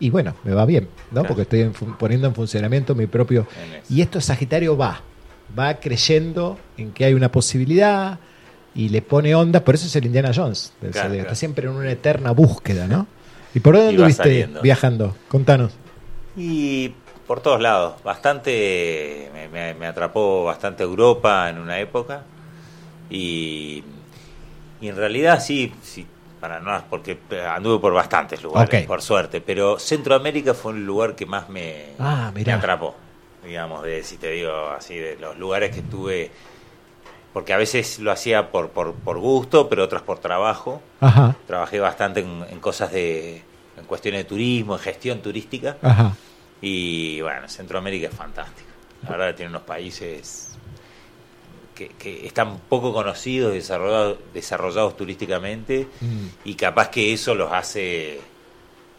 y 0.00 0.10
bueno, 0.10 0.34
me 0.44 0.54
va 0.54 0.64
bien, 0.66 0.84
¿no? 1.10 1.22
Claro. 1.22 1.28
Porque 1.28 1.42
estoy 1.42 1.60
en 1.62 1.72
poniendo 1.72 2.26
en 2.28 2.34
funcionamiento 2.34 2.94
mi 2.94 3.06
propio... 3.06 3.46
Y 3.90 4.02
esto 4.02 4.20
Sagitario 4.20 4.76
va, 4.76 5.00
va 5.58 5.74
creyendo 5.74 6.58
en 6.76 6.92
que 6.92 7.04
hay 7.04 7.14
una 7.14 7.30
posibilidad 7.32 8.18
y 8.74 8.90
le 8.90 9.02
pone 9.02 9.34
onda, 9.34 9.60
por 9.64 9.74
eso 9.74 9.86
es 9.86 9.96
el 9.96 10.06
Indiana 10.06 10.30
Jones 10.34 10.72
del 10.80 10.92
Claro, 10.92 11.08
Zodíaco, 11.08 11.22
claro. 11.24 11.32
está 11.32 11.34
siempre 11.34 11.66
en 11.66 11.74
una 11.74 11.90
eterna 11.90 12.30
búsqueda, 12.32 12.86
¿no? 12.86 13.06
¿Y 13.54 13.60
por 13.60 13.76
dónde 13.76 14.12
saliendo. 14.12 14.60
viajando? 14.62 15.16
Contanos. 15.28 15.72
Y 16.36 16.92
por 17.26 17.40
todos 17.40 17.60
lados, 17.60 17.94
bastante, 18.04 19.30
me, 19.34 19.48
me- 19.48 19.74
me 19.74 19.86
atrapó 19.86 20.44
bastante 20.44 20.82
Europa 20.84 21.48
en 21.50 21.58
una 21.58 21.80
época 21.80 22.22
y, 23.10 23.82
y 24.80 24.88
en 24.88 24.96
realidad 24.96 25.42
sí, 25.42 25.72
sí, 25.82 26.06
para 26.40 26.60
no, 26.60 26.82
porque 26.88 27.18
anduve 27.48 27.80
por 27.80 27.92
bastantes 27.92 28.42
lugares, 28.42 28.86
por 28.86 29.02
suerte, 29.02 29.40
pero 29.40 29.78
Centroamérica 29.78 30.54
fue 30.54 30.72
el 30.72 30.84
lugar 30.86 31.14
que 31.14 31.26
más 31.26 31.48
me, 31.48 31.86
Ah, 31.98 32.30
me 32.34 32.40
atrapó, 32.52 32.94
digamos, 33.44 33.82
de, 33.82 34.02
si 34.04 34.16
te 34.16 34.30
digo 34.30 34.52
así, 34.70 34.96
de 34.96 35.16
los 35.16 35.36
lugares 35.38 35.70
que 35.72 35.80
estuve, 35.80 36.30
porque 37.32 37.52
a 37.52 37.56
veces 37.56 37.98
lo 37.98 38.10
hacía 38.10 38.50
por, 38.50 38.70
por, 38.70 38.94
por 38.94 39.18
gusto, 39.18 39.68
pero 39.68 39.84
otras 39.84 40.02
por 40.02 40.18
trabajo. 40.18 40.80
Ajá, 41.00 41.36
Trabajé 41.46 41.78
bastante 41.80 42.20
en, 42.20 42.44
en 42.50 42.60
cosas 42.60 42.90
de, 42.92 43.42
en 43.76 43.84
cuestiones 43.86 44.20
de 44.20 44.24
turismo, 44.24 44.74
en 44.74 44.80
gestión 44.80 45.20
turística. 45.20 45.76
ajá. 45.82 46.12
Y 46.60 47.20
bueno, 47.20 47.48
Centroamérica 47.48 48.08
es 48.08 48.14
fantástico. 48.14 48.68
La 49.04 49.10
verdad 49.10 49.34
tiene 49.36 49.50
unos 49.50 49.62
países 49.62 50.58
que, 51.78 51.88
que 51.90 52.26
están 52.26 52.58
poco 52.68 52.92
conocidos, 52.92 53.52
desarrollados, 53.52 54.18
desarrollados 54.34 54.96
turísticamente, 54.96 55.86
Mm. 56.00 56.26
y 56.44 56.54
capaz 56.54 56.88
que 56.88 57.12
eso 57.12 57.34
los 57.36 57.52
hace, 57.52 58.18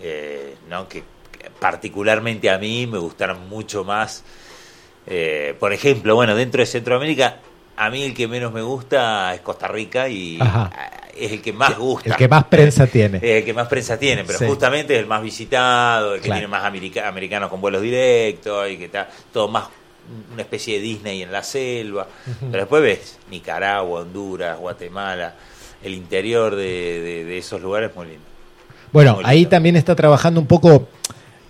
eh, 0.01 0.55
¿no? 0.69 0.87
que, 0.87 1.03
particularmente 1.59 2.49
a 2.49 2.57
mí 2.57 2.87
me 2.87 2.97
gustaron 2.97 3.49
mucho 3.49 3.83
más. 3.83 4.23
eh, 5.11 5.55
por 5.59 5.73
ejemplo, 5.73 6.13
bueno, 6.15 6.35
dentro 6.35 6.59
de 6.61 6.65
Centroamérica, 6.67 7.37
a 7.77 7.89
mí 7.89 8.03
el 8.03 8.13
que 8.13 8.27
menos 8.27 8.51
me 8.53 8.61
gusta 8.61 9.33
es 9.33 9.41
Costa 9.41 9.67
Rica 9.67 10.07
y 10.07 10.37
Ajá. 10.39 10.69
es 11.17 11.31
el 11.31 11.41
que 11.41 11.51
más 11.51 11.77
gusta. 11.77 12.09
El 12.11 12.15
que 12.15 12.27
más 12.27 12.43
prensa 12.43 12.85
tiene. 12.91 13.17
Es 13.17 13.23
el 13.39 13.45
que 13.45 13.53
más 13.53 13.67
prensa 13.67 13.97
tiene, 13.97 14.23
pero 14.23 14.37
Sí. 14.39 14.45
justamente 14.45 14.93
es 14.93 14.99
el 14.99 15.07
más 15.07 15.23
visitado, 15.23 16.13
el 16.13 16.19
que 16.21 16.25
Claro. 16.27 16.39
tiene 16.41 16.47
más 16.51 16.63
america- 16.63 17.07
americanos 17.07 17.49
con 17.49 17.59
vuelos 17.59 17.81
directos 17.81 18.69
y 18.69 18.77
que 18.77 18.85
está 18.85 19.09
todo 19.33 19.47
más 19.47 19.67
una 20.33 20.41
especie 20.41 20.75
de 20.75 20.81
Disney 20.81 21.21
en 21.21 21.31
la 21.31 21.43
selva. 21.43 22.07
Pero 22.39 22.57
después 22.63 22.81
ves 22.83 23.17
Nicaragua, 23.29 24.01
Honduras, 24.01 24.57
Guatemala, 24.57 25.35
el 25.83 25.93
interior 25.93 26.55
de, 26.55 26.63
de- 27.01 27.23
de 27.25 27.37
esos 27.37 27.61
lugares 27.61 27.95
muy 27.95 28.07
lindo. 28.07 28.23
Bueno, 28.91 29.15
Muy 29.15 29.23
ahí 29.25 29.45
también 29.45 29.75
está 29.75 29.95
trabajando 29.95 30.39
un 30.41 30.47
poco 30.47 30.87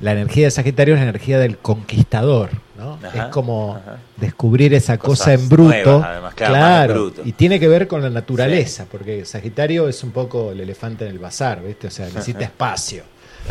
la 0.02 0.12
energía 0.14 0.46
de 0.46 0.52
Sagitario, 0.52 0.94
es 0.96 1.00
la 1.00 1.10
energía 1.10 1.40
del 1.40 1.58
conquistador, 1.58 2.50
¿no? 2.78 3.00
Ajá, 3.06 3.26
es 3.26 3.26
como 3.32 3.76
ajá. 3.76 3.98
descubrir 4.18 4.74
esa 4.74 4.98
Cosas 4.98 5.20
cosa 5.20 5.34
en 5.34 5.50
bruto. 5.50 5.72
nuevas, 5.72 6.06
además, 6.06 6.34
claro, 6.36 6.94
bruto. 6.94 7.22
y 7.26 7.32
tiene 7.34 7.60
que 7.60 7.68
ver 7.68 7.88
con 7.88 8.02
la 8.02 8.10
naturaleza, 8.10 8.86
porque 8.92 9.26
Sagitario 9.26 9.90
es 9.90 10.04
un 10.04 10.12
poco 10.12 10.52
el 10.52 10.60
elefante 10.62 11.06
en 11.06 11.12
el 11.12 11.20
bazar, 11.20 11.62
¿viste? 11.64 11.88
O 11.88 11.92
sea, 11.92 12.06
necesita 12.08 12.44
espacio. 12.44 13.04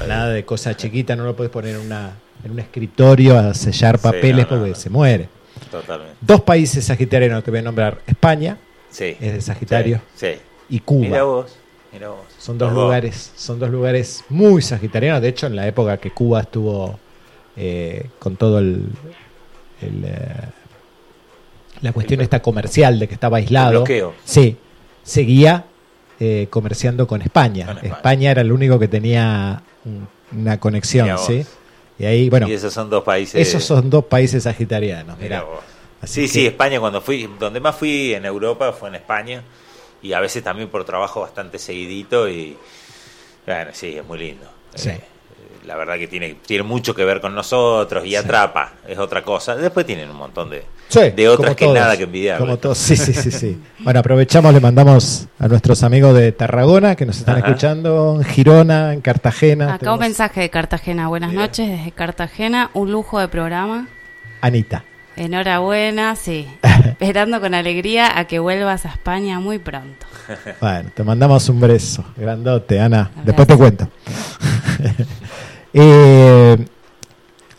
Nada 0.06 0.28
de 0.30 0.44
cosa 0.44 0.76
chiquita, 0.76 1.16
no 1.16 1.24
lo 1.24 1.34
puedes 1.34 1.50
poner 1.50 1.74
en, 1.74 1.80
una, 1.82 2.12
en 2.44 2.50
un 2.52 2.58
escritorio 2.60 3.38
a 3.38 3.54
sellar 3.54 3.98
papeles 3.98 4.36
no, 4.36 4.42
no, 4.42 4.48
porque 4.48 4.70
no. 4.70 4.76
se 4.76 4.90
muere. 4.90 5.28
Totalmente. 5.70 6.14
Dos 6.20 6.40
países 6.42 6.84
sagitarianos 6.84 7.42
te 7.44 7.50
voy 7.50 7.60
a 7.60 7.62
nombrar, 7.62 7.98
España 8.06 8.56
Sí. 8.90 9.16
es 9.20 9.32
de 9.34 9.40
Sagitario 9.40 10.00
Sí. 10.14 10.26
sí. 10.34 10.40
y 10.70 10.80
Cuba. 10.80 11.00
Mira 11.08 11.22
vos, 11.24 11.56
mira 11.92 12.08
vos. 12.08 12.20
Son 12.38 12.56
dos 12.56 12.72
lugares, 12.72 13.32
son 13.36 13.58
dos 13.58 13.68
lugares 13.70 14.24
muy 14.30 14.62
sagitarianos. 14.62 15.20
De 15.20 15.28
hecho, 15.28 15.46
en 15.46 15.56
la 15.56 15.66
época 15.66 15.96
que 15.98 16.10
Cuba 16.10 16.40
estuvo 16.42 16.98
eh, 17.56 18.06
con 18.18 18.36
todo 18.36 18.60
el, 18.60 18.84
el, 19.82 20.04
eh, 20.04 20.16
la 21.82 21.92
cuestión 21.92 22.20
El- 22.20 22.24
esta 22.24 22.40
comercial 22.40 22.98
de 22.98 23.08
que 23.08 23.14
estaba 23.14 23.38
aislado, 23.38 23.70
bloqueo. 23.80 24.14
sí, 24.24 24.56
seguía 25.02 25.64
eh, 26.20 26.46
comerciando 26.50 27.06
con 27.06 27.20
España. 27.22 27.66
Con 27.66 27.76
España. 27.76 27.94
España. 27.94 28.30
era 28.30 28.40
el 28.42 28.52
único 28.52 28.78
que 28.78 28.88
tenía 28.88 29.62
un- 29.84 30.08
una 30.38 30.58
conexión, 30.60 31.16
sí. 31.18 31.44
Y 31.98 32.04
ahí, 32.06 32.30
bueno, 32.30 32.48
y 32.48 32.52
esos 32.52 32.72
son 32.72 32.88
dos 32.90 33.02
países. 33.02 33.40
esos 33.46 33.64
son 33.64 33.90
dos 33.90 34.04
países 34.04 34.44
sagitarianos. 34.44 35.18
Mirá 35.18 35.40
Mirá. 35.40 35.42
vos. 35.50 35.60
Así 36.00 36.14
Sí, 36.14 36.20
que- 36.22 36.28
sí, 36.28 36.46
España 36.46 36.78
cuando 36.78 37.00
fui, 37.00 37.28
donde 37.40 37.58
más 37.60 37.74
fui 37.76 38.14
en 38.14 38.24
Europa 38.24 38.72
fue 38.72 38.88
en 38.88 38.94
España 38.96 39.42
y 40.00 40.12
a 40.12 40.20
veces 40.20 40.44
también 40.44 40.68
por 40.68 40.84
trabajo 40.84 41.22
bastante 41.22 41.58
seguidito 41.58 42.28
y 42.28 42.56
bueno, 43.46 43.70
sí, 43.72 43.96
es 43.98 44.04
muy 44.06 44.18
lindo. 44.18 44.46
Sí. 44.76 44.90
Eh, 44.90 45.00
la 45.66 45.76
verdad 45.76 45.98
que 45.98 46.06
tiene, 46.06 46.36
tiene 46.46 46.62
mucho 46.62 46.94
que 46.94 47.04
ver 47.04 47.20
con 47.20 47.34
nosotros 47.34 48.06
y 48.06 48.14
atrapa, 48.14 48.74
es 48.86 48.96
otra 48.98 49.22
cosa. 49.22 49.56
Después 49.56 49.84
tienen 49.86 50.08
un 50.10 50.16
montón 50.16 50.50
de, 50.50 50.62
Sí, 50.88 51.10
de 51.10 51.28
otras 51.28 51.48
como 51.48 51.56
que 51.56 51.64
todos, 51.66 51.78
nada 51.78 51.96
que 51.96 52.04
envidiar. 52.04 52.38
Como 52.38 52.56
todos, 52.56 52.78
sí, 52.78 52.96
sí, 52.96 53.12
sí, 53.12 53.30
sí. 53.30 53.60
Bueno, 53.80 54.00
aprovechamos, 54.00 54.54
le 54.54 54.60
mandamos 54.60 55.26
a 55.38 55.46
nuestros 55.46 55.82
amigos 55.82 56.14
de 56.16 56.32
Tarragona 56.32 56.96
que 56.96 57.04
nos 57.04 57.18
están 57.18 57.36
Ajá. 57.36 57.46
escuchando, 57.46 58.16
en 58.18 58.24
Girona, 58.24 58.94
en 58.94 59.02
Cartagena. 59.02 59.74
Acá 59.74 59.92
un 59.92 60.00
mensaje 60.00 60.40
de 60.40 60.50
Cartagena. 60.50 61.08
Buenas 61.08 61.30
Mira. 61.30 61.42
noches 61.42 61.68
desde 61.68 61.92
Cartagena. 61.92 62.70
Un 62.72 62.90
lujo 62.90 63.18
de 63.20 63.28
programa. 63.28 63.86
Anita. 64.40 64.84
Enhorabuena, 65.16 66.16
sí. 66.16 66.46
Esperando 66.62 67.40
con 67.40 67.52
alegría 67.52 68.18
a 68.18 68.24
que 68.26 68.38
vuelvas 68.38 68.86
a 68.86 68.90
España 68.90 69.40
muy 69.40 69.58
pronto. 69.58 70.06
Bueno, 70.60 70.90
te 70.94 71.02
mandamos 71.04 71.48
un 71.48 71.58
beso 71.60 72.04
grandote, 72.16 72.78
Ana. 72.80 73.10
Después 73.24 73.46
te 73.48 73.56
cuento. 73.56 73.88
Eh, 75.74 76.56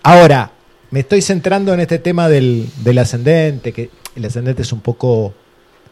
ahora, 0.01 0.49
me 0.91 1.01
estoy 1.01 1.21
centrando 1.21 1.73
en 1.73 1.79
este 1.79 1.99
tema 1.99 2.27
del, 2.29 2.67
del 2.83 2.97
ascendente, 2.97 3.71
que 3.73 3.89
el 4.15 4.25
ascendente 4.25 4.61
es 4.63 4.71
un 4.73 4.81
poco 4.81 5.33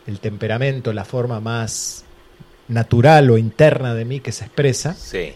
el 0.08 0.20
temperamento, 0.20 0.94
la 0.94 1.06
forma 1.06 1.40
más 1.40 2.04
natural 2.68 3.30
o 3.32 3.38
interna 3.38 3.94
de 3.94 4.06
mí 4.06 4.20
que 4.20 4.32
se 4.32 4.46
expresa. 4.46 4.94
Sí, 4.94 5.34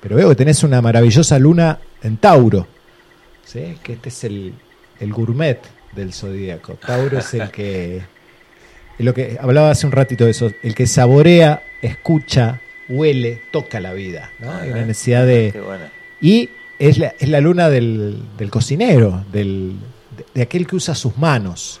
Pero 0.00 0.16
veo 0.16 0.28
que 0.30 0.34
tenés 0.34 0.62
una 0.64 0.80
maravillosa 0.82 1.38
luna 1.38 1.78
en 2.02 2.16
Tauro. 2.18 2.66
¿sí? 3.44 3.76
Que 3.82 3.94
este 3.94 4.08
es 4.08 4.24
el, 4.24 4.54
el 5.00 5.12
gourmet 5.12 5.60
del 5.92 6.12
zodíaco. 6.12 6.74
Tauro 6.74 7.18
es 7.18 7.32
el 7.34 7.50
que. 7.50 7.96
es 7.96 9.04
lo 9.04 9.14
que 9.14 9.38
hablaba 9.40 9.70
hace 9.70 9.86
un 9.86 9.92
ratito 9.92 10.24
de 10.24 10.32
eso. 10.32 10.50
El 10.62 10.74
que 10.74 10.86
saborea, 10.86 11.62
escucha, 11.82 12.60
huele, 12.88 13.42
toca 13.52 13.80
la 13.80 13.92
vida. 13.92 14.30
¿no? 14.38 14.52
Hay 14.52 14.68
una 14.68 14.78
Ajá. 14.78 14.86
necesidad 14.86 15.26
de. 15.26 15.50
qué 15.52 15.60
bueno. 15.60 15.84
Y 16.20 16.50
es 16.78 16.98
la, 16.98 17.14
es 17.18 17.28
la 17.28 17.40
luna 17.40 17.68
del, 17.68 18.18
del 18.38 18.50
cocinero, 18.50 19.24
del, 19.32 19.72
de, 20.16 20.24
de 20.34 20.42
aquel 20.42 20.66
que 20.66 20.76
usa 20.76 20.94
sus 20.94 21.16
manos, 21.18 21.80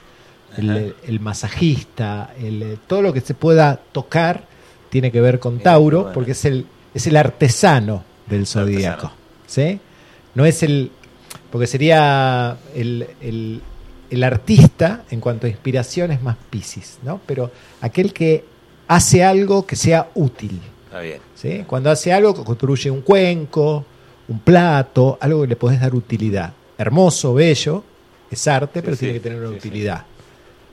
el, 0.56 1.20
masajista, 1.20 2.32
el, 2.40 2.62
eh, 2.62 2.76
todo 2.86 3.02
lo 3.02 3.12
que 3.12 3.20
se 3.20 3.34
pueda 3.34 3.76
tocar 3.92 4.44
tiene 4.90 5.12
que 5.12 5.20
ver 5.20 5.38
con 5.38 5.60
Tauro, 5.60 5.98
bueno. 6.00 6.14
porque 6.14 6.32
es 6.32 6.44
el, 6.44 6.66
es 6.94 7.06
el 7.06 7.16
artesano 7.16 8.02
del 8.26 8.46
zodíaco. 8.46 9.12
¿sí? 9.46 9.78
No 10.34 10.44
es 10.44 10.62
el. 10.62 10.90
Porque 11.52 11.66
sería 11.66 12.56
el, 12.74 13.06
el- 13.20 13.60
el 14.10 14.24
artista 14.24 15.02
en 15.10 15.20
cuanto 15.20 15.46
a 15.46 15.50
inspiración 15.50 16.10
es 16.12 16.22
más 16.22 16.36
Piscis, 16.48 16.98
¿no? 17.02 17.20
Pero 17.26 17.50
aquel 17.82 18.14
que 18.14 18.42
hace 18.88 19.22
algo 19.22 19.66
que 19.66 19.76
sea 19.76 20.08
útil. 20.14 20.58
Está 20.86 21.00
bien. 21.00 21.18
¿sí? 21.34 21.64
Cuando 21.66 21.90
hace 21.90 22.10
algo, 22.10 22.32
construye 22.42 22.90
un 22.90 23.02
cuenco, 23.02 23.84
un 24.28 24.40
plato, 24.40 25.18
algo 25.20 25.42
que 25.42 25.48
le 25.48 25.56
podés 25.56 25.80
dar 25.80 25.94
utilidad. 25.94 26.52
Hermoso, 26.76 27.34
bello, 27.34 27.82
es 28.30 28.46
arte, 28.46 28.80
Sí, 28.80 28.84
pero 28.84 28.94
sí, 28.96 29.00
tiene 29.00 29.14
que 29.14 29.20
tener 29.20 29.38
una 29.40 29.50
sí, 29.50 29.56
utilidad. 29.56 30.04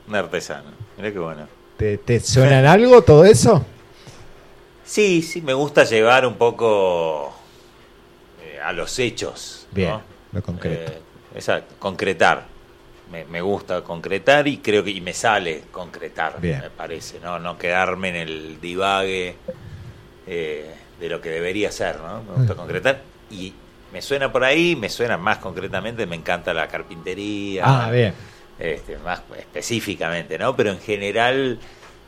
Un 0.08 0.14
artesano. 0.14 0.70
Mira 0.96 1.12
qué 1.12 1.18
bueno. 1.18 1.48
¿Te, 1.76 1.98
te 1.98 2.20
suena 2.20 2.60
en 2.60 2.66
algo 2.66 3.02
todo 3.02 3.24
eso? 3.24 3.64
Sí, 4.84 5.22
sí, 5.22 5.42
me 5.42 5.52
gusta 5.52 5.84
llevar 5.84 6.26
un 6.26 6.34
poco 6.34 7.34
eh, 8.42 8.60
a 8.62 8.72
los 8.72 8.98
hechos. 8.98 9.66
Bien, 9.72 9.90
¿no? 9.90 10.02
lo 10.32 10.42
concreto. 10.42 10.92
Eh, 10.92 10.98
exacto, 11.34 11.74
concretar. 11.78 12.44
Me, 13.10 13.24
me 13.24 13.40
gusta 13.40 13.82
concretar 13.82 14.48
y 14.48 14.58
creo 14.58 14.82
que 14.82 14.90
y 14.90 15.00
me 15.00 15.12
sale 15.12 15.64
concretar, 15.70 16.40
Bien. 16.40 16.60
me 16.60 16.70
parece, 16.70 17.20
¿no? 17.20 17.38
No 17.38 17.56
quedarme 17.56 18.08
en 18.10 18.16
el 18.16 18.60
divague 18.60 19.36
eh, 20.26 20.74
de 21.00 21.08
lo 21.08 21.20
que 21.20 21.30
debería 21.30 21.70
ser, 21.70 22.00
¿no? 22.00 22.22
Me 22.22 22.34
gusta 22.38 22.54
concretar 22.54 23.00
y 23.30 23.52
me 23.92 24.02
suena 24.02 24.30
por 24.32 24.44
ahí, 24.44 24.76
me 24.76 24.88
suena 24.88 25.16
más 25.16 25.38
concretamente, 25.38 26.06
me 26.06 26.16
encanta 26.16 26.52
la 26.54 26.68
carpintería. 26.68 27.62
Ah, 27.64 27.90
bien. 27.90 28.12
este, 28.58 28.98
más 28.98 29.22
específicamente, 29.38 30.38
¿no? 30.38 30.54
Pero 30.56 30.70
en 30.72 30.80
general 30.80 31.58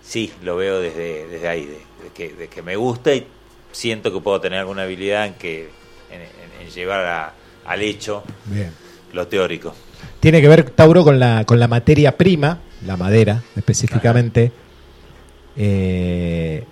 sí, 0.02 0.32
lo 0.42 0.56
veo 0.56 0.80
desde, 0.80 1.26
desde 1.28 1.48
ahí, 1.48 1.66
de, 1.66 1.78
de 2.04 2.10
que, 2.14 2.32
de 2.34 2.48
que 2.48 2.62
me 2.62 2.76
gusta 2.76 3.14
y 3.14 3.26
siento 3.72 4.12
que 4.12 4.20
puedo 4.20 4.40
tener 4.40 4.58
alguna 4.60 4.82
habilidad 4.82 5.26
en 5.26 5.34
que 5.34 5.68
en, 6.10 6.20
en- 6.22 6.66
en 6.66 6.70
llevar 6.72 7.04
a- 7.04 7.32
al 7.66 7.82
hecho 7.82 8.22
Bien. 8.46 8.72
lo 9.12 9.26
teórico. 9.28 9.74
Tiene 10.20 10.40
que 10.40 10.48
ver, 10.48 10.70
Tauro, 10.70 11.04
con 11.04 11.18
la, 11.20 11.44
con 11.44 11.60
la 11.60 11.68
materia 11.68 12.16
prima, 12.16 12.58
la 12.86 12.96
madera 12.96 13.42
específicamente. 13.56 14.50
Eh, 15.56 16.64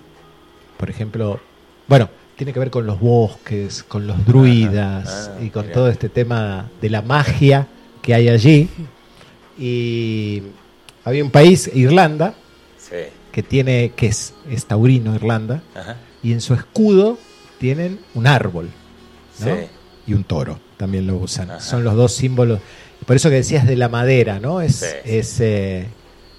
por 0.76 0.90
ejemplo, 0.90 1.40
bueno, 1.86 2.08
tiene 2.36 2.52
que 2.52 2.58
ver 2.60 2.70
con 2.70 2.86
los 2.86 3.00
bosques, 3.00 3.82
con 3.82 4.06
los 4.06 4.24
druidas 4.26 5.30
Ah, 5.34 5.42
y 5.42 5.50
con 5.50 5.62
mira. 5.66 5.74
todo 5.74 5.88
este 5.88 6.08
tema 6.08 6.70
de 6.80 6.90
la 6.90 7.02
magia 7.02 7.66
que 8.02 8.14
hay 8.14 8.28
allí. 8.28 8.68
Y 9.58 10.42
había 11.04 11.24
un 11.24 11.30
país, 11.30 11.70
Irlanda, 11.74 12.34
Sí. 12.78 12.96
que 13.32 13.42
tiene, 13.42 13.92
que 13.96 14.06
es, 14.08 14.34
es 14.50 14.66
taurino, 14.66 15.14
Irlanda, 15.14 15.62
Ajá. 15.74 15.96
y 16.22 16.32
en 16.32 16.40
su 16.40 16.54
escudo 16.54 17.18
tienen 17.58 17.98
un 18.14 18.26
árbol 18.26 18.68
¿no? 19.40 19.46
Sí. 19.46 19.52
y 20.06 20.12
un 20.14 20.24
toro, 20.24 20.60
también 20.76 21.06
lo 21.06 21.16
usan. 21.16 21.50
Ajá. 21.50 21.60
Son 21.60 21.84
los 21.84 21.94
dos 21.94 22.12
símbolos. 22.12 22.60
Por 23.06 23.16
eso 23.16 23.28
que 23.30 23.36
decías 23.36 23.66
de 23.66 23.76
la 23.76 23.88
madera, 23.88 24.40
¿no? 24.40 24.60
Es, 24.60 24.76
Sí. 24.76 24.86
es, 25.04 25.40
eh, 25.40 25.86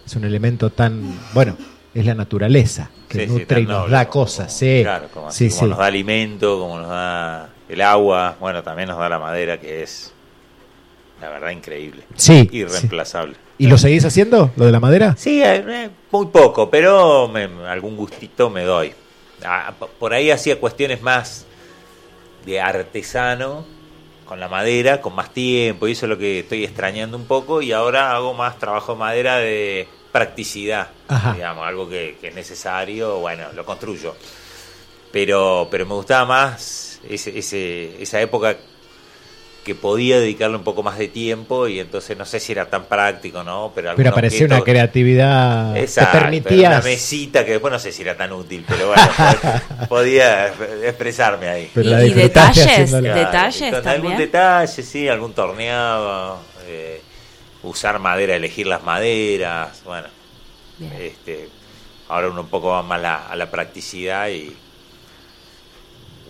es 0.05 0.15
un 0.15 0.23
elemento 0.25 0.69
tan, 0.69 1.01
bueno, 1.33 1.57
es 1.99 2.05
la 2.05 2.15
naturaleza 2.15 2.89
que 3.07 3.25
Sí, 3.25 3.27
nutre 3.27 3.61
y 3.61 3.65
nos 3.65 3.79
noble 3.79 3.91
da 3.93 4.07
cosas, 4.09 4.47
como- 4.47 4.59
sí. 4.59 4.79
Claro, 4.83 5.07
como, 5.13 5.27
así, 5.27 5.49
nos 5.67 5.77
da 5.77 5.85
alimento, 5.85 6.59
como 6.59 6.79
nos 6.79 6.89
da 6.89 7.49
el 7.69 7.81
agua, 7.81 8.35
bueno, 8.39 8.63
también 8.63 8.89
nos 8.89 8.97
da 8.97 9.09
la 9.09 9.19
madera 9.19 9.59
que 9.59 9.83
es, 9.83 10.13
la 11.21 11.29
verdad, 11.29 11.49
increíble. 11.51 12.03
Sí, 12.15 12.47
Irreemplazable. 12.51 13.35
¿Y 13.57 13.67
lo 13.67 13.77
seguís 13.77 14.05
haciendo, 14.05 14.51
lo 14.55 14.65
de 14.65 14.71
la 14.71 14.79
madera? 14.79 15.15
Sí, 15.17 15.41
eh, 15.41 15.63
eh, 15.67 15.89
muy 16.11 16.27
poco, 16.27 16.69
pero 16.69 17.27
me- 17.27 17.49
algún 17.67 17.97
gustito 17.97 18.49
me 18.49 18.63
doy. 18.63 18.93
Ah, 19.43 19.73
por 19.99 20.13
ahí 20.13 20.29
hacía 20.31 20.59
cuestiones 20.59 21.01
más 21.01 21.45
de 22.45 22.61
artesano 22.61 23.65
con 24.25 24.39
la 24.39 24.47
madera, 24.49 24.99
con 25.01 25.15
más 25.15 25.33
tiempo, 25.33 25.87
y 25.87 25.93
eso 25.93 26.05
es 26.05 26.09
lo 26.09 26.17
que 26.17 26.39
estoy 26.39 26.63
extrañando 26.65 27.17
un 27.17 27.25
poco, 27.25 27.61
y 27.61 27.71
ahora 27.71 28.11
hago 28.15 28.33
más 28.33 28.59
trabajo 28.59 28.93
de 28.93 28.99
madera 28.99 29.37
de 29.37 29.87
practicidad, 30.17 30.87
Ajá. 31.07 31.33
digamos, 31.33 31.65
algo 31.67 31.87
que, 31.87 32.17
que 32.19 32.29
es 32.29 32.35
necesario, 32.35 33.19
bueno, 33.19 33.45
lo 33.55 33.63
construyo. 33.65 34.15
Pero, 35.11 35.67
pero 35.71 35.85
me 35.85 35.93
gustaba 35.93 36.25
más 36.25 36.99
ese, 37.09 37.37
ese- 37.37 38.01
esa 38.01 38.19
época 38.21 38.55
que 39.63 39.75
podía 39.75 40.17
dedicarle 40.19 40.55
un 40.55 40.63
poco 40.63 40.81
más 40.81 40.97
de 40.97 41.09
tiempo 41.09 41.67
y 41.67 41.81
entonces 41.81 42.17
no 42.17 42.23
sé 42.23 42.39
si 42.39 42.53
era 42.53 42.69
tan 42.69 42.85
práctico, 42.85 43.43
¿no? 43.43 43.73
Pero, 43.75 43.93
Pero 43.97 44.13
parecía 44.13 44.45
una 44.45 44.61
creatividad. 44.61 45.75
Exacto, 45.75 46.11
te 46.11 46.17
era 46.17 46.25
permitías. 46.25 46.71
una 46.71 46.81
mesita 46.81 47.43
que 47.45 47.51
después 47.51 47.71
no 47.73 47.77
sé 47.79 47.91
si 47.91 48.01
era 48.01 48.15
tan 48.15 48.31
útil, 48.31 48.63
pero 48.65 48.87
bueno, 48.87 49.01
pod- 49.17 49.87
podía 49.89 50.47
expresarme 50.85 51.49
ahí. 51.49 51.71
Pero 51.73 52.01
Y- 52.01 52.13
detalles, 52.13 52.91
detalles 52.91 53.75
con 53.75 53.87
algún 53.89 54.15
detalle, 54.17 54.83
sí, 54.83 55.09
algún 55.09 55.33
torneado, 55.33 56.39
usar 57.63 57.99
madera, 57.99 58.35
elegir 58.35 58.67
las 58.67 58.83
maderas, 58.83 59.81
bueno, 59.85 60.07
Bien. 60.77 60.93
este, 60.99 61.49
ahora 62.09 62.29
uno 62.29 62.41
un 62.41 62.47
poco 62.49 62.69
va 62.69 62.83
más 62.83 63.01
la- 63.01 63.27
a 63.27 63.35
la 63.35 63.49
practicidad 63.49 64.29
y 64.29 64.55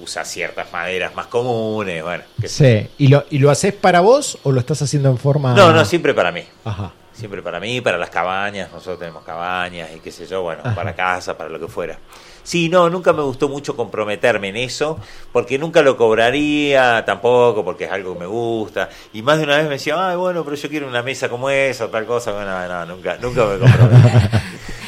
usa 0.02 0.24
ciertas 0.26 0.72
maderas 0.72 1.16
más 1.16 1.28
comunes, 1.28 2.04
bueno. 2.04 2.24
Sí. 2.46 2.88
¿Y 3.00 3.08
lo, 3.08 3.26
¿Y 3.32 3.40
lo 3.40 3.50
haces 3.50 3.74
para 3.74 4.00
vos 4.02 4.38
o 4.44 4.52
lo 4.52 4.60
estás 4.60 4.82
haciendo 4.82 5.10
en 5.10 5.18
forma.? 5.18 5.54
No, 5.54 5.72
no, 5.74 5.84
siempre 5.86 6.14
para 6.14 6.32
mí. 6.32 6.44
Ajá. 6.66 6.92
Siempre 7.18 7.42
para 7.42 7.60
mí, 7.60 7.82
para 7.82 7.98
las 7.98 8.12
cabañas, 8.12 8.72
nosotros 8.72 9.00
tenemos 9.00 9.24
cabañas 9.24 9.90
y 9.96 10.00
qué 10.00 10.12
sé 10.12 10.28
yo, 10.28 10.44
bueno, 10.44 10.62
Ajá. 10.64 10.76
para 10.76 10.96
casa, 10.96 11.36
para 11.36 11.50
lo 11.50 11.60
que 11.60 11.68
fuera. 11.68 11.98
Sí, 12.44 12.70
no, 12.70 12.90
nunca 12.90 13.12
me 13.12 13.24
gustó 13.24 13.50
mucho 13.50 13.76
comprometerme 13.76 14.50
en 14.50 14.58
eso, 14.58 15.00
porque 15.34 15.58
nunca 15.58 15.82
lo 15.82 15.98
cobraría 15.98 17.04
tampoco, 17.06 17.66
porque 17.66 17.86
es 17.86 17.92
algo 17.92 18.14
que 18.14 18.20
me 18.20 18.26
gusta. 18.28 18.88
Y 19.14 19.22
más 19.22 19.40
de 19.40 19.46
una 19.46 19.58
vez 19.58 19.66
me 19.66 19.72
decía, 19.72 20.10
ay, 20.10 20.16
bueno, 20.16 20.46
pero 20.46 20.56
yo 20.56 20.70
quiero 20.70 20.88
una 20.88 21.02
mesa 21.02 21.28
como 21.28 21.50
esa 21.50 21.90
tal 21.90 22.06
cosa. 22.06 22.32
Bueno, 22.32 22.68
no, 22.68 22.86
nunca, 22.86 23.18
nunca 23.20 23.46
me 23.46 23.58
comprometí. 23.58 24.38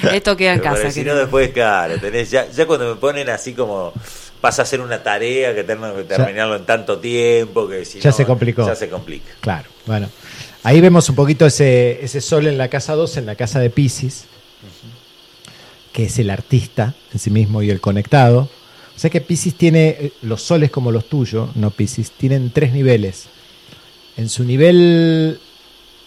Esto 0.14 0.38
queda 0.38 0.54
en 0.54 0.60
casa. 0.60 0.92
si 0.92 1.04
no, 1.04 1.16
después, 1.16 1.50
claro, 1.50 2.00
tenés, 2.00 2.32
ya, 2.32 2.48
ya 2.48 2.66
cuando 2.66 2.94
me 2.94 3.02
ponen 3.02 3.30
así 3.30 3.54
como 3.54 3.92
pasa 4.40 4.62
a 4.62 4.66
ser 4.66 4.82
una 4.82 5.04
tarea 5.04 5.54
que 5.54 5.64
tengo 5.64 5.94
que 5.96 6.04
terminarlo 6.04 6.56
en 6.56 6.66
tanto 6.66 7.00
tiempo 7.00 7.68
que 7.68 7.84
si 7.84 8.00
Ya 8.00 8.12
no, 8.12 8.16
se 8.16 8.26
complicó. 8.26 8.66
Ya 8.66 8.76
se 8.76 8.90
complica. 8.90 9.34
Claro, 9.42 9.68
bueno. 9.86 10.10
Ahí 10.64 10.82
vemos 10.82 11.08
un 11.10 11.16
poquito 11.16 11.46
ese, 11.46 12.04
ese 12.04 12.20
sol 12.20 12.48
en 12.48 12.58
la 12.58 12.68
casa 12.68 12.96
2, 12.96 13.18
en 13.18 13.26
la 13.26 13.36
casa 13.36 13.60
de 13.60 13.70
Pisces, 13.70 14.26
que 15.94 16.06
es 16.06 16.20
el 16.20 16.30
artista 16.30 16.96
en 17.14 17.20
sí 17.20 17.30
mismo 17.30 17.62
y 17.62 17.70
el 17.70 17.80
conectado. 17.80 18.50
O 18.96 19.00
sea 19.00 19.10
que 19.10 19.22
Pisces 19.22 19.56
tiene, 19.56 20.12
los 20.22 20.42
soles 20.42 20.70
como 20.70 20.92
los 20.92 21.08
tuyos, 21.08 21.56
no 21.56 21.72
Pisces, 21.72 22.12
tienen 22.12 22.52
tres 22.52 22.74
niveles. 22.74 23.28
En 24.18 24.28
su 24.28 24.44
nivel 24.44 25.40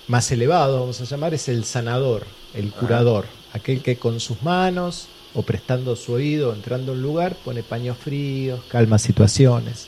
más 0.09 0.31
elevado, 0.31 0.81
vamos 0.81 1.01
a 1.01 1.05
llamar, 1.05 1.33
es 1.33 1.49
el 1.49 1.65
sanador, 1.65 2.27
el 2.53 2.71
curador, 2.71 3.25
aquel 3.55 3.81
que 3.81 3.97
con 3.97 4.21
sus 4.21 4.43
manos 4.43 5.09
o 5.33 5.43
prestando 5.43 5.97
su 5.97 6.13
oído, 6.13 6.53
entrando 6.53 6.93
a 6.93 6.95
un 6.95 7.01
lugar, 7.01 7.37
pone 7.37 7.63
paños 7.63 7.97
fríos, 7.97 8.61
calma 8.69 8.99
situaciones. 8.99 9.87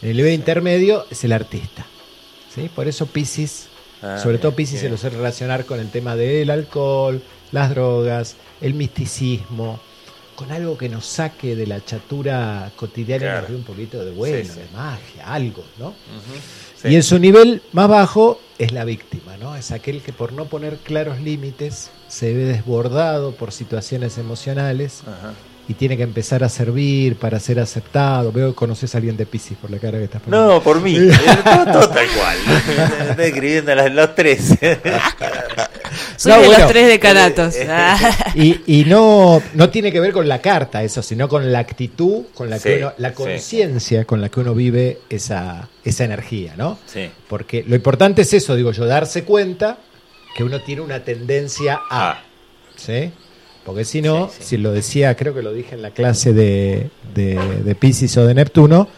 En 0.00 0.10
el 0.10 0.16
nivel 0.16 0.34
intermedio 0.34 1.06
es 1.10 1.24
el 1.24 1.32
artista. 1.32 1.84
¿sí? 2.54 2.70
Por 2.72 2.86
eso 2.86 3.06
Pisces, 3.06 3.66
Ah, 4.02 4.18
sobre 4.18 4.38
todo 4.38 4.52
Pisces 4.54 4.80
se 4.80 4.88
lo 4.88 4.96
suele 4.96 5.16
relacionar 5.16 5.64
con 5.66 5.78
el 5.80 5.90
tema 5.90 6.16
del 6.16 6.50
alcohol, 6.50 7.22
las 7.52 7.70
drogas, 7.70 8.36
el 8.60 8.74
misticismo, 8.74 9.78
con 10.36 10.50
algo 10.52 10.78
que 10.78 10.88
nos 10.88 11.04
saque 11.04 11.54
de 11.54 11.66
la 11.66 11.84
chatura 11.84 12.70
cotidiana 12.76 13.24
y 13.24 13.28
Claro. 13.28 13.40
nos 13.42 13.50
dé 13.50 13.56
un 13.56 13.62
poquito 13.64 14.04
de 14.04 14.10
bueno, 14.12 14.38
Sí, 14.38 14.44
sí. 14.54 14.60
de 14.60 14.66
magia, 14.74 15.26
algo, 15.32 15.64
¿no? 15.78 15.94
Sí. 16.80 16.88
Y 16.88 16.96
en 16.96 17.02
su 17.02 17.18
nivel 17.18 17.60
más 17.72 17.88
bajo 17.88 18.40
es 18.58 18.72
la 18.72 18.84
víctima, 18.86 19.36
¿no? 19.36 19.54
Es 19.54 19.70
aquel 19.70 20.00
que 20.00 20.12
por 20.14 20.32
no 20.32 20.46
poner 20.46 20.76
claros 20.78 21.20
límites 21.20 21.90
se 22.08 22.32
ve 22.32 22.44
desbordado 22.46 23.32
por 23.32 23.52
situaciones 23.52 24.16
emocionales 24.16 25.02
Ajá. 25.02 25.34
Y 25.68 25.74
tiene 25.74 25.96
que 25.96 26.02
empezar 26.02 26.42
a 26.42 26.48
servir 26.48 27.16
para 27.16 27.38
ser 27.38 27.60
aceptado. 27.60 28.32
Veo 28.32 28.50
que 28.50 28.54
conoces 28.56 28.92
a 28.94 28.98
alguien 28.98 29.16
de 29.16 29.24
Pisces 29.26 29.56
por 29.56 29.70
la 29.70 29.78
cara 29.78 29.98
que 29.98 30.04
estás 30.04 30.20
poniendo. 30.22 30.54
No, 30.54 30.62
por 30.62 30.80
mí. 30.80 30.96
Eh, 31.00 31.10
todo, 31.44 31.64
todo 31.72 31.88
tal 31.90 32.06
cual. 32.08 32.36
Estoy 33.10 33.24
escribiendo 33.26 33.74
los, 33.74 33.92
los 33.92 34.14
tres. 34.14 34.48
Soy 36.16 36.32
No, 36.32 36.40
de 36.40 36.46
bueno. 36.46 36.62
los 36.64 36.68
tres 36.72 36.86
decanatos. 36.88 37.54
Ah. 37.68 38.32
Y, 38.34 38.60
y 38.66 38.84
no, 38.84 39.42
no 39.54 39.70
tiene 39.70 39.90
que 39.90 40.00
ver 40.00 40.12
con 40.12 40.28
la 40.28 40.40
carta 40.40 40.82
eso, 40.82 41.02
sino 41.02 41.28
con 41.28 41.50
la 41.50 41.58
actitud, 41.60 42.24
con 42.34 42.50
la 42.50 42.58
que 42.58 42.76
Sí, 42.76 42.82
uno- 42.82 42.92
la 42.98 43.08
sí. 43.10 43.14
conciencia 43.14 44.04
con 44.04 44.20
la 44.20 44.28
que 44.28 44.40
uno 44.40 44.54
vive 44.54 45.00
esa, 45.08 45.68
esa 45.84 46.04
energía, 46.04 46.54
¿no? 46.56 46.78
Sí. 46.86 47.10
Porque 47.28 47.64
lo 47.66 47.74
importante 47.74 48.22
es 48.22 48.32
eso, 48.34 48.54
digo 48.54 48.72
yo, 48.72 48.86
darse 48.86 49.24
cuenta 49.24 49.78
que 50.36 50.44
uno 50.44 50.60
tiene 50.60 50.82
una 50.82 51.02
tendencia 51.04 51.74
a. 51.90 52.10
Ah. 52.10 52.22
¿Sí? 52.76 53.10
Porque 53.64 53.84
si 53.84 54.02
no, 54.02 54.28
Sí, 54.28 54.36
sí. 54.40 54.44
si 54.50 54.56
lo 54.56 54.72
decía, 54.72 55.14
creo 55.16 55.34
que 55.34 55.42
lo 55.42 55.52
dije 55.52 55.74
en 55.74 55.82
la 55.82 55.90
clase 55.90 56.32
de, 56.32 56.90
de, 57.14 57.34
de 57.64 57.74
Pisces 57.74 58.16
o 58.16 58.26
de 58.26 58.34
Neptuno, 58.34 58.88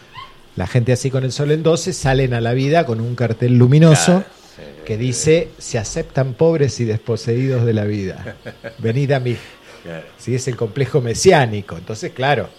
la 0.55 0.67
gente 0.67 0.93
así 0.93 1.09
con 1.09 1.23
el 1.23 1.31
sol 1.31 1.51
en 1.51 1.63
12 1.63 1.93
salen 1.93 2.33
a 2.33 2.41
la 2.41 2.53
vida 2.53 2.85
con 2.85 3.01
un 3.01 3.15
cartel 3.15 3.57
luminoso 3.57 4.23
Claro, 4.55 4.85
que 4.85 4.97
dice, 4.97 5.49
se 5.57 5.79
aceptan 5.79 6.33
pobres 6.35 6.79
y 6.79 6.85
desposeídos 6.85 7.65
de 7.65 7.73
la 7.73 7.85
vida. 7.85 8.35
Venid 8.77 9.11
a 9.13 9.19
mí. 9.19 9.35
Claro. 9.83 10.05
Sí, 10.17 10.35
es 10.35 10.47
el 10.47 10.55
complejo 10.55 11.01
mesiánico. 11.01 11.75
Entonces, 11.75 12.11
claro, 12.13 12.49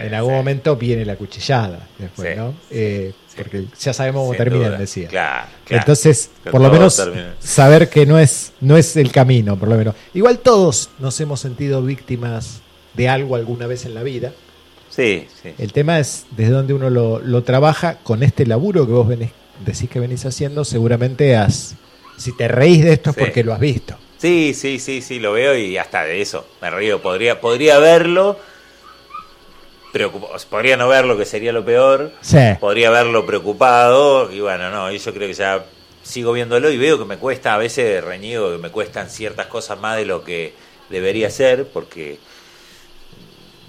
Sí, 0.00 0.06
en 0.06 0.14
algún 0.14 0.32
sí. 0.32 0.36
momento 0.36 0.76
viene 0.76 1.04
la 1.04 1.16
cuchillada 1.16 1.88
después, 1.98 2.36
¿no? 2.36 2.54
Eh. 2.70 3.12
Porque 3.36 3.64
ya 3.80 3.92
sabemos 3.92 4.22
cómo 4.26 4.34
terminan, 4.36 4.76
decía. 4.78 5.08
Claro, 5.08 5.46
claro. 5.64 5.80
Entonces, 5.82 6.30
por 6.50 6.60
lo 6.60 6.70
menos 6.70 6.96
termina- 6.96 7.34
saber 7.38 7.88
que 7.88 8.04
no 8.04 8.18
es, 8.18 8.52
no 8.60 8.76
es 8.76 8.96
el 8.96 9.12
camino, 9.12 9.56
por 9.56 9.68
lo 9.68 9.76
menos. 9.76 9.94
Igual 10.14 10.40
todos 10.40 10.90
nos 10.98 11.18
hemos 11.20 11.40
sentido 11.40 11.80
víctimas 11.82 12.60
de 12.94 13.08
algo 13.08 13.36
alguna 13.36 13.66
vez 13.66 13.86
en 13.86 13.94
la 13.94 14.02
vida. 14.02 14.32
Sí, 14.90 15.26
sí. 15.42 15.54
El 15.58 15.72
tema 15.72 16.00
es 16.00 16.26
desde 16.36 16.52
dónde 16.52 16.74
uno 16.74 16.90
lo, 16.90 17.20
lo 17.20 17.42
trabaja 17.44 17.98
con 18.02 18.22
este 18.24 18.44
laburo 18.46 18.84
que 18.86 18.92
vos 18.92 19.06
venís, 19.08 19.30
decís 19.64 19.88
que 19.88 20.00
venís 20.00 20.26
haciendo, 20.26 20.64
seguramente 20.64 21.36
has, 21.36 21.76
si 22.18 22.36
te 22.36 22.48
reís 22.48 22.82
de 22.84 22.92
esto 22.94 23.10
es 23.10 23.16
Sí. 23.16 23.20
porque 23.22 23.44
lo 23.44 23.54
has 23.54 23.60
visto. 23.60 23.96
Sí, 24.18 24.52
sí, 24.54 24.78
sí, 24.80 25.00
sí, 25.00 25.18
lo 25.20 25.32
veo 25.32 25.56
y 25.56 25.78
hasta 25.78 26.04
de 26.04 26.20
eso 26.20 26.46
me 26.60 26.68
río. 26.70 27.00
Podría, 27.00 27.40
podría 27.40 27.78
verlo, 27.78 28.36
podría 30.48 30.76
no 30.76 30.88
verlo, 30.88 31.16
que 31.16 31.24
sería 31.24 31.52
lo 31.52 31.64
peor. 31.64 32.12
Sí. 32.20 32.38
Podría 32.60 32.90
verlo 32.90 33.26
preocupado 33.26 34.30
y 34.32 34.40
bueno, 34.40 34.70
no, 34.70 34.90
y 34.92 34.98
yo 34.98 35.12
creo 35.12 35.28
que 35.28 35.34
ya 35.34 35.64
sigo 36.02 36.32
viéndolo 36.32 36.70
y 36.70 36.78
veo 36.78 36.98
que 36.98 37.04
me 37.04 37.18
cuesta, 37.18 37.54
a 37.54 37.58
veces 37.58 38.02
reñigo 38.02 38.50
que 38.52 38.58
me 38.58 38.70
cuestan 38.70 39.10
ciertas 39.10 39.46
cosas 39.46 39.78
más 39.78 39.96
de 39.96 40.04
lo 40.06 40.24
que 40.24 40.54
debería 40.88 41.30
ser, 41.30 41.66
porque 41.68 42.18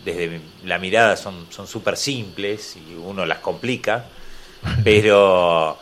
desde 0.06 0.41
la 0.65 0.80
mirada 0.80 1.15
son 1.15 1.45
son 1.52 1.68
súper 1.68 1.95
simples 1.98 2.76
y 2.77 2.95
uno 2.95 3.26
las 3.26 3.39
complica, 3.39 4.06
pero 4.84 5.77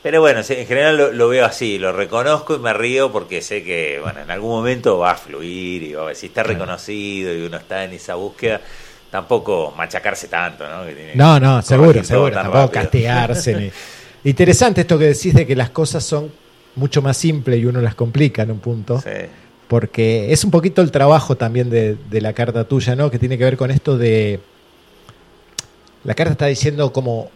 pero 0.00 0.20
bueno, 0.20 0.40
en 0.48 0.66
general 0.66 0.96
lo, 0.96 1.12
lo 1.12 1.28
veo 1.28 1.44
así, 1.44 1.76
lo 1.78 1.92
reconozco 1.92 2.54
y 2.54 2.58
me 2.60 2.72
río 2.72 3.10
porque 3.10 3.42
sé 3.42 3.64
que 3.64 3.98
bueno, 4.00 4.20
en 4.20 4.30
algún 4.30 4.50
momento 4.50 4.98
va 4.98 5.10
a 5.12 5.16
fluir 5.16 5.82
y 5.82 5.92
va- 5.94 6.14
si 6.14 6.26
está 6.26 6.44
reconocido 6.44 7.34
y 7.34 7.42
uno 7.42 7.56
está 7.56 7.82
en 7.84 7.92
esa 7.92 8.14
búsqueda, 8.14 8.60
tampoco 9.10 9.72
machacarse 9.76 10.28
tanto, 10.28 10.68
¿no? 10.68 10.84
Que 10.86 10.92
tiene 10.94 11.14
No, 11.14 11.34
que 11.34 11.40
no, 11.40 11.62
seguro, 11.62 12.04
seguro. 12.04 12.32
Tampoco 12.34 12.70
rápido. 12.74 13.58
ni- 13.58 13.70
Interesante 14.24 14.80
esto 14.82 14.98
que 14.98 15.06
decís 15.06 15.32
de 15.34 15.46
que 15.46 15.54
las 15.56 15.70
cosas 15.70 16.04
son 16.04 16.30
mucho 16.76 17.00
más 17.02 17.16
simples 17.16 17.60
y 17.60 17.64
uno 17.66 17.80
las 17.80 17.94
complica 17.94 18.42
en 18.42 18.50
un 18.50 18.58
punto. 18.58 19.00
Sí. 19.00 19.10
Porque 19.68 20.32
es 20.32 20.44
un 20.44 20.50
poquito 20.50 20.82
el 20.82 20.90
trabajo 20.90 21.36
también 21.36 21.70
de, 21.70 21.94
de 22.10 22.20
la 22.20 22.32
carta 22.32 22.64
tuya, 22.64 22.96
¿no? 22.96 23.10
Que 23.10 23.18
tiene 23.18 23.36
que 23.38 23.44
ver 23.44 23.56
con 23.56 23.70
esto 23.70 23.96
de... 23.98 24.40
La 26.04 26.14
carta 26.14 26.32
está 26.32 26.46
diciendo 26.46 26.92
como 26.92 27.30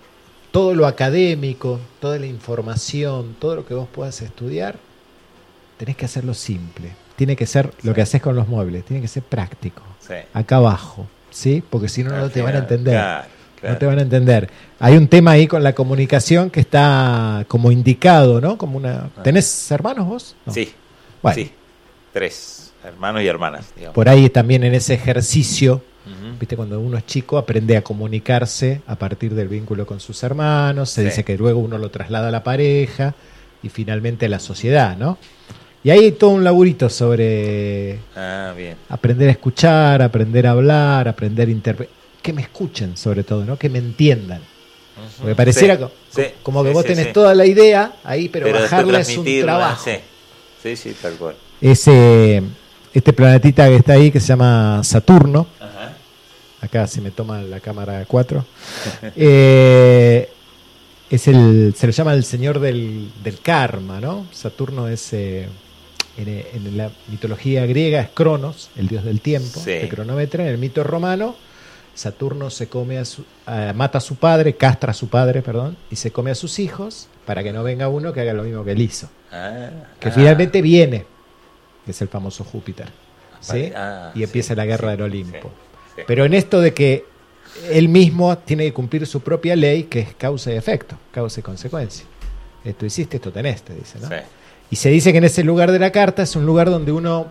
todo 0.50 0.74
lo 0.74 0.86
académico, 0.86 1.80
toda 2.00 2.18
la 2.18 2.26
información, 2.26 3.36
todo 3.38 3.56
lo 3.56 3.66
que 3.66 3.74
vos 3.74 3.88
puedas 3.92 4.20
estudiar, 4.22 4.76
tenés 5.78 5.96
que 5.96 6.04
hacerlo 6.04 6.34
simple. 6.34 6.90
Tiene 7.16 7.36
que 7.36 7.46
ser 7.46 7.72
lo 7.82 7.92
que 7.94 8.02
haces 8.02 8.22
con 8.22 8.34
los 8.36 8.48
muebles, 8.48 8.84
tiene 8.84 9.02
que 9.02 9.08
ser 9.08 9.22
práctico. 9.22 9.82
Sí. 10.00 10.14
Acá 10.32 10.56
abajo, 10.56 11.06
¿sí? 11.32 11.62
Porque 11.68 11.88
si 11.88 12.04
no, 12.04 12.16
no 12.16 12.30
te 12.30 12.40
van 12.42 12.54
a 12.54 12.58
entender. 12.58 12.94
Claro, 12.94 13.24
claro. 13.60 13.72
No 13.74 13.78
te 13.78 13.86
van 13.86 13.98
a 13.98 14.02
entender. 14.02 14.50
Hay 14.78 14.96
un 14.96 15.08
tema 15.08 15.32
ahí 15.32 15.46
con 15.48 15.62
la 15.64 15.74
comunicación 15.74 16.50
que 16.50 16.60
está 16.60 17.44
como 17.48 17.72
indicado, 17.72 18.40
¿no? 18.40 18.56
Como 18.58 18.76
una. 18.76 19.10
¿Tenés 19.24 19.70
hermanos 19.70 20.06
vos? 20.06 20.36
No. 20.46 20.52
Ah. 20.52 20.54
Sí, 20.54 20.72
Bueno, 21.22 21.34
sí. 21.36 21.50
Tres 22.12 22.72
hermanos 22.84 23.22
y 23.22 23.26
hermanas, 23.26 23.72
digamos. 23.76 23.94
por 23.94 24.08
ahí 24.08 24.28
también 24.28 24.64
en 24.64 24.74
ese 24.74 24.94
ejercicio, 24.94 25.82
viste, 26.40 26.56
cuando 26.56 26.80
uno 26.80 26.98
es 26.98 27.06
chico 27.06 27.38
aprende 27.38 27.76
a 27.76 27.82
comunicarse 27.82 28.82
a 28.88 28.96
partir 28.96 29.34
del 29.34 29.46
vínculo 29.48 29.86
con 29.86 30.00
sus 30.00 30.22
hermanos. 30.24 30.90
Se 30.90 31.02
Sí. 31.02 31.06
dice 31.06 31.24
que 31.24 31.38
luego 31.38 31.60
uno 31.60 31.78
lo 31.78 31.90
traslada 31.90 32.28
a 32.28 32.30
la 32.32 32.42
pareja 32.42 33.14
y 33.62 33.68
finalmente 33.68 34.26
a 34.26 34.28
la 34.28 34.40
sociedad, 34.40 34.96
¿no? 34.96 35.16
Y 35.84 35.90
ahí 35.90 35.98
hay 36.04 36.12
todo 36.12 36.30
un 36.30 36.44
laburito 36.44 36.88
sobre 36.88 37.98
Ah, 38.14 38.52
bien. 38.56 38.76
aprender 38.88 39.28
a 39.28 39.32
escuchar, 39.32 40.00
aprender 40.02 40.46
a 40.46 40.52
hablar, 40.52 41.08
aprender 41.08 41.48
a 41.48 41.50
interpretar. 41.50 41.94
Que 42.22 42.32
me 42.32 42.42
escuchen, 42.42 42.96
sobre 42.96 43.24
todo, 43.24 43.44
¿no? 43.44 43.58
Que 43.58 43.68
me 43.68 43.78
entiendan. 43.78 44.40
Porque 45.18 45.34
pareciera 45.34 45.74
Sí, 45.74 45.80
co- 45.82 45.90
sí, 46.14 46.22
como 46.44 46.62
que 46.62 46.68
sí, 46.68 46.74
vos 46.74 46.84
tenés 46.84 47.12
toda 47.12 47.34
la 47.34 47.44
idea 47.46 47.94
ahí, 48.04 48.28
pero, 48.28 48.46
después 48.46 48.62
bajarla 48.70 49.00
es 49.00 49.16
un 49.16 49.40
trabajo. 49.40 49.90
Sí. 50.62 50.76
sí, 50.76 50.94
tal 51.02 51.14
cual. 51.14 51.34
Ese, 51.60 52.42
este 52.94 53.12
planetita 53.12 53.66
que 53.68 53.76
está 53.76 53.94
ahí, 53.94 54.12
que 54.12 54.20
se 54.20 54.28
llama 54.28 54.82
Saturno, 54.84 55.48
Ajá. 55.58 55.96
acá 56.60 56.86
si 56.86 57.00
me 57.00 57.10
toma 57.10 57.40
la 57.42 57.58
cámara 57.58 58.04
4, 58.06 58.44
eh, 59.16 60.28
es 61.10 61.26
el, 61.28 61.74
se 61.76 61.86
le 61.88 61.92
llama 61.92 62.14
el 62.14 62.22
señor 62.24 62.60
del, 62.60 63.10
del 63.24 63.40
karma, 63.40 64.00
¿no? 64.00 64.26
Saturno 64.32 64.86
es, 64.88 65.12
eh, 65.12 65.48
en, 66.16 66.28
en 66.28 66.76
la 66.76 66.90
mitología 67.08 67.64
griega, 67.66 68.00
es 68.00 68.08
Cronos, 68.10 68.70
el 68.76 68.88
dios 68.88 69.04
del 69.04 69.20
tiempo, 69.20 69.60
Sí. 69.60 69.78
que 69.80 69.88
cronometra. 69.88 70.44
En 70.44 70.50
el 70.50 70.58
mito 70.58 70.84
romano, 70.84 71.34
Saturno 71.94 72.48
se 72.50 72.68
come 72.68 72.98
a 72.98 73.04
su, 73.04 73.24
a- 73.46 73.72
mata 73.74 73.98
a 73.98 74.00
su 74.00 74.16
padre, 74.16 74.54
castra 74.56 74.92
a 74.92 74.94
su 74.94 75.08
padre, 75.08 75.42
perdón, 75.42 75.76
y 75.90 75.96
se 75.96 76.10
come 76.10 76.30
a 76.30 76.34
sus 76.34 76.58
hijos 76.58 77.08
para 77.26 77.42
que 77.42 77.52
no 77.52 77.62
venga 77.62 77.88
uno 77.88 78.12
que 78.12 78.20
haga 78.20 78.32
lo 78.32 78.42
mismo 78.44 78.64
que 78.64 78.72
él 78.72 78.80
hizo. 78.80 79.08
Ah, 79.30 79.68
Que 80.00 80.08
ah. 80.08 80.12
finalmente 80.12 80.62
viene, 80.62 81.04
que 81.84 81.90
es 81.90 82.00
el 82.02 82.08
famoso 82.08 82.44
Júpiter. 82.44 82.88
¿sí? 83.40 83.72
Ah, 83.74 84.12
y 84.14 84.22
empieza 84.22 84.54
sí, 84.54 84.56
la 84.56 84.64
guerra 84.66 84.90
sí, 84.90 84.96
del 84.96 85.02
Olimpo. 85.02 85.50
Pero 86.06 86.24
en 86.24 86.32
esto 86.34 86.60
de 86.60 86.72
que 86.72 87.04
él 87.70 87.88
mismo 87.88 88.38
tiene 88.38 88.64
que 88.64 88.72
cumplir 88.72 89.06
su 89.06 89.20
propia 89.20 89.54
ley, 89.56 89.84
que 89.84 89.98
es 90.00 90.14
causa 90.14 90.52
y 90.52 90.56
efecto, 90.56 90.96
causa 91.10 91.40
y 91.40 91.42
consecuencia. 91.42 92.06
Esto 92.64 92.86
hiciste, 92.86 93.16
esto 93.16 93.30
tenés, 93.32 93.62
te 93.62 93.74
dice, 93.74 93.98
¿no? 94.00 94.08
Y 94.72 94.76
se 94.76 94.88
dice 94.88 95.12
que 95.12 95.18
en 95.18 95.24
ese 95.24 95.44
lugar 95.44 95.70
de 95.70 95.78
la 95.78 95.92
carta 95.92 96.22
es 96.22 96.34
un 96.34 96.46
lugar 96.46 96.70
donde 96.70 96.92
uno, 96.92 97.26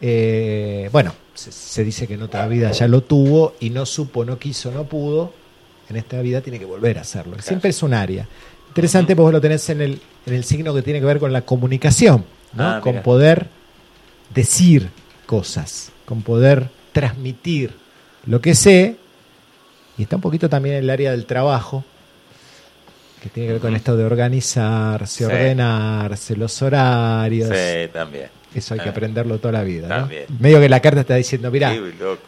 eh, 0.00 0.88
bueno, 0.92 1.12
se, 1.34 1.50
se 1.50 1.82
dice 1.82 2.06
que 2.06 2.14
en 2.14 2.22
otra 2.22 2.46
vida 2.46 2.70
ya 2.70 2.86
lo 2.86 3.02
tuvo 3.02 3.56
y 3.58 3.70
no 3.70 3.84
supo, 3.84 4.24
no 4.24 4.38
quiso, 4.38 4.70
no 4.70 4.84
pudo. 4.84 5.32
En 5.88 5.96
esta 5.96 6.20
vida 6.20 6.40
tiene 6.42 6.60
que 6.60 6.64
volver 6.64 6.98
a 6.98 7.00
hacerlo. 7.00 7.36
Siempre 7.40 7.70
es 7.70 7.82
un 7.82 7.94
área. 7.94 8.28
Interesante, 8.68 9.16
porque 9.16 9.24
vos 9.24 9.32
lo 9.32 9.40
tenés 9.40 9.68
en 9.70 9.80
el, 9.80 10.00
en 10.24 10.34
el 10.34 10.44
signo 10.44 10.72
que 10.72 10.82
tiene 10.82 11.00
que 11.00 11.06
ver 11.06 11.18
con 11.18 11.32
la 11.32 11.42
comunicación, 11.42 12.24
¿no? 12.52 12.64
Ah, 12.64 12.80
con 12.80 13.02
poder 13.02 13.48
decir 14.32 14.90
cosas, 15.26 15.90
con 16.04 16.22
poder 16.22 16.68
transmitir 16.92 17.74
lo 18.24 18.40
que 18.40 18.54
sé. 18.54 18.98
Y 19.98 20.02
está 20.04 20.14
un 20.14 20.22
poquito 20.22 20.48
también 20.48 20.76
en 20.76 20.84
el 20.84 20.90
área 20.90 21.10
del 21.10 21.26
trabajo, 21.26 21.82
tiene 23.28 23.46
que 23.48 23.52
ver 23.54 23.62
con 23.62 23.74
esto 23.74 23.96
de 23.96 24.04
organizarse, 24.04 25.26
ordenarse, 25.26 26.36
los 26.36 26.60
horarios. 26.62 27.48
Sí, 27.48 27.88
también. 27.92 28.28
Eso 28.54 28.72
hay 28.74 28.80
que 28.80 28.88
aprenderlo 28.88 29.38
toda 29.38 29.52
la 29.52 29.62
vida. 29.64 29.86
También. 29.86 30.24
Medio 30.38 30.60
que 30.60 30.68
la 30.68 30.80
carta 30.80 31.00
está 31.00 31.14
diciendo, 31.16 31.50
mira, 31.50 31.74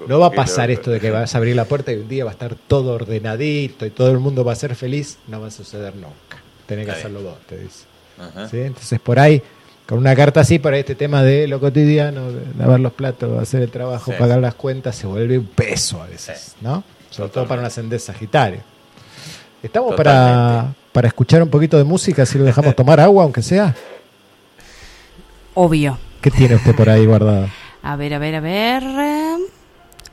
no 0.07 0.19
va 0.19 0.27
a 0.27 0.31
pasar 0.31 0.70
esto 0.70 0.91
de 0.91 1.01
que 1.01 1.11
vas 1.11 1.35
a 1.35 1.39
abrir 1.39 1.57
la 1.57 1.65
puerta 1.65 1.91
y 1.91 1.97
un 1.97 2.09
día 2.09 2.25
va 2.25 2.31
a 2.31 2.35
estar 2.35 2.55
todo 2.55 2.93
ordenadito 2.93 3.87
y 3.87 3.91
todo 3.91 4.11
el 4.11 4.19
mundo 4.19 4.45
va 4.45 4.53
a 4.53 4.57
ser 4.57 4.75
feliz. 4.75 5.19
No 5.27 5.41
va 5.41 5.47
a 5.47 5.51
suceder 5.51 5.95
nunca. 5.95 6.43
Tenés 6.66 6.85
que 6.85 6.93
hacerlo 6.93 7.23
vos, 7.23 7.39
te 7.47 7.57
dice. 7.57 7.87
Entonces 8.66 9.01
por 9.01 9.19
ahí, 9.19 9.43
con 9.87 9.97
una 9.97 10.15
carta 10.15 10.41
así, 10.41 10.59
para 10.59 10.77
este 10.77 10.95
tema 10.95 11.23
de 11.23 11.49
lo 11.49 11.61
cotidiano, 11.61 12.31
de 12.31 12.43
lavar 12.59 12.81
los 12.81 12.93
platos, 12.93 13.41
hacer 13.41 13.62
el 13.62 13.70
trabajo, 13.70 14.12
pagar 14.19 14.41
las 14.41 14.55
cuentas, 14.55 14.97
se 14.97 15.07
vuelve 15.07 15.39
un 15.39 15.47
peso 15.47 16.03
a 16.03 16.07
veces, 16.09 16.57
¿no? 16.61 16.85
Sobre 17.09 17.31
todo 17.31 17.49
para 17.49 17.62
un 17.62 17.66
ascendente 17.69 17.99
Sagitario. 17.99 18.61
Estamos 19.62 19.97
Totalmente. 19.97 20.20
para 20.20 20.75
para 20.93 21.09
escuchar 21.09 21.43
un 21.43 21.51
poquito 21.51 21.77
de 21.77 21.85
música 21.85 22.27
si 22.27 22.39
lo 22.39 22.44
dejamos 22.44 22.74
tomar 22.77 23.01
agua, 23.01 23.24
aunque 23.24 23.43
sea? 23.43 23.74
Obvio. 25.55 25.98
¿Qué 26.20 26.31
tiene 26.31 26.56
usted 26.56 26.74
por 26.74 26.89
ahí 26.89 27.06
guardado? 27.06 27.48
A 27.82 27.97
ver, 27.97 28.15
a 28.15 28.19
ver, 28.19 28.35
a 28.35 28.40
ver. 28.40 28.82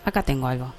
Acá 0.05 0.23
tengo 0.23 0.47
algo. 0.47 0.73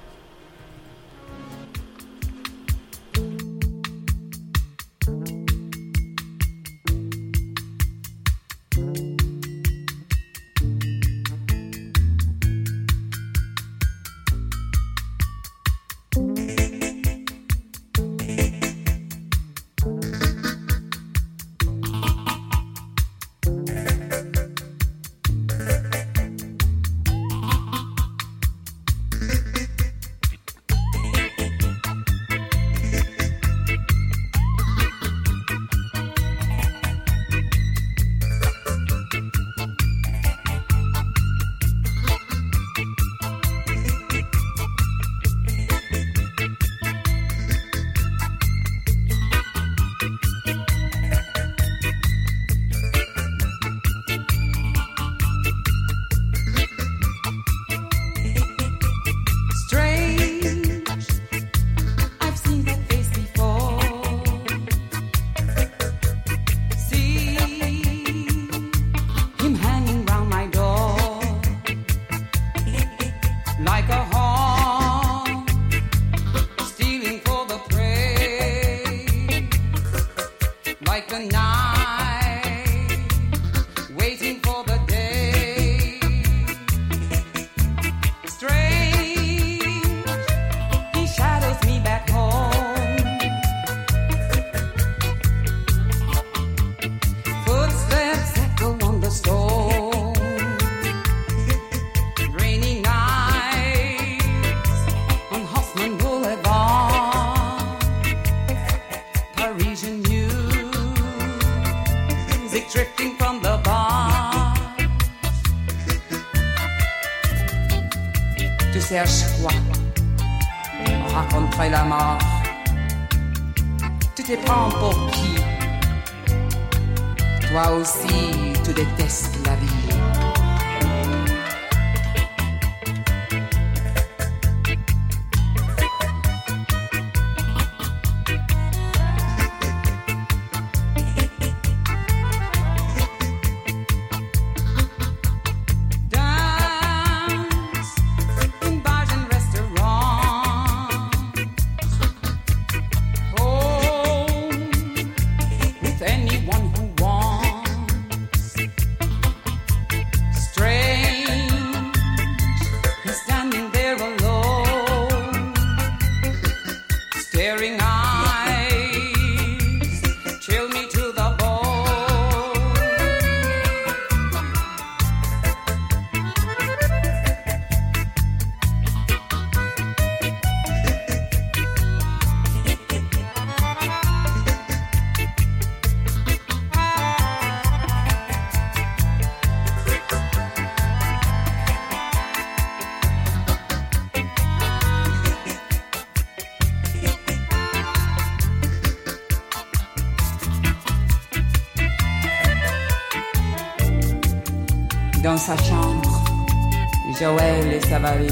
les 207.79 207.87
savaries. 207.87 208.27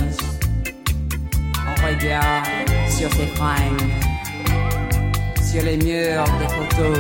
On 1.68 1.88
regarde 1.88 2.48
sur 2.90 3.12
ses 3.14 3.28
fringues, 3.28 3.92
sur 5.42 5.64
les 5.64 5.78
murs 5.78 6.26
des 6.40 6.50
photos, 6.56 6.98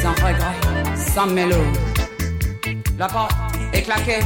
sans 0.00 0.12
regret, 0.12 0.58
sans 0.96 1.26
mélodie. 1.26 1.78
La 2.98 3.08
porte 3.08 3.32
est 3.72 3.82
claquée. 3.82 4.20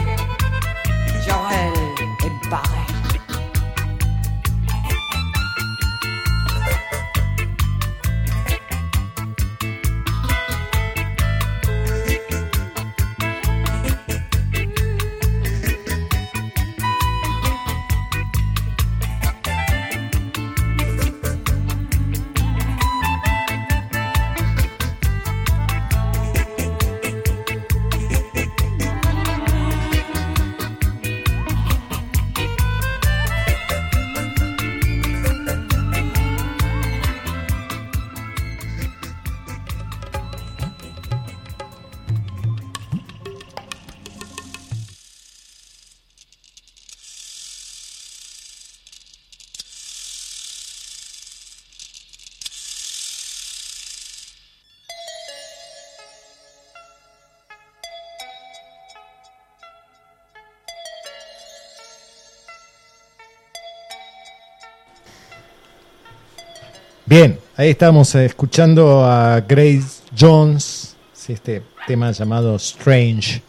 Bien, 67.07 67.39
ahí 67.57 67.70
estamos 67.70 68.15
eh, 68.15 68.24
escuchando 68.27 69.05
a 69.05 69.41
Grace 69.43 70.01
Jones, 70.19 70.97
sí, 71.12 71.33
este 71.33 71.62
tema 71.87 72.11
llamado 72.11 72.57
Strange. 72.57 73.43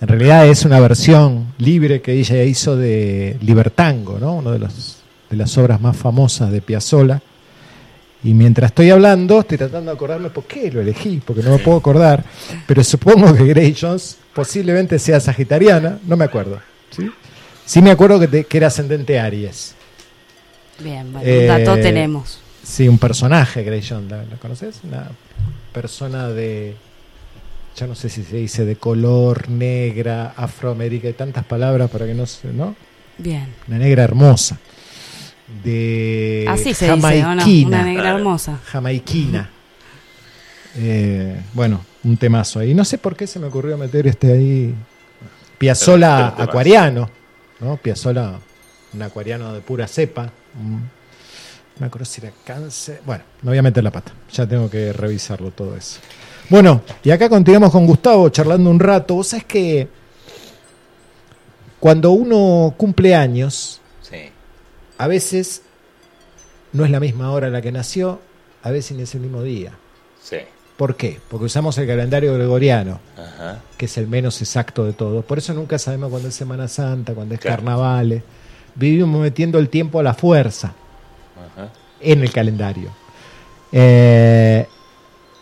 En 0.00 0.08
realidad 0.08 0.46
es 0.46 0.64
una 0.64 0.80
versión 0.80 1.52
libre 1.58 2.00
que 2.02 2.12
ella 2.12 2.42
hizo 2.44 2.76
de 2.76 3.36
Libertango, 3.40 4.18
¿no? 4.18 4.36
Una 4.36 4.52
de, 4.52 4.58
los, 4.58 4.96
de 5.30 5.36
las 5.36 5.56
obras 5.58 5.80
más 5.80 5.96
famosas 5.96 6.50
de 6.50 6.60
Piazzolla. 6.60 7.20
Y 8.22 8.34
mientras 8.34 8.70
estoy 8.70 8.90
hablando, 8.90 9.40
estoy 9.40 9.58
tratando 9.58 9.90
de 9.90 9.96
acordarme 9.96 10.30
por 10.30 10.44
qué 10.44 10.70
lo 10.70 10.80
elegí, 10.80 11.22
porque 11.24 11.42
no 11.42 11.50
me 11.50 11.58
puedo 11.58 11.78
acordar. 11.78 12.24
Pero 12.66 12.82
supongo 12.82 13.34
que 13.34 13.44
Grace 13.44 13.76
Jones 13.80 14.16
posiblemente 14.34 14.98
sea 14.98 15.20
sagitariana, 15.20 15.98
no 16.06 16.16
me 16.16 16.24
acuerdo. 16.24 16.60
Sí, 16.90 17.10
sí 17.64 17.80
me 17.82 17.90
acuerdo 17.90 18.18
que, 18.20 18.28
te- 18.28 18.44
que 18.44 18.56
era 18.56 18.66
ascendente 18.66 19.18
Aries. 19.18 19.74
Bien, 20.78 21.10
bueno, 21.12 21.26
Eh, 21.26 21.40
un 21.42 21.46
dato 21.64 21.80
tenemos. 21.80 22.40
Sí, 22.66 22.88
un 22.88 22.98
personaje, 22.98 23.62
Grace 23.62 23.86
Jones, 23.88 24.10
¿la, 24.10 24.24
la 24.24 24.36
conoces? 24.36 24.80
Una 24.82 25.08
persona 25.72 26.28
de, 26.28 26.74
ya 27.76 27.86
no 27.86 27.94
sé 27.94 28.08
si 28.08 28.24
se 28.24 28.36
dice 28.36 28.64
de 28.64 28.74
color, 28.74 29.48
negra, 29.48 30.34
afroamérica, 30.36 31.06
hay 31.06 31.14
tantas 31.14 31.44
palabras 31.44 31.88
para 31.88 32.06
que 32.06 32.14
no 32.14 32.26
se, 32.26 32.48
¿no? 32.48 32.74
Bien. 33.18 33.46
Una 33.68 33.78
negra 33.78 34.02
hermosa. 34.02 34.58
De 35.62 36.44
Así 36.48 36.74
se 36.74 36.92
dice, 36.92 36.92
¿o 36.92 36.96
no? 36.96 37.02
jamaiquina. 37.02 37.68
Una 37.68 37.82
negra 37.84 38.10
hermosa. 38.10 38.58
Jamaiquina. 38.64 39.50
Eh, 40.76 41.40
bueno, 41.54 41.84
un 42.02 42.16
temazo 42.16 42.58
ahí. 42.58 42.74
No 42.74 42.84
sé 42.84 42.98
por 42.98 43.14
qué 43.14 43.28
se 43.28 43.38
me 43.38 43.46
ocurrió 43.46 43.78
meter 43.78 44.08
este 44.08 44.32
ahí. 44.32 44.74
Piazzola 45.56 46.34
acuariano, 46.36 47.08
¿no? 47.60 47.76
Piazzola, 47.76 48.40
un 48.92 49.02
acuariano 49.02 49.52
de 49.54 49.60
pura 49.60 49.86
cepa. 49.86 50.32
Mm. 50.54 50.95
Me 51.78 51.86
acuerdo 51.86 52.04
si 52.06 52.20
era 52.22 52.32
cáncer. 52.44 53.02
Bueno, 53.04 53.22
no 53.42 53.50
voy 53.50 53.58
a 53.58 53.62
meter 53.62 53.84
la 53.84 53.90
pata. 53.90 54.12
Ya 54.32 54.46
tengo 54.46 54.70
que 54.70 54.92
revisarlo 54.92 55.50
todo 55.50 55.76
eso. 55.76 56.00
Bueno, 56.48 56.80
y 57.02 57.10
acá 57.10 57.28
continuamos 57.28 57.70
con 57.70 57.86
Gustavo 57.86 58.28
charlando 58.30 58.70
un 58.70 58.80
rato. 58.80 59.14
Vos 59.14 59.28
sabés 59.28 59.44
que 59.44 59.88
cuando 61.80 62.12
uno 62.12 62.74
cumple 62.76 63.14
años, 63.14 63.80
Sí. 64.02 64.30
a 64.98 65.06
veces 65.06 65.62
no 66.72 66.84
es 66.84 66.90
la 66.90 67.00
misma 67.00 67.30
hora 67.32 67.48
en 67.48 67.52
la 67.52 67.60
que 67.62 67.72
nació, 67.72 68.20
a 68.62 68.70
veces 68.70 68.96
ni 68.96 69.02
es 69.02 69.14
el 69.14 69.20
mismo 69.20 69.42
día. 69.42 69.72
Sí. 70.22 70.36
¿Por 70.76 70.96
qué? 70.96 71.20
Porque 71.28 71.46
usamos 71.46 71.76
el 71.78 71.86
calendario 71.86 72.34
gregoriano, 72.34 73.00
Ajá. 73.16 73.60
que 73.76 73.86
es 73.86 73.96
el 73.98 74.08
menos 74.08 74.40
exacto 74.42 74.84
de 74.84 74.92
todos. 74.92 75.24
Por 75.24 75.38
eso 75.38 75.52
nunca 75.54 75.78
sabemos 75.78 76.10
cuándo 76.10 76.28
es 76.28 76.34
Semana 76.34 76.68
Santa, 76.68 77.14
cuándo 77.14 77.34
es 77.34 77.40
Claro. 77.40 77.56
carnavales. 77.56 78.22
Vivimos 78.74 79.20
metiendo 79.20 79.58
el 79.58 79.68
tiempo 79.68 80.00
a 80.00 80.02
la 80.02 80.14
fuerza. 80.14 80.74
En 82.00 82.22
el 82.22 82.32
calendario. 82.32 82.90
Eh, 83.72 84.66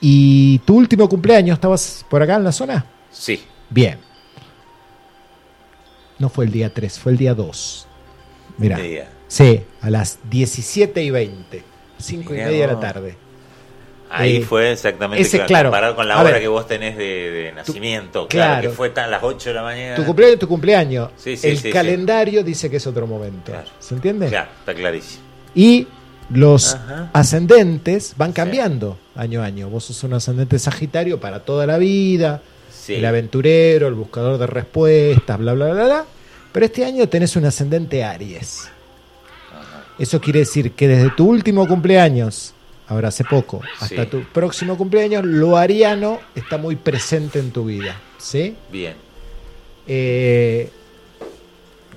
¿Y 0.01 0.59
tu 0.61 0.77
último 0.77 1.09
cumpleaños 1.09 1.55
estabas 1.55 2.05
por 2.09 2.23
acá 2.23 2.37
en 2.37 2.45
la 2.45 2.53
zona? 2.53 2.85
Sí. 3.11 3.43
Bien. 3.71 3.99
No 6.19 6.29
fue 6.29 6.45
el 6.45 6.53
día 6.53 6.73
3, 6.73 6.99
fue 6.99 7.13
el 7.13 7.19
día 7.19 7.35
2. 7.35 7.87
Mira. 8.59 8.79
Sí, 9.29 9.61
a 9.81 9.91
las 9.91 10.19
17 10.31 11.03
y 11.03 11.11
20. 11.11 11.63
5 11.99 12.35
y 12.35 12.37
media 12.37 12.67
de 12.67 12.73
la 12.73 12.81
tarde. 12.81 13.17
Ahí 14.11 14.37
Eh, 14.37 14.43
fue 14.43 14.71
exactamente 14.73 15.23
ese, 15.23 15.39
claro, 15.39 15.49
claro. 15.49 15.69
comparado 15.71 15.97
con 15.97 16.07
la 16.07 16.21
hora 16.21 16.33
ver. 16.33 16.41
que 16.43 16.49
vos 16.49 16.67
tenés 16.69 16.97
de, 16.97 17.05
de 17.31 17.53
nacimiento. 17.53 18.29
claro. 18.29 18.53
Claro, 18.55 18.69
que 18.69 18.75
fue 18.77 18.91
tan 18.91 19.11
las 19.11 19.23
8 19.23 19.49
de 19.51 19.55
la 19.55 19.63
mañana. 19.63 19.97
Tu 19.97 20.05
cumpleaños 20.05 20.39
tu 20.39 20.47
cumpleaños. 20.49 21.11
Sí, 21.17 21.37
sí, 21.37 21.49
el 21.49 21.57
sí, 21.57 21.63
sí. 21.65 21.71
calendario 21.73 22.45
dice 22.45 22.71
que 22.71 22.77
es 22.77 22.87
otro 22.87 23.07
momento. 23.09 23.51
Claro. 23.51 23.69
¿Se 23.81 23.95
entiende? 23.95 24.29
Claro, 24.29 24.51
está 24.61 24.75
clarísimo. 24.75 25.23
Y 25.55 25.89
los 26.31 26.75
Ajá. 26.75 27.11
ascendentes 27.13 28.15
van 28.17 28.33
cambiando 28.33 28.99
año 29.15 29.43
a 29.43 29.47
año. 29.47 29.69
Vos 29.69 29.85
sos 29.85 30.03
un 30.05 30.15
ascendente 30.15 30.59
sagitario 30.59 31.21
para 31.21 31.41
toda 31.41 31.67
la 31.67 31.79
vida. 31.79 32.41
Sí. 32.71 32.95
El 32.95 33.05
aventurero, 33.07 33.89
el 33.89 33.95
buscador 33.95 34.39
de 34.39 34.47
respuestas, 34.47 35.39
bla, 35.39 35.53
bla, 35.55 35.73
bla, 35.73 35.85
bla. 35.85 36.05
Pero 36.53 36.67
este 36.67 36.85
año 36.85 37.09
tenés 37.09 37.35
un 37.37 37.45
ascendente 37.45 38.05
Aries. 38.05 38.69
Eso 39.99 40.21
quiere 40.21 40.41
decir 40.41 40.73
que 40.73 40.89
desde 40.89 41.11
tu 41.11 41.29
último 41.29 41.67
cumpleaños, 41.69 42.53
ahora 42.89 43.09
hace 43.09 43.25
poco, 43.25 43.61
hasta 43.81 44.03
Sí. 44.05 44.11
tu 44.11 44.23
próximo 44.25 44.77
cumpleaños, 44.77 45.25
lo 45.25 45.57
ariano 45.57 46.19
está 46.35 46.59
muy 46.59 46.77
presente 46.77 47.39
en 47.39 47.51
tu 47.53 47.65
vida. 47.67 47.97
¿Sí? 48.19 48.57
Bien. 48.73 48.95
Eh, 49.87 50.71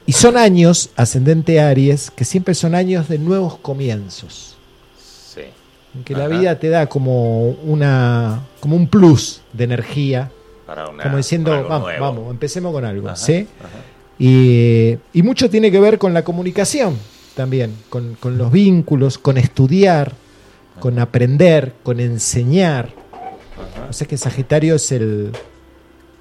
y 0.07 0.13
son 0.13 0.37
años, 0.37 0.89
ascendente 0.95 1.59
Aries, 1.61 2.09
que 2.09 2.25
siempre 2.25 2.55
son 2.55 2.73
años 2.73 3.07
de 3.09 3.19
nuevos 3.19 3.57
comienzos. 3.57 4.57
Sí. 4.97 5.41
En 5.93 6.03
que 6.03 6.15
la 6.15 6.27
vida 6.27 6.57
te 6.57 6.69
da 6.69 6.87
como 6.87 7.49
una 7.49 8.41
como 8.59 8.75
un 8.75 8.87
plus 8.87 9.41
de 9.53 9.65
energía, 9.65 10.31
Para 10.65 10.89
una, 10.89 11.03
como 11.03 11.17
diciendo, 11.17 11.51
para 11.51 11.61
vamos, 11.63 11.81
nuevo. 11.89 12.01
vamos, 12.01 12.31
empecemos 12.31 12.73
con 12.73 12.83
algo, 12.85 13.07
Ajá, 13.07 13.15
¿sí? 13.17 13.47
ajá. 13.59 13.69
Y, 14.19 14.97
y 15.13 15.21
mucho 15.21 15.47
tiene 15.49 15.69
que 15.71 15.79
ver 15.79 15.99
con 15.99 16.13
la 16.13 16.23
comunicación 16.23 16.97
también, 17.35 17.75
con, 17.89 18.15
con 18.15 18.37
los 18.39 18.51
vínculos, 18.51 19.19
con 19.19 19.37
estudiar, 19.37 20.13
con 20.79 20.97
aprender, 20.97 21.73
con 21.83 21.99
enseñar. 21.99 22.89
O 23.89 23.93
sea 23.93 24.07
que 24.07 24.17
Sagitario 24.17 24.75
es 24.75 24.91
el... 24.91 25.31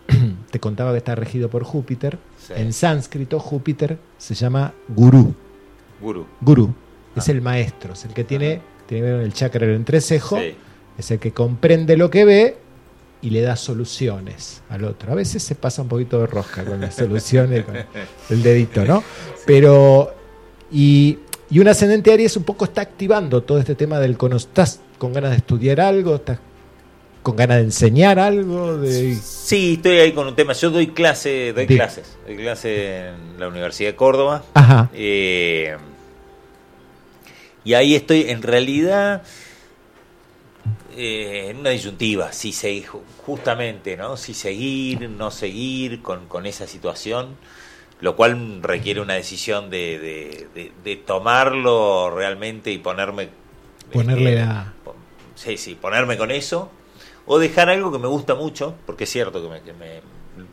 Te 0.51 0.61
contaba 0.61 0.93
que 0.93 0.99
está 0.99 1.15
regido 1.15 1.49
por 1.49 1.65
Júpiter. 1.65 2.19
Sí. 2.47 2.53
En 2.57 2.73
sánscrito, 2.73 3.39
Júpiter 3.41 3.99
se 4.19 4.35
llama 4.35 4.73
Gurú. 4.89 5.35
Gurú. 6.01 6.27
Gurú 6.41 6.75
es 7.17 7.29
el 7.29 7.41
maestro, 7.41 7.95
es 7.95 8.05
el 8.05 8.13
que 8.13 8.25
tiene, 8.25 8.61
tiene 8.87 9.23
el 9.23 9.33
chakra 9.33 9.67
del 9.67 9.77
entrecejo, 9.77 10.39
Sí. 10.39 10.55
es 10.99 11.11
el 11.11 11.19
que 11.19 11.33
comprende 11.33 11.97
lo 11.97 12.11
que 12.11 12.25
ve 12.27 12.59
y 13.23 13.31
le 13.31 13.41
da 13.41 13.57
soluciones 13.57 14.63
al 14.69 14.85
otro. 14.85 15.13
A 15.13 15.15
veces 15.15 15.43
se 15.43 15.55
pasa 15.55 15.81
un 15.83 15.89
poquito 15.89 16.21
de 16.21 16.27
rosca 16.27 16.63
con 16.65 16.81
las 16.81 16.95
soluciones, 16.95 17.65
con 17.65 17.75
el 17.77 18.43
dedito, 18.43 18.85
¿no? 18.85 19.03
Pero, 19.47 20.15
y, 20.71 21.19
y 21.51 21.59
un 21.59 21.69
ascendente 21.69 22.13
Aries 22.13 22.37
un 22.37 22.45
poco 22.45 22.67
está 22.67 22.83
activando 22.83 23.43
todo 23.43 23.59
este 23.59 23.75
tema 23.75 23.99
del 23.99 24.19
cono. 24.19 24.37
¿Estás 24.37 24.81
con 24.99 25.13
ganas 25.15 25.31
de 25.31 25.39
estudiar 25.39 25.81
algo? 25.81 26.17
¿Estás 26.17 26.39
con 27.27 27.35
ganas 27.35 27.57
de 27.57 27.65
enseñar 27.65 28.21
algo? 28.21 28.77
De, 28.79 29.17
Sí, 29.17 29.75
estoy 29.75 29.99
ahí 29.99 30.13
con 30.13 30.29
un 30.29 30.37
tema. 30.37 30.53
Yo 30.53 30.71
doy 30.71 30.87
clase, 30.89 31.53
doy 31.53 31.67
clases. 31.67 32.17
Doy 32.25 32.37
clase 32.37 33.09
en 33.09 33.41
la 33.41 33.49
Universidad 33.49 33.91
de 33.91 33.97
Córdoba. 33.97 34.45
Ajá, 34.55 34.91
Eh, 34.95 35.77
y 37.65 37.75
ahí 37.75 37.97
estoy, 37.97 38.27
en 38.31 38.43
realidad, 38.43 39.25
eh, 40.97 41.49
en 41.51 41.57
una 41.59 41.71
disyuntiva, 41.71 42.33
si 42.33 42.53
se, 42.53 42.81
justamente, 43.27 43.97
¿no? 43.97 44.17
Si 44.17 44.33
seguir, 44.33 45.11
no 45.11 45.33
seguir 45.33 46.03
con, 46.03 46.29
con 46.29 46.47
esa 46.47 46.69
situación, 46.69 47.35
lo 48.01 48.15
cual 48.15 48.61
requiere 48.63 49.01
una 49.01 49.15
decisión 49.15 49.69
de, 49.69 49.99
de- 49.99 50.49
de- 50.55 50.73
de 50.85 50.95
tomarlo 50.97 52.09
realmente 52.15 52.71
y 52.71 52.79
ponerme... 52.79 53.31
Ponerle 53.93 54.35
eh, 54.35 54.37
la- 54.37 54.73
Sí, 55.35 55.57
sí, 55.59 55.75
ponerme 55.75 56.17
con 56.17 56.31
eso, 56.31 56.71
o 57.27 57.39
dejar 57.39 57.69
algo 57.71 57.91
que 57.93 57.99
me 57.99 58.09
gusta 58.09 58.35
mucho, 58.35 58.75
porque 58.87 59.05
es 59.05 59.11
cierto 59.11 59.43
que 59.43 59.49
me, 59.49 59.61
que 59.63 59.73
me 59.73 60.01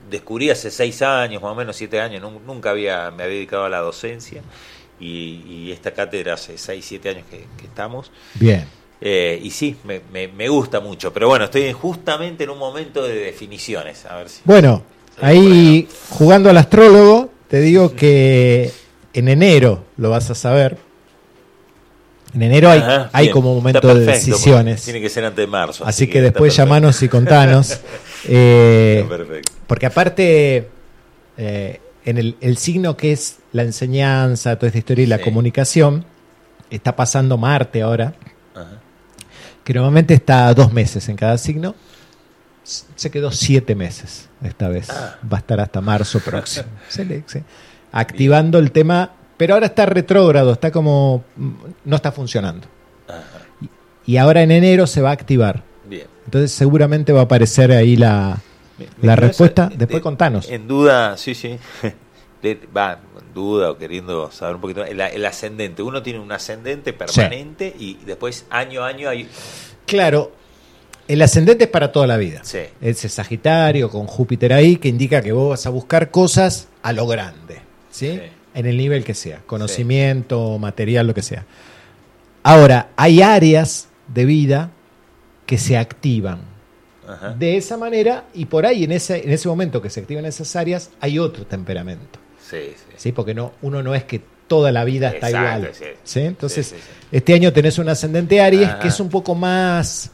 descubrí 0.09 0.49
hace 0.49 0.71
seis 0.71 1.01
años, 1.01 1.41
más 1.41 1.51
o 1.51 1.55
menos 1.55 1.75
siete 1.75 1.99
años, 2.01 2.21
nun- 2.23 2.41
nunca 2.45 2.71
había, 2.71 3.11
me 3.11 3.23
había 3.23 3.35
dedicado 3.35 3.65
a 3.65 3.69
la 3.69 3.79
docencia, 3.79 4.41
y, 4.99 5.41
y 5.47 5.71
esta 5.71 5.91
cátedra 5.91 6.33
hace 6.35 6.57
seis, 6.57 6.85
siete 6.85 7.09
años 7.09 7.25
que, 7.29 7.45
que 7.57 7.65
estamos, 7.65 8.11
bien. 8.35 8.65
eh, 9.01 9.39
y 9.43 9.51
sí, 9.51 9.75
me, 9.83 10.01
me- 10.11 10.27
me 10.29 10.47
gusta 10.49 10.79
mucho, 10.79 11.11
pero 11.13 11.27
bueno, 11.27 11.45
estoy 11.45 11.71
justamente 11.73 12.45
en 12.45 12.49
un 12.51 12.59
momento 12.59 13.03
de 13.03 13.13
definiciones, 13.15 14.05
a 14.05 14.15
ver 14.17 14.29
si... 14.29 14.41
Bueno, 14.45 14.83
ahí 15.21 15.87
jugando 16.09 16.49
al 16.49 16.57
astrólogo, 16.57 17.29
te 17.49 17.59
digo 17.59 17.95
que 17.95 18.71
en 19.13 19.27
enero 19.27 19.83
lo 19.97 20.09
vas 20.09 20.29
a 20.31 20.35
saber. 20.35 20.77
En 22.33 22.41
enero 22.41 22.69
hay, 22.69 22.79
Ajá, 22.79 23.09
hay 23.13 23.25
bien, 23.25 23.33
como 23.33 23.51
un 23.51 23.57
momento 23.57 23.93
de 23.93 24.05
decisiones. 24.05 24.83
Tiene 24.83 24.99
que 25.01 25.09
ser 25.09 25.23
antes 25.23 25.37
de 25.37 25.47
marzo. 25.47 25.85
Así 25.85 26.07
que 26.07 26.17
está 26.19 26.31
después 26.31 26.55
llamanos 26.55 27.01
y 27.03 27.09
contanos. 27.09 27.79
Eh, 28.25 29.05
porque 29.67 29.85
aparte, 29.85 30.69
eh, 31.37 31.81
en 32.05 32.17
el, 32.17 32.37
el 32.39 32.55
signo 32.55 32.95
que 32.95 33.11
es 33.11 33.39
la 33.51 33.63
enseñanza, 33.63 34.55
toda 34.55 34.67
esta 34.67 34.77
historia 34.79 35.03
y 35.03 35.07
la 35.07 35.17
Sí. 35.17 35.23
comunicación, 35.23 36.05
está 36.69 36.95
pasando 36.95 37.37
Marte 37.37 37.81
ahora, 37.81 38.13
Ajá. 38.55 38.79
que 39.65 39.73
normalmente 39.73 40.13
está 40.13 40.53
dos 40.53 40.71
meses 40.71 41.09
en 41.09 41.17
cada 41.17 41.37
signo. 41.37 41.75
Se 42.63 43.11
quedó 43.11 43.29
siete 43.33 43.75
meses 43.75 44.29
esta 44.41 44.69
vez. 44.69 44.89
Ah. 44.89 45.17
Va 45.29 45.35
a 45.37 45.39
estar 45.41 45.59
hasta 45.59 45.81
marzo 45.81 46.21
próximo. 46.21 46.67
Activando 47.91 48.57
el 48.57 48.71
tema, 48.71 49.11
pero 49.43 49.55
ahora 49.55 49.65
está 49.65 49.85
retrógrado, 49.85 50.53
está 50.53 50.71
como. 50.71 51.25
mm, 51.35 51.49
no 51.83 51.95
está 51.97 52.13
funcionando. 52.13 52.65
Ajá. 53.09 53.41
Y 54.05 54.15
ahora 54.15 54.41
en 54.41 54.51
enero 54.51 54.87
se 54.87 55.01
va 55.01 55.09
a 55.09 55.11
activar. 55.11 55.63
Bien. 55.85 56.07
Entonces 56.23 56.53
seguramente 56.53 57.11
va 57.11 57.19
a 57.19 57.23
aparecer 57.23 57.73
ahí 57.73 57.97
la, 57.97 58.37
Me- 58.77 58.85
me 59.01 59.07
la 59.07 59.15
quedo 59.15 59.27
respuesta. 59.27 59.63
esa- 59.65 59.75
Después 59.77 59.99
de- 59.99 60.01
contanos. 60.01 60.49
En 60.49 60.65
duda, 60.65 61.17
sí, 61.17 61.35
sí. 61.35 61.57
de- 62.41 62.57
va, 62.75 62.99
duda 63.35 63.71
o 63.71 63.77
queriendo 63.77 64.31
saber 64.31 64.55
un 64.55 64.61
poquito, 64.61 64.85
el, 64.85 65.01
el 65.01 65.25
ascendente. 65.25 65.81
Uno 65.83 66.01
tiene 66.01 66.19
un 66.19 66.31
ascendente 66.31 66.93
permanente 66.93 67.75
y 67.77 67.95
después 68.05 68.45
año 68.49 68.81
a 68.83 68.87
año 68.87 69.09
hay... 69.09 69.27
Claro, 69.85 70.31
el 71.09 71.21
ascendente 71.21 71.65
es 71.65 71.69
para 71.69 71.91
toda 71.91 72.07
la 72.07 72.15
vida. 72.15 72.39
Sí. 72.43 72.59
Ese 72.79 73.09
Sagitario 73.09 73.89
con 73.89 74.07
Júpiter 74.07 74.53
ahí 74.53 74.77
que 74.77 74.87
indica 74.87 75.21
que 75.21 75.33
vos 75.33 75.49
vas 75.49 75.65
a 75.65 75.69
buscar 75.69 76.11
cosas 76.11 76.69
a 76.81 76.93
lo 76.93 77.07
grande, 77.07 77.57
¿sí? 77.91 78.11
Sí. 78.13 78.21
En 78.55 78.65
el 78.65 78.77
nivel 78.77 79.03
que 79.03 79.13
sea, 79.13 79.41
conocimiento, 79.47 80.57
material, 80.59 81.07
lo 81.07 81.13
que 81.13 81.21
sea. 81.23 81.45
Ahora, 82.43 82.89
hay 82.95 83.21
áreas 83.21 83.87
de 84.13 84.25
vida 84.25 84.69
que 85.45 85.57
se 85.57 85.77
activan 85.77 86.39
Ajá. 87.07 87.29
de 87.33 87.57
esa 87.57 87.77
manera 87.77 88.25
y 88.33 88.45
por 88.45 88.65
ahí 88.65 88.83
en 88.83 88.91
ese, 88.91 89.23
en 89.23 89.31
ese 89.31 89.47
momento 89.47 89.81
que 89.81 89.89
se 89.89 89.99
activan 90.01 90.25
esas 90.25 90.55
áreas 90.55 90.89
hay 90.99 91.19
otro 91.19 91.45
temperamento. 91.45 92.19
Sí, 92.47 92.73
sí. 92.75 92.93
¿sí? 92.97 93.11
Porque 93.11 93.33
no, 93.33 93.53
uno 93.61 93.81
no 93.81 93.95
es 93.95 94.03
que 94.03 94.21
toda 94.47 94.71
la 94.71 94.83
vida 94.83 95.09
está 95.09 95.29
Exacto, 95.29 95.57
igual. 95.59 95.73
sí. 95.73 95.85
¿sí? 96.03 96.19
Entonces, 96.19 96.75
este 97.11 97.33
año 97.33 97.51
tenés 97.53 97.77
un 97.79 97.89
ascendente 97.89 98.39
Aries 98.41 98.67
Ajá. 98.69 98.79
que 98.79 98.89
es 98.89 98.99
un 98.99 99.09
poco 99.09 99.33
más 99.35 100.11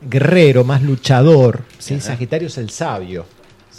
guerrero, 0.00 0.64
más 0.64 0.82
luchador. 0.82 1.62
¿sí? 1.78 1.94
Ajá. 1.94 2.02
Sagitario 2.04 2.48
es 2.48 2.58
el 2.58 2.70
sabio. 2.70 3.26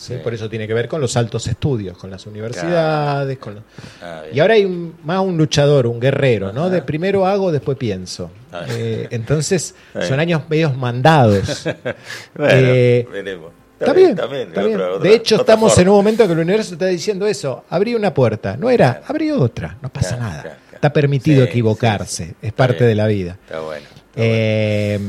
¿Sí? 0.03 0.13
Sí. 0.15 0.19
Por 0.23 0.33
eso 0.33 0.49
tiene 0.49 0.67
que 0.67 0.73
ver 0.73 0.87
con 0.87 0.99
los 1.01 1.15
altos 1.17 1.47
estudios, 1.47 1.97
con 1.97 2.09
las 2.11 2.25
universidades. 2.27 3.37
Con 3.37 3.55
lo- 3.55 3.61
Ah. 4.01 4.23
Y 4.33 4.39
ahora 4.39 4.53
hay 4.55 4.65
un- 4.65 4.95
más 5.03 5.19
un 5.21 5.37
luchador, 5.37 5.87
un 5.87 5.99
guerrero, 5.99 6.51
¿no? 6.53 6.61
Ajá. 6.65 6.69
De 6.69 6.81
primero 6.81 7.25
hago, 7.25 7.51
después 7.51 7.77
pienso. 7.77 8.29
Ah. 8.51 8.65
Eh, 8.69 9.07
entonces, 9.11 9.75
son 10.07 10.19
años 10.19 10.41
medios 10.49 10.75
mandados. 10.77 11.67
Bueno, 12.35 12.51
Eh, 12.53 13.07
veremos. 13.11 13.51
Está 13.79 13.91
bien, 13.91 14.15
también, 14.15 14.47
está 14.47 14.61
de 14.61 14.67
bien. 14.67 14.79
otra- 14.79 14.93
otra- 14.95 15.09
de 15.09 15.15
hecho, 15.15 15.35
estamos 15.35 15.71
forma. 15.73 15.81
en 15.81 15.89
un 15.89 15.95
momento 15.95 16.25
que 16.25 16.31
el 16.33 16.39
universo 16.39 16.73
está 16.73 16.85
diciendo 16.85 17.27
eso. 17.27 17.65
Abrí 17.69 17.95
una 17.95 18.13
puerta. 18.13 18.55
No 18.55 18.69
era, 18.69 19.01
abrí 19.07 19.29
otra. 19.31 19.77
No 19.81 19.89
pasa 19.89 20.15
Claro, 20.15 20.23
nada. 20.23 20.41
claro, 20.41 20.57
claro. 20.69 20.75
Está 20.75 20.93
permitido 20.93 21.43
Sí, 21.43 21.49
equivocarse. 21.49 22.23
sí, 22.25 22.29
sí. 22.29 22.35
Es 22.47 22.53
parte 22.53 22.77
bien. 22.79 22.87
de 22.89 22.95
la 22.95 23.07
vida. 23.07 23.37
Está 23.45 23.59
bueno. 23.59 23.85
está 23.85 24.01
Eh, 24.15 24.99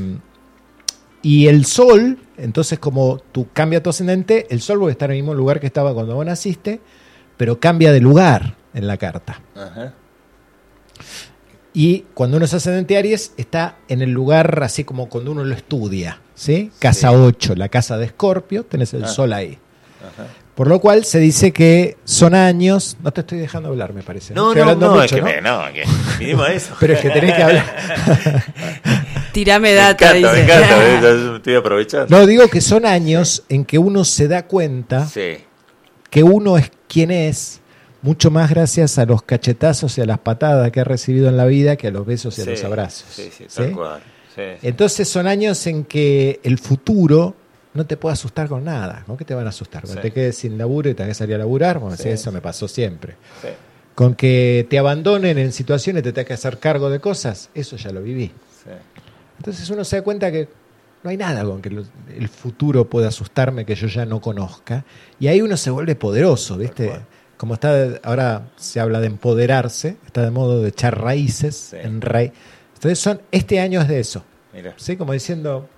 y 1.24 1.48
el 1.48 1.64
sol, 1.64 2.18
entonces 2.36 2.78
como 2.78 3.18
tú 3.32 3.48
cambia 3.52 3.82
tu 3.82 3.90
ascendente, 3.90 4.46
el 4.50 4.60
sol 4.60 4.78
vuelve 4.78 4.90
a 4.90 4.92
estar 4.92 5.10
en 5.10 5.16
el 5.16 5.22
mismo 5.22 5.34
lugar 5.34 5.58
que 5.58 5.66
estaba 5.66 5.92
cuando 5.92 6.14
vos 6.14 6.24
naciste, 6.24 6.80
pero 7.36 7.58
cambia 7.58 7.90
de 7.92 8.00
lugar 8.00 8.54
en 8.74 8.86
la 8.86 8.96
carta. 8.96 9.40
Ajá. 9.56 9.94
Y 11.72 12.04
cuando 12.14 12.36
uno 12.36 12.46
es 12.46 12.54
ascendente 12.54 12.96
Aries, 12.96 13.32
está 13.36 13.78
en 13.88 14.00
el 14.02 14.10
lugar 14.10 14.62
así 14.62 14.84
como 14.84 15.08
cuando 15.08 15.32
uno 15.32 15.44
lo 15.44 15.54
estudia. 15.54 16.20
¿sí? 16.36 16.70
Casa 16.78 17.08
Sí. 17.10 17.16
8, 17.16 17.54
la 17.56 17.68
casa 17.68 17.96
de 17.98 18.06
Escorpio, 18.06 18.64
tenés 18.64 18.94
el 18.94 19.04
Ah. 19.04 19.08
sol 19.08 19.32
ahí. 19.32 19.58
Ajá. 20.00 20.28
Por 20.54 20.68
lo 20.68 20.78
cual 20.80 21.04
se 21.04 21.18
dice 21.18 21.52
que 21.52 21.96
son 22.04 22.32
años. 22.34 22.96
No 23.02 23.12
te 23.12 23.22
estoy 23.22 23.38
dejando 23.38 23.70
hablar, 23.70 23.92
me 23.92 24.02
parece. 24.04 24.34
No, 24.34 24.54
no, 24.54 24.60
hablando 24.60 24.86
no, 24.86 24.92
mucho, 25.00 25.04
es 25.04 25.12
que 25.12 25.20
¿no? 25.20 25.26
me, 25.26 25.40
no, 25.40 25.62
que 25.72 26.54
eso. 26.54 26.74
Pero 26.78 26.92
es 26.94 27.00
que 27.00 27.10
tenés 27.10 27.34
que 27.34 27.42
hablar. 27.42 27.64
Tirame 29.34 29.70
me 29.70 29.74
data, 29.74 30.12
me 30.12 30.18
dice. 30.18 30.42
encanta, 30.44 30.78
¿ves? 31.02 31.36
estoy 31.36 31.54
aprovechando. 31.56 32.06
No, 32.18 32.26
digo 32.26 32.48
que 32.48 32.60
son 32.62 32.86
años 32.86 33.42
en 33.48 33.64
que 33.64 33.76
uno 33.78 34.04
se 34.04 34.28
da 34.28 34.46
cuenta 34.46 35.06
Sí, 35.06 35.38
que 36.08 36.22
uno 36.22 36.56
es 36.56 36.70
quien 36.88 37.10
es, 37.10 37.60
mucho 38.00 38.30
más 38.30 38.48
gracias 38.50 38.98
a 38.98 39.06
los 39.06 39.22
cachetazos 39.22 39.98
y 39.98 40.00
a 40.02 40.06
las 40.06 40.18
patadas 40.20 40.70
que 40.70 40.80
ha 40.80 40.84
recibido 40.84 41.28
en 41.28 41.36
la 41.36 41.46
vida 41.46 41.76
que 41.76 41.88
a 41.88 41.90
los 41.90 42.06
besos 42.06 42.38
y 42.38 42.42
a 42.42 42.44
los 42.46 42.62
abrazos. 42.64 43.06
Sí, 43.10 43.30
sí, 43.36 43.46
tal 43.54 43.68
¿sí? 43.68 43.72
cual. 43.72 44.02
Entonces 44.62 45.08
son 45.08 45.26
años 45.26 45.66
en 45.66 45.84
que 45.84 46.40
el 46.42 46.58
futuro 46.58 47.34
no 47.72 47.86
te 47.86 47.96
puede 47.96 48.12
asustar 48.12 48.46
con 48.48 48.62
nada. 48.64 49.02
¿Con 49.06 49.16
qué 49.16 49.24
te 49.24 49.34
van 49.34 49.46
a 49.46 49.50
asustar? 49.50 49.82
Cuando 49.82 50.00
Sí. 50.02 50.08
te 50.08 50.12
quedes 50.14 50.36
sin 50.36 50.56
laburo 50.58 50.88
y 50.90 50.94
tenés 50.94 51.10
que 51.10 51.14
salir 51.14 51.34
a 51.36 51.38
laburar, 51.38 51.78
bueno, 51.78 51.96
eso 51.96 52.30
me 52.32 52.40
pasó 52.40 52.68
siempre. 52.68 53.16
Sí, 53.42 53.48
Con 53.94 54.14
que 54.14 54.66
te 54.70 54.78
abandonen 54.78 55.38
en 55.38 55.52
situaciones, 55.52 56.02
te 56.02 56.12
tengas 56.12 56.26
que 56.28 56.34
hacer 56.34 56.58
cargo 56.58 56.90
de 56.90 57.00
cosas, 57.00 57.48
eso 57.54 57.76
ya 57.76 57.90
lo 57.90 58.02
viví. 58.02 58.32
Entonces 59.44 59.68
uno 59.68 59.84
se 59.84 59.96
da 59.96 60.02
cuenta 60.02 60.32
que 60.32 60.48
no 61.02 61.10
hay 61.10 61.18
nada 61.18 61.44
con 61.44 61.60
que 61.60 61.68
lo- 61.68 61.84
el 62.16 62.28
futuro 62.28 62.88
pueda 62.88 63.08
asustarme 63.08 63.66
que 63.66 63.74
yo 63.74 63.86
ya 63.88 64.06
no 64.06 64.20
conozca. 64.22 64.84
Y 65.20 65.26
ahí 65.26 65.42
uno 65.42 65.56
se 65.58 65.70
vuelve 65.70 65.94
poderoso, 65.96 66.56
¿viste? 66.56 66.90
Como 67.36 67.54
está, 67.54 67.74
de- 67.74 68.00
ahora 68.04 68.48
se 68.56 68.80
habla 68.80 69.00
de 69.00 69.08
empoderarse, 69.08 69.98
está 70.06 70.22
de 70.22 70.30
modo 70.30 70.62
de 70.62 70.70
echar 70.70 70.98
raíces 70.98 71.56
Sí. 71.70 71.76
en 71.78 72.00
raíz. 72.00 72.32
Entonces 72.74 72.98
son, 72.98 73.20
este 73.30 73.60
año 73.60 73.82
es 73.82 73.88
de 73.88 74.00
eso. 74.00 74.24
Mira. 74.54 74.72
¿Sí? 74.78 74.96
Como 74.96 75.12
diciendo, 75.12 75.68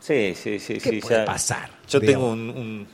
Sí, 0.00 0.34
sí, 0.34 0.58
sí. 0.58 0.74
¿qué 0.78 0.90
sí, 0.90 1.00
puede 1.00 1.16
ya- 1.18 1.24
pasar? 1.24 1.70
Yo 1.88 2.00
Digamos. 2.00 2.06
tengo 2.22 2.32
un, 2.32 2.50
un, 2.50 2.86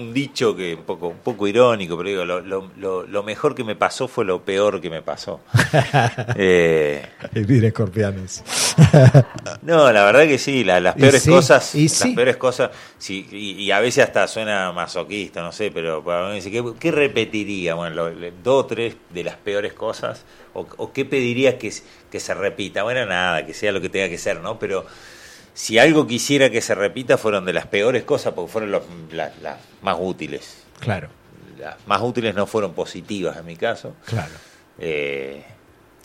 un 0.00 0.12
dicho 0.14 0.56
que 0.56 0.74
un 0.74 0.82
poco, 0.84 1.08
un 1.08 1.18
poco 1.18 1.46
irónico, 1.46 1.96
pero 1.96 2.08
digo, 2.08 2.24
lo, 2.24 2.40
lo, 2.40 2.70
lo, 2.76 3.06
lo 3.06 3.22
mejor 3.22 3.54
que 3.54 3.64
me 3.64 3.76
pasó 3.76 4.08
fue 4.08 4.24
lo 4.24 4.42
peor 4.44 4.80
que 4.80 4.90
me 4.90 5.02
pasó. 5.02 5.40
eh, 6.36 7.06
mira, 7.48 7.68
escorpianes. 7.68 8.42
no, 9.62 9.92
la 9.92 10.04
verdad 10.04 10.26
que 10.26 10.38
sí, 10.38 10.64
la- 10.64 10.80
las 10.80 10.96
peores 10.96 11.22
sí, 11.22 11.30
cosas, 11.30 11.74
y 11.74 11.88
las 11.88 12.10
sí. 12.10 12.14
peores 12.14 12.36
cosas, 12.36 12.70
sí, 12.98 13.26
y, 13.30 13.52
y 13.62 13.70
a 13.70 13.80
veces 13.80 14.04
hasta 14.04 14.26
suena 14.28 14.72
masoquista, 14.72 15.42
no 15.42 15.52
sé, 15.52 15.70
pero 15.70 16.02
para 16.02 16.28
mí 16.28 16.36
dice, 16.36 16.50
¿qué, 16.50 16.64
qué 16.78 16.90
repetiría? 16.90 17.74
Bueno, 17.74 17.96
lo- 18.10 18.30
dos 18.42 18.64
o 18.64 18.66
tres 18.66 18.96
de 19.10 19.24
las 19.24 19.36
peores 19.36 19.72
cosas, 19.72 20.24
o, 20.54 20.66
o 20.76 20.92
qué 20.92 21.04
pediría 21.04 21.58
que, 21.58 21.68
s- 21.68 21.82
que 22.10 22.20
se 22.20 22.34
repita. 22.34 22.82
Bueno, 22.82 23.04
nada, 23.06 23.44
que 23.46 23.54
sea 23.54 23.72
lo 23.72 23.80
que 23.80 23.88
tenga 23.88 24.08
que 24.08 24.18
ser, 24.18 24.40
¿no? 24.40 24.58
Pero 24.58 24.84
si 25.60 25.78
algo 25.78 26.06
quisiera 26.06 26.48
que 26.50 26.60
se 26.62 26.74
repita, 26.74 27.18
fueron 27.18 27.44
de 27.44 27.52
las 27.52 27.66
peores 27.66 28.04
cosas, 28.04 28.32
porque 28.32 28.50
fueron 28.50 28.70
los- 28.70 28.82
las 29.12 29.38
las 29.42 29.56
más 29.82 29.96
útiles. 30.00 30.62
Claro, 30.80 31.08
Las 31.58 31.76
más 31.86 32.00
útiles 32.00 32.34
no 32.34 32.46
fueron 32.46 32.72
positivas 32.72 33.36
en 33.36 33.44
mi 33.44 33.56
caso. 33.56 33.94
claro. 34.06 34.32
Eh, 34.78 35.44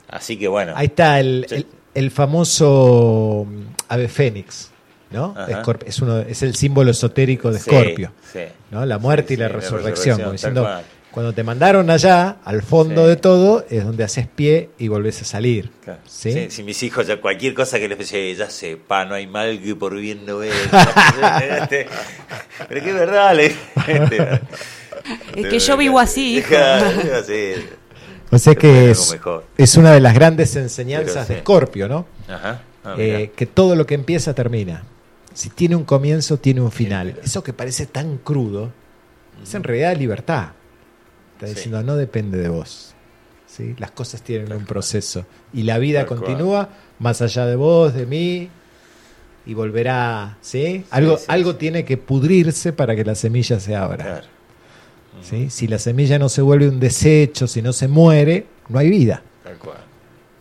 así 0.09 0.37
que 0.37 0.49
bueno. 0.49 0.73
Ahí 0.75 0.87
está 0.87 1.19
el, 1.21 1.45
Sí. 1.47 1.55
el- 1.55 1.67
el 1.93 2.11
famoso 2.11 3.45
mm, 3.49 3.61
ave 3.87 4.09
fénix, 4.09 4.71
¿no? 5.11 5.33
Es, 5.85 6.01
uno, 6.01 6.19
es 6.19 6.41
el 6.43 6.55
símbolo 6.55 6.91
esotérico 6.91 7.51
de 7.51 7.57
Escorpio. 7.59 8.11
sí. 8.33 8.41
¿no? 8.71 8.85
La 8.85 8.97
muerte 8.97 9.29
Sí, 9.29 9.33
y 9.35 9.37
la 9.37 9.47
sí, 9.47 9.53
la 9.53 9.59
resurrección. 9.59 10.17
resurrección, 10.17 10.19
como 10.19 10.31
diciendo. 10.33 10.81
Cuando 11.15 11.33
te 11.33 11.43
mandaron 11.43 11.89
allá, 11.89 12.37
al 12.45 12.61
fondo 12.61 13.03
Sí. 13.03 13.09
de 13.09 13.15
todo, 13.15 13.65
es 13.69 13.83
donde 13.83 14.03
haces 14.03 14.27
pie 14.27 14.69
y 14.77 14.89
volvés 14.89 15.21
a 15.21 15.25
salir. 15.25 15.71
Claro. 15.83 15.99
¿Sí? 16.05 16.31
Sí, 16.33 16.47
si 16.51 16.61
mis 16.63 16.83
hijos, 16.83 17.07
ya 17.07 17.19
cualquier 17.19 17.53
cosa 17.55 17.79
que 17.79 17.87
les 17.87 17.97
pese, 17.97 18.35
ya 18.35 18.49
sé, 18.49 18.75
pa, 18.77 19.05
no 19.05 19.15
hay 19.15 19.25
mal 19.25 19.59
que 19.59 19.75
por 19.75 19.95
bien 19.95 20.25
no. 20.25 20.43
Este, 20.43 21.87
Pero 22.69 22.83
que 22.83 22.89
es 22.89 22.95
verdad, 22.95 23.33
le 23.35 23.45
este, 23.45 24.41
Es 25.35 25.47
que 25.47 25.59
yo 25.59 25.77
vivo 25.77 25.99
así, 25.99 26.37
hijo. 26.39 26.53
O 28.31 28.37
sea 28.37 28.55
que 28.55 28.91
es, 28.91 29.17
es 29.57 29.77
una 29.77 29.91
de 29.93 30.01
las 30.01 30.13
grandes 30.13 30.55
enseñanzas 30.55 31.27
de 31.27 31.35
sí. 31.35 31.37
Escorpio, 31.39 31.87
¿no? 31.87 32.05
Ajá. 32.27 32.61
Ah, 32.83 32.95
Eh, 32.97 33.31
que 33.35 33.45
todo 33.45 33.75
lo 33.75 33.85
que 33.85 33.95
empieza 33.95 34.33
termina. 34.33 34.83
Si 35.33 35.49
tiene 35.49 35.75
un 35.75 35.85
comienzo, 35.85 36.37
tiene 36.37 36.61
un 36.61 36.71
final. 36.71 37.19
Eso 37.23 37.43
que 37.43 37.53
parece 37.53 37.85
tan 37.85 38.17
crudo, 38.17 38.71
es 39.43 39.53
en 39.53 39.63
realidad 39.63 39.95
libertad. 39.97 40.49
Está 41.35 41.47
Sí. 41.47 41.53
diciendo, 41.55 41.83
no 41.83 41.95
depende 41.95 42.37
de 42.37 42.49
vos. 42.49 42.93
¿Sí? 43.47 43.73
Las 43.77 43.91
cosas 43.91 44.21
tienen 44.21 44.51
un 44.51 44.65
proceso. 44.65 45.25
Y 45.53 45.63
la 45.63 45.77
vida 45.77 45.99
Tal 45.99 46.07
cual. 46.07 46.19
continúa 46.21 46.69
más 46.99 47.21
allá 47.21 47.45
de 47.45 47.55
vos, 47.55 47.93
de 47.93 48.05
mí, 48.05 48.49
y 49.45 49.53
volverá. 49.53 50.37
¿sí? 50.41 50.83
Algo, 50.89 51.17
sí, 51.17 51.25
algo 51.27 51.55
tiene 51.55 51.85
que 51.85 51.97
pudrirse 51.97 52.73
para 52.73 52.95
que 52.95 53.05
la 53.05 53.15
semilla 53.15 53.59
se 53.59 53.75
abra. 53.75 54.03
Claro. 54.03 54.27
¿sí? 55.21 55.49
Si 55.49 55.67
la 55.67 55.77
semilla 55.79 56.19
no 56.19 56.27
se 56.29 56.41
vuelve 56.41 56.67
un 56.67 56.79
desecho, 56.79 57.47
si 57.47 57.61
no 57.61 57.71
se 57.71 57.87
muere, 57.87 58.45
no 58.67 58.79
hay 58.79 58.89
vida. 58.89 59.21
Tal 59.43 59.57
cual. 59.57 59.77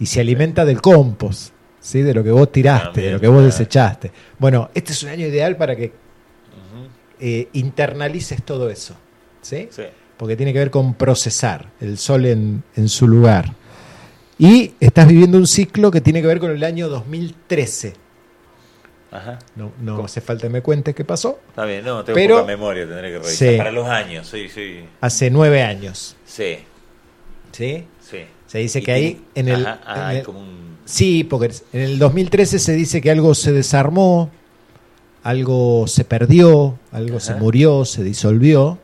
Y 0.01 0.07
se 0.07 0.21
alimenta 0.21 0.65
del 0.65 0.81
compost, 0.81 1.53
¿sí? 1.81 2.03
de 2.03 2.15
lo 2.15 2.25
que 2.25 2.31
vos 2.33 2.51
tiraste, 2.51 2.87
También, 2.87 3.07
de 3.07 3.13
lo 3.13 3.21
que 3.21 3.29
vos 3.29 3.37
claro. 3.37 3.47
desechaste. 3.47 4.11
Bueno, 4.39 4.71
este 4.75 4.93
es 4.93 5.03
un 5.05 5.11
año 5.11 5.27
ideal 5.27 5.57
para 5.57 5.77
que 5.77 5.93
eh, 7.21 7.49
internalices 7.53 8.43
todo 8.43 8.69
eso. 8.71 8.97
¿sí? 9.41 9.69
Sí. 9.71 9.85
Porque 10.17 10.37
tiene 10.37 10.53
que 10.53 10.59
ver 10.61 10.71
con 10.71 10.95
procesar 10.95 11.71
el 11.81 11.99
sol 11.99 12.27
en, 12.27 12.63
en 12.77 12.89
su 12.89 13.09
lugar. 13.09 13.53
Y 14.39 14.73
estás 14.81 15.07
viviendo 15.09 15.39
un 15.39 15.47
ciclo 15.47 15.91
que 15.91 16.01
tiene 16.01 16.21
que 16.21 16.27
ver 16.29 16.39
con 16.41 16.51
el 16.51 16.63
año 16.65 16.89
2013. 16.89 17.95
Ajá. 19.11 19.39
No, 19.55 19.73
no 19.81 20.05
hace 20.05 20.21
falta 20.21 20.49
que 20.49 20.53
me 20.53 20.61
cuentes 20.61 20.95
qué 20.95 21.05
pasó. 21.05 21.39
Está 21.49 21.65
bien, 21.65 21.85
no, 21.85 22.05
tengo 22.05 22.15
Pero- 22.17 22.35
poca 22.37 22.47
memoria, 22.49 22.85
tendré 22.87 23.13
que 23.13 23.19
revisar. 23.19 23.49
Sí. 23.53 23.57
Para 23.57 23.71
los 23.71 23.87
años, 23.87 24.27
sí, 24.29 24.49
sí. 24.49 24.81
Hace 25.01 25.31
nueve 25.31 25.63
años. 25.63 26.17
Sí, 26.25 26.59
¿sí? 27.53 27.85
sí. 28.01 28.19
Se 28.47 28.59
dice 28.59 28.81
Y 28.81 28.83
que 28.83 28.93
ahí 28.93 29.25
en 29.35 29.49
el, 29.49 29.67
Ajá, 29.67 29.81
ah, 29.87 30.13
en 30.13 30.19
el- 30.19 30.25
como 30.25 30.41
un... 30.41 30.65
Sí, 30.85 31.25
porque 31.25 31.51
en 31.73 31.81
el 31.81 31.99
2013 31.99 32.59
se 32.59 32.73
dice 32.73 33.01
que 33.01 33.11
algo 33.11 33.35
se 33.35 33.53
desarmó, 33.53 34.31
algo 35.23 35.87
se 35.87 36.05
perdió, 36.05 36.79
algo 36.93 37.21
se 37.21 37.33
Ajá. 37.33 37.41
murió, 37.41 37.85
se 37.85 38.03
disolvió, 38.05 38.79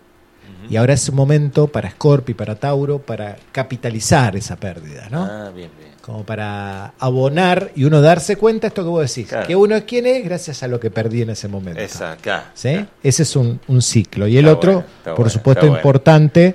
y 0.71 0.77
ahora 0.77 0.95
es 0.95 1.07
un 1.09 1.17
momento 1.17 1.67
para 1.67 1.91
Scorpio 1.91 2.33
y 2.33 2.35
para 2.35 2.55
Tauro 2.55 2.99
para 3.01 3.37
capitalizar 3.53 4.37
esa 4.37 4.57
pérdida, 4.57 5.09
¿no? 5.11 5.25
Ah, 5.25 5.51
bien, 5.55 5.71
bien. 5.79 5.91
como 6.01 6.25
para 6.25 6.95
abonar 6.99 7.71
y 7.77 7.85
uno 7.85 8.01
darse 8.01 8.37
cuenta 8.37 8.69
esto 8.69 8.83
que 8.83 8.89
vos 8.89 9.07
decís, 9.15 9.29
Claro. 9.29 9.47
que 9.47 9.55
uno 9.55 9.77
es 9.77 9.85
quien 9.85 10.07
es 10.07 10.25
gracias 10.25 10.63
a 10.63 10.69
lo 10.69 10.81
que 10.81 10.91
perdí 10.91 11.23
en 11.23 11.31
ese 11.31 11.47
momento. 11.49 11.83
Acá. 12.05 12.53
¿Sí? 12.55 12.87
Ese 13.03 13.23
es 13.25 13.37
un, 13.37 13.61
un 13.69 13.83
ciclo. 13.83 14.27
Y 14.27 14.39
el 14.39 14.47
Está 14.47 14.57
otro, 14.57 14.73
bueno, 14.73 14.87
por 15.05 15.15
bueno, 15.17 15.31
supuesto, 15.31 15.67
bueno. 15.67 15.77
importante, 15.77 16.55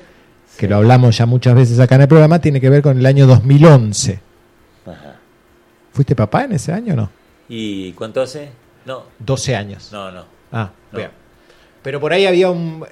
que 0.58 0.68
lo 0.68 0.78
hablamos 0.78 1.18
ya 1.18 1.26
muchas 1.26 1.54
veces 1.54 1.80
acá 1.80 1.96
en 1.96 2.02
el 2.02 2.08
programa, 2.08 2.40
tiene 2.40 2.60
que 2.60 2.70
ver 2.70 2.82
con 2.82 2.98
el 2.98 3.06
año 3.06 3.28
2011. 3.28 4.20
Ajá. 4.86 5.16
¿Fuiste 5.92 6.16
papá 6.16 6.46
en 6.46 6.54
ese 6.54 6.72
año 6.74 6.94
o 6.94 6.98
no? 6.98 7.10
¿Y 7.48 7.92
cuánto 7.94 8.22
hace? 8.22 8.50
No, 8.86 9.04
12 9.20 9.56
años. 9.56 9.90
no, 9.92 10.12
no. 10.12 10.26
Ah, 10.52 10.72
No. 10.92 10.98
bien. 11.00 11.12
Pero 11.86 12.02
por 12.02 12.12
ahí 12.12 12.26
había 12.26 12.50
un... 12.50 12.84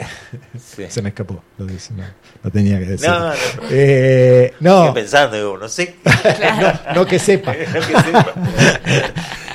Sí. 0.57 0.85
Se 0.87 1.01
me 1.01 1.09
escapó, 1.09 1.43
lo 1.57 1.65
dice, 1.65 1.93
no, 1.95 2.03
no 2.43 2.49
tenía 2.51 2.77
que 2.79 2.85
decir. 2.85 3.09
No, 3.09 3.19
no, 3.19 3.25
no. 3.31 3.35
Eh, 3.71 4.53
no, 4.61 4.85
Estoy 4.85 5.01
pensando, 5.01 5.35
digo, 5.35 5.57
no 5.57 5.67
sé. 5.67 5.95
no, 6.05 6.93
no 6.95 7.05
que 7.05 7.17
sepa. 7.19 7.53
No 7.73 7.79
que 7.81 8.01
sepa. 8.01 8.33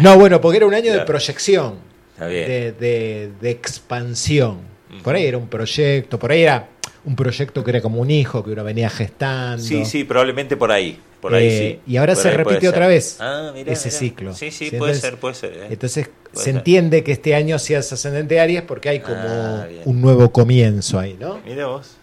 No, 0.01 0.19
bueno, 0.19 0.41
porque 0.41 0.59
era 0.59 0.67
un 0.67 0.75
año 0.75 0.93
de 0.93 1.01
proyección, 1.01 1.77
Está 2.15 2.27
bien. 2.27 2.47
de, 2.49 2.73
de- 2.73 3.33
de 3.41 3.51
expansión. 3.51 4.59
Por 5.05 5.15
ahí 5.15 5.27
era 5.27 5.39
un 5.39 5.49
proyecto, 5.49 6.19
por 6.19 6.33
ahí 6.33 6.43
era 6.43 6.69
un 7.05 7.15
proyecto 7.15 7.63
que 7.63 7.71
era 7.71 7.81
como 7.81 8.01
un 8.01 8.11
hijo 8.11 8.43
que 8.45 8.51
uno 8.51 8.65
venía 8.65 8.91
gestando. 8.91 9.63
Sí, 9.63 9.85
sí, 9.85 10.05
probablemente 10.05 10.57
por 10.57 10.73
ahí. 10.73 10.99
Por 11.21 11.35
ahí 11.35 11.47
Eh, 11.49 11.81
sí. 11.85 11.93
y 11.93 11.97
ahora 11.97 12.15
Por 12.15 12.23
se 12.23 12.31
repite 12.31 12.61
ser. 12.61 12.69
otra 12.71 12.87
vez 12.87 13.17
Ah, 13.21 13.51
mirá, 13.53 13.73
ese 13.73 13.89
mirá. 13.89 13.99
ciclo. 13.99 14.35
Sí, 14.35 14.51
sí, 14.53 14.71
Sí, 14.71 14.77
puede 14.77 14.93
entonces- 14.93 15.01
ser, 15.01 15.17
puede 15.19 15.35
ser. 15.35 15.53
eh. 15.53 15.67
Entonces 15.71 16.09
Puede 16.09 16.37
se 16.37 16.45
ser. 16.45 16.55
entiende 16.57 17.03
que 17.03 17.13
este 17.13 17.35
año 17.35 17.59
seas 17.59 17.93
ascendente 17.93 18.39
Aries 18.41 18.63
porque 18.63 18.89
hay 18.91 19.01
como 19.01 19.17
Ah, 19.21 19.67
bien. 19.69 19.83
un 19.85 20.01
nuevo 20.01 20.31
comienzo 20.31 20.99
ahí, 21.01 21.17
¿no? 21.19 21.41
Mira 21.45 21.67
vos. 21.67 21.97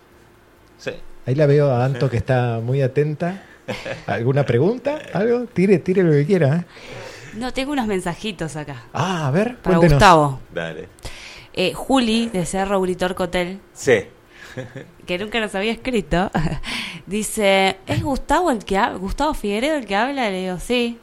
Sí. 0.78 0.92
Ahí 1.26 1.36
la 1.36 1.46
veo 1.46 1.72
a 1.72 1.86
Anto 1.86 2.10
que 2.10 2.18
está 2.18 2.60
muy 2.62 2.82
atenta. 2.82 3.44
¿Alguna 4.08 4.46
pregunta? 4.46 5.00
¿Algo? 5.14 5.46
Tire, 5.46 5.80
tire 5.80 6.04
lo 6.04 6.12
que 6.12 6.26
quiera. 6.26 6.56
¿eh? 6.58 6.66
No, 7.38 7.52
tengo 7.54 7.72
unos 7.72 7.88
mensajitos 7.88 8.56
acá. 8.56 8.84
Ah, 8.94 9.28
a 9.28 9.32
ver, 9.32 9.56
Para 9.58 9.78
cuéntenos. 9.78 9.94
Gustavo. 9.94 10.40
Dale. 10.54 10.88
Eh, 11.54 11.74
Juli, 11.74 12.28
de 12.30 12.46
Cerro 12.46 12.80
Uritor 12.80 13.16
Cotel, 13.16 13.60
Sí. 13.74 13.94
que 15.06 15.18
nunca 15.18 15.40
nos 15.40 15.56
había 15.56 15.72
escrito, 15.72 16.32
dice, 17.06 17.78
¿es 17.88 18.04
Gustavo 18.04 18.52
el 18.52 18.64
que? 18.64 18.80
¿Gustavo 19.00 19.34
Figueredo 19.34 19.78
el 19.78 19.86
que 19.86 19.96
habla? 19.96 20.30
Le 20.30 20.42
digo, 20.42 20.60
sí. 20.60 21.00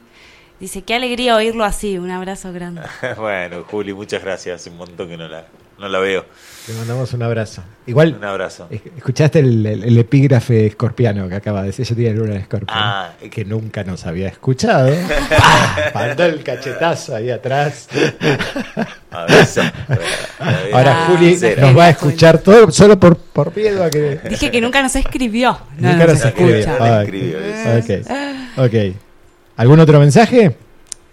Dice, 0.59 0.81
qué 0.83 0.95
alegría 0.95 1.35
oírlo 1.35 1.65
así, 1.65 1.97
un 1.97 2.11
abrazo 2.11 2.53
grande. 2.53 2.81
bueno, 3.17 3.63
Juli, 3.63 3.93
muchas 3.93 4.23
gracias. 4.23 4.65
Un 4.67 4.77
montón 4.77 5.09
que 5.09 5.17
no 5.17 5.27
la, 5.27 5.45
no 5.77 5.89
la 5.89 5.99
veo. 5.99 6.25
Le 6.65 6.73
mandamos 6.75 7.11
un 7.13 7.21
abrazo. 7.23 7.61
Igual, 7.87 8.15
Un 8.17 8.23
abrazo. 8.23 8.67
es- 8.69 8.81
escuchaste 8.95 9.39
el, 9.39 9.65
el- 9.65 9.83
el 9.83 9.97
epígrafe 9.97 10.65
escorpiano 10.67 11.27
que 11.27 11.35
acaba 11.35 11.59
de 11.61 11.67
decir. 11.67 11.85
Yo 11.85 11.93
tenía 11.93 12.13
luna 12.13 12.35
de 12.35 12.39
escorpión. 12.39 12.69
Ah. 12.71 13.11
que 13.29 13.43
nunca 13.43 13.83
nos 13.83 14.05
había 14.05 14.29
escuchado. 14.29 14.89
¡Pah! 14.89 15.91
Mandó 15.93 16.23
el 16.23 16.41
cachetazo 16.41 17.15
ahí 17.17 17.29
atrás. 17.31 17.89
Abrazo. 19.11 19.61
Ahora 20.71 21.03
Ah, 21.03 21.07
Juli 21.09 21.35
cero. 21.37 21.63
nos 21.67 21.77
va 21.77 21.85
a 21.85 21.89
escuchar 21.89 22.37
todo 22.37 22.71
solo 22.71 22.97
por, 22.97 23.17
por 23.17 23.53
miedo 23.55 23.83
a 23.83 23.89
que. 23.89 24.19
Dije 24.29 24.49
que 24.49 24.61
nunca 24.61 24.81
nos 24.81 24.95
escribió. 24.95 25.57
No 25.77 25.91
Nunca 25.91 26.05
nos 26.07 26.23
nos 26.23 26.33
Ah. 28.09 28.47
Ok. 28.57 28.95
¿Algún 29.57 29.79
otro 29.81 29.99
mensaje? 29.99 30.55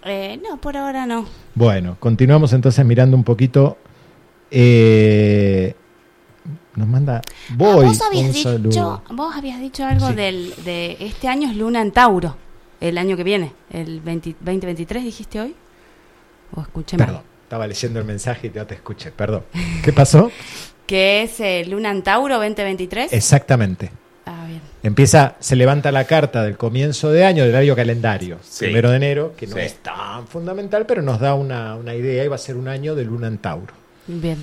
Eh, 0.05 0.39
no, 0.41 0.61
por 0.61 0.77
ahora 0.77 1.05
no. 1.05 1.27
Bueno, 1.55 1.97
continuamos 1.99 2.53
entonces 2.53 2.85
mirando 2.85 3.17
un 3.17 3.23
poquito. 3.25 3.77
Eh, 4.51 5.73
nos 6.75 6.87
manda 6.87 7.17
Ah, 7.25 7.53
Voy. 7.55 7.85
vos 7.85 8.01
habías 8.01 8.25
un 8.25 8.31
dicho, 8.33 8.51
saludo. 8.51 9.03
vos 9.11 9.35
habías 9.35 9.59
dicho 9.59 9.85
algo 9.85 10.09
Sí. 10.09 10.15
del, 10.15 10.53
de 10.65 10.97
este 10.99 11.27
año 11.27 11.49
es 11.49 11.55
Luna 11.55 11.81
en 11.81 11.91
Tauro, 11.91 12.35
el 12.79 12.97
año 12.97 13.15
que 13.17 13.23
viene, 13.23 13.53
el 13.71 13.99
20 14.01 14.35
2023 14.41 15.03
dijiste 15.03 15.39
hoy. 15.41 15.55
O 16.53 16.61
escuché 16.61 16.97
mal. 16.97 17.07
Perdón, 17.07 17.23
estaba 17.43 17.65
leyendo 17.67 17.99
el 17.99 18.05
mensaje 18.05 18.47
y 18.53 18.57
no 18.57 18.65
te 18.67 18.75
escuché, 18.75 19.11
perdón. 19.11 19.43
¿Qué 19.83 19.91
pasó? 19.93 20.29
Que 20.85 21.21
es 21.23 21.39
eh, 21.39 21.63
Luna 21.69 21.89
en 21.91 22.01
Tauro 22.03 22.35
2023. 22.35 23.13
Exactamente. 23.13 23.89
Ah, 24.25 24.43
bien. 24.45 24.59
Empieza, 24.83 25.35
se 25.39 25.55
levanta 25.55 25.89
la 25.89 26.03
carta 26.03 26.43
del 26.43 26.57
comienzo 26.57 27.11
de 27.11 27.23
año, 27.23 27.45
del 27.45 27.55
año 27.55 27.77
calendario, 27.77 28.39
Sí. 28.41 28.65
primero 28.65 28.89
de 28.89 28.97
enero, 28.97 29.33
que 29.37 29.47
no 29.47 29.55
Sí. 29.55 29.61
es 29.61 29.75
tan 29.77 30.27
fundamental, 30.27 30.85
pero 30.85 31.01
nos 31.01 31.21
da 31.21 31.33
una, 31.35 31.75
una 31.75 31.95
idea 31.95 32.25
y 32.25 32.27
va 32.27 32.35
a 32.35 32.39
ser 32.39 32.57
un 32.57 32.67
año 32.67 32.93
de 32.95 33.05
luna 33.05 33.27
en 33.27 33.37
Tauro. 33.37 33.73
Bien. 34.07 34.37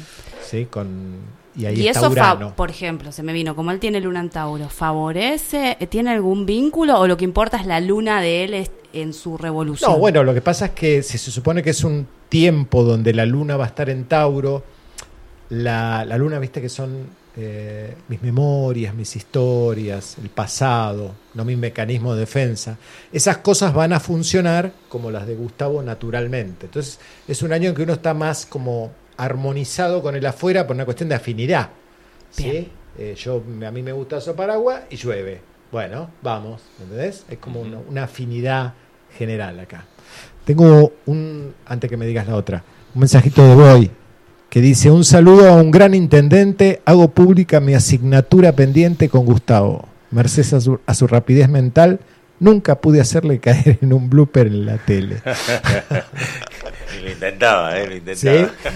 ¿sí? 0.44 0.66
Con, 0.66 1.16
y 1.56 1.66
ahí 1.66 1.80
Y 1.80 1.88
está 1.88 2.00
eso, 2.00 2.10
Urano. 2.10 2.54
por 2.54 2.70
ejemplo, 2.70 3.12
se 3.12 3.22
me 3.22 3.32
vino, 3.32 3.56
como 3.56 3.70
él 3.70 3.80
tiene 3.80 4.00
Luna 4.00 4.20
en 4.20 4.30
Tauro, 4.30 4.68
¿favorece, 4.68 5.76
eh, 5.80 5.86
tiene 5.86 6.10
algún 6.10 6.46
vínculo 6.46 6.98
o 6.98 7.06
lo 7.06 7.16
que 7.16 7.24
importa 7.24 7.56
es 7.56 7.66
la 7.66 7.80
luna 7.80 8.20
de 8.20 8.44
él 8.44 8.68
en 8.92 9.12
su 9.12 9.36
revolución? 9.36 9.90
No, 9.90 9.98
bueno, 9.98 10.22
lo 10.24 10.32
que 10.34 10.40
pasa 10.40 10.66
es 10.66 10.70
que 10.72 11.02
si 11.02 11.18
se 11.18 11.30
supone 11.30 11.62
que 11.62 11.70
es 11.70 11.82
un 11.84 12.06
tiempo 12.28 12.84
donde 12.84 13.12
la 13.12 13.26
luna 13.26 13.56
va 13.56 13.64
a 13.64 13.68
estar 13.68 13.90
en 13.90 14.04
Tauro, 14.04 14.62
la, 15.50 16.04
la 16.04 16.16
luna, 16.18 16.38
viste 16.38 16.60
que 16.60 16.68
son 16.68 17.06
eh, 17.36 17.94
mis 18.08 18.20
memorias, 18.22 18.94
mis 18.94 19.14
historias, 19.14 20.16
el 20.22 20.28
pasado, 20.28 21.14
no 21.34 21.44
mi 21.44 21.56
mecanismo 21.56 22.14
de 22.14 22.20
defensa. 22.20 22.76
Esas 23.12 23.38
cosas 23.38 23.72
van 23.72 23.92
a 23.92 24.00
funcionar 24.00 24.72
como 24.88 25.10
las 25.10 25.26
de 25.26 25.36
Gustavo 25.36 25.82
naturalmente. 25.82 26.66
Entonces 26.66 26.98
es 27.28 27.42
un 27.42 27.52
año 27.52 27.68
en 27.70 27.74
que 27.76 27.82
uno 27.82 27.92
está 27.92 28.12
más 28.12 28.44
como 28.44 28.90
armonizado 29.18 30.00
con 30.00 30.16
el 30.16 30.24
afuera 30.24 30.66
por 30.66 30.74
una 30.74 30.86
cuestión 30.86 31.10
de 31.10 31.16
afinidad. 31.16 31.68
¿sí? 32.30 32.68
Eh, 32.96 33.14
yo, 33.16 33.42
a 33.66 33.70
mí 33.70 33.82
me 33.82 33.92
gusta 33.92 34.20
sopar 34.20 34.50
agua 34.50 34.84
y 34.88 34.96
llueve. 34.96 35.40
Bueno, 35.70 36.08
vamos, 36.22 36.62
¿entendés? 36.80 37.24
Es 37.28 37.38
como 37.38 37.60
una, 37.60 37.78
una 37.88 38.04
afinidad 38.04 38.72
general 39.18 39.60
acá. 39.60 39.84
Tengo 40.46 40.92
un, 41.04 41.52
antes 41.66 41.90
que 41.90 41.98
me 41.98 42.06
digas 42.06 42.26
la 42.26 42.36
otra, 42.36 42.64
un 42.94 43.00
mensajito 43.00 43.46
de 43.46 43.54
Boy 43.54 43.90
que 44.48 44.60
dice, 44.62 44.90
un 44.90 45.04
saludo 45.04 45.48
a 45.48 45.54
un 45.56 45.70
gran 45.70 45.94
intendente, 45.94 46.80
hago 46.86 47.08
pública 47.10 47.60
mi 47.60 47.74
asignatura 47.74 48.52
pendiente 48.52 49.10
con 49.10 49.26
Gustavo. 49.26 49.86
Merced 50.10 50.54
a 50.54 50.60
su, 50.60 50.80
a 50.86 50.94
su 50.94 51.06
rapidez 51.06 51.50
mental, 51.50 52.00
nunca 52.40 52.80
pude 52.80 53.00
hacerle 53.00 53.40
caer 53.40 53.78
en 53.82 53.92
un 53.92 54.08
blooper 54.08 54.46
en 54.46 54.64
la 54.64 54.78
tele. 54.78 55.20
Y 56.96 57.02
lo 57.02 57.10
intentaba, 57.10 57.76
¿eh? 57.78 57.86
Lo 57.88 57.96
intentaba. 57.96 58.38
Sí. 58.38 58.68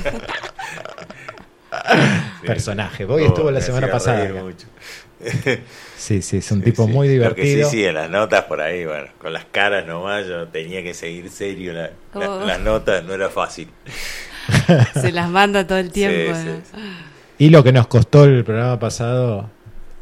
Personaje. 2.47 3.05
Boy 3.05 3.24
estuvo 3.24 3.51
la 3.51 3.60
semana 3.60 3.90
pasada. 3.90 4.28
mucho. 4.43 4.66
Sí, 5.97 6.20
sí, 6.20 6.39
es 6.39 6.51
un 6.51 6.59
Sí, 6.59 6.64
tipo 6.64 6.84
sí. 6.86 6.93
muy 6.93 7.06
Lo 7.16 7.32
que 7.34 7.43
divertido. 7.43 7.70
sí, 7.70 7.76
sí, 7.76 7.84
en 7.84 7.94
las 7.94 8.10
notas 8.10 8.44
por 8.44 8.60
ahí, 8.60 8.84
bueno, 8.84 9.06
con 9.20 9.32
las 9.32 9.44
caras 9.44 9.86
nomás, 9.86 10.26
yo 10.26 10.48
tenía 10.48 10.82
que 10.82 10.94
seguir 10.94 11.30
serio 11.30 11.72
la- 11.72 11.90
la- 12.14 12.28
Oh. 12.30 12.44
las 12.44 12.59
notas, 12.60 13.05
no 13.05 13.14
era 13.14 13.28
fácil. 13.30 13.68
Se 15.01 15.12
las 15.12 15.28
manda 15.30 15.64
todo 15.66 15.78
el 15.78 15.93
tiempo. 15.93 16.34
Sí, 16.36 16.44
¿no? 16.47 16.56
sí, 16.56 16.82
Y 17.39 17.51
lo 17.51 17.62
que 17.62 17.70
nos 17.72 17.86
costó 17.86 18.24
el 18.24 18.43
programa 18.44 18.78
pasado, 18.80 19.48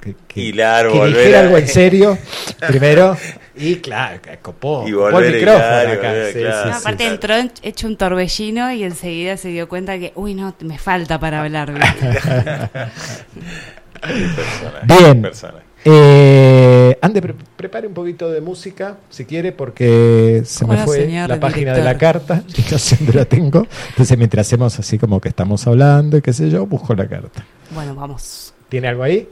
que, 0.01 0.15
que, 0.27 0.41
Hilar, 0.41 0.89
que 0.91 1.07
dijera 1.07 1.39
a- 1.39 1.43
algo 1.43 1.59
en 1.59 1.69
serio, 1.69 2.19
primero, 2.69 3.17
y 3.57 3.77
claro, 3.77 4.21
copó, 4.41 4.89
Y 4.89 4.93
copó 4.93 5.19
el 5.21 5.35
micrófono 5.35 5.65
hilar, 5.65 5.89
y 5.89 5.93
acá. 5.93 6.09
volver, 6.09 6.33
sí, 6.33 6.39
claro. 6.41 6.63
sí, 6.63 6.69
No, 6.69 6.75
sí. 6.75 6.81
aparte 6.81 7.07
entró 7.07 7.35
en- 7.37 7.53
hecho 7.63 7.87
un 7.87 7.97
torbellino 7.97 8.73
y 8.73 8.85
enseguida 8.85 9.37
se 9.37 9.49
dio 9.49 9.69
cuenta 9.69 9.99
que, 9.99 10.13
uy, 10.15 10.35
no, 10.35 10.55
me 10.61 10.79
falta 10.79 11.19
para 11.21 11.43
hablar. 11.43 11.73
Bien. 14.85 15.31
Eh, 15.83 16.99
Ande, 17.01 17.23
pre- 17.23 17.35
prepare 17.57 17.87
un 17.87 17.95
poquito 17.95 18.31
de 18.31 18.43
música, 18.43 18.99
si 19.09 19.25
quiere, 19.25 19.51
porque 19.53 20.43
se 20.45 20.67
me 20.67 20.77
fue 20.85 20.99
señor 20.99 21.31
la 21.31 21.41
página 21.41 21.73
de 21.73 21.83
la 21.83 21.97
carta, 21.97 22.43
y 22.55 22.71
no 22.71 22.79
sé 22.79 22.97
dónde 22.97 23.15
la 23.15 23.25
tengo. 23.25 23.67
Entonces, 23.89 24.19
mientras 24.19 24.47
hacemos 24.47 24.79
así 24.79 24.99
como 24.99 25.23
que 25.23 25.31
estamos 25.31 25.67
hablando 25.67 26.19
y 26.19 26.21
qué 26.21 26.35
sé 26.35 26.51
yo, 26.51 26.67
busco 26.67 26.95
la 26.95 27.09
carta. 27.09 27.47
bueno, 27.71 27.95
vamos. 27.95 28.53
¿Tiene 28.71 28.87
algo 28.87 29.03
ahí? 29.03 29.27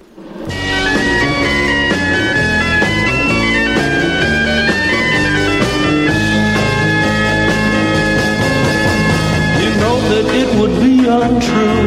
You 9.60 9.70
know 9.78 9.96
that 10.10 10.26
it 10.34 10.48
would 10.58 10.74
be 10.82 11.06
untrue. 11.06 11.86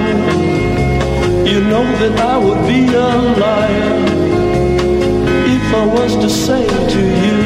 You 1.45 1.59
know 1.59 1.83
that 1.99 2.17
I 2.21 2.37
would 2.37 2.65
be 2.65 2.87
a 2.87 3.11
liar 3.43 3.97
if 5.51 5.73
I 5.75 5.85
was 5.87 6.15
to 6.15 6.29
say 6.29 6.65
to 6.65 7.01
you, 7.23 7.37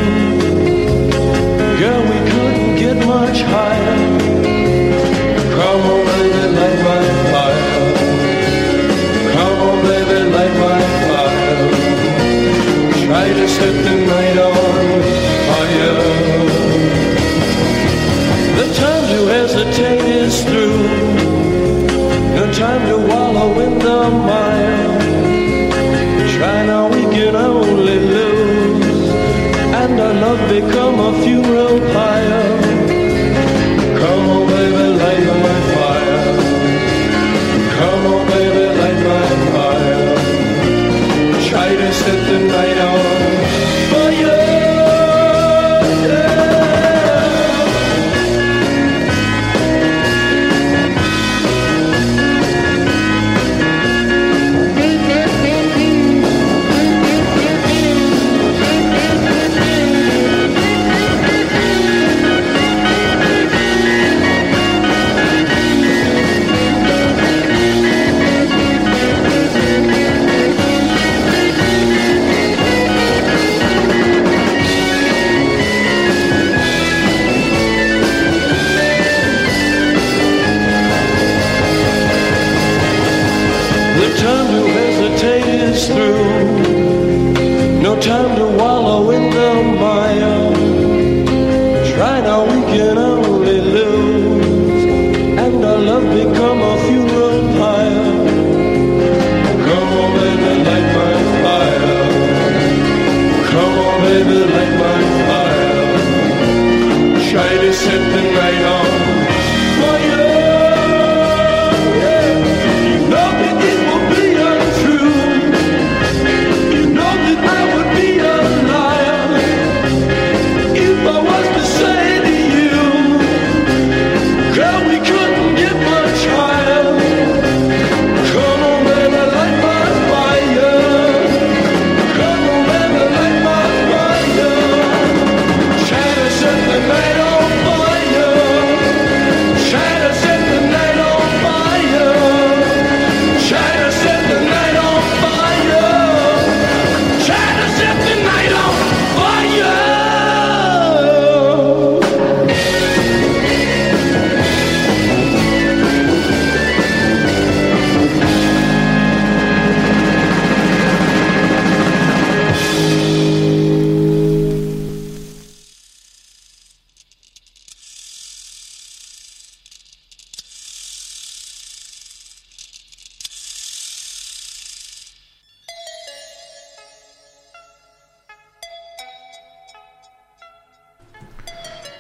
girl, 1.80 2.04
we 2.04 2.20
couldn't 2.30 2.76
get 2.76 3.08
much 3.08 3.42
higher. 3.42 4.15
Try 13.26 13.34
to 13.34 13.48
set 13.48 13.84
the 13.84 13.96
night 14.06 14.38
on 14.38 15.02
fire. 15.48 15.98
The 18.60 18.68
time 18.76 19.06
to 19.14 19.20
hesitate 19.34 20.06
is 20.22 20.44
through. 20.44 20.84
No 22.36 22.54
time 22.54 22.88
to 22.88 22.98
wallow 23.08 23.60
in 23.62 23.80
the 23.80 24.12
mire. 24.12 24.85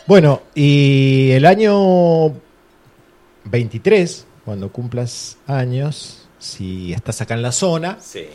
Bueno, 0.07 0.43
y 0.53 1.31
el 1.31 1.45
año 1.45 2.27
23, 3.45 4.25
cuando 4.43 4.71
cumplas 4.71 5.37
años, 5.47 6.27
si 6.37 6.93
estás 6.93 7.21
acá 7.21 7.33
en 7.33 7.41
la 7.41 7.51
zona, 7.51 7.97
Sí. 7.99 8.27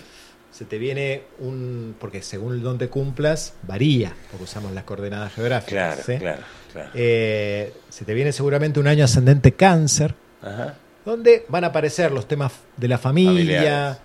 se 0.51 0.65
te 0.65 0.79
viene 0.79 1.23
un. 1.39 1.95
Porque 2.01 2.23
según 2.23 2.61
donde 2.63 2.89
cumplas, 2.89 3.55
varía, 3.63 4.13
porque 4.31 4.45
usamos 4.45 4.73
las 4.73 4.85
coordenadas 4.85 5.33
geográficas. 5.35 5.71
Claro, 5.71 6.03
¿sí? 6.05 6.17
claro, 6.19 6.43
claro. 6.73 6.91
Eh, 6.95 7.73
se 7.89 8.05
te 8.05 8.15
viene 8.15 8.33
seguramente 8.33 8.81
un 8.81 8.89
año 8.89 9.05
ascendente 9.05 9.53
cáncer, 9.53 10.15
Ajá. 10.43 10.75
donde 11.05 11.47
van 11.49 11.63
a 11.65 11.69
aparecer 11.69 12.11
los 12.11 12.27
temas 12.27 12.53
de 12.77 12.89
la 12.89 12.99
familia, 12.99 13.33
Familiares. 13.61 13.99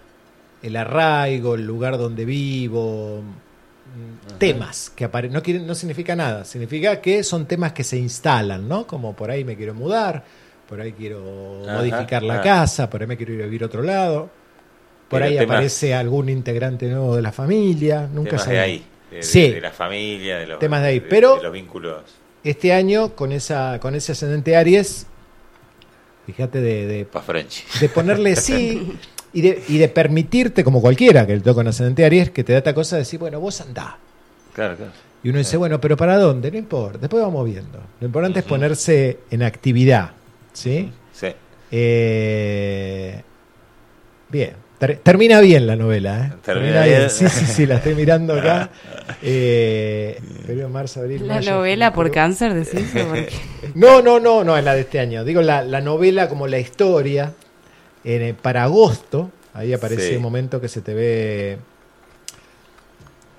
el 0.62 0.76
arraigo, 0.76 1.56
el 1.56 1.66
lugar 1.66 1.98
donde 1.98 2.26
vivo, 2.26 3.24
temas 4.38 4.85
que. 4.96 5.08
No, 5.30 5.42
quieren- 5.44 5.66
no 5.68 5.76
significa 5.76 6.16
nada, 6.16 6.46
significa 6.46 7.02
que 7.02 7.24
son 7.24 7.46
temas 7.46 7.74
que 7.74 7.84
se 7.84 7.98
instalan, 7.98 8.68
¿no? 8.68 8.88
Como 8.88 9.16
por 9.16 9.30
ahí 9.32 9.44
me 9.44 9.56
quiero 9.56 9.74
mudar, 9.74 10.24
por 10.68 10.80
ahí 10.82 10.94
quiero 10.94 11.64
Ajá, 11.66 11.78
modificar 11.78 12.24
la 12.24 12.36
ah. 12.40 12.42
casa, 12.42 12.90
por 12.90 13.02
ahí 13.02 13.08
me 13.08 13.18
quiero 13.18 13.34
ir 13.34 13.42
a 13.42 13.46
vivir 13.46 13.64
a 13.64 13.66
otro 13.68 13.84
lado. 13.84 14.30
Por 15.10 15.20
Pero 15.20 15.26
ahí 15.26 15.38
temas- 15.38 15.56
aparece 15.58 15.94
algún 15.94 16.30
integrante 16.30 16.88
nuevo 16.88 17.16
de 17.16 17.22
la 17.22 17.32
familia, 17.32 18.10
nunca 18.12 18.32
Temas 18.32 18.48
de 18.50 18.60
ahí. 18.60 18.86
De, 19.12 19.18
de- 19.18 19.24
Sí. 19.24 19.52
de 19.52 19.62
la 19.62 19.72
familia, 19.72 20.38
de 20.40 20.48
los, 20.48 20.60
Temas 20.60 20.82
de 20.82 20.88
ahí, 20.88 21.00
pero- 21.00 21.38
de 21.38 21.44
los 21.44 21.54
vínculos. 21.54 22.02
Este 22.44 22.74
año, 22.74 23.16
con 23.16 23.32
esa 23.32 23.80
con 23.80 23.94
ese 23.96 24.12
ascendente 24.14 24.56
Aries, 24.56 25.06
fíjate 26.26 26.62
de, 26.62 26.86
de 26.88 27.08
de 27.82 27.90
ponerle 27.90 28.36
sí 28.36 28.94
y 29.34 29.42
de, 29.42 29.64
y 29.68 29.78
de 29.78 29.90
permitirte, 29.90 30.64
como 30.64 30.82
cualquiera 30.82 31.26
que 31.28 31.36
le 31.36 31.42
toca 31.42 31.62
un 31.62 31.68
ascendente 31.68 32.06
Aries, 32.06 32.30
que 32.32 32.44
te 32.44 32.54
da 32.54 32.60
esta 32.60 32.74
cosa 32.74 32.96
de 32.96 33.02
decir, 33.02 33.20
bueno, 33.20 33.40
vos 33.40 33.62
andá. 33.62 33.98
Claro, 34.56 34.76
claro. 34.78 34.92
Y 35.24 35.30
uno 35.30 35.38
dice, 35.40 35.58
bueno, 35.58 35.80
pero 35.82 35.98
¿para 35.98 36.18
dónde? 36.18 36.50
No 36.52 36.58
importa, 36.58 36.98
después 37.00 37.22
vamos 37.24 37.46
viendo. 37.46 37.80
Lo 38.00 38.08
importante 38.08 38.40
es 38.40 38.46
ponerse 38.46 39.20
en 39.32 39.44
actividad. 39.44 40.12
¿Sí? 40.54 40.92
Sí. 41.14 41.28
Eh, 41.72 43.22
bien. 44.30 44.52
Ter- 44.78 44.98
termina 44.98 45.40
bien 45.40 45.66
la 45.68 45.76
novela, 45.78 46.26
¿eh? 46.28 46.34
Termina 46.44 46.84
bien. 46.84 47.10
Sí, 47.10 47.28
sí, 47.30 47.46
sí, 47.46 47.66
la 47.66 47.76
estoy 47.76 47.96
mirando 47.96 48.34
acá. 48.34 48.70
Eh, 49.22 50.20
febrero, 50.46 50.68
marzo, 50.68 51.00
abril, 51.02 51.28
La 51.28 51.36
mayo, 51.36 51.52
novela 51.56 51.94
por 51.94 52.10
cáncer, 52.12 52.54
decís. 52.56 52.92
No, 53.76 54.02
no, 54.02 54.20
no, 54.20 54.44
no 54.44 54.58
es 54.58 54.64
la 54.64 54.74
de 54.74 54.82
este 54.82 55.00
año. 55.00 55.24
Digo 55.24 55.42
la, 55.44 55.64
la 55.64 55.80
novela 55.80 56.28
como 56.28 56.48
la 56.48 56.58
historia. 56.60 57.32
En, 58.04 58.22
eh, 58.24 58.34
para 58.40 58.64
agosto, 58.64 59.30
ahí 59.54 59.74
aparece 59.74 60.10
Sí. 60.10 60.16
un 60.16 60.22
momento 60.24 60.60
que 60.60 60.68
se 60.68 60.82
te 60.82 60.94
ve 60.96 61.58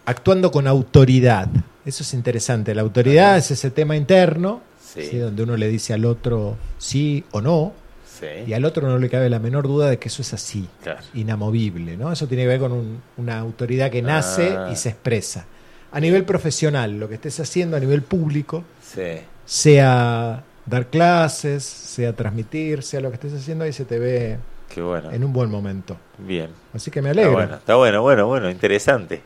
actuando 0.06 0.50
con 0.50 0.66
autoridad. 0.66 1.48
Eso 1.84 2.02
es 2.02 2.14
interesante. 2.14 2.74
La 2.74 2.82
autoridad 2.82 3.36
es 3.36 3.50
ese 3.50 3.70
tema 3.70 3.96
interno, 3.96 4.62
Sí. 4.80 5.02
¿sí? 5.10 5.18
donde 5.18 5.42
uno 5.42 5.56
le 5.56 5.68
dice 5.68 5.92
al 5.92 6.04
otro 6.06 6.56
sí 6.78 7.24
o 7.32 7.40
no, 7.42 7.72
Sí. 8.18 8.26
y 8.46 8.54
al 8.54 8.64
otro 8.64 8.88
no 8.88 8.98
le 8.98 9.10
cabe 9.10 9.28
la 9.28 9.38
menor 9.38 9.66
duda 9.68 9.90
de 9.90 9.98
que 9.98 10.08
eso 10.08 10.22
es 10.22 10.32
así, 10.32 10.66
Claro. 10.82 11.00
inamovible. 11.12 11.96
¿no? 11.98 12.10
Eso 12.12 12.26
tiene 12.26 12.44
que 12.44 12.48
ver 12.48 12.60
con 12.60 12.72
un- 12.72 13.02
una 13.18 13.38
autoridad 13.38 13.90
que 13.90 14.00
nace 14.00 14.56
Ah. 14.56 14.70
y 14.72 14.76
se 14.76 14.88
expresa. 14.88 15.44
A 15.92 16.00
nivel 16.00 16.24
profesional, 16.24 16.98
lo 16.98 17.08
que 17.08 17.16
estés 17.16 17.38
haciendo 17.40 17.76
a 17.76 17.80
nivel 17.80 18.00
público, 18.02 18.64
Sí. 18.82 19.18
sea 19.44 20.42
dar 20.66 20.86
clases, 20.88 21.62
sea 21.64 22.12
transmitir, 22.14 22.82
sea 22.82 23.00
lo 23.00 23.08
que 23.10 23.14
estés 23.14 23.34
haciendo, 23.34 23.64
ahí 23.64 23.72
se 23.72 23.84
te 23.84 23.98
ve 23.98 24.38
Qué 24.68 24.80
bueno. 24.82 25.10
en 25.12 25.22
un 25.24 25.32
buen 25.32 25.50
momento. 25.50 25.96
Bien. 26.18 26.48
Así 26.74 26.90
que 26.90 27.00
me 27.02 27.10
Está 27.10 27.20
alegro. 27.20 27.36
bueno, 27.38 27.54
está 27.56 27.74
bueno, 27.76 28.02
bueno, 28.02 28.26
bueno, 28.26 28.50
interesante. 28.50 29.22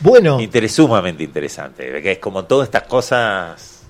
Bueno, 0.00 0.38
Interes- 0.40 0.68
sumamente 0.74 1.22
interesante. 1.24 2.00
Que 2.02 2.12
es 2.12 2.18
como 2.18 2.44
todas 2.44 2.66
estas 2.68 2.84
cosas. 2.84 3.82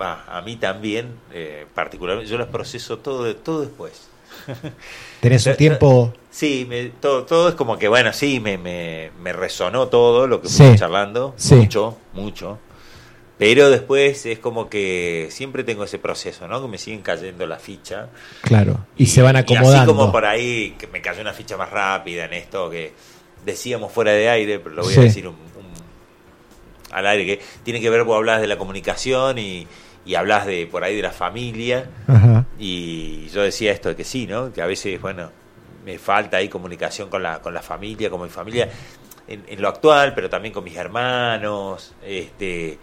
Va, 0.00 0.24
a 0.28 0.42
mí 0.42 0.56
también, 0.56 1.08
eh, 1.32 1.66
particularmente, 1.74 2.30
yo 2.30 2.36
las 2.36 2.48
proceso 2.48 2.98
todo, 2.98 3.34
todo 3.36 3.62
después. 3.62 4.08
tenés 5.20 5.46
un 5.46 5.56
tiempo. 5.56 6.12
Sí, 6.30 6.66
me- 6.68 6.90
todo, 6.90 7.24
todo 7.24 7.48
es 7.48 7.54
como 7.54 7.78
que, 7.78 7.88
bueno, 7.88 8.12
sí, 8.12 8.38
me, 8.40 8.58
me, 8.58 9.10
me 9.22 9.32
resonó 9.32 9.88
todo 9.88 10.26
lo 10.26 10.42
que 10.42 10.48
Sí. 10.48 10.58
fuimos 10.58 10.78
charlando, 10.80 11.32
Sí. 11.36 11.54
mucho, 11.54 11.96
mucho. 12.12 12.58
Pero 13.38 13.68
después 13.70 14.24
es 14.26 14.38
como 14.38 14.68
que 14.70 15.28
siempre 15.30 15.62
tengo 15.64 15.84
ese 15.84 15.98
proceso, 15.98 16.46
¿no? 16.48 16.60
Que 16.62 16.68
me 16.68 16.78
siguen 16.78 17.00
cayendo 17.02 17.46
la 17.46 17.58
ficha. 17.58 18.08
Claro, 18.42 18.78
y, 18.96 19.06
se 19.06 19.20
van 19.22 19.36
Y 19.36 19.38
acomodando. 19.40 19.76
así 19.78 19.86
como 19.86 20.12
por 20.12 20.24
ahí, 20.26 20.74
que 20.78 20.86
me 20.86 21.00
cayó 21.02 21.20
una 21.22 21.32
ficha 21.34 21.56
más 21.56 21.70
rápida 21.70 22.24
en 22.26 22.32
esto 22.34 22.68
que 22.70 22.92
decíamos 23.46 23.90
fuera 23.92 24.10
de 24.12 24.28
aire, 24.28 24.58
pero 24.58 24.74
lo 24.74 24.82
voy 24.82 24.92
Sí. 24.92 25.00
a 25.00 25.04
decir 25.04 25.26
un- 25.26 25.34
un- 25.34 26.92
al 26.92 27.06
aire, 27.06 27.24
que 27.24 27.40
tiene 27.62 27.80
que 27.80 27.88
ver, 27.88 28.04
vos 28.04 28.16
hablas 28.16 28.40
de 28.42 28.46
la 28.46 28.58
comunicación 28.58 29.38
y, 29.38 29.66
y 30.04 30.14
hablas 30.14 30.46
de 30.46 30.66
por 30.66 30.84
ahí 30.84 30.94
de 30.96 31.02
la 31.02 31.12
familia. 31.12 31.88
Ajá. 32.06 32.44
Y 32.58 33.28
yo 33.28 33.42
decía 33.42 33.72
esto 33.72 33.88
de 33.88 33.96
que 33.96 34.04
sí, 34.04 34.26
¿no? 34.26 34.52
Que 34.52 34.60
a 34.62 34.66
veces, 34.66 35.00
bueno, 35.00 35.30
me 35.84 35.98
falta 35.98 36.36
ahí 36.38 36.48
comunicación 36.48 37.08
con 37.08 37.22
la, 37.22 37.40
con 37.40 37.54
la 37.54 37.62
familia, 37.62 38.10
con 38.10 38.20
mi 38.22 38.28
familia, 38.28 38.68
en, 39.28 39.44
en 39.48 39.62
lo 39.62 39.68
actual, 39.68 40.14
pero 40.14 40.28
también 40.30 40.52
con 40.54 40.62
mis 40.64 40.76
hermanos, 40.76 41.94
este, 42.04 42.78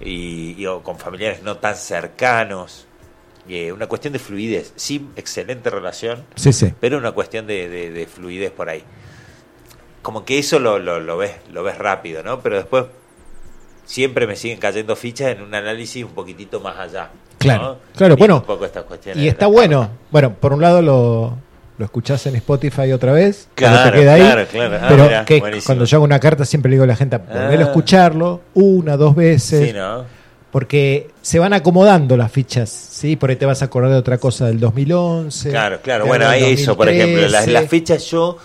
y, 0.00 0.54
y 0.58 0.66
o 0.66 0.82
con 0.82 0.98
familiares 0.98 1.42
no 1.42 1.56
tan 1.58 1.76
cercanos. 1.76 2.86
Eh, 3.48 3.70
una 3.72 3.86
cuestión 3.86 4.12
de 4.12 4.18
fluidez, 4.18 4.72
sí, 4.76 5.08
excelente 5.14 5.70
relación, 5.70 6.24
Sí, 6.34 6.52
sí. 6.52 6.72
pero 6.80 6.98
una 6.98 7.12
cuestión 7.12 7.46
de, 7.46 7.68
de- 7.68 7.90
de 7.90 8.06
fluidez 8.06 8.50
por 8.50 8.68
ahí. 8.68 8.82
Como 10.06 10.24
que 10.24 10.38
eso 10.38 10.60
lo, 10.60 10.78
lo, 10.78 11.00
lo 11.00 11.16
ves, 11.16 11.32
lo 11.52 11.64
ves 11.64 11.76
rápido, 11.78 12.22
¿no? 12.22 12.38
Pero 12.40 12.54
después 12.58 12.84
siempre 13.84 14.26
me 14.28 14.36
siguen 14.36 14.58
cayendo 14.60 14.94
fichas 14.94 15.32
en 15.36 15.42
un 15.42 15.52
análisis 15.52 16.04
un 16.04 16.12
poquitito 16.12 16.60
más 16.60 16.78
allá. 16.78 17.10
Claro, 17.38 17.62
¿no? 17.62 17.76
claro, 17.96 18.14
Y 18.14 18.16
bueno, 18.16 18.36
un 18.36 18.42
poco 18.42 18.64
estas 18.66 18.84
cuestiones 18.84 19.20
Y 19.22 19.26
está 19.26 19.48
bueno. 19.48 19.90
Bueno, 20.12 20.32
por 20.34 20.52
un 20.52 20.60
lado 20.62 20.80
lo, 20.80 21.36
lo 21.76 21.84
escuchás 21.84 22.24
en 22.26 22.36
Spotify 22.36 22.92
otra 22.92 23.10
vez, 23.10 23.48
Claro, 23.56 23.74
cuando 23.74 23.90
te 23.92 23.98
queda 23.98 24.14
ahí. 24.14 24.20
claro, 24.20 24.46
claro. 24.48 24.76
Ah, 24.80 24.86
pero 24.88 25.04
mirá, 25.04 25.24
que 25.24 25.40
buenísimo. 25.40 25.66
cuando 25.66 25.84
yo 25.86 25.96
hago 25.96 26.04
una 26.04 26.20
carta 26.20 26.44
siempre 26.44 26.70
le 26.70 26.74
digo 26.76 26.84
a 26.84 26.86
la 26.86 26.94
gente, 26.96 27.16
volver 27.18 27.58
a 27.60 27.64
Ah. 27.64 27.66
escucharlo 27.66 28.40
una, 28.54 28.96
dos 28.96 29.16
veces. 29.16 29.68
Sí, 29.70 29.72
¿no? 29.74 30.04
Porque 30.52 31.10
se 31.20 31.40
van 31.40 31.52
acomodando 31.52 32.16
las 32.16 32.30
fichas, 32.32 32.70
¿sí? 32.70 33.16
Por 33.16 33.30
ahí 33.30 33.36
te 33.36 33.44
vas 33.44 33.60
a 33.60 33.64
acordar 33.64 33.90
de 33.90 33.96
otra 33.98 34.18
cosa 34.18 34.46
del 34.46 34.58
2011. 34.60 35.50
Claro, 35.50 35.80
claro. 35.82 36.06
Bueno, 36.06 36.30
del 36.30 36.44
eso, 36.44 36.76
por 36.76 36.88
ejemplo. 36.88 37.22
Las, 37.22 37.44
2013. 37.46 37.52
las 37.52 37.68
fechas 37.68 38.04
yo, 38.10 38.38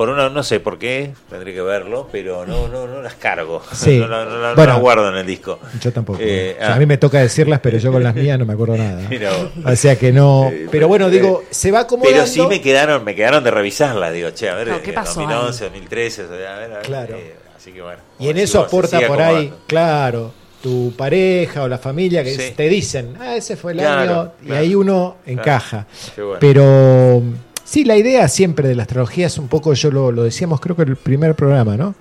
por 0.00 0.08
una, 0.08 0.30
no 0.30 0.42
sé 0.42 0.60
por 0.60 0.78
qué, 0.78 1.12
tendré 1.28 1.52
que 1.52 1.60
verlo, 1.60 2.08
pero 2.10 2.46
no, 2.46 2.68
no, 2.68 2.86
no 2.86 3.02
las 3.02 3.16
cargo. 3.16 3.62
Sí. 3.74 3.98
No, 4.00 4.06
no, 4.08 4.24
no, 4.24 4.30
no 4.38 4.54
Bueno. 4.54 4.72
las 4.72 4.80
guardo 4.80 5.08
en 5.10 5.16
el 5.16 5.26
disco. 5.26 5.58
Yo 5.78 5.92
tampoco. 5.92 6.18
Eh, 6.22 6.54
O 6.56 6.58
sea, 6.58 6.72
ah. 6.72 6.76
A 6.76 6.78
mí 6.78 6.86
me 6.86 6.96
toca 6.96 7.20
decirlas, 7.20 7.60
pero 7.62 7.76
yo 7.76 7.92
con 7.92 8.02
las 8.02 8.14
mías 8.14 8.38
no 8.38 8.46
me 8.46 8.54
acuerdo 8.54 8.78
nada. 8.78 9.02
Pero- 9.10 9.50
O 9.62 9.76
sea 9.76 9.96
que 9.96 10.10
no. 10.10 10.48
Eh, 10.50 10.68
Pero 10.70 10.88
bueno, 10.88 11.08
eh, 11.08 11.10
digo, 11.10 11.44
se 11.50 11.70
va 11.70 11.80
acomodando. 11.80 12.16
Pero 12.16 12.26
sí 12.26 12.40
me 12.46 12.62
quedaron, 12.62 13.04
me 13.04 13.14
quedaron 13.14 13.44
de 13.44 13.50
revisarlas, 13.50 14.10
digo, 14.14 14.30
che, 14.30 14.48
a 14.48 14.54
ver, 14.54 14.80
¿qué 14.82 14.88
eh, 14.90 14.94
pasó 14.94 15.20
2011, 15.20 15.64
2013, 15.64 16.22
o 16.24 16.28
sea, 16.28 16.56
a 16.56 16.58
ver, 16.60 16.72
a 16.72 16.76
ver, 16.76 16.86
Claro. 16.86 17.16
eh, 17.16 17.34
así 17.54 17.70
que 17.70 17.82
bueno. 17.82 17.98
Y 18.18 18.28
en 18.28 18.32
como 18.32 18.42
eso 18.44 18.60
aporta 18.60 19.00
por 19.06 19.20
ahí, 19.20 19.34
acomodando. 19.48 19.58
claro, 19.66 20.32
tu 20.62 20.94
pareja 20.96 21.62
o 21.64 21.68
la 21.68 21.76
familia 21.78 22.24
que 22.24 22.34
Sí. 22.36 22.54
te 22.56 22.70
dicen, 22.70 23.16
ah, 23.20 23.36
ese 23.36 23.54
fue 23.56 23.72
el 23.72 23.78
Claro, 23.78 24.20
año, 24.20 24.32
y 24.46 24.52
ahí 24.52 24.74
uno 24.74 25.16
Claro. 25.24 25.40
encaja. 25.40 25.86
Qué 26.14 26.22
bueno. 26.22 26.38
Pero 26.40 27.22
sí, 27.70 27.84
la 27.84 27.96
idea 27.96 28.26
siempre 28.28 28.66
de 28.68 28.74
la 28.74 28.82
astrología 28.82 29.28
es 29.28 29.38
un 29.38 29.46
poco, 29.46 29.72
yo 29.74 29.90
lo, 29.92 30.10
lo 30.10 30.24
decíamos 30.24 30.60
creo 30.60 30.74
que 30.74 30.82
en 30.82 30.88
el 30.88 30.96
primer 30.96 31.34
programa, 31.36 31.76
¿no? 31.76 31.94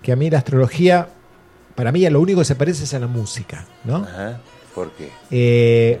Que 0.00 0.12
a 0.12 0.16
mí 0.16 0.30
la 0.30 0.38
astrología, 0.38 1.08
para 1.74 1.90
mí 1.90 2.06
a 2.06 2.10
lo 2.10 2.20
único 2.20 2.38
que 2.40 2.44
se 2.44 2.54
parece 2.54 2.84
es 2.84 2.94
a 2.94 3.00
la 3.00 3.08
música, 3.08 3.66
¿no? 3.84 3.96
Ajá, 3.96 4.40
¿por 4.74 4.92
qué? 4.92 5.10
Eh, 5.30 5.98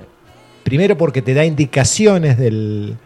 primero 0.62 0.96
porque 0.96 1.20
te 1.20 1.34
da 1.34 1.44
indicaciones 1.44 2.38
del, 2.38 2.96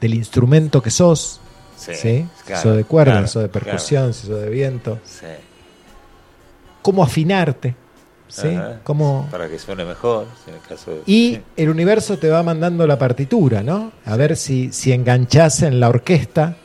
del 0.00 0.14
instrumento 0.14 0.82
que 0.82 0.90
sos, 0.90 1.40
Sí, 1.76 1.94
¿sí? 1.94 2.26
claro, 2.44 2.60
si 2.62 2.68
sos 2.68 2.76
de 2.76 2.84
cuerda, 2.84 3.12
claro, 3.12 3.26
si 3.26 3.32
sos 3.32 3.42
de 3.42 3.48
percusión, 3.48 4.12
si 4.12 4.26
sos 4.26 4.40
de 4.42 4.50
viento. 4.50 4.98
Sí. 5.02 5.24
Cómo 6.82 7.02
afinarte, 7.02 7.74
¿sí? 8.30 8.48
Ajá. 8.48 8.80
Cómo... 8.84 9.28
Para 9.30 9.48
que 9.48 9.58
suene 9.58 9.84
mejor, 9.84 10.26
en 10.46 10.54
el 10.54 10.60
caso 10.60 10.92
de... 10.92 11.02
Y 11.06 11.34
sí. 11.34 11.42
el 11.56 11.68
universo 11.68 12.18
te 12.18 12.28
va 12.28 12.42
mandando 12.42 12.86
la 12.86 12.98
partitura, 12.98 13.62
¿no? 13.62 13.92
A 14.04 14.16
ver 14.16 14.36
si, 14.36 14.72
si 14.72 14.92
enganchás 14.92 15.62
en 15.62 15.80
la 15.80 15.88
orquesta 15.88 16.56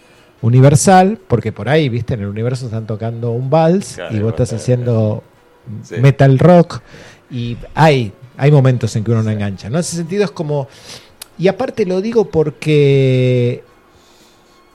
universal, 0.41 1.19
porque 1.27 1.51
por 1.51 1.67
ahí, 1.69 1.89
viste, 1.89 2.13
en 2.13 2.21
el 2.21 2.27
universo 2.27 2.65
están 2.65 2.85
tocando 2.85 3.31
un 3.31 3.49
vals 3.49 3.95
Claro, 3.95 4.15
y 4.15 4.19
vos 4.19 4.31
estás 4.31 4.49
claro, 4.49 4.61
haciendo 4.61 5.23
metal 5.99 6.37
rock 6.37 6.81
y 7.31 7.57
hay, 7.73 8.13
hay 8.37 8.51
momentos 8.51 8.95
en 8.95 9.03
que 9.03 9.11
uno 9.11 9.23
no 9.23 9.31
engancha, 9.31 9.69
¿no? 9.69 9.77
En 9.77 9.81
ese 9.81 9.97
sentido 9.97 10.23
es 10.23 10.31
como... 10.31 10.67
Y 11.37 11.49
aparte 11.49 11.85
lo 11.85 11.99
digo 11.99 12.29
porque, 12.29 13.63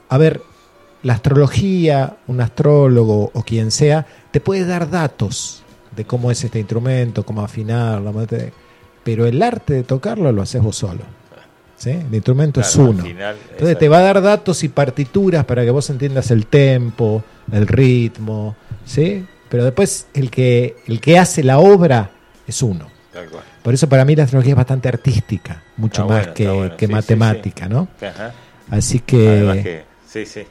a 0.09 0.17
ver, 0.19 0.41
la 1.01 1.13
astrología, 1.13 2.17
un 2.27 2.41
astrólogo 2.41 3.31
o 3.33 3.43
quien 3.43 3.71
sea, 3.71 4.05
te 4.31 4.39
puede 4.39 4.65
dar 4.65 4.89
datos 4.89 5.60
de 5.95 6.05
cómo 6.05 6.31
es 6.31 6.43
este 6.43 6.59
instrumento, 6.59 7.23
cómo 7.25 7.41
afinarlo, 7.43 8.11
cómo 8.13 8.25
te- 8.25 8.51
pero 9.03 9.25
el 9.25 9.41
arte 9.41 9.73
de 9.73 9.83
tocarlo 9.83 10.31
lo 10.31 10.41
haces 10.41 10.61
vos 10.61 10.75
solo. 10.75 11.01
¿sí? 11.75 11.89
El 11.89 12.13
instrumento 12.13 12.61
es 12.61 12.69
Claro, 12.75 12.89
uno. 12.91 13.03
final, 13.03 13.35
Entonces 13.51 13.77
te 13.79 13.89
va 13.89 13.97
a 13.97 14.01
dar 14.01 14.21
datos 14.21 14.63
y 14.63 14.69
partituras 14.69 15.43
para 15.45 15.63
que 15.65 15.71
vos 15.71 15.89
entiendas 15.89 16.29
el 16.29 16.45
tempo, 16.45 17.23
el 17.51 17.65
ritmo, 17.67 18.55
¿sí? 18.85 19.25
Pero 19.49 19.65
después 19.65 20.05
el 20.13 20.29
que, 20.29 20.75
el 20.85 21.01
que 21.01 21.17
hace 21.17 21.43
la 21.43 21.57
obra 21.57 22.11
es 22.47 22.61
uno. 22.61 22.87
Tal 23.11 23.27
cual. 23.29 23.43
Por 23.63 23.73
eso 23.73 23.89
para 23.89 24.05
mí 24.05 24.15
la 24.15 24.23
astrología 24.23 24.51
es 24.51 24.57
bastante 24.57 24.87
artística, 24.89 25.63
mucho 25.77 26.03
Está 26.03 26.13
más 26.13 26.21
bueno, 26.21 26.33
que, 26.35 26.47
bueno. 26.49 26.77
que 26.77 26.85
Sí, 26.85 26.91
matemática, 26.91 27.65
sí. 27.65 27.71
¿no? 27.73 27.87
Ajá. 28.01 28.31
Así 28.69 28.99
que, 28.99 29.61
que, 29.63 29.83
sí, 30.07 30.25
sí. 30.27 30.45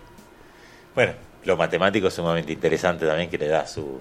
Bueno, 0.95 1.13
lo 1.45 1.57
matemático 1.57 2.09
es 2.09 2.15
sumamente 2.15 2.53
interesante 2.53 3.07
también 3.07 3.31
que 3.31 3.39
le 3.39 3.47
da 3.49 3.67
su. 3.67 4.01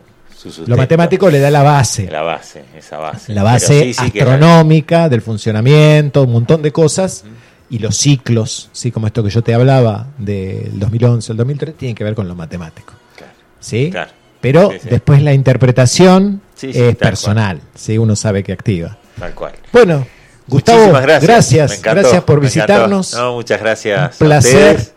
Lo 0.68 0.78
matemático 0.78 1.30
le 1.30 1.40
da 1.40 1.52
la 1.52 1.64
base, 1.64 2.08
La 2.10 2.22
base, 2.22 2.64
esa 2.78 2.98
base. 2.98 3.34
la 3.34 3.44
base 3.44 3.84
sí, 3.86 3.94
sí 3.94 4.12
que- 4.12 4.22
astronómica 4.22 5.10
del 5.10 5.22
funcionamiento, 5.22 6.24
un 6.24 6.32
montón 6.32 6.62
de 6.62 6.72
cosas. 6.72 7.24
Y 7.72 7.78
los 7.80 7.98
ciclos, 7.98 8.70
sí, 8.72 8.90
como 8.92 9.06
esto 9.06 9.24
que 9.24 9.30
yo 9.30 9.44
te 9.44 9.54
hablaba 9.54 10.08
del 10.18 10.80
2011 10.80 11.32
al 11.34 11.38
2003, 11.38 11.76
tienen 11.78 11.96
que 11.96 12.04
ver 12.04 12.16
con 12.16 12.28
lo 12.28 12.34
matemático. 12.34 12.94
Claro, 13.16 13.34
¿sí? 13.60 13.90
claro. 13.92 14.12
Pero 14.42 14.72
Sí, 14.72 14.88
después 14.90 15.22
la 15.22 15.34
interpretación 15.34 16.42
es 16.62 16.96
personal, 16.96 17.62
¿sí? 17.76 17.98
uno 17.98 18.16
sabe 18.16 18.42
que 18.44 18.54
activa. 18.54 18.98
Tal 19.20 19.34
cual. 19.36 19.54
Bueno, 19.72 20.08
Gustavo, 20.48 20.78
Muchísimas 20.80 21.02
gracias. 21.04 21.28
gracias, 21.30 21.70
Me 21.72 21.76
encantó, 21.78 22.02
gracias 22.02 22.24
por 22.24 22.40
visitarnos. 22.40 23.14
No, 23.14 23.34
muchas 23.34 23.60
gracias. 23.60 24.20
Un 24.20 24.28
placer. 24.28 24.94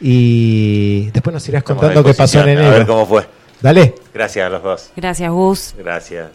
Y 0.00 1.10
después 1.12 1.32
nos 1.32 1.48
irás 1.48 1.60
Estamos 1.60 1.80
contando 1.82 2.02
qué 2.04 2.14
pasó 2.14 2.40
en 2.40 2.46
disposición. 2.46 2.66
A 2.66 2.70
ver 2.70 2.80
enero. 2.80 2.86
cómo 2.92 3.06
fue. 3.06 3.26
Dale. 3.60 3.94
Gracias 4.16 4.46
a 4.46 4.48
los 4.48 4.62
dos. 4.62 4.92
Gracias, 4.96 5.30
Gus. 5.30 5.74
Gracias. 5.76 6.30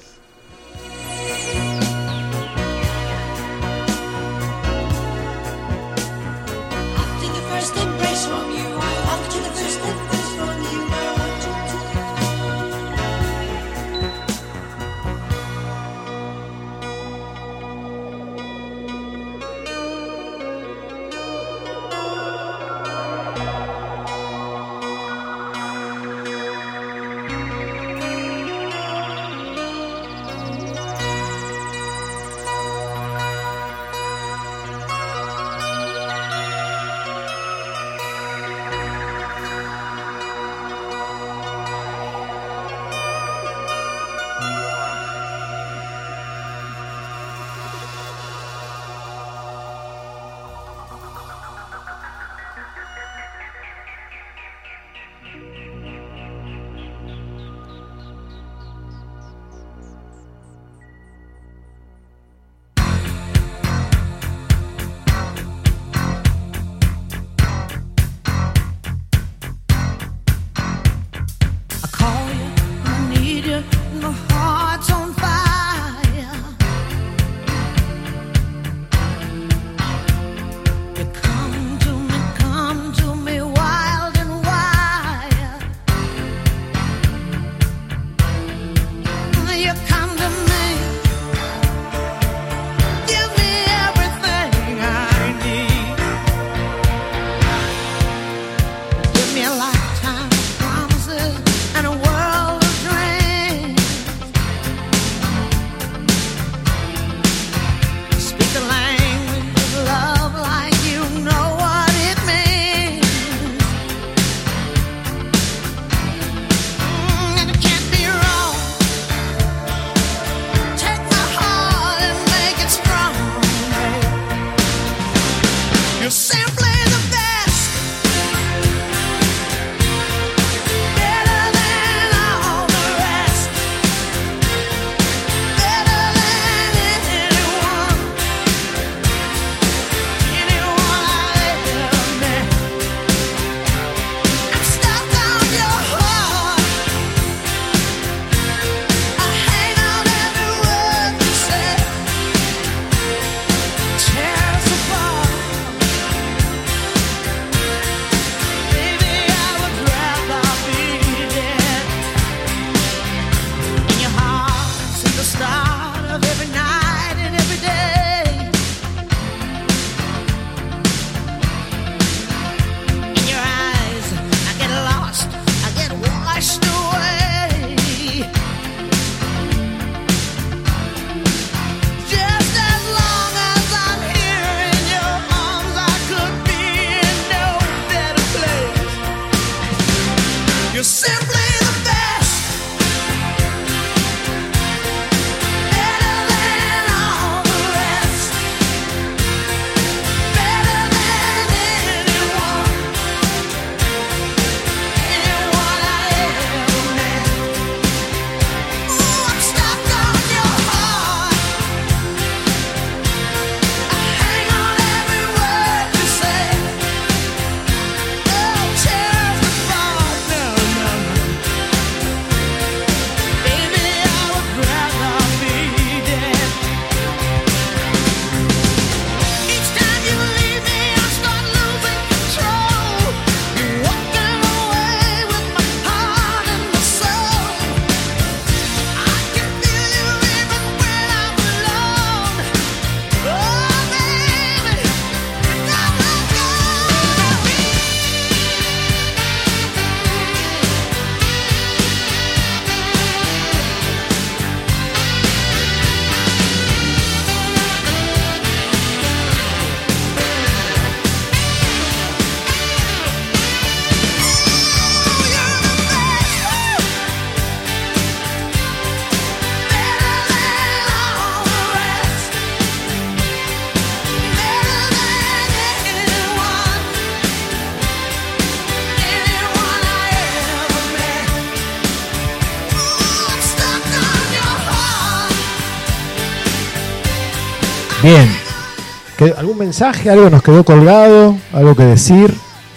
Mensaje? 289.72 290.10
¿Algo 290.10 290.30
nos 290.30 290.44
quedó 290.44 290.66
colgado? 290.66 291.38
¿Algo 291.54 291.74
que 291.76 291.84
decir? 291.84 292.34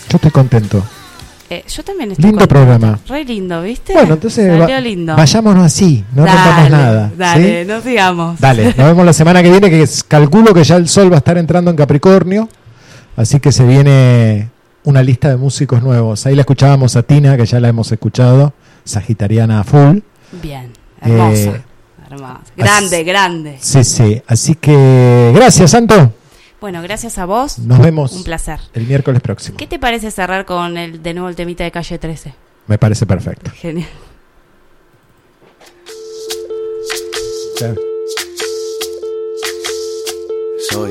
Yo 0.09 0.17
estoy 0.17 0.31
contento. 0.31 0.81
Eh, 1.51 1.65
yo 1.69 1.83
también 1.83 2.13
estoy 2.13 2.25
Lindo 2.27 2.39
contenta. 2.39 2.55
programa. 2.55 2.99
Re 3.09 3.25
lindo, 3.25 3.63
¿viste? 3.63 3.93
Bueno, 3.95 4.15
entonces 4.15 4.61
va- 4.61 4.81
lindo. 4.81 5.17
vayámonos 5.17 5.65
así, 5.65 6.05
no 6.15 6.25
dale, 6.25 6.71
nada. 6.71 7.11
Dale, 7.19 7.63
¿sí? 7.63 7.69
no 7.69 7.81
sigamos. 7.81 8.39
Dale, 8.41 8.67
nos 8.67 8.77
vemos 8.77 9.05
la 9.05 9.13
semana 9.13 9.43
que 9.43 9.51
viene, 9.51 9.69
que 9.71 9.85
calculo 10.07 10.55
que 10.55 10.63
ya 10.63 10.77
el 10.77 10.89
sol 10.89 11.11
va 11.11 11.17
a 11.17 11.19
estar 11.19 11.37
entrando 11.37 11.71
en 11.73 11.77
Capricornio, 11.77 12.49
así 13.17 13.41
que 13.41 13.51
se 13.51 13.65
viene 13.65 14.51
una 14.85 15.03
lista 15.03 15.29
de 15.31 15.37
músicos 15.37 15.83
nuevos. 15.83 16.25
Ahí 16.27 16.37
la 16.37 16.43
escuchábamos 16.43 16.95
a 16.95 17.03
Tina, 17.03 17.37
que 17.37 17.45
ya 17.45 17.59
la 17.59 17.69
hemos 17.69 17.91
escuchado, 17.91 18.53
sagitariana 18.85 19.61
a 19.61 19.65
full. 19.65 19.99
Bien, 20.41 20.71
hermosa. 21.03 21.35
Eh, 21.51 21.63
hermosa. 22.11 22.41
Grande, 22.57 22.97
así- 22.97 23.05
grande. 23.05 23.59
Sí, 23.61 23.83
sí, 23.85 24.23
así 24.29 24.55
que 24.55 25.33
gracias, 25.35 25.73
Santo. 25.73 26.13
Bueno, 26.65 26.81
gracias 26.81 27.19
a 27.19 27.27
vos. 27.27 27.59
Nos 27.59 27.79
vemos 27.79 28.13
Un 28.15 28.25
placer. 28.25 28.59
el 28.73 28.87
miércoles 28.87 29.21
próximo. 29.21 29.59
¿Qué 29.59 29.67
te 29.67 29.79
parece 29.79 30.11
cerrar 30.11 30.47
con 30.47 30.79
el 30.79 31.03
de 31.03 31.13
nuevo 31.13 31.29
el 31.29 31.37
temita 31.37 31.63
de 31.63 31.71
calle 31.71 31.99
13? 31.99 32.33
Me 32.69 32.79
parece 32.79 33.05
perfecto. 33.05 33.51
Genial. 33.55 33.87
Soy, 40.71 40.91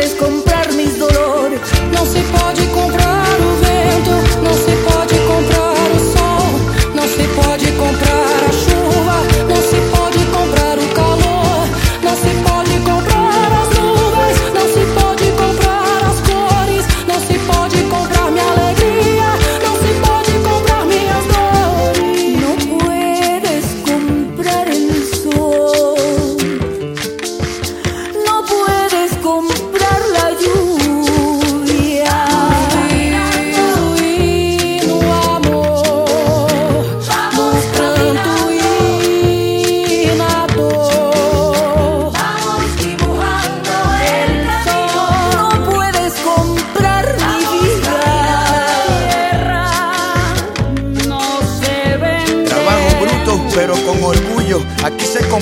no 0.00 0.49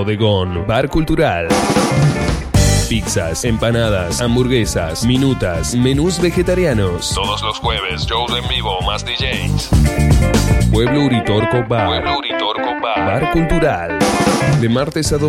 Bodegón. 0.00 0.66
Bar 0.66 0.88
cultural. 0.88 1.46
Pizzas, 2.88 3.44
empanadas, 3.44 4.22
hamburguesas, 4.22 5.04
minutas, 5.04 5.74
menús 5.74 6.18
vegetarianos. 6.18 7.12
Todos 7.14 7.42
los 7.42 7.58
jueves, 7.58 8.06
shows 8.06 8.32
en 8.34 8.48
vivo 8.48 8.80
más 8.80 9.04
DJs. 9.04 9.68
Pueblo 10.72 11.04
Uritorco 11.04 11.62
Bar. 11.68 11.86
Pueblo 11.86 12.16
Uritorco 12.16 12.80
Bar. 12.80 13.20
Bar 13.20 13.32
cultural. 13.32 13.98
De 14.58 14.70
martes 14.70 15.12
a 15.12 15.18
domingo. 15.18 15.28